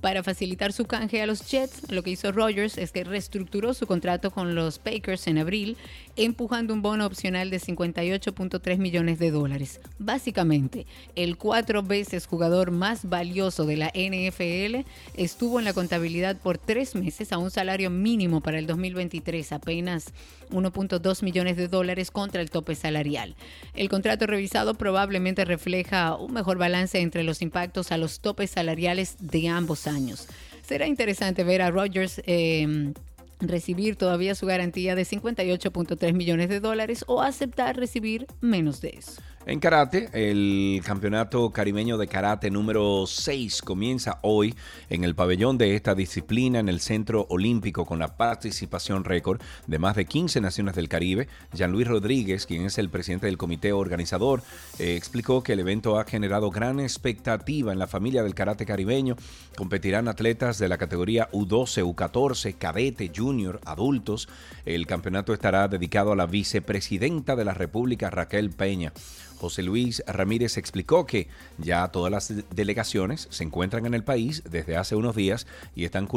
Para 0.00 0.22
facilitar 0.22 0.72
su 0.72 0.84
canje 0.84 1.22
a 1.22 1.26
los 1.26 1.50
Jets, 1.50 1.90
lo 1.90 2.02
que 2.02 2.10
hizo 2.10 2.30
Rogers 2.30 2.76
es 2.78 2.92
que 2.92 3.04
reestructuró 3.04 3.74
su 3.74 3.86
contrato 3.86 4.30
con 4.30 4.54
los 4.54 4.78
Packers 4.78 5.26
en 5.26 5.38
abril, 5.38 5.76
empujando 6.16 6.72
un 6.72 6.82
bono 6.82 7.06
opcional 7.06 7.50
de 7.50 7.60
58.3 7.60 8.78
millones 8.78 9.18
de 9.18 9.30
dólares. 9.30 9.80
Básicamente, 9.98 10.86
el 11.14 11.36
cuatro 11.36 11.82
veces 11.82 12.26
jugador 12.26 12.70
más 12.70 13.08
valioso 13.08 13.66
de 13.66 13.76
la 13.76 13.92
NFL 13.94 14.88
estuvo 15.14 15.58
en 15.58 15.66
la 15.66 15.74
contabilidad 15.74 16.36
por 16.36 16.58
tres 16.58 16.94
meses 16.94 17.32
a 17.32 17.38
un 17.38 17.50
salario 17.50 17.90
mínimo 17.90 18.40
para 18.40 18.58
el 18.58 18.66
2023, 18.66 19.52
apenas 19.52 20.12
1.2 20.50 21.22
millones 21.22 21.56
de 21.56 21.68
dólares 21.68 22.10
contra 22.10 22.40
el 22.40 22.50
tope 22.50 22.74
salarial. 22.74 23.36
El 23.74 23.88
contrato 23.88 24.26
revisado 24.26 24.74
probablemente 24.74 25.44
refleja 25.44 26.16
un 26.16 26.32
mejor 26.32 26.56
balance 26.56 26.98
entre 27.00 27.24
los 27.24 27.42
impactos 27.42 27.92
a 27.92 27.98
los 27.98 28.20
topes 28.20 28.50
salariales 28.50 29.16
de 29.20 29.48
ambos 29.48 29.86
años. 29.86 30.28
Será 30.62 30.86
interesante 30.86 31.44
ver 31.44 31.62
a 31.62 31.70
Rogers 31.70 32.20
eh, 32.26 32.92
recibir 33.40 33.96
todavía 33.96 34.34
su 34.34 34.46
garantía 34.46 34.94
de 34.94 35.02
58.3 35.02 36.12
millones 36.12 36.48
de 36.48 36.60
dólares 36.60 37.04
o 37.06 37.22
aceptar 37.22 37.76
recibir 37.76 38.26
menos 38.40 38.80
de 38.80 38.96
eso. 38.98 39.20
En 39.48 39.60
karate, 39.60 40.08
el 40.12 40.82
campeonato 40.84 41.50
caribeño 41.50 41.98
de 41.98 42.08
karate 42.08 42.50
número 42.50 43.06
6 43.06 43.62
comienza 43.62 44.18
hoy 44.22 44.56
en 44.90 45.04
el 45.04 45.14
pabellón 45.14 45.56
de 45.56 45.76
esta 45.76 45.94
disciplina 45.94 46.58
en 46.58 46.68
el 46.68 46.80
Centro 46.80 47.28
Olímpico 47.30 47.86
con 47.86 48.00
la 48.00 48.16
participación 48.16 49.04
récord 49.04 49.40
de 49.68 49.78
más 49.78 49.94
de 49.94 50.04
15 50.04 50.40
naciones 50.40 50.74
del 50.74 50.88
Caribe. 50.88 51.28
Jean-Louis 51.52 51.86
Rodríguez, 51.86 52.44
quien 52.44 52.64
es 52.64 52.76
el 52.78 52.90
presidente 52.90 53.26
del 53.26 53.38
comité 53.38 53.72
organizador, 53.72 54.42
eh, 54.80 54.96
explicó 54.96 55.44
que 55.44 55.52
el 55.52 55.60
evento 55.60 56.00
ha 56.00 56.04
generado 56.06 56.50
gran 56.50 56.80
expectativa 56.80 57.72
en 57.72 57.78
la 57.78 57.86
familia 57.86 58.24
del 58.24 58.34
karate 58.34 58.66
caribeño. 58.66 59.14
Competirán 59.56 60.08
atletas 60.08 60.58
de 60.58 60.68
la 60.68 60.76
categoría 60.76 61.30
U12, 61.30 61.84
U14, 61.84 62.58
cadete, 62.58 63.12
junior, 63.14 63.60
adultos. 63.64 64.28
El 64.64 64.88
campeonato 64.88 65.32
estará 65.32 65.68
dedicado 65.68 66.10
a 66.10 66.16
la 66.16 66.26
vicepresidenta 66.26 67.36
de 67.36 67.44
la 67.44 67.54
República, 67.54 68.10
Raquel 68.10 68.50
Peña. 68.50 68.92
José 69.38 69.62
Luis 69.62 70.02
Ramírez 70.06 70.56
explicó 70.56 71.06
que 71.06 71.28
ya 71.58 71.86
todas 71.88 72.10
las 72.10 72.32
delegaciones 72.54 73.28
se 73.30 73.44
encuentran 73.44 73.86
en 73.86 73.94
el 73.94 74.04
país 74.04 74.42
desde 74.50 74.76
hace 74.76 74.96
unos 74.96 75.14
días 75.14 75.46
y 75.74 75.84
están, 75.84 76.08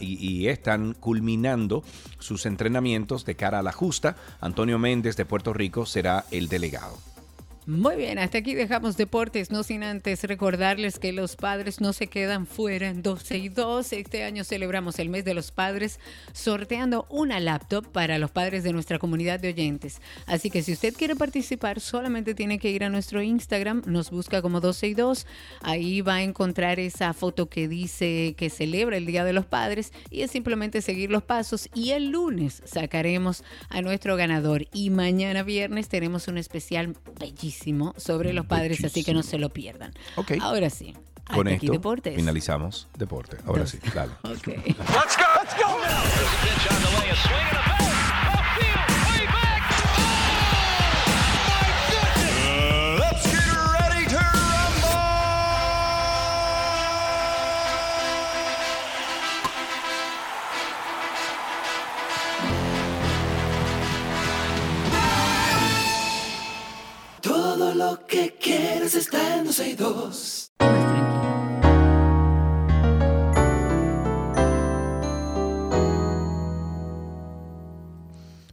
y 0.00 0.46
están 0.48 0.94
culminando 0.94 1.82
sus 2.18 2.46
entrenamientos 2.46 3.24
de 3.24 3.34
cara 3.34 3.58
a 3.60 3.62
la 3.62 3.72
justa. 3.72 4.16
Antonio 4.40 4.78
Méndez 4.78 5.16
de 5.16 5.24
Puerto 5.24 5.52
Rico 5.52 5.86
será 5.86 6.24
el 6.30 6.48
delegado. 6.48 7.07
Muy 7.68 7.96
bien, 7.96 8.18
hasta 8.18 8.38
aquí 8.38 8.54
dejamos 8.54 8.96
deportes, 8.96 9.50
no 9.50 9.62
sin 9.62 9.82
antes 9.82 10.24
recordarles 10.24 10.98
que 10.98 11.12
los 11.12 11.36
padres 11.36 11.82
no 11.82 11.92
se 11.92 12.06
quedan 12.06 12.46
fuera 12.46 12.88
en 12.88 13.02
12 13.02 13.36
y 13.36 13.50
2. 13.50 13.92
Este 13.92 14.24
año 14.24 14.42
celebramos 14.42 14.98
el 14.98 15.10
mes 15.10 15.26
de 15.26 15.34
los 15.34 15.52
padres 15.52 16.00
sorteando 16.32 17.06
una 17.10 17.40
laptop 17.40 17.86
para 17.86 18.16
los 18.16 18.30
padres 18.30 18.64
de 18.64 18.72
nuestra 18.72 18.98
comunidad 18.98 19.38
de 19.38 19.48
oyentes. 19.48 20.00
Así 20.24 20.48
que 20.48 20.62
si 20.62 20.72
usted 20.72 20.94
quiere 20.94 21.14
participar, 21.14 21.78
solamente 21.80 22.34
tiene 22.34 22.58
que 22.58 22.70
ir 22.70 22.84
a 22.84 22.88
nuestro 22.88 23.20
Instagram, 23.20 23.82
nos 23.84 24.10
busca 24.10 24.40
como 24.40 24.62
12 24.62 24.86
y 24.86 24.94
2. 24.94 25.26
Ahí 25.60 26.00
va 26.00 26.14
a 26.14 26.22
encontrar 26.22 26.80
esa 26.80 27.12
foto 27.12 27.50
que 27.50 27.68
dice 27.68 28.34
que 28.38 28.48
celebra 28.48 28.96
el 28.96 29.04
Día 29.04 29.24
de 29.24 29.34
los 29.34 29.44
Padres 29.44 29.92
y 30.08 30.22
es 30.22 30.30
simplemente 30.30 30.80
seguir 30.80 31.10
los 31.10 31.22
pasos 31.22 31.68
y 31.74 31.90
el 31.90 32.12
lunes 32.12 32.62
sacaremos 32.64 33.44
a 33.68 33.82
nuestro 33.82 34.16
ganador 34.16 34.66
y 34.72 34.88
mañana 34.88 35.42
viernes 35.42 35.90
tenemos 35.90 36.28
un 36.28 36.38
especial 36.38 36.96
bellísimo 37.20 37.57
sobre 37.96 38.32
los 38.32 38.46
padres, 38.46 38.84
así 38.84 39.04
que 39.04 39.14
no 39.14 39.22
se 39.22 39.38
lo 39.38 39.50
pierdan. 39.50 39.92
Ok. 40.16 40.32
Ahora 40.40 40.70
sí. 40.70 40.94
Con 41.32 41.46
aquí 41.46 41.66
esto 41.66 41.72
deportes. 41.72 42.16
finalizamos 42.16 42.88
deporte. 42.96 43.36
Ahora 43.44 43.66
sí, 43.66 43.78
dale. 43.94 44.12
Ok. 44.22 44.46
Let's 44.46 45.16
go. 45.16 45.24
Let's 45.36 45.54
go 45.56 45.78
now. 45.78 47.97
Lo 67.74 68.06
que 68.06 68.34
quieres 68.40 68.94
está 68.94 69.36
en 69.36 69.44
12 69.44 69.68
y 69.68 69.74
2. 69.74 70.52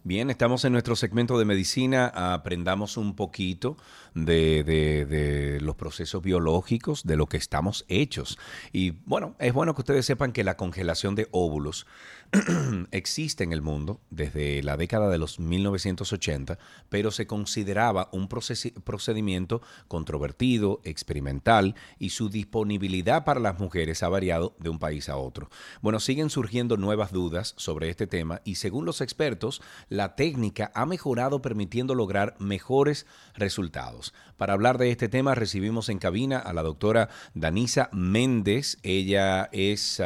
Bien, 0.08 0.30
estamos 0.30 0.64
en 0.66 0.72
nuestro 0.72 0.96
segmento 0.96 1.40
de 1.40 1.46
medicina. 1.46 2.10
Aprendamos 2.14 2.96
un 2.96 3.16
poquito 3.16 3.76
de, 4.14 5.58
los 5.64 5.76
procesos 5.76 6.22
biológicos, 6.22 7.06
de 7.06 7.18
lo 7.18 7.26
que 7.26 7.38
estamos 7.38 7.86
hechos. 7.88 8.38
Y 8.72 8.92
bueno, 8.92 9.36
es 9.40 9.52
bueno 9.52 9.74
que 9.74 9.82
ustedes 9.82 10.06
sepan 10.06 10.32
que 10.32 10.44
la 10.44 10.58
congelación 10.58 11.16
de 11.16 11.28
óvulos 11.32 11.88
existe 12.92 13.44
en 13.44 13.52
el 13.52 13.64
mundo 13.64 14.00
desde 14.12 14.62
la 14.62 14.78
década 14.78 15.10
de 15.10 15.18
los 15.18 15.40
1980, 15.40 16.60
pero 16.90 17.10
se 17.10 17.26
consideraba 17.26 18.10
un 18.12 18.28
procedimiento 18.28 19.64
controvertido, 19.88 20.82
experimental, 20.84 21.74
y 21.98 22.12
su 22.12 22.30
disponibilidad 22.30 23.26
para 23.26 23.40
las 23.40 23.60
mujeres 23.60 24.04
ha 24.04 24.10
variado 24.10 24.56
de 24.60 24.70
un 24.70 24.78
país 24.78 25.10
a 25.10 25.18
otro. 25.18 25.50
Bueno, 25.82 26.00
siguen 26.00 26.30
surgiendo 26.30 26.78
nuevas 26.78 27.12
dudas 27.12 27.56
sobre 27.58 27.90
este 27.90 28.06
tema 28.06 28.42
y 28.44 28.56
según 28.56 28.86
los 28.86 29.02
expertos, 29.02 29.64
la 29.96 30.16
técnica 30.16 30.72
ha 30.76 30.86
mejorado 30.86 31.42
permitiendo 31.42 31.96
lograr 31.96 32.36
mejores 32.40 33.06
resultados. 33.34 34.14
Para 34.38 34.54
hablar 34.54 34.78
de 34.78 34.92
este 34.92 35.10
tema 35.10 35.36
recibimos 35.36 35.90
en 35.90 36.00
cabina 36.00 36.38
a 36.40 36.54
la 36.54 36.62
doctora 36.62 37.10
Danisa 37.34 37.90
Méndez. 37.92 38.78
Ella 38.84 39.50
es 39.52 40.02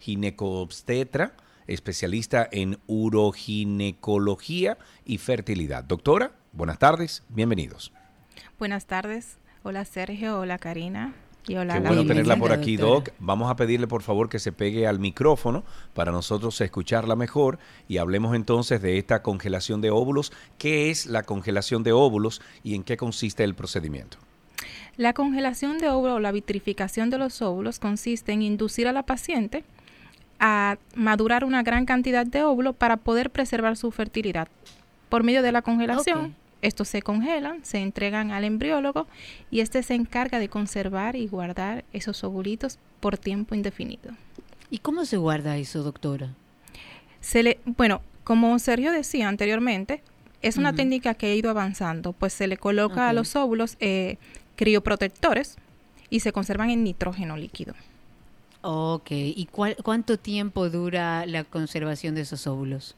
ginecobstetra, 0.00 1.32
especialista 1.66 2.48
en 2.50 2.78
uroginecología 2.86 4.78
y 5.04 5.18
fertilidad. 5.18 5.84
Doctora, 5.84 6.32
buenas 6.52 6.78
tardes, 6.78 7.22
bienvenidos. 7.28 7.92
Buenas 8.58 8.86
tardes. 8.86 9.38
Hola 9.62 9.84
Sergio, 9.84 10.38
hola 10.38 10.58
Karina 10.58 11.14
y 11.48 11.56
hola 11.56 11.74
Qué 11.74 11.86
bueno 11.86 12.06
tenerla 12.06 12.36
por 12.36 12.52
aquí, 12.52 12.76
Doc. 12.76 13.10
Vamos 13.18 13.50
a 13.50 13.56
pedirle 13.56 13.86
por 13.86 14.02
favor 14.02 14.28
que 14.28 14.38
se 14.38 14.52
pegue 14.52 14.86
al 14.86 14.98
micrófono 14.98 15.64
para 15.94 16.12
nosotros 16.12 16.60
escucharla 16.60 17.16
mejor 17.16 17.58
y 17.88 17.98
hablemos 17.98 18.34
entonces 18.34 18.82
de 18.82 18.98
esta 18.98 19.22
congelación 19.22 19.80
de 19.80 19.90
óvulos. 19.90 20.32
¿Qué 20.58 20.90
es 20.90 21.06
la 21.06 21.22
congelación 21.22 21.82
de 21.82 21.92
óvulos 21.92 22.42
y 22.62 22.74
en 22.74 22.82
qué 22.82 22.96
consiste 22.96 23.44
el 23.44 23.54
procedimiento? 23.54 24.18
La 24.96 25.12
congelación 25.12 25.78
de 25.78 25.88
óvulos 25.88 26.16
o 26.16 26.20
la 26.20 26.32
vitrificación 26.32 27.10
de 27.10 27.18
los 27.18 27.42
óvulos 27.42 27.78
consiste 27.78 28.32
en 28.32 28.42
inducir 28.42 28.88
a 28.88 28.92
la 28.92 29.04
paciente 29.04 29.64
a 30.38 30.78
madurar 30.94 31.44
una 31.44 31.62
gran 31.62 31.86
cantidad 31.86 32.26
de 32.26 32.44
óvulos 32.44 32.74
para 32.76 32.96
poder 32.96 33.30
preservar 33.30 33.76
su 33.76 33.90
fertilidad. 33.90 34.48
Por 35.08 35.22
medio 35.22 35.42
de 35.42 35.52
la 35.52 35.62
congelación. 35.62 36.34
Estos 36.62 36.88
se 36.88 37.02
congelan, 37.02 37.64
se 37.64 37.78
entregan 37.78 38.30
al 38.30 38.44
embriólogo 38.44 39.06
y 39.50 39.60
este 39.60 39.82
se 39.82 39.94
encarga 39.94 40.38
de 40.38 40.48
conservar 40.48 41.14
y 41.16 41.26
guardar 41.28 41.84
esos 41.92 42.24
ovulitos 42.24 42.78
por 43.00 43.18
tiempo 43.18 43.54
indefinido. 43.54 44.12
¿Y 44.70 44.78
cómo 44.78 45.04
se 45.04 45.16
guarda 45.16 45.56
eso, 45.58 45.82
doctora? 45.82 46.30
Se 47.20 47.42
le, 47.42 47.58
bueno, 47.64 48.00
como 48.24 48.58
Sergio 48.58 48.90
decía 48.92 49.28
anteriormente, 49.28 50.02
es 50.42 50.56
una 50.56 50.72
técnica 50.76 51.14
que 51.14 51.26
ha 51.26 51.34
ido 51.34 51.50
avanzando, 51.50 52.12
pues 52.12 52.32
se 52.32 52.46
le 52.46 52.56
coloca 52.56 53.08
a 53.08 53.12
los 53.12 53.34
óvulos 53.36 53.76
eh, 53.80 54.16
crioprotectores 54.56 55.56
y 56.10 56.20
se 56.20 56.32
conservan 56.32 56.70
en 56.70 56.84
nitrógeno 56.84 57.36
líquido. 57.36 57.74
Ok, 58.62 59.10
¿y 59.12 59.46
cuál- 59.50 59.76
cuánto 59.82 60.18
tiempo 60.18 60.68
dura 60.70 61.24
la 61.26 61.44
conservación 61.44 62.14
de 62.14 62.22
esos 62.22 62.46
óvulos? 62.46 62.96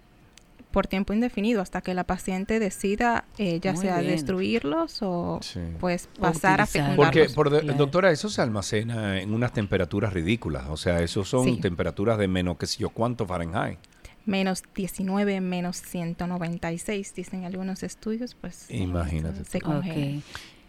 Por 0.70 0.86
tiempo 0.86 1.12
indefinido 1.12 1.62
hasta 1.62 1.80
que 1.80 1.94
la 1.94 2.04
paciente 2.04 2.58
decida 2.60 3.24
eh, 3.38 3.58
ya 3.60 3.72
Muy 3.72 3.80
sea 3.82 3.98
bien. 4.00 4.12
destruirlos 4.12 4.98
o 5.02 5.38
Sí. 5.42 5.60
pues 5.80 6.08
O 6.18 6.20
pasar 6.22 6.60
a 6.60 6.64
utilizar. 6.64 6.96
Porque, 6.96 7.10
fecundarlos. 7.28 7.34
por 7.34 7.50
de- 7.50 7.60
claro. 7.60 7.78
doctora, 7.78 8.10
eso 8.10 8.28
se 8.28 8.42
almacena 8.42 9.20
en 9.20 9.32
unas 9.32 9.52
temperaturas 9.52 10.12
ridículas. 10.12 10.64
O 10.68 10.76
sea, 10.76 11.00
eso 11.02 11.24
son 11.24 11.44
Sí. 11.44 11.56
temperaturas 11.60 12.18
de 12.18 12.28
menos, 12.28 12.58
qué 12.58 12.66
sé 12.66 12.78
yo, 12.80 12.90
cuánto 12.90 13.26
Fahrenheit. 13.26 13.78
Menos 14.26 14.62
19, 14.74 15.40
menos 15.40 15.80
196, 15.80 17.14
dicen 17.14 17.44
algunos 17.44 17.82
estudios, 17.82 18.34
pues 18.34 18.70
Imagínate 18.70 19.44
se 19.44 19.60
congela. 19.60 20.20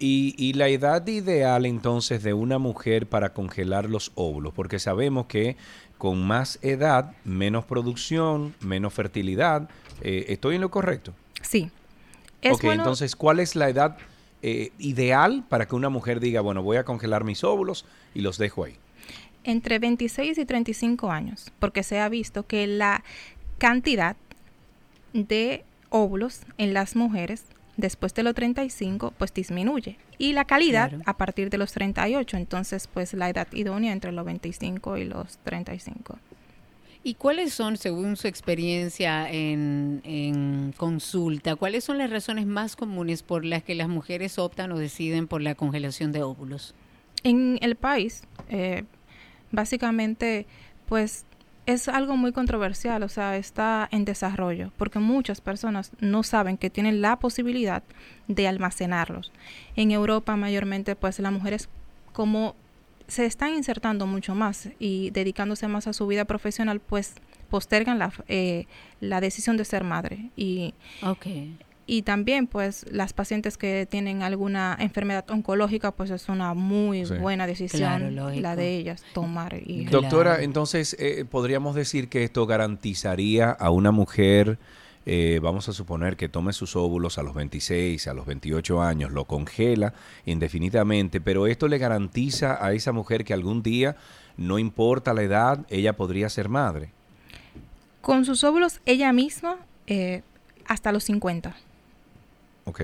Y, 0.01 0.33
y 0.37 0.53
la 0.53 0.69
edad 0.69 1.05
ideal 1.07 1.65
entonces 1.65 2.23
de 2.23 2.33
una 2.33 2.57
mujer 2.57 3.07
para 3.07 3.33
congelar 3.33 3.89
los 3.89 4.13
óvulos, 4.15 4.53
porque 4.53 4.79
sabemos 4.79 5.25
que 5.25 5.57
con 5.97 6.25
más 6.25 6.57
edad, 6.61 7.11
menos 7.25 7.65
producción, 7.65 8.55
menos 8.61 8.93
fertilidad. 8.93 9.69
Eh, 10.01 10.25
¿Estoy 10.29 10.55
en 10.55 10.61
lo 10.61 10.69
correcto? 10.71 11.13
Sí. 11.41 11.69
Es 12.41 12.53
ok, 12.53 12.63
bueno- 12.63 12.83
entonces, 12.83 13.15
¿cuál 13.15 13.39
es 13.39 13.55
la 13.55 13.69
edad 13.69 13.97
eh, 14.41 14.71
ideal 14.79 15.43
para 15.49 15.67
que 15.67 15.75
una 15.75 15.89
mujer 15.89 16.19
diga, 16.21 16.39
bueno, 16.41 16.63
voy 16.63 16.77
a 16.77 16.85
congelar 16.85 17.23
mis 17.25 17.43
óvulos 17.43 17.85
y 18.15 18.21
los 18.21 18.37
dejo 18.37 18.63
ahí? 18.65 18.75
entre 19.45 19.79
26 19.79 20.37
y 20.37 20.45
35 20.45 21.09
años, 21.11 21.51
porque 21.59 21.81
se 21.81 21.99
ha 21.99 22.09
visto 22.09 22.45
que 22.45 22.67
la 22.67 23.03
cantidad 23.57 24.15
de 25.13 25.63
óvulos 25.89 26.41
en 26.57 26.73
las 26.73 26.95
mujeres 26.95 27.45
después 27.77 28.13
de 28.13 28.23
los 28.23 28.35
35 28.35 29.13
pues 29.17 29.33
disminuye 29.33 29.97
y 30.17 30.33
la 30.33 30.43
calidad 30.45 30.89
Claro. 30.89 31.03
a 31.05 31.17
partir 31.17 31.49
de 31.49 31.57
los 31.57 31.71
38, 31.71 32.35
entonces 32.37 32.87
pues 32.93 33.13
la 33.13 33.29
edad 33.29 33.47
idónea 33.53 33.93
entre 33.93 34.11
los 34.11 34.25
25 34.25 34.97
y 34.97 35.05
los 35.05 35.37
35. 35.45 36.19
¿Y 37.01 37.13
cuáles 37.13 37.53
son, 37.53 37.77
según 37.77 38.17
su 38.17 38.27
experiencia 38.27 39.29
en, 39.31 40.73
consulta, 40.75 41.55
cuáles 41.55 41.83
son 41.85 41.97
las 41.97 42.09
razones 42.09 42.45
más 42.45 42.75
comunes 42.75 43.23
por 43.23 43.45
las 43.45 43.63
que 43.63 43.73
las 43.73 43.87
mujeres 43.87 44.37
optan 44.37 44.71
o 44.73 44.77
deciden 44.77 45.27
por 45.27 45.41
la 45.41 45.55
congelación 45.55 46.11
de 46.11 46.23
óvulos? 46.23 46.75
En 47.23 47.57
el 47.61 47.75
país, 47.75 48.23
eh, 48.49 48.83
básicamente, 49.51 50.45
pues 50.87 51.25
es 51.65 51.87
algo 51.87 52.17
muy 52.17 52.31
controversial, 52.31 53.03
o 53.03 53.09
sea, 53.09 53.37
está 53.37 53.87
en 53.91 54.03
desarrollo, 54.03 54.71
porque 54.75 54.99
muchas 54.99 55.39
personas 55.39 55.91
no 55.99 56.23
saben 56.23 56.57
que 56.57 56.69
tienen 56.69 57.01
la 57.01 57.19
posibilidad 57.19 57.83
de 58.27 58.47
almacenarlos. 58.47 59.31
En 59.75 59.91
Europa, 59.91 60.35
mayormente, 60.35 60.95
pues 60.95 61.19
las 61.19 61.31
mujeres, 61.31 61.69
como 62.11 62.55
se 63.09 63.25
están 63.25 63.53
insertando 63.53 64.05
mucho 64.07 64.33
más 64.35 64.69
y 64.79 65.09
dedicándose 65.11 65.67
más 65.67 65.87
a 65.87 65.93
su 65.93 66.07
vida 66.07 66.23
profesional, 66.25 66.79
pues 66.79 67.15
postergan 67.49 67.99
la, 67.99 68.13
eh, 68.27 68.65
la 69.01 69.19
decisión 69.19 69.57
de 69.57 69.65
ser 69.65 69.83
madre. 69.83 70.29
Y 70.37 70.73
y 71.91 72.03
también, 72.03 72.45
pues, 72.45 72.85
las 72.91 73.13
pacientes 73.13 73.57
que 73.57 73.87
tienen 73.89 74.21
alguna 74.21 74.77
enfermedad 74.79 75.25
oncológica, 75.31 75.91
pues 75.91 76.11
es 76.11 76.29
una 76.29 76.53
muy 76.53 77.03
Sí. 77.07 77.15
buena 77.15 77.47
decisión 77.47 78.11
Claro, 78.13 78.29
la 78.39 78.55
de 78.55 78.77
ellas 78.77 79.03
tomar. 79.11 79.55
Y 79.65 79.85
Doctora, 79.85 80.43
entonces, 80.43 80.95
eh, 80.99 81.25
¿podríamos 81.27 81.73
decir 81.73 82.07
que 82.07 82.23
esto 82.23 82.45
garantizaría 82.45 83.49
a 83.49 83.71
una 83.71 83.89
mujer, 83.91 84.59
eh, 85.11 85.39
vamos 85.41 85.67
a 85.69 85.73
suponer 85.73 86.15
que 86.17 86.29
tome 86.29 86.53
sus 86.53 86.75
óvulos 86.75 87.17
a 87.17 87.23
los 87.23 87.33
26, 87.33 88.07
a 88.07 88.13
los 88.13 88.27
28 88.27 88.79
años, 88.81 89.11
lo 89.11 89.25
congela 89.25 89.93
indefinidamente, 90.25 91.19
pero 91.19 91.47
esto 91.47 91.67
le 91.67 91.79
garantiza 91.79 92.63
a 92.63 92.73
esa 92.73 92.91
mujer 92.91 93.25
que 93.25 93.33
algún 93.33 93.63
día, 93.63 93.95
no 94.37 94.59
importa 94.59 95.13
la 95.15 95.23
edad, 95.23 95.65
ella 95.69 95.93
podría 95.97 96.29
ser 96.29 96.47
madre? 96.47 96.91
Con 98.01 98.23
sus 98.23 98.43
óvulos, 98.43 98.81
ella 98.85 99.11
misma, 99.11 99.57
eh, 99.87 100.21
hasta 100.67 100.91
los 100.91 101.03
50. 101.05 101.55
Ok. 102.65 102.81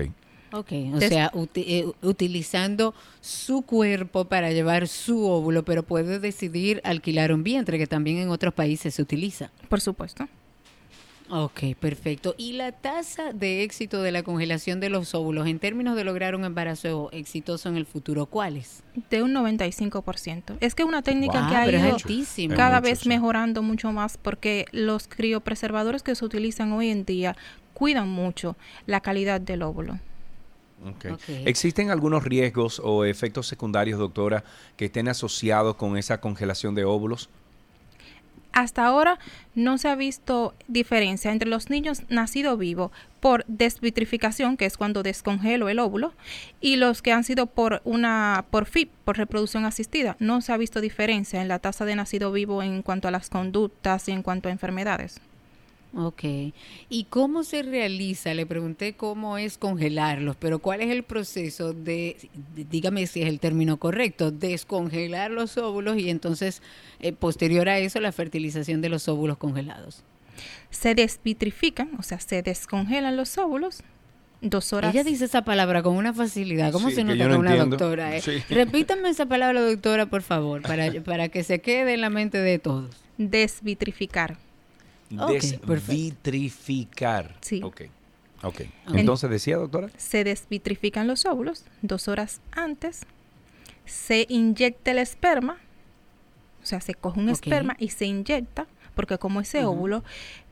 Ok, 0.52 0.72
o 0.94 1.00
sea, 1.00 1.30
uti- 1.34 1.64
eh, 1.66 1.86
utilizando 2.02 2.94
su 3.20 3.62
cuerpo 3.62 4.24
para 4.24 4.50
llevar 4.52 4.88
su 4.88 5.24
óvulo, 5.28 5.64
pero 5.64 5.82
puede 5.84 6.18
decidir 6.18 6.80
alquilar 6.84 7.32
un 7.32 7.42
vientre, 7.44 7.78
que 7.78 7.86
también 7.86 8.18
en 8.18 8.30
otros 8.30 8.52
países 8.54 8.94
se 8.94 9.02
utiliza. 9.02 9.50
Por 9.68 9.80
supuesto. 9.80 10.26
Ok, 11.28 11.74
perfecto. 11.80 12.34
¿Y 12.38 12.52
la 12.52 12.70
tasa 12.70 13.32
de 13.32 13.64
éxito 13.64 14.00
de 14.02 14.12
la 14.12 14.22
congelación 14.22 14.78
de 14.78 14.90
los 14.90 15.12
óvulos 15.14 15.48
en 15.48 15.58
términos 15.58 15.96
de 15.96 16.04
lograr 16.04 16.36
un 16.36 16.44
embarazo 16.44 17.08
exitoso 17.12 17.68
en 17.68 17.76
el 17.76 17.84
futuro, 17.84 18.26
cuál 18.26 18.56
es? 18.56 18.84
De 19.10 19.22
un 19.24 19.32
95%. 19.34 20.56
Es 20.60 20.74
que 20.76 20.82
es 20.84 20.88
una 20.88 21.02
técnica 21.02 21.40
Wow, 21.40 21.50
que 21.50 21.56
ha 21.56 21.68
ido 21.68 21.94
altísimo. 21.94 22.54
cada 22.54 22.76
Es 22.76 22.82
mucho, 22.82 22.90
vez 22.90 22.98
sí. 23.00 23.08
mejorando 23.08 23.62
mucho 23.62 23.90
más 23.92 24.18
porque 24.18 24.66
los 24.70 25.08
criopreservadores 25.08 26.02
que 26.04 26.14
se 26.14 26.24
utilizan 26.24 26.72
hoy 26.72 26.90
en 26.90 27.04
día 27.04 27.36
cuidan 27.74 28.08
mucho 28.08 28.56
la 28.86 29.00
calidad 29.00 29.40
del 29.40 29.62
óvulo. 29.62 29.98
Ok. 30.84 31.06
¿Existen 31.46 31.90
algunos 31.90 32.22
riesgos 32.24 32.80
o 32.84 33.04
efectos 33.04 33.46
secundarios, 33.48 33.98
doctora, 33.98 34.44
que 34.76 34.84
estén 34.86 35.08
asociados 35.08 35.74
con 35.76 35.96
esa 35.96 36.20
congelación 36.20 36.74
de 36.74 36.84
óvulos? 36.84 37.30
Hasta 38.56 38.86
ahora 38.86 39.18
no 39.54 39.76
se 39.76 39.86
ha 39.86 39.94
visto 39.96 40.54
diferencia 40.66 41.30
entre 41.30 41.46
los 41.46 41.68
niños 41.68 42.04
nacidos 42.08 42.58
vivos 42.58 42.90
por 43.20 43.44
desvitrificación, 43.48 44.56
que 44.56 44.64
es 44.64 44.78
cuando 44.78 45.02
descongelo 45.02 45.68
el 45.68 45.78
óvulo, 45.78 46.14
y 46.62 46.76
los 46.76 47.02
que 47.02 47.12
han 47.12 47.22
sido 47.22 47.48
por 47.48 47.82
una 47.84 48.46
por 48.50 48.64
FIP, 48.64 48.90
por 49.04 49.18
reproducción 49.18 49.66
asistida. 49.66 50.16
No 50.20 50.40
se 50.40 50.54
ha 50.54 50.56
visto 50.56 50.80
diferencia 50.80 51.42
en 51.42 51.48
la 51.48 51.58
tasa 51.58 51.84
de 51.84 51.96
nacido 51.96 52.32
vivo 52.32 52.62
en 52.62 52.80
cuanto 52.80 53.08
a 53.08 53.10
las 53.10 53.28
conductas 53.28 54.08
y 54.08 54.12
en 54.12 54.22
cuanto 54.22 54.48
a 54.48 54.52
enfermedades. 54.52 55.20
Ok. 55.98 56.24
¿Y 56.90 57.04
cómo 57.08 57.42
se 57.42 57.62
realiza? 57.62 58.34
Le 58.34 58.44
pregunté 58.44 58.92
cómo 58.94 59.38
es 59.38 59.56
congelarlos, 59.56 60.36
pero 60.36 60.58
¿cuál 60.58 60.82
es 60.82 60.90
el 60.90 61.02
proceso 61.04 61.72
de, 61.72 62.16
de- 62.54 62.64
dígame 62.64 63.06
si 63.06 63.22
es 63.22 63.28
el 63.28 63.40
término 63.40 63.78
correcto, 63.78 64.30
descongelar 64.30 65.30
los 65.30 65.56
óvulos 65.56 65.96
y 65.96 66.10
entonces 66.10 66.60
eh, 67.00 67.12
posterior 67.12 67.68
a 67.70 67.78
eso 67.78 67.98
la 68.00 68.12
fertilización 68.12 68.82
de 68.82 68.90
los 68.90 69.08
óvulos 69.08 69.38
congelados? 69.38 70.02
Se 70.68 70.94
desvitrifican, 70.94 71.90
o 71.98 72.02
sea, 72.02 72.20
se 72.20 72.42
descongelan 72.42 73.16
los 73.16 73.38
óvulos 73.38 73.82
dos 74.42 74.74
horas. 74.74 74.94
Ella 74.94 75.02
dice 75.02 75.24
esa 75.24 75.46
palabra 75.46 75.82
con 75.82 75.96
una 75.96 76.12
facilidad. 76.12 76.72
¿Cómo 76.72 76.90
Sí, 76.90 76.96
se 76.96 77.04
nota 77.04 77.22
que 77.24 77.28
no 77.30 77.38
una 77.38 77.52
entiendo. 77.52 77.76
doctora? 77.78 78.14
eh? 78.16 78.20
Sí. 78.20 78.32
Repítame 78.50 79.08
esa 79.08 79.24
palabra, 79.24 79.62
doctora, 79.62 80.04
por 80.06 80.20
favor, 80.20 80.60
para, 80.60 80.92
para 81.04 81.30
que 81.30 81.42
se 81.42 81.60
quede 81.62 81.94
en 81.94 82.02
la 82.02 82.10
mente 82.10 82.36
de 82.36 82.58
todos. 82.58 82.94
Desvitrificar. 83.16 84.36
Ok, 85.18 85.30
Desvitrificar. 85.32 87.34
Sí. 87.40 87.60
Ok. 87.62 87.82
Ok. 88.42 88.60
En- 88.88 88.98
Entonces 88.98 89.30
decía, 89.30 89.56
doctora. 89.56 89.88
Se 89.96 90.24
desvitrifican 90.24 91.06
los 91.06 91.24
óvulos 91.26 91.64
dos 91.82 92.08
horas 92.08 92.40
antes. 92.52 93.02
Se 93.84 94.26
inyecta 94.28 94.90
el 94.90 94.98
esperma. 94.98 95.58
O 96.62 96.66
sea, 96.66 96.80
se 96.80 96.94
coge 96.94 97.20
un 97.20 97.28
esperma 97.28 97.76
y 97.78 97.90
se 97.90 98.06
inyecta, 98.06 98.66
porque 98.94 99.18
como 99.18 99.40
ese 99.40 99.64
óvulo, 99.64 100.02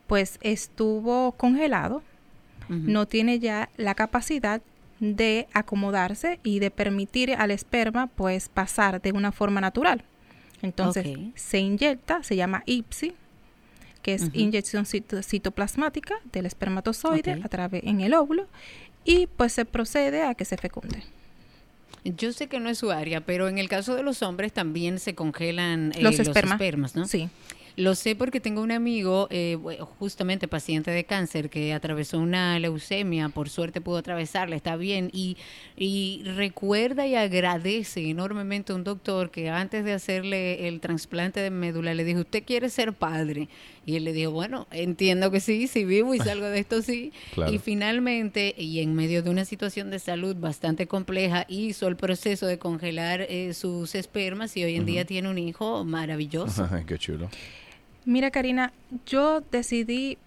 pues 0.06 0.38
estuvo 0.42 1.32
congelado, 1.32 2.02
no 2.68 3.06
tiene 3.06 3.40
ya 3.40 3.68
la 3.76 3.94
capacidad 3.94 4.62
de 5.00 5.48
acomodarse 5.52 6.38
y 6.44 6.60
de 6.60 6.70
permitir 6.70 7.34
al 7.34 7.50
esperma 7.50 8.06
pues 8.06 8.48
pasar 8.48 9.02
de 9.02 9.12
una 9.12 9.32
forma 9.32 9.60
natural. 9.60 10.04
Entonces 10.62 11.04
se 11.34 11.58
inyecta, 11.58 12.22
se 12.22 12.36
llama 12.36 12.62
IPSI, 12.64 13.12
que 14.04 14.14
es 14.14 14.30
inyección 14.34 14.84
cito- 14.84 15.20
citoplasmática 15.22 16.14
del 16.32 16.46
espermatozoide 16.46 17.40
a 17.42 17.48
través 17.48 17.82
en 17.84 18.00
el 18.02 18.14
óvulo 18.14 18.46
y 19.04 19.26
pues 19.26 19.52
se 19.52 19.64
procede 19.64 20.22
a 20.22 20.34
que 20.34 20.44
se 20.44 20.56
fecunde. 20.56 21.02
Yo 22.04 22.32
sé 22.32 22.48
que 22.48 22.60
no 22.60 22.68
es 22.68 22.76
su 22.78 22.90
área, 22.92 23.22
pero 23.22 23.48
en 23.48 23.56
el 23.58 23.68
caso 23.68 23.94
de 23.94 24.02
los 24.02 24.22
hombres 24.22 24.52
también 24.52 24.98
se 24.98 25.14
congelan 25.14 25.92
eh, 25.96 26.02
Los 26.02 26.18
los, 26.18 26.28
esperma. 26.28 26.54
espermas, 26.56 26.94
¿no? 26.94 27.06
Sí. 27.08 27.30
Lo 27.76 27.96
sé 27.96 28.14
porque 28.14 28.38
tengo 28.38 28.60
un 28.62 28.70
amigo, 28.70 29.26
eh, 29.30 29.58
justamente 29.98 30.46
paciente 30.46 30.92
de 30.92 31.02
cáncer, 31.04 31.50
que 31.50 31.72
atravesó 31.72 32.20
una 32.20 32.56
leucemia, 32.60 33.30
por 33.30 33.48
suerte 33.48 33.80
pudo 33.80 33.96
atravesarla, 33.96 34.54
está 34.54 34.76
bien, 34.76 35.10
y, 35.12 35.36
y 35.76 36.22
recuerda 36.36 37.04
y 37.08 37.16
agradece 37.16 38.08
enormemente 38.10 38.72
a 38.72 38.76
un 38.76 38.84
doctor 38.84 39.30
que 39.32 39.50
antes 39.50 39.84
de 39.84 39.92
hacerle 39.92 40.68
el 40.68 40.78
trasplante 40.80 41.40
de 41.40 41.50
médula 41.50 41.94
le 41.94 42.04
dijo, 42.04 42.20
¿usted 42.20 42.44
quiere 42.44 42.68
ser 42.68 42.92
padre? 42.92 43.48
Y 43.86 43.96
él 43.96 44.04
le 44.04 44.12
dijo, 44.12 44.30
bueno, 44.30 44.66
entiendo 44.70 45.30
que 45.30 45.40
sí, 45.40 45.66
si 45.66 45.84
vivo 45.84 46.14
y 46.14 46.18
salgo 46.18 46.46
de 46.46 46.58
esto, 46.58 46.82
sí. 46.82 47.12
Claro. 47.34 47.52
Y 47.52 47.58
finalmente, 47.58 48.54
y 48.56 48.80
en 48.80 48.94
medio 48.94 49.22
de 49.22 49.30
una 49.30 49.44
situación 49.44 49.90
de 49.90 49.98
salud 49.98 50.36
bastante 50.36 50.86
compleja, 50.86 51.44
hizo 51.48 51.88
el 51.88 51.96
proceso 51.96 52.46
de 52.46 52.58
congelar 52.58 53.22
eh, 53.22 53.54
sus 53.54 53.94
espermas 53.94 54.56
y 54.56 54.64
hoy 54.64 54.76
en 54.76 54.86
día 54.86 55.04
tiene 55.04 55.28
un 55.28 55.38
hijo 55.38 55.84
maravilloso. 55.84 56.68
Qué 56.86 56.98
chulo. 56.98 57.28
Mira, 58.04 58.30
Karina, 58.30 58.72
yo 59.06 59.42
decidí 59.50 60.18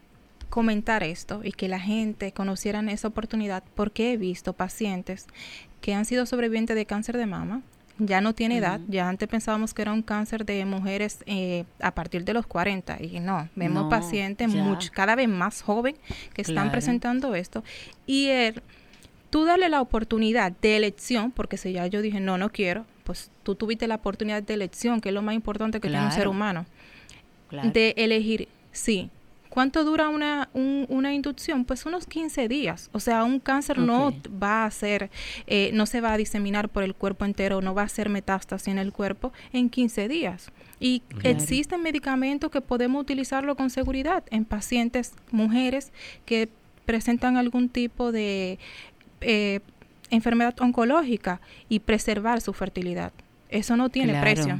comentar 0.49 1.03
esto 1.03 1.41
y 1.43 1.51
que 1.51 1.67
la 1.67 1.79
gente 1.79 2.31
conocieran 2.31 2.89
esa 2.89 3.07
oportunidad 3.07 3.63
porque 3.75 4.13
he 4.13 4.17
visto 4.17 4.53
pacientes 4.53 5.27
que 5.81 5.93
han 5.93 6.05
sido 6.05 6.25
sobrevivientes 6.25 6.75
de 6.75 6.85
cáncer 6.85 7.17
de 7.17 7.25
mama. 7.25 7.61
Ya 7.99 8.21
no 8.21 8.33
tiene 8.33 8.57
edad, 8.57 8.79
ya 8.87 9.09
antes 9.09 9.27
pensábamos 9.27 9.73
que 9.73 9.81
era 9.81 9.91
un 9.91 10.03
cáncer 10.03 10.45
de 10.45 10.63
mujeres 10.65 11.19
eh, 11.25 11.65
a 11.79 11.91
partir 11.95 12.23
de 12.25 12.33
los 12.33 12.45
40 12.45 12.97
y 13.03 13.19
no, 13.19 13.49
vemos 13.55 13.83
No, 13.83 13.89
pacientes 13.89 14.49
mucho, 14.53 14.91
cada 14.93 15.15
vez 15.15 15.27
más 15.27 15.61
jóvenes 15.63 15.99
que 16.33 16.41
están 16.43 16.55
Claro. 16.55 16.71
presentando 16.71 17.33
esto 17.33 17.63
y 18.05 18.27
el, 18.27 18.61
tú 19.31 19.45
darle 19.45 19.67
la 19.69 19.81
oportunidad 19.81 20.51
de 20.51 20.77
elección, 20.77 21.31
porque 21.31 21.57
si 21.57 21.73
ya 21.73 21.87
yo 21.87 22.01
dije 22.03 22.19
no, 22.19 22.37
no 22.37 22.51
quiero, 22.51 22.85
pues 23.03 23.31
tú 23.41 23.55
tuviste 23.55 23.87
la 23.87 23.95
oportunidad 23.95 24.43
de 24.43 24.53
elección, 24.53 25.01
que 25.01 25.09
es 25.09 25.15
lo 25.15 25.21
más 25.23 25.33
importante 25.33 25.79
que 25.79 25.87
tiene 25.89 26.05
un 26.05 26.11
ser 26.11 26.27
humano 26.27 26.65
Claro. 27.49 27.71
de 27.71 27.93
elegir, 27.97 28.47
sí. 28.71 29.09
¿Cuánto 29.57 29.83
dura 29.83 30.09
una, 30.09 30.49
un- 30.53 30.85
una 30.87 31.15
inducción? 31.15 31.65
Pues 31.65 31.87
unos 31.87 32.05
15 32.05 32.47
días. 32.47 32.91
O 32.91 32.99
sea, 32.99 33.23
un 33.23 33.39
cáncer 33.39 33.79
no 33.79 34.13
va 34.31 34.65
a 34.65 34.69
ser, 34.69 35.09
eh, 35.47 35.71
no 35.73 35.87
se 35.87 35.99
va 35.99 36.13
a 36.13 36.17
diseminar 36.17 36.69
por 36.69 36.83
el 36.83 36.93
cuerpo 36.93 37.25
entero, 37.25 37.59
no 37.59 37.73
va 37.73 37.81
a 37.81 37.85
hacer 37.85 38.07
metástasis 38.09 38.67
en 38.67 38.77
el 38.77 38.93
cuerpo 38.93 39.33
en 39.53 39.71
15 39.71 40.07
días. 40.07 40.51
Y 40.79 40.99
Claro. 40.99 41.29
existen 41.31 41.81
medicamentos 41.81 42.51
que 42.51 42.61
podemos 42.61 43.01
utilizarlo 43.01 43.55
con 43.55 43.71
seguridad 43.71 44.23
en 44.29 44.45
pacientes, 44.45 45.13
mujeres 45.31 45.91
que 46.27 46.49
presentan 46.85 47.35
algún 47.35 47.67
tipo 47.69 48.11
de 48.11 48.59
eh, 49.21 49.61
enfermedad 50.11 50.53
oncológica 50.61 51.41
y 51.67 51.79
preservar 51.79 52.41
su 52.41 52.53
fertilidad. 52.53 53.11
Eso 53.49 53.75
no 53.75 53.89
tiene 53.89 54.11
Claro. 54.11 54.23
precio. 54.23 54.59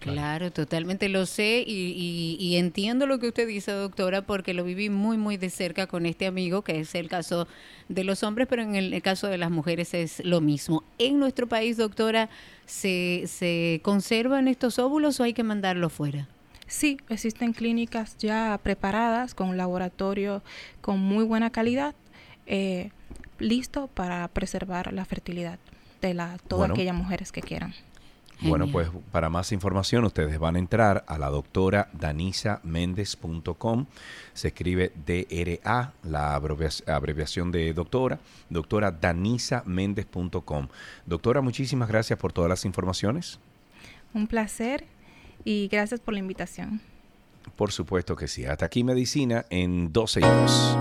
Claro, 0.00 0.50
totalmente 0.50 1.08
lo 1.08 1.26
sé 1.26 1.62
y, 1.66 1.72
y- 1.92 2.36
y 2.40 2.56
entiendo 2.56 3.06
lo 3.06 3.18
que 3.18 3.28
usted 3.28 3.46
dice, 3.46 3.70
doctora, 3.72 4.22
porque 4.22 4.54
lo 4.54 4.64
viví 4.64 4.88
muy, 4.90 5.16
muy 5.18 5.36
de 5.36 5.50
cerca 5.50 5.86
con 5.86 6.06
este 6.06 6.26
amigo, 6.26 6.62
que 6.62 6.80
es 6.80 6.94
el 6.94 7.08
caso 7.08 7.46
de 7.88 8.04
los 8.04 8.22
hombres, 8.22 8.48
pero 8.48 8.62
en 8.62 8.74
el, 8.76 8.92
el 8.94 9.02
caso 9.02 9.26
de 9.28 9.36
las 9.38 9.50
mujeres 9.50 9.92
es 9.94 10.24
lo 10.24 10.40
mismo. 10.40 10.82
En 10.98 11.18
nuestro 11.18 11.46
país, 11.48 11.76
doctora, 11.76 12.30
¿se, 12.66 13.24
se 13.26 13.80
conservan 13.82 14.48
estos 14.48 14.78
óvulos 14.78 15.20
o 15.20 15.24
hay 15.24 15.34
que 15.34 15.42
mandarlos 15.42 15.92
fuera? 15.92 16.28
Sí, 16.66 16.98
existen 17.08 17.52
clínicas 17.52 18.16
ya 18.18 18.58
preparadas 18.62 19.34
con 19.34 19.48
un 19.48 19.56
laboratorio 19.56 20.42
con 20.80 20.98
muy 21.00 21.24
buena 21.24 21.50
calidad, 21.50 21.94
eh, 22.46 22.90
listo 23.38 23.88
para 23.88 24.26
preservar 24.28 24.92
la 24.92 25.04
fertilidad 25.04 25.58
de 26.00 26.14
la, 26.14 26.38
todas 26.48 26.60
Bueno. 26.68 26.74
aquellas 26.74 26.94
mujeres 26.94 27.32
que 27.32 27.42
quieran. 27.42 27.74
Bueno, 28.42 28.68
pues 28.72 28.88
para 29.12 29.28
más 29.28 29.52
información 29.52 30.04
ustedes 30.04 30.38
van 30.38 30.56
a 30.56 30.58
entrar 30.58 31.04
a 31.06 31.18
la 31.18 31.28
doctora 31.28 31.88
danisaméndez.com. 31.92 33.86
Se 34.32 34.48
escribe 34.48 34.92
DRA, 35.06 35.92
la 36.04 36.34
abrevia- 36.34 36.82
abreviación 36.86 37.52
de 37.52 37.72
doctora, 37.74 38.18
doctora 38.48 38.90
danisaméndez.com. 38.92 40.68
Doctora, 41.06 41.40
muchísimas 41.42 41.88
gracias 41.88 42.18
por 42.18 42.32
todas 42.32 42.48
las 42.48 42.64
informaciones. 42.64 43.38
Un 44.14 44.26
placer 44.26 44.86
y 45.44 45.68
gracias 45.68 46.00
por 46.00 46.14
la 46.14 46.20
invitación. 46.20 46.80
Por 47.56 47.72
supuesto 47.72 48.16
que 48.16 48.26
sí. 48.28 48.44
Hasta 48.46 48.66
aquí 48.66 48.84
medicina 48.84 49.44
en 49.50 49.92
12 49.92 50.20
y 50.20 50.22
2. 50.22 50.78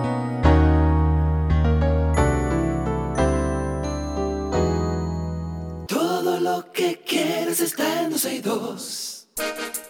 106.2. 8.20 9.89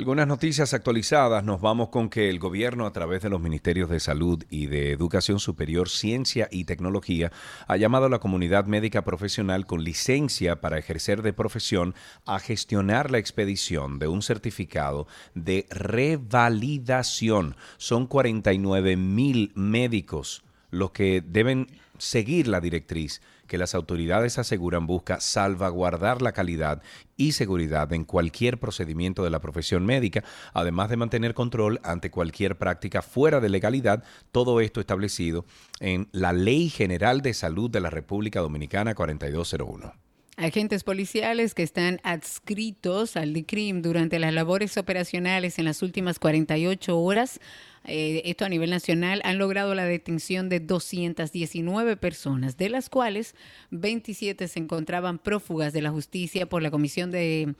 Algunas 0.00 0.26
noticias 0.26 0.72
actualizadas. 0.72 1.44
Nos 1.44 1.60
vamos 1.60 1.90
con 1.90 2.08
que 2.08 2.30
el 2.30 2.38
gobierno, 2.38 2.86
a 2.86 2.90
través 2.90 3.20
de 3.20 3.28
los 3.28 3.38
ministerios 3.38 3.90
de 3.90 4.00
Salud 4.00 4.42
y 4.48 4.64
de 4.64 4.92
Educación 4.92 5.40
Superior, 5.40 5.90
Ciencia 5.90 6.48
y 6.50 6.64
Tecnología, 6.64 7.30
ha 7.68 7.76
llamado 7.76 8.06
a 8.06 8.08
la 8.08 8.18
comunidad 8.18 8.64
médica 8.64 9.04
profesional 9.04 9.66
con 9.66 9.84
licencia 9.84 10.62
para 10.62 10.78
ejercer 10.78 11.20
de 11.20 11.34
profesión 11.34 11.94
a 12.24 12.38
gestionar 12.38 13.10
la 13.10 13.18
expedición 13.18 13.98
de 13.98 14.08
un 14.08 14.22
certificado 14.22 15.06
de 15.34 15.66
revalidación. 15.68 17.56
Son 17.76 18.06
49 18.06 18.96
mil 18.96 19.52
médicos 19.54 20.42
los 20.70 20.92
que 20.92 21.22
deben 21.22 21.66
seguir 21.98 22.48
la 22.48 22.62
directriz 22.62 23.20
que 23.50 23.58
las 23.58 23.74
autoridades 23.74 24.38
aseguran 24.38 24.86
busca 24.86 25.18
salvaguardar 25.18 26.22
la 26.22 26.30
calidad 26.30 26.82
y 27.16 27.32
seguridad 27.32 27.92
en 27.92 28.04
cualquier 28.04 28.60
procedimiento 28.60 29.24
de 29.24 29.30
la 29.30 29.40
profesión 29.40 29.84
médica, 29.84 30.22
además 30.54 30.88
de 30.88 30.96
mantener 30.96 31.34
control 31.34 31.80
ante 31.82 32.12
cualquier 32.12 32.56
práctica 32.58 33.02
fuera 33.02 33.40
de 33.40 33.48
legalidad, 33.48 34.04
todo 34.30 34.60
esto 34.60 34.78
establecido 34.78 35.44
en 35.80 36.06
la 36.12 36.32
Ley 36.32 36.68
General 36.68 37.22
de 37.22 37.34
Salud 37.34 37.68
de 37.68 37.80
la 37.80 37.90
República 37.90 38.38
Dominicana 38.38 38.94
4201. 38.94 39.94
Agentes 40.36 40.84
policiales 40.84 41.52
que 41.52 41.64
están 41.64 42.00
adscritos 42.04 43.16
al 43.16 43.34
DICRIM 43.34 43.82
durante 43.82 44.20
las 44.20 44.32
labores 44.32 44.78
operacionales 44.78 45.58
en 45.58 45.64
las 45.64 45.82
últimas 45.82 46.20
48 46.20 46.96
horas 46.96 47.40
eh, 47.84 48.22
esto 48.26 48.44
a 48.44 48.48
nivel 48.48 48.70
nacional, 48.70 49.22
han 49.24 49.38
logrado 49.38 49.74
la 49.74 49.84
detención 49.84 50.48
de 50.48 50.60
219 50.60 51.96
personas, 51.96 52.56
de 52.56 52.68
las 52.68 52.90
cuales 52.90 53.34
27 53.70 54.48
se 54.48 54.58
encontraban 54.58 55.18
prófugas 55.18 55.72
de 55.72 55.82
la 55.82 55.90
justicia 55.90 56.46
por 56.46 56.62
la 56.62 56.70
comisión 56.70 57.10
de 57.10 57.54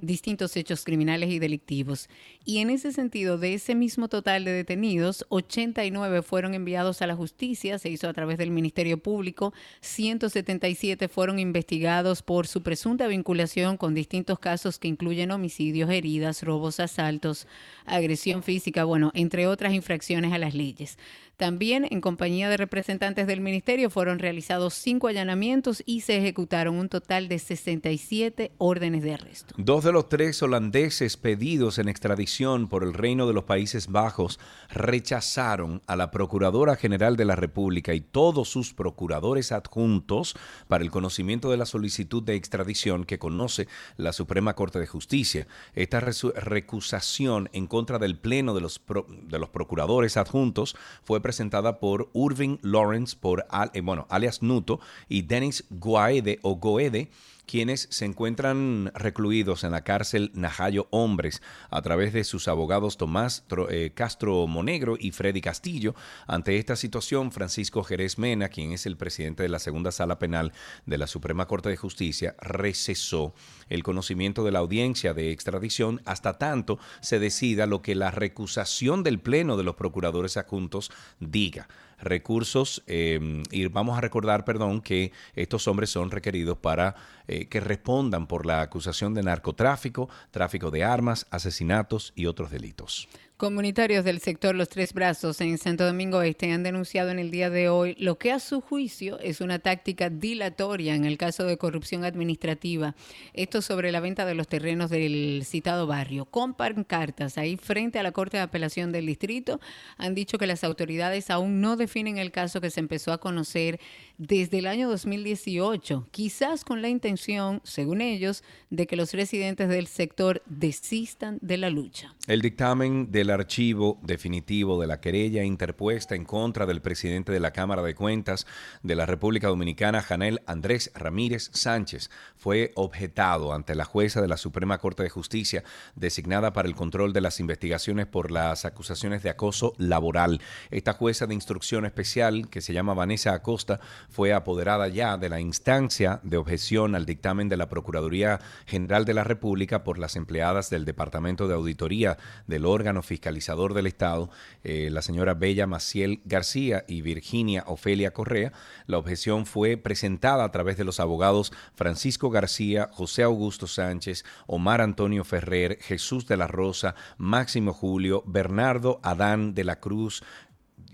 distintos 0.00 0.56
hechos 0.56 0.84
criminales 0.84 1.30
y 1.30 1.38
delictivos. 1.38 2.08
Y 2.44 2.58
en 2.58 2.70
ese 2.70 2.92
sentido, 2.92 3.38
de 3.38 3.54
ese 3.54 3.74
mismo 3.74 4.08
total 4.08 4.44
de 4.44 4.52
detenidos, 4.52 5.26
89 5.28 6.22
fueron 6.22 6.54
enviados 6.54 7.02
a 7.02 7.06
la 7.06 7.16
justicia, 7.16 7.78
se 7.78 7.90
hizo 7.90 8.08
a 8.08 8.12
través 8.12 8.38
del 8.38 8.50
Ministerio 8.50 8.98
Público, 8.98 9.52
177 9.80 11.08
fueron 11.08 11.38
investigados 11.38 12.22
por 12.22 12.46
su 12.46 12.62
presunta 12.62 13.06
vinculación 13.06 13.76
con 13.76 13.94
distintos 13.94 14.38
casos 14.38 14.78
que 14.78 14.88
incluyen 14.88 15.30
homicidios, 15.30 15.90
heridas, 15.90 16.42
robos, 16.42 16.80
asaltos, 16.80 17.46
agresión 17.84 18.42
física, 18.42 18.84
bueno, 18.84 19.10
entre 19.14 19.46
otras 19.46 19.65
infracciones 19.72 20.32
a 20.32 20.38
las 20.38 20.54
leyes. 20.54 20.98
También, 21.36 21.86
en 21.90 22.00
compañía 22.00 22.48
de 22.48 22.56
representantes 22.56 23.26
del 23.26 23.42
ministerio, 23.42 23.90
fueron 23.90 24.18
realizados 24.18 24.72
cinco 24.72 25.08
allanamientos 25.08 25.82
y 25.84 26.00
se 26.00 26.16
ejecutaron 26.16 26.76
un 26.76 26.88
total 26.88 27.28
de 27.28 27.38
67 27.38 28.52
órdenes 28.56 29.02
de 29.02 29.12
arresto. 29.12 29.54
Dos 29.58 29.84
de 29.84 29.92
los 29.92 30.08
tres 30.08 30.42
holandeses 30.42 31.18
pedidos 31.18 31.78
en 31.78 31.90
extradición 31.90 32.68
por 32.68 32.82
el 32.82 32.94
Reino 32.94 33.26
de 33.26 33.34
los 33.34 33.44
Países 33.44 33.88
Bajos 33.88 34.40
rechazaron 34.70 35.82
a 35.86 35.94
la 35.96 36.10
Procuradora 36.10 36.74
General 36.74 37.16
de 37.16 37.26
la 37.26 37.36
República 37.36 37.92
y 37.92 38.00
todos 38.00 38.48
sus 38.48 38.72
procuradores 38.72 39.52
adjuntos 39.52 40.36
para 40.68 40.84
el 40.84 40.90
conocimiento 40.90 41.50
de 41.50 41.58
la 41.58 41.66
solicitud 41.66 42.22
de 42.22 42.34
extradición 42.34 43.04
que 43.04 43.18
conoce 43.18 43.68
la 43.98 44.14
Suprema 44.14 44.54
Corte 44.54 44.78
de 44.78 44.86
Justicia. 44.86 45.46
Esta 45.74 46.00
recusación 46.00 47.50
en 47.52 47.66
contra 47.66 47.98
del 47.98 48.16
Pleno 48.16 48.54
de 48.54 48.62
los, 48.62 48.80
de 49.24 49.38
los 49.38 49.50
procuradores 49.50 50.16
adjuntos 50.16 50.76
fue 51.02 51.25
presentada 51.26 51.80
por 51.80 52.08
Irving 52.14 52.58
Lawrence, 52.62 53.16
por 53.18 53.46
eh, 53.72 53.80
bueno, 53.80 54.06
alias 54.10 54.42
Nuto, 54.42 54.78
y 55.08 55.22
Dennis 55.22 55.64
Guaede 55.70 56.38
o 56.42 56.54
Goede, 56.54 57.10
quienes 57.46 57.88
se 57.90 58.04
encuentran 58.04 58.90
recluidos 58.94 59.64
en 59.64 59.72
la 59.72 59.84
cárcel 59.84 60.30
Najayo 60.34 60.88
Hombres 60.90 61.42
a 61.70 61.80
través 61.82 62.12
de 62.12 62.24
sus 62.24 62.48
abogados 62.48 62.96
Tomás 62.96 63.44
eh, 63.70 63.92
Castro 63.94 64.46
Monegro 64.46 64.96
y 64.98 65.12
Freddy 65.12 65.40
Castillo. 65.40 65.94
Ante 66.26 66.58
esta 66.58 66.76
situación, 66.76 67.32
Francisco 67.32 67.82
Jerez 67.84 68.18
Mena, 68.18 68.48
quien 68.48 68.72
es 68.72 68.86
el 68.86 68.96
presidente 68.96 69.42
de 69.42 69.48
la 69.48 69.58
segunda 69.58 69.92
sala 69.92 70.18
penal 70.18 70.52
de 70.84 70.98
la 70.98 71.06
Suprema 71.06 71.46
Corte 71.46 71.68
de 71.68 71.76
Justicia, 71.76 72.34
recesó 72.40 73.34
el 73.68 73.82
conocimiento 73.82 74.44
de 74.44 74.52
la 74.52 74.58
audiencia 74.58 75.14
de 75.14 75.30
extradición 75.30 76.02
hasta 76.04 76.38
tanto 76.38 76.78
se 77.00 77.18
decida 77.18 77.66
lo 77.66 77.82
que 77.82 77.94
la 77.94 78.10
recusación 78.10 79.02
del 79.02 79.20
Pleno 79.20 79.56
de 79.56 79.64
los 79.64 79.76
Procuradores 79.76 80.36
Adjuntos 80.36 80.90
diga 81.20 81.68
recursos 81.98 82.82
eh, 82.86 83.42
y 83.50 83.66
vamos 83.66 83.96
a 83.96 84.00
recordar, 84.00 84.44
perdón, 84.44 84.80
que 84.80 85.12
estos 85.34 85.66
hombres 85.68 85.90
son 85.90 86.10
requeridos 86.10 86.58
para 86.58 86.94
eh, 87.28 87.46
que 87.46 87.60
respondan 87.60 88.26
por 88.26 88.46
la 88.46 88.60
acusación 88.60 89.14
de 89.14 89.22
narcotráfico, 89.22 90.08
tráfico 90.30 90.70
de 90.70 90.84
armas, 90.84 91.26
asesinatos 91.30 92.12
y 92.14 92.26
otros 92.26 92.50
delitos. 92.50 93.08
Comunitarios 93.36 94.02
del 94.06 94.20
sector 94.20 94.54
Los 94.54 94.70
Tres 94.70 94.94
Brazos 94.94 95.42
en 95.42 95.58
Santo 95.58 95.84
Domingo 95.84 96.22
Este 96.22 96.50
han 96.52 96.62
denunciado 96.62 97.10
en 97.10 97.18
el 97.18 97.30
día 97.30 97.50
de 97.50 97.68
hoy 97.68 97.94
lo 97.98 98.16
que 98.16 98.32
a 98.32 98.40
su 98.40 98.62
juicio 98.62 99.18
es 99.18 99.42
una 99.42 99.58
táctica 99.58 100.08
dilatoria 100.08 100.94
en 100.94 101.04
el 101.04 101.18
caso 101.18 101.44
de 101.44 101.58
corrupción 101.58 102.06
administrativa. 102.06 102.94
Esto 103.34 103.60
sobre 103.60 103.92
la 103.92 104.00
venta 104.00 104.24
de 104.24 104.34
los 104.34 104.48
terrenos 104.48 104.88
del 104.88 105.42
citado 105.44 105.86
barrio. 105.86 106.24
Con 106.24 106.54
pancartas 106.54 107.36
ahí 107.36 107.58
frente 107.58 107.98
a 107.98 108.02
la 108.02 108.12
Corte 108.12 108.38
de 108.38 108.42
Apelación 108.42 108.90
del 108.90 109.04
Distrito 109.04 109.60
han 109.98 110.14
dicho 110.14 110.38
que 110.38 110.46
las 110.46 110.64
autoridades 110.64 111.28
aún 111.28 111.60
no 111.60 111.76
definen 111.76 112.16
el 112.16 112.30
caso 112.30 112.62
que 112.62 112.70
se 112.70 112.80
empezó 112.80 113.12
a 113.12 113.18
conocer 113.18 113.80
desde 114.18 114.58
el 114.58 114.66
año 114.66 114.88
2018, 114.88 116.08
quizás 116.10 116.64
con 116.64 116.82
la 116.82 116.88
intención, 116.88 117.60
según 117.64 118.00
ellos, 118.00 118.42
de 118.70 118.86
que 118.86 118.96
los 118.96 119.12
residentes 119.12 119.68
del 119.68 119.86
sector 119.86 120.42
desistan 120.46 121.38
de 121.42 121.56
la 121.56 121.70
lucha. 121.70 122.14
El 122.26 122.42
dictamen 122.42 123.12
del 123.12 123.30
archivo 123.30 123.98
definitivo 124.02 124.80
de 124.80 124.86
la 124.86 125.00
querella 125.00 125.44
interpuesta 125.44 126.14
en 126.14 126.24
contra 126.24 126.66
del 126.66 126.80
presidente 126.80 127.32
de 127.32 127.40
la 127.40 127.52
Cámara 127.52 127.82
de 127.82 127.94
Cuentas 127.94 128.46
de 128.82 128.96
la 128.96 129.06
República 129.06 129.48
Dominicana, 129.48 130.02
Janel 130.02 130.42
Andrés 130.46 130.90
Ramírez 130.94 131.50
Sánchez, 131.52 132.10
fue 132.36 132.72
objetado 132.74 133.52
ante 133.52 133.74
la 133.74 133.84
jueza 133.84 134.20
de 134.20 134.28
la 134.28 134.36
Suprema 134.36 134.78
Corte 134.78 135.02
de 135.02 135.10
Justicia 135.10 135.62
designada 135.94 136.52
para 136.52 136.68
el 136.68 136.74
control 136.74 137.12
de 137.12 137.20
las 137.20 137.40
investigaciones 137.40 138.06
por 138.06 138.30
las 138.30 138.64
acusaciones 138.64 139.22
de 139.22 139.30
acoso 139.30 139.74
laboral. 139.78 140.40
Esta 140.70 140.92
jueza 140.92 141.26
de 141.26 141.34
instrucción 141.34 141.86
especial, 141.86 142.48
que 142.48 142.60
se 142.60 142.72
llama 142.72 142.94
Vanessa 142.94 143.34
Acosta, 143.34 143.80
fue 144.08 144.32
apoderada 144.32 144.88
ya 144.88 145.16
de 145.16 145.28
la 145.28 145.40
instancia 145.40 146.20
de 146.22 146.36
objeción 146.36 146.94
al 146.94 147.06
dictamen 147.06 147.48
de 147.48 147.56
la 147.56 147.68
Procuraduría 147.68 148.40
General 148.66 149.04
de 149.04 149.14
la 149.14 149.24
República 149.24 149.84
por 149.84 149.98
las 149.98 150.16
empleadas 150.16 150.70
del 150.70 150.84
Departamento 150.84 151.48
de 151.48 151.54
Auditoría 151.54 152.18
del 152.46 152.66
órgano 152.66 153.02
fiscalizador 153.02 153.74
del 153.74 153.86
Estado, 153.86 154.30
eh, 154.64 154.88
la 154.90 155.02
señora 155.02 155.34
Bella 155.34 155.66
Maciel 155.66 156.20
García 156.24 156.84
y 156.88 157.02
Virginia 157.02 157.64
Ofelia 157.66 158.12
Correa. 158.12 158.52
La 158.86 158.98
objeción 158.98 159.46
fue 159.46 159.76
presentada 159.76 160.44
a 160.44 160.50
través 160.52 160.76
de 160.76 160.84
los 160.84 161.00
abogados 161.00 161.52
Francisco 161.74 162.30
García, 162.30 162.88
José 162.92 163.22
Augusto 163.22 163.66
Sánchez, 163.66 164.24
Omar 164.46 164.80
Antonio 164.80 165.24
Ferrer, 165.24 165.78
Jesús 165.80 166.26
de 166.26 166.36
la 166.36 166.46
Rosa, 166.46 166.94
Máximo 167.18 167.72
Julio, 167.72 168.22
Bernardo 168.26 169.00
Adán 169.02 169.54
de 169.54 169.64
la 169.64 169.80
Cruz, 169.80 170.22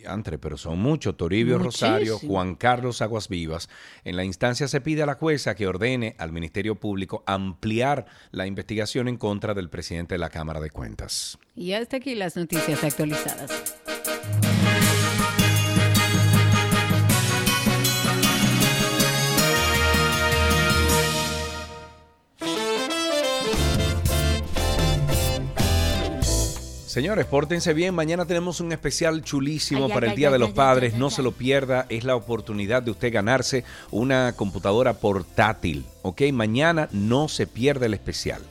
entre, 0.06 0.38
pero 0.38 0.56
son 0.56 0.78
muchos. 0.78 1.16
Toribio 1.16 1.58
Rosario. 1.58 2.18
Juan 2.18 2.54
Carlos 2.54 3.02
Aguas 3.02 3.28
Vivas. 3.28 3.68
En 4.04 4.16
la 4.16 4.24
instancia 4.24 4.68
se 4.68 4.80
pide 4.80 5.02
a 5.02 5.06
la 5.06 5.14
jueza 5.14 5.54
que 5.54 5.66
ordene 5.66 6.14
al 6.18 6.32
Ministerio 6.32 6.76
Público 6.76 7.22
ampliar 7.26 8.06
la 8.30 8.46
investigación 8.46 9.08
en 9.08 9.16
contra 9.16 9.54
del 9.54 9.70
presidente 9.70 10.14
de 10.14 10.18
la 10.18 10.30
Cámara 10.30 10.60
de 10.60 10.70
Cuentas. 10.70 11.38
Y 11.54 11.72
hasta 11.72 11.98
aquí 11.98 12.14
las 12.14 12.36
noticias 12.36 12.82
actualizadas. 12.82 13.91
Señores, 26.92 27.24
pórtense 27.24 27.72
bien. 27.72 27.94
Mañana 27.94 28.26
tenemos 28.26 28.60
un 28.60 28.70
especial 28.70 29.22
chulísimo 29.22 29.86
Ay, 29.86 29.92
para 29.94 30.06
ay, 30.08 30.10
el 30.10 30.16
Día 30.18 30.28
ay, 30.28 30.34
de 30.34 30.38
los 30.38 30.50
Padres. 30.50 30.92
no 30.92 31.08
se 31.08 31.22
lo 31.22 31.32
pierda. 31.32 31.86
Es 31.88 32.04
la 32.04 32.16
oportunidad 32.16 32.82
de 32.82 32.90
usted 32.90 33.10
ganarse 33.10 33.64
una 33.90 34.34
computadora 34.36 34.92
portátil. 34.92 35.86
¿Ok? 36.02 36.20
Mañana 36.34 36.90
no 36.92 37.28
se 37.28 37.46
pierda 37.46 37.86
el 37.86 37.94
especial. 37.94 38.42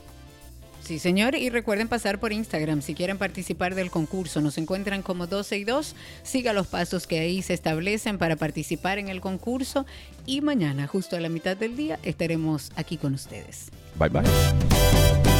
Sí, 0.82 0.98
señor, 0.98 1.36
y 1.36 1.50
recuerden 1.50 1.86
pasar 1.86 2.18
por 2.18 2.32
Instagram 2.32 2.82
si 2.82 2.96
quieren 2.96 3.16
participar 3.16 3.76
del 3.76 3.92
concurso. 3.92 4.40
Nos 4.40 4.58
encuentran 4.58 5.02
como 5.02 5.28
12 5.28 5.58
y 5.58 5.62
2. 5.62 5.94
Siga 6.24 6.52
los 6.52 6.66
pasos 6.66 7.06
que 7.06 7.20
ahí 7.20 7.42
se 7.42 7.54
establecen 7.54 8.18
para 8.18 8.34
participar 8.34 8.98
en 8.98 9.08
el 9.08 9.20
concurso 9.20 9.86
y 10.26 10.40
mañana, 10.40 10.88
justo 10.88 11.14
a 11.14 11.20
la 11.20 11.28
mitad 11.28 11.56
del 11.56 11.76
día, 11.76 12.00
estaremos 12.02 12.72
aquí 12.74 12.96
con 12.96 13.14
ustedes. 13.14 13.70
Bye 13.94 14.08
bye. 14.08 15.31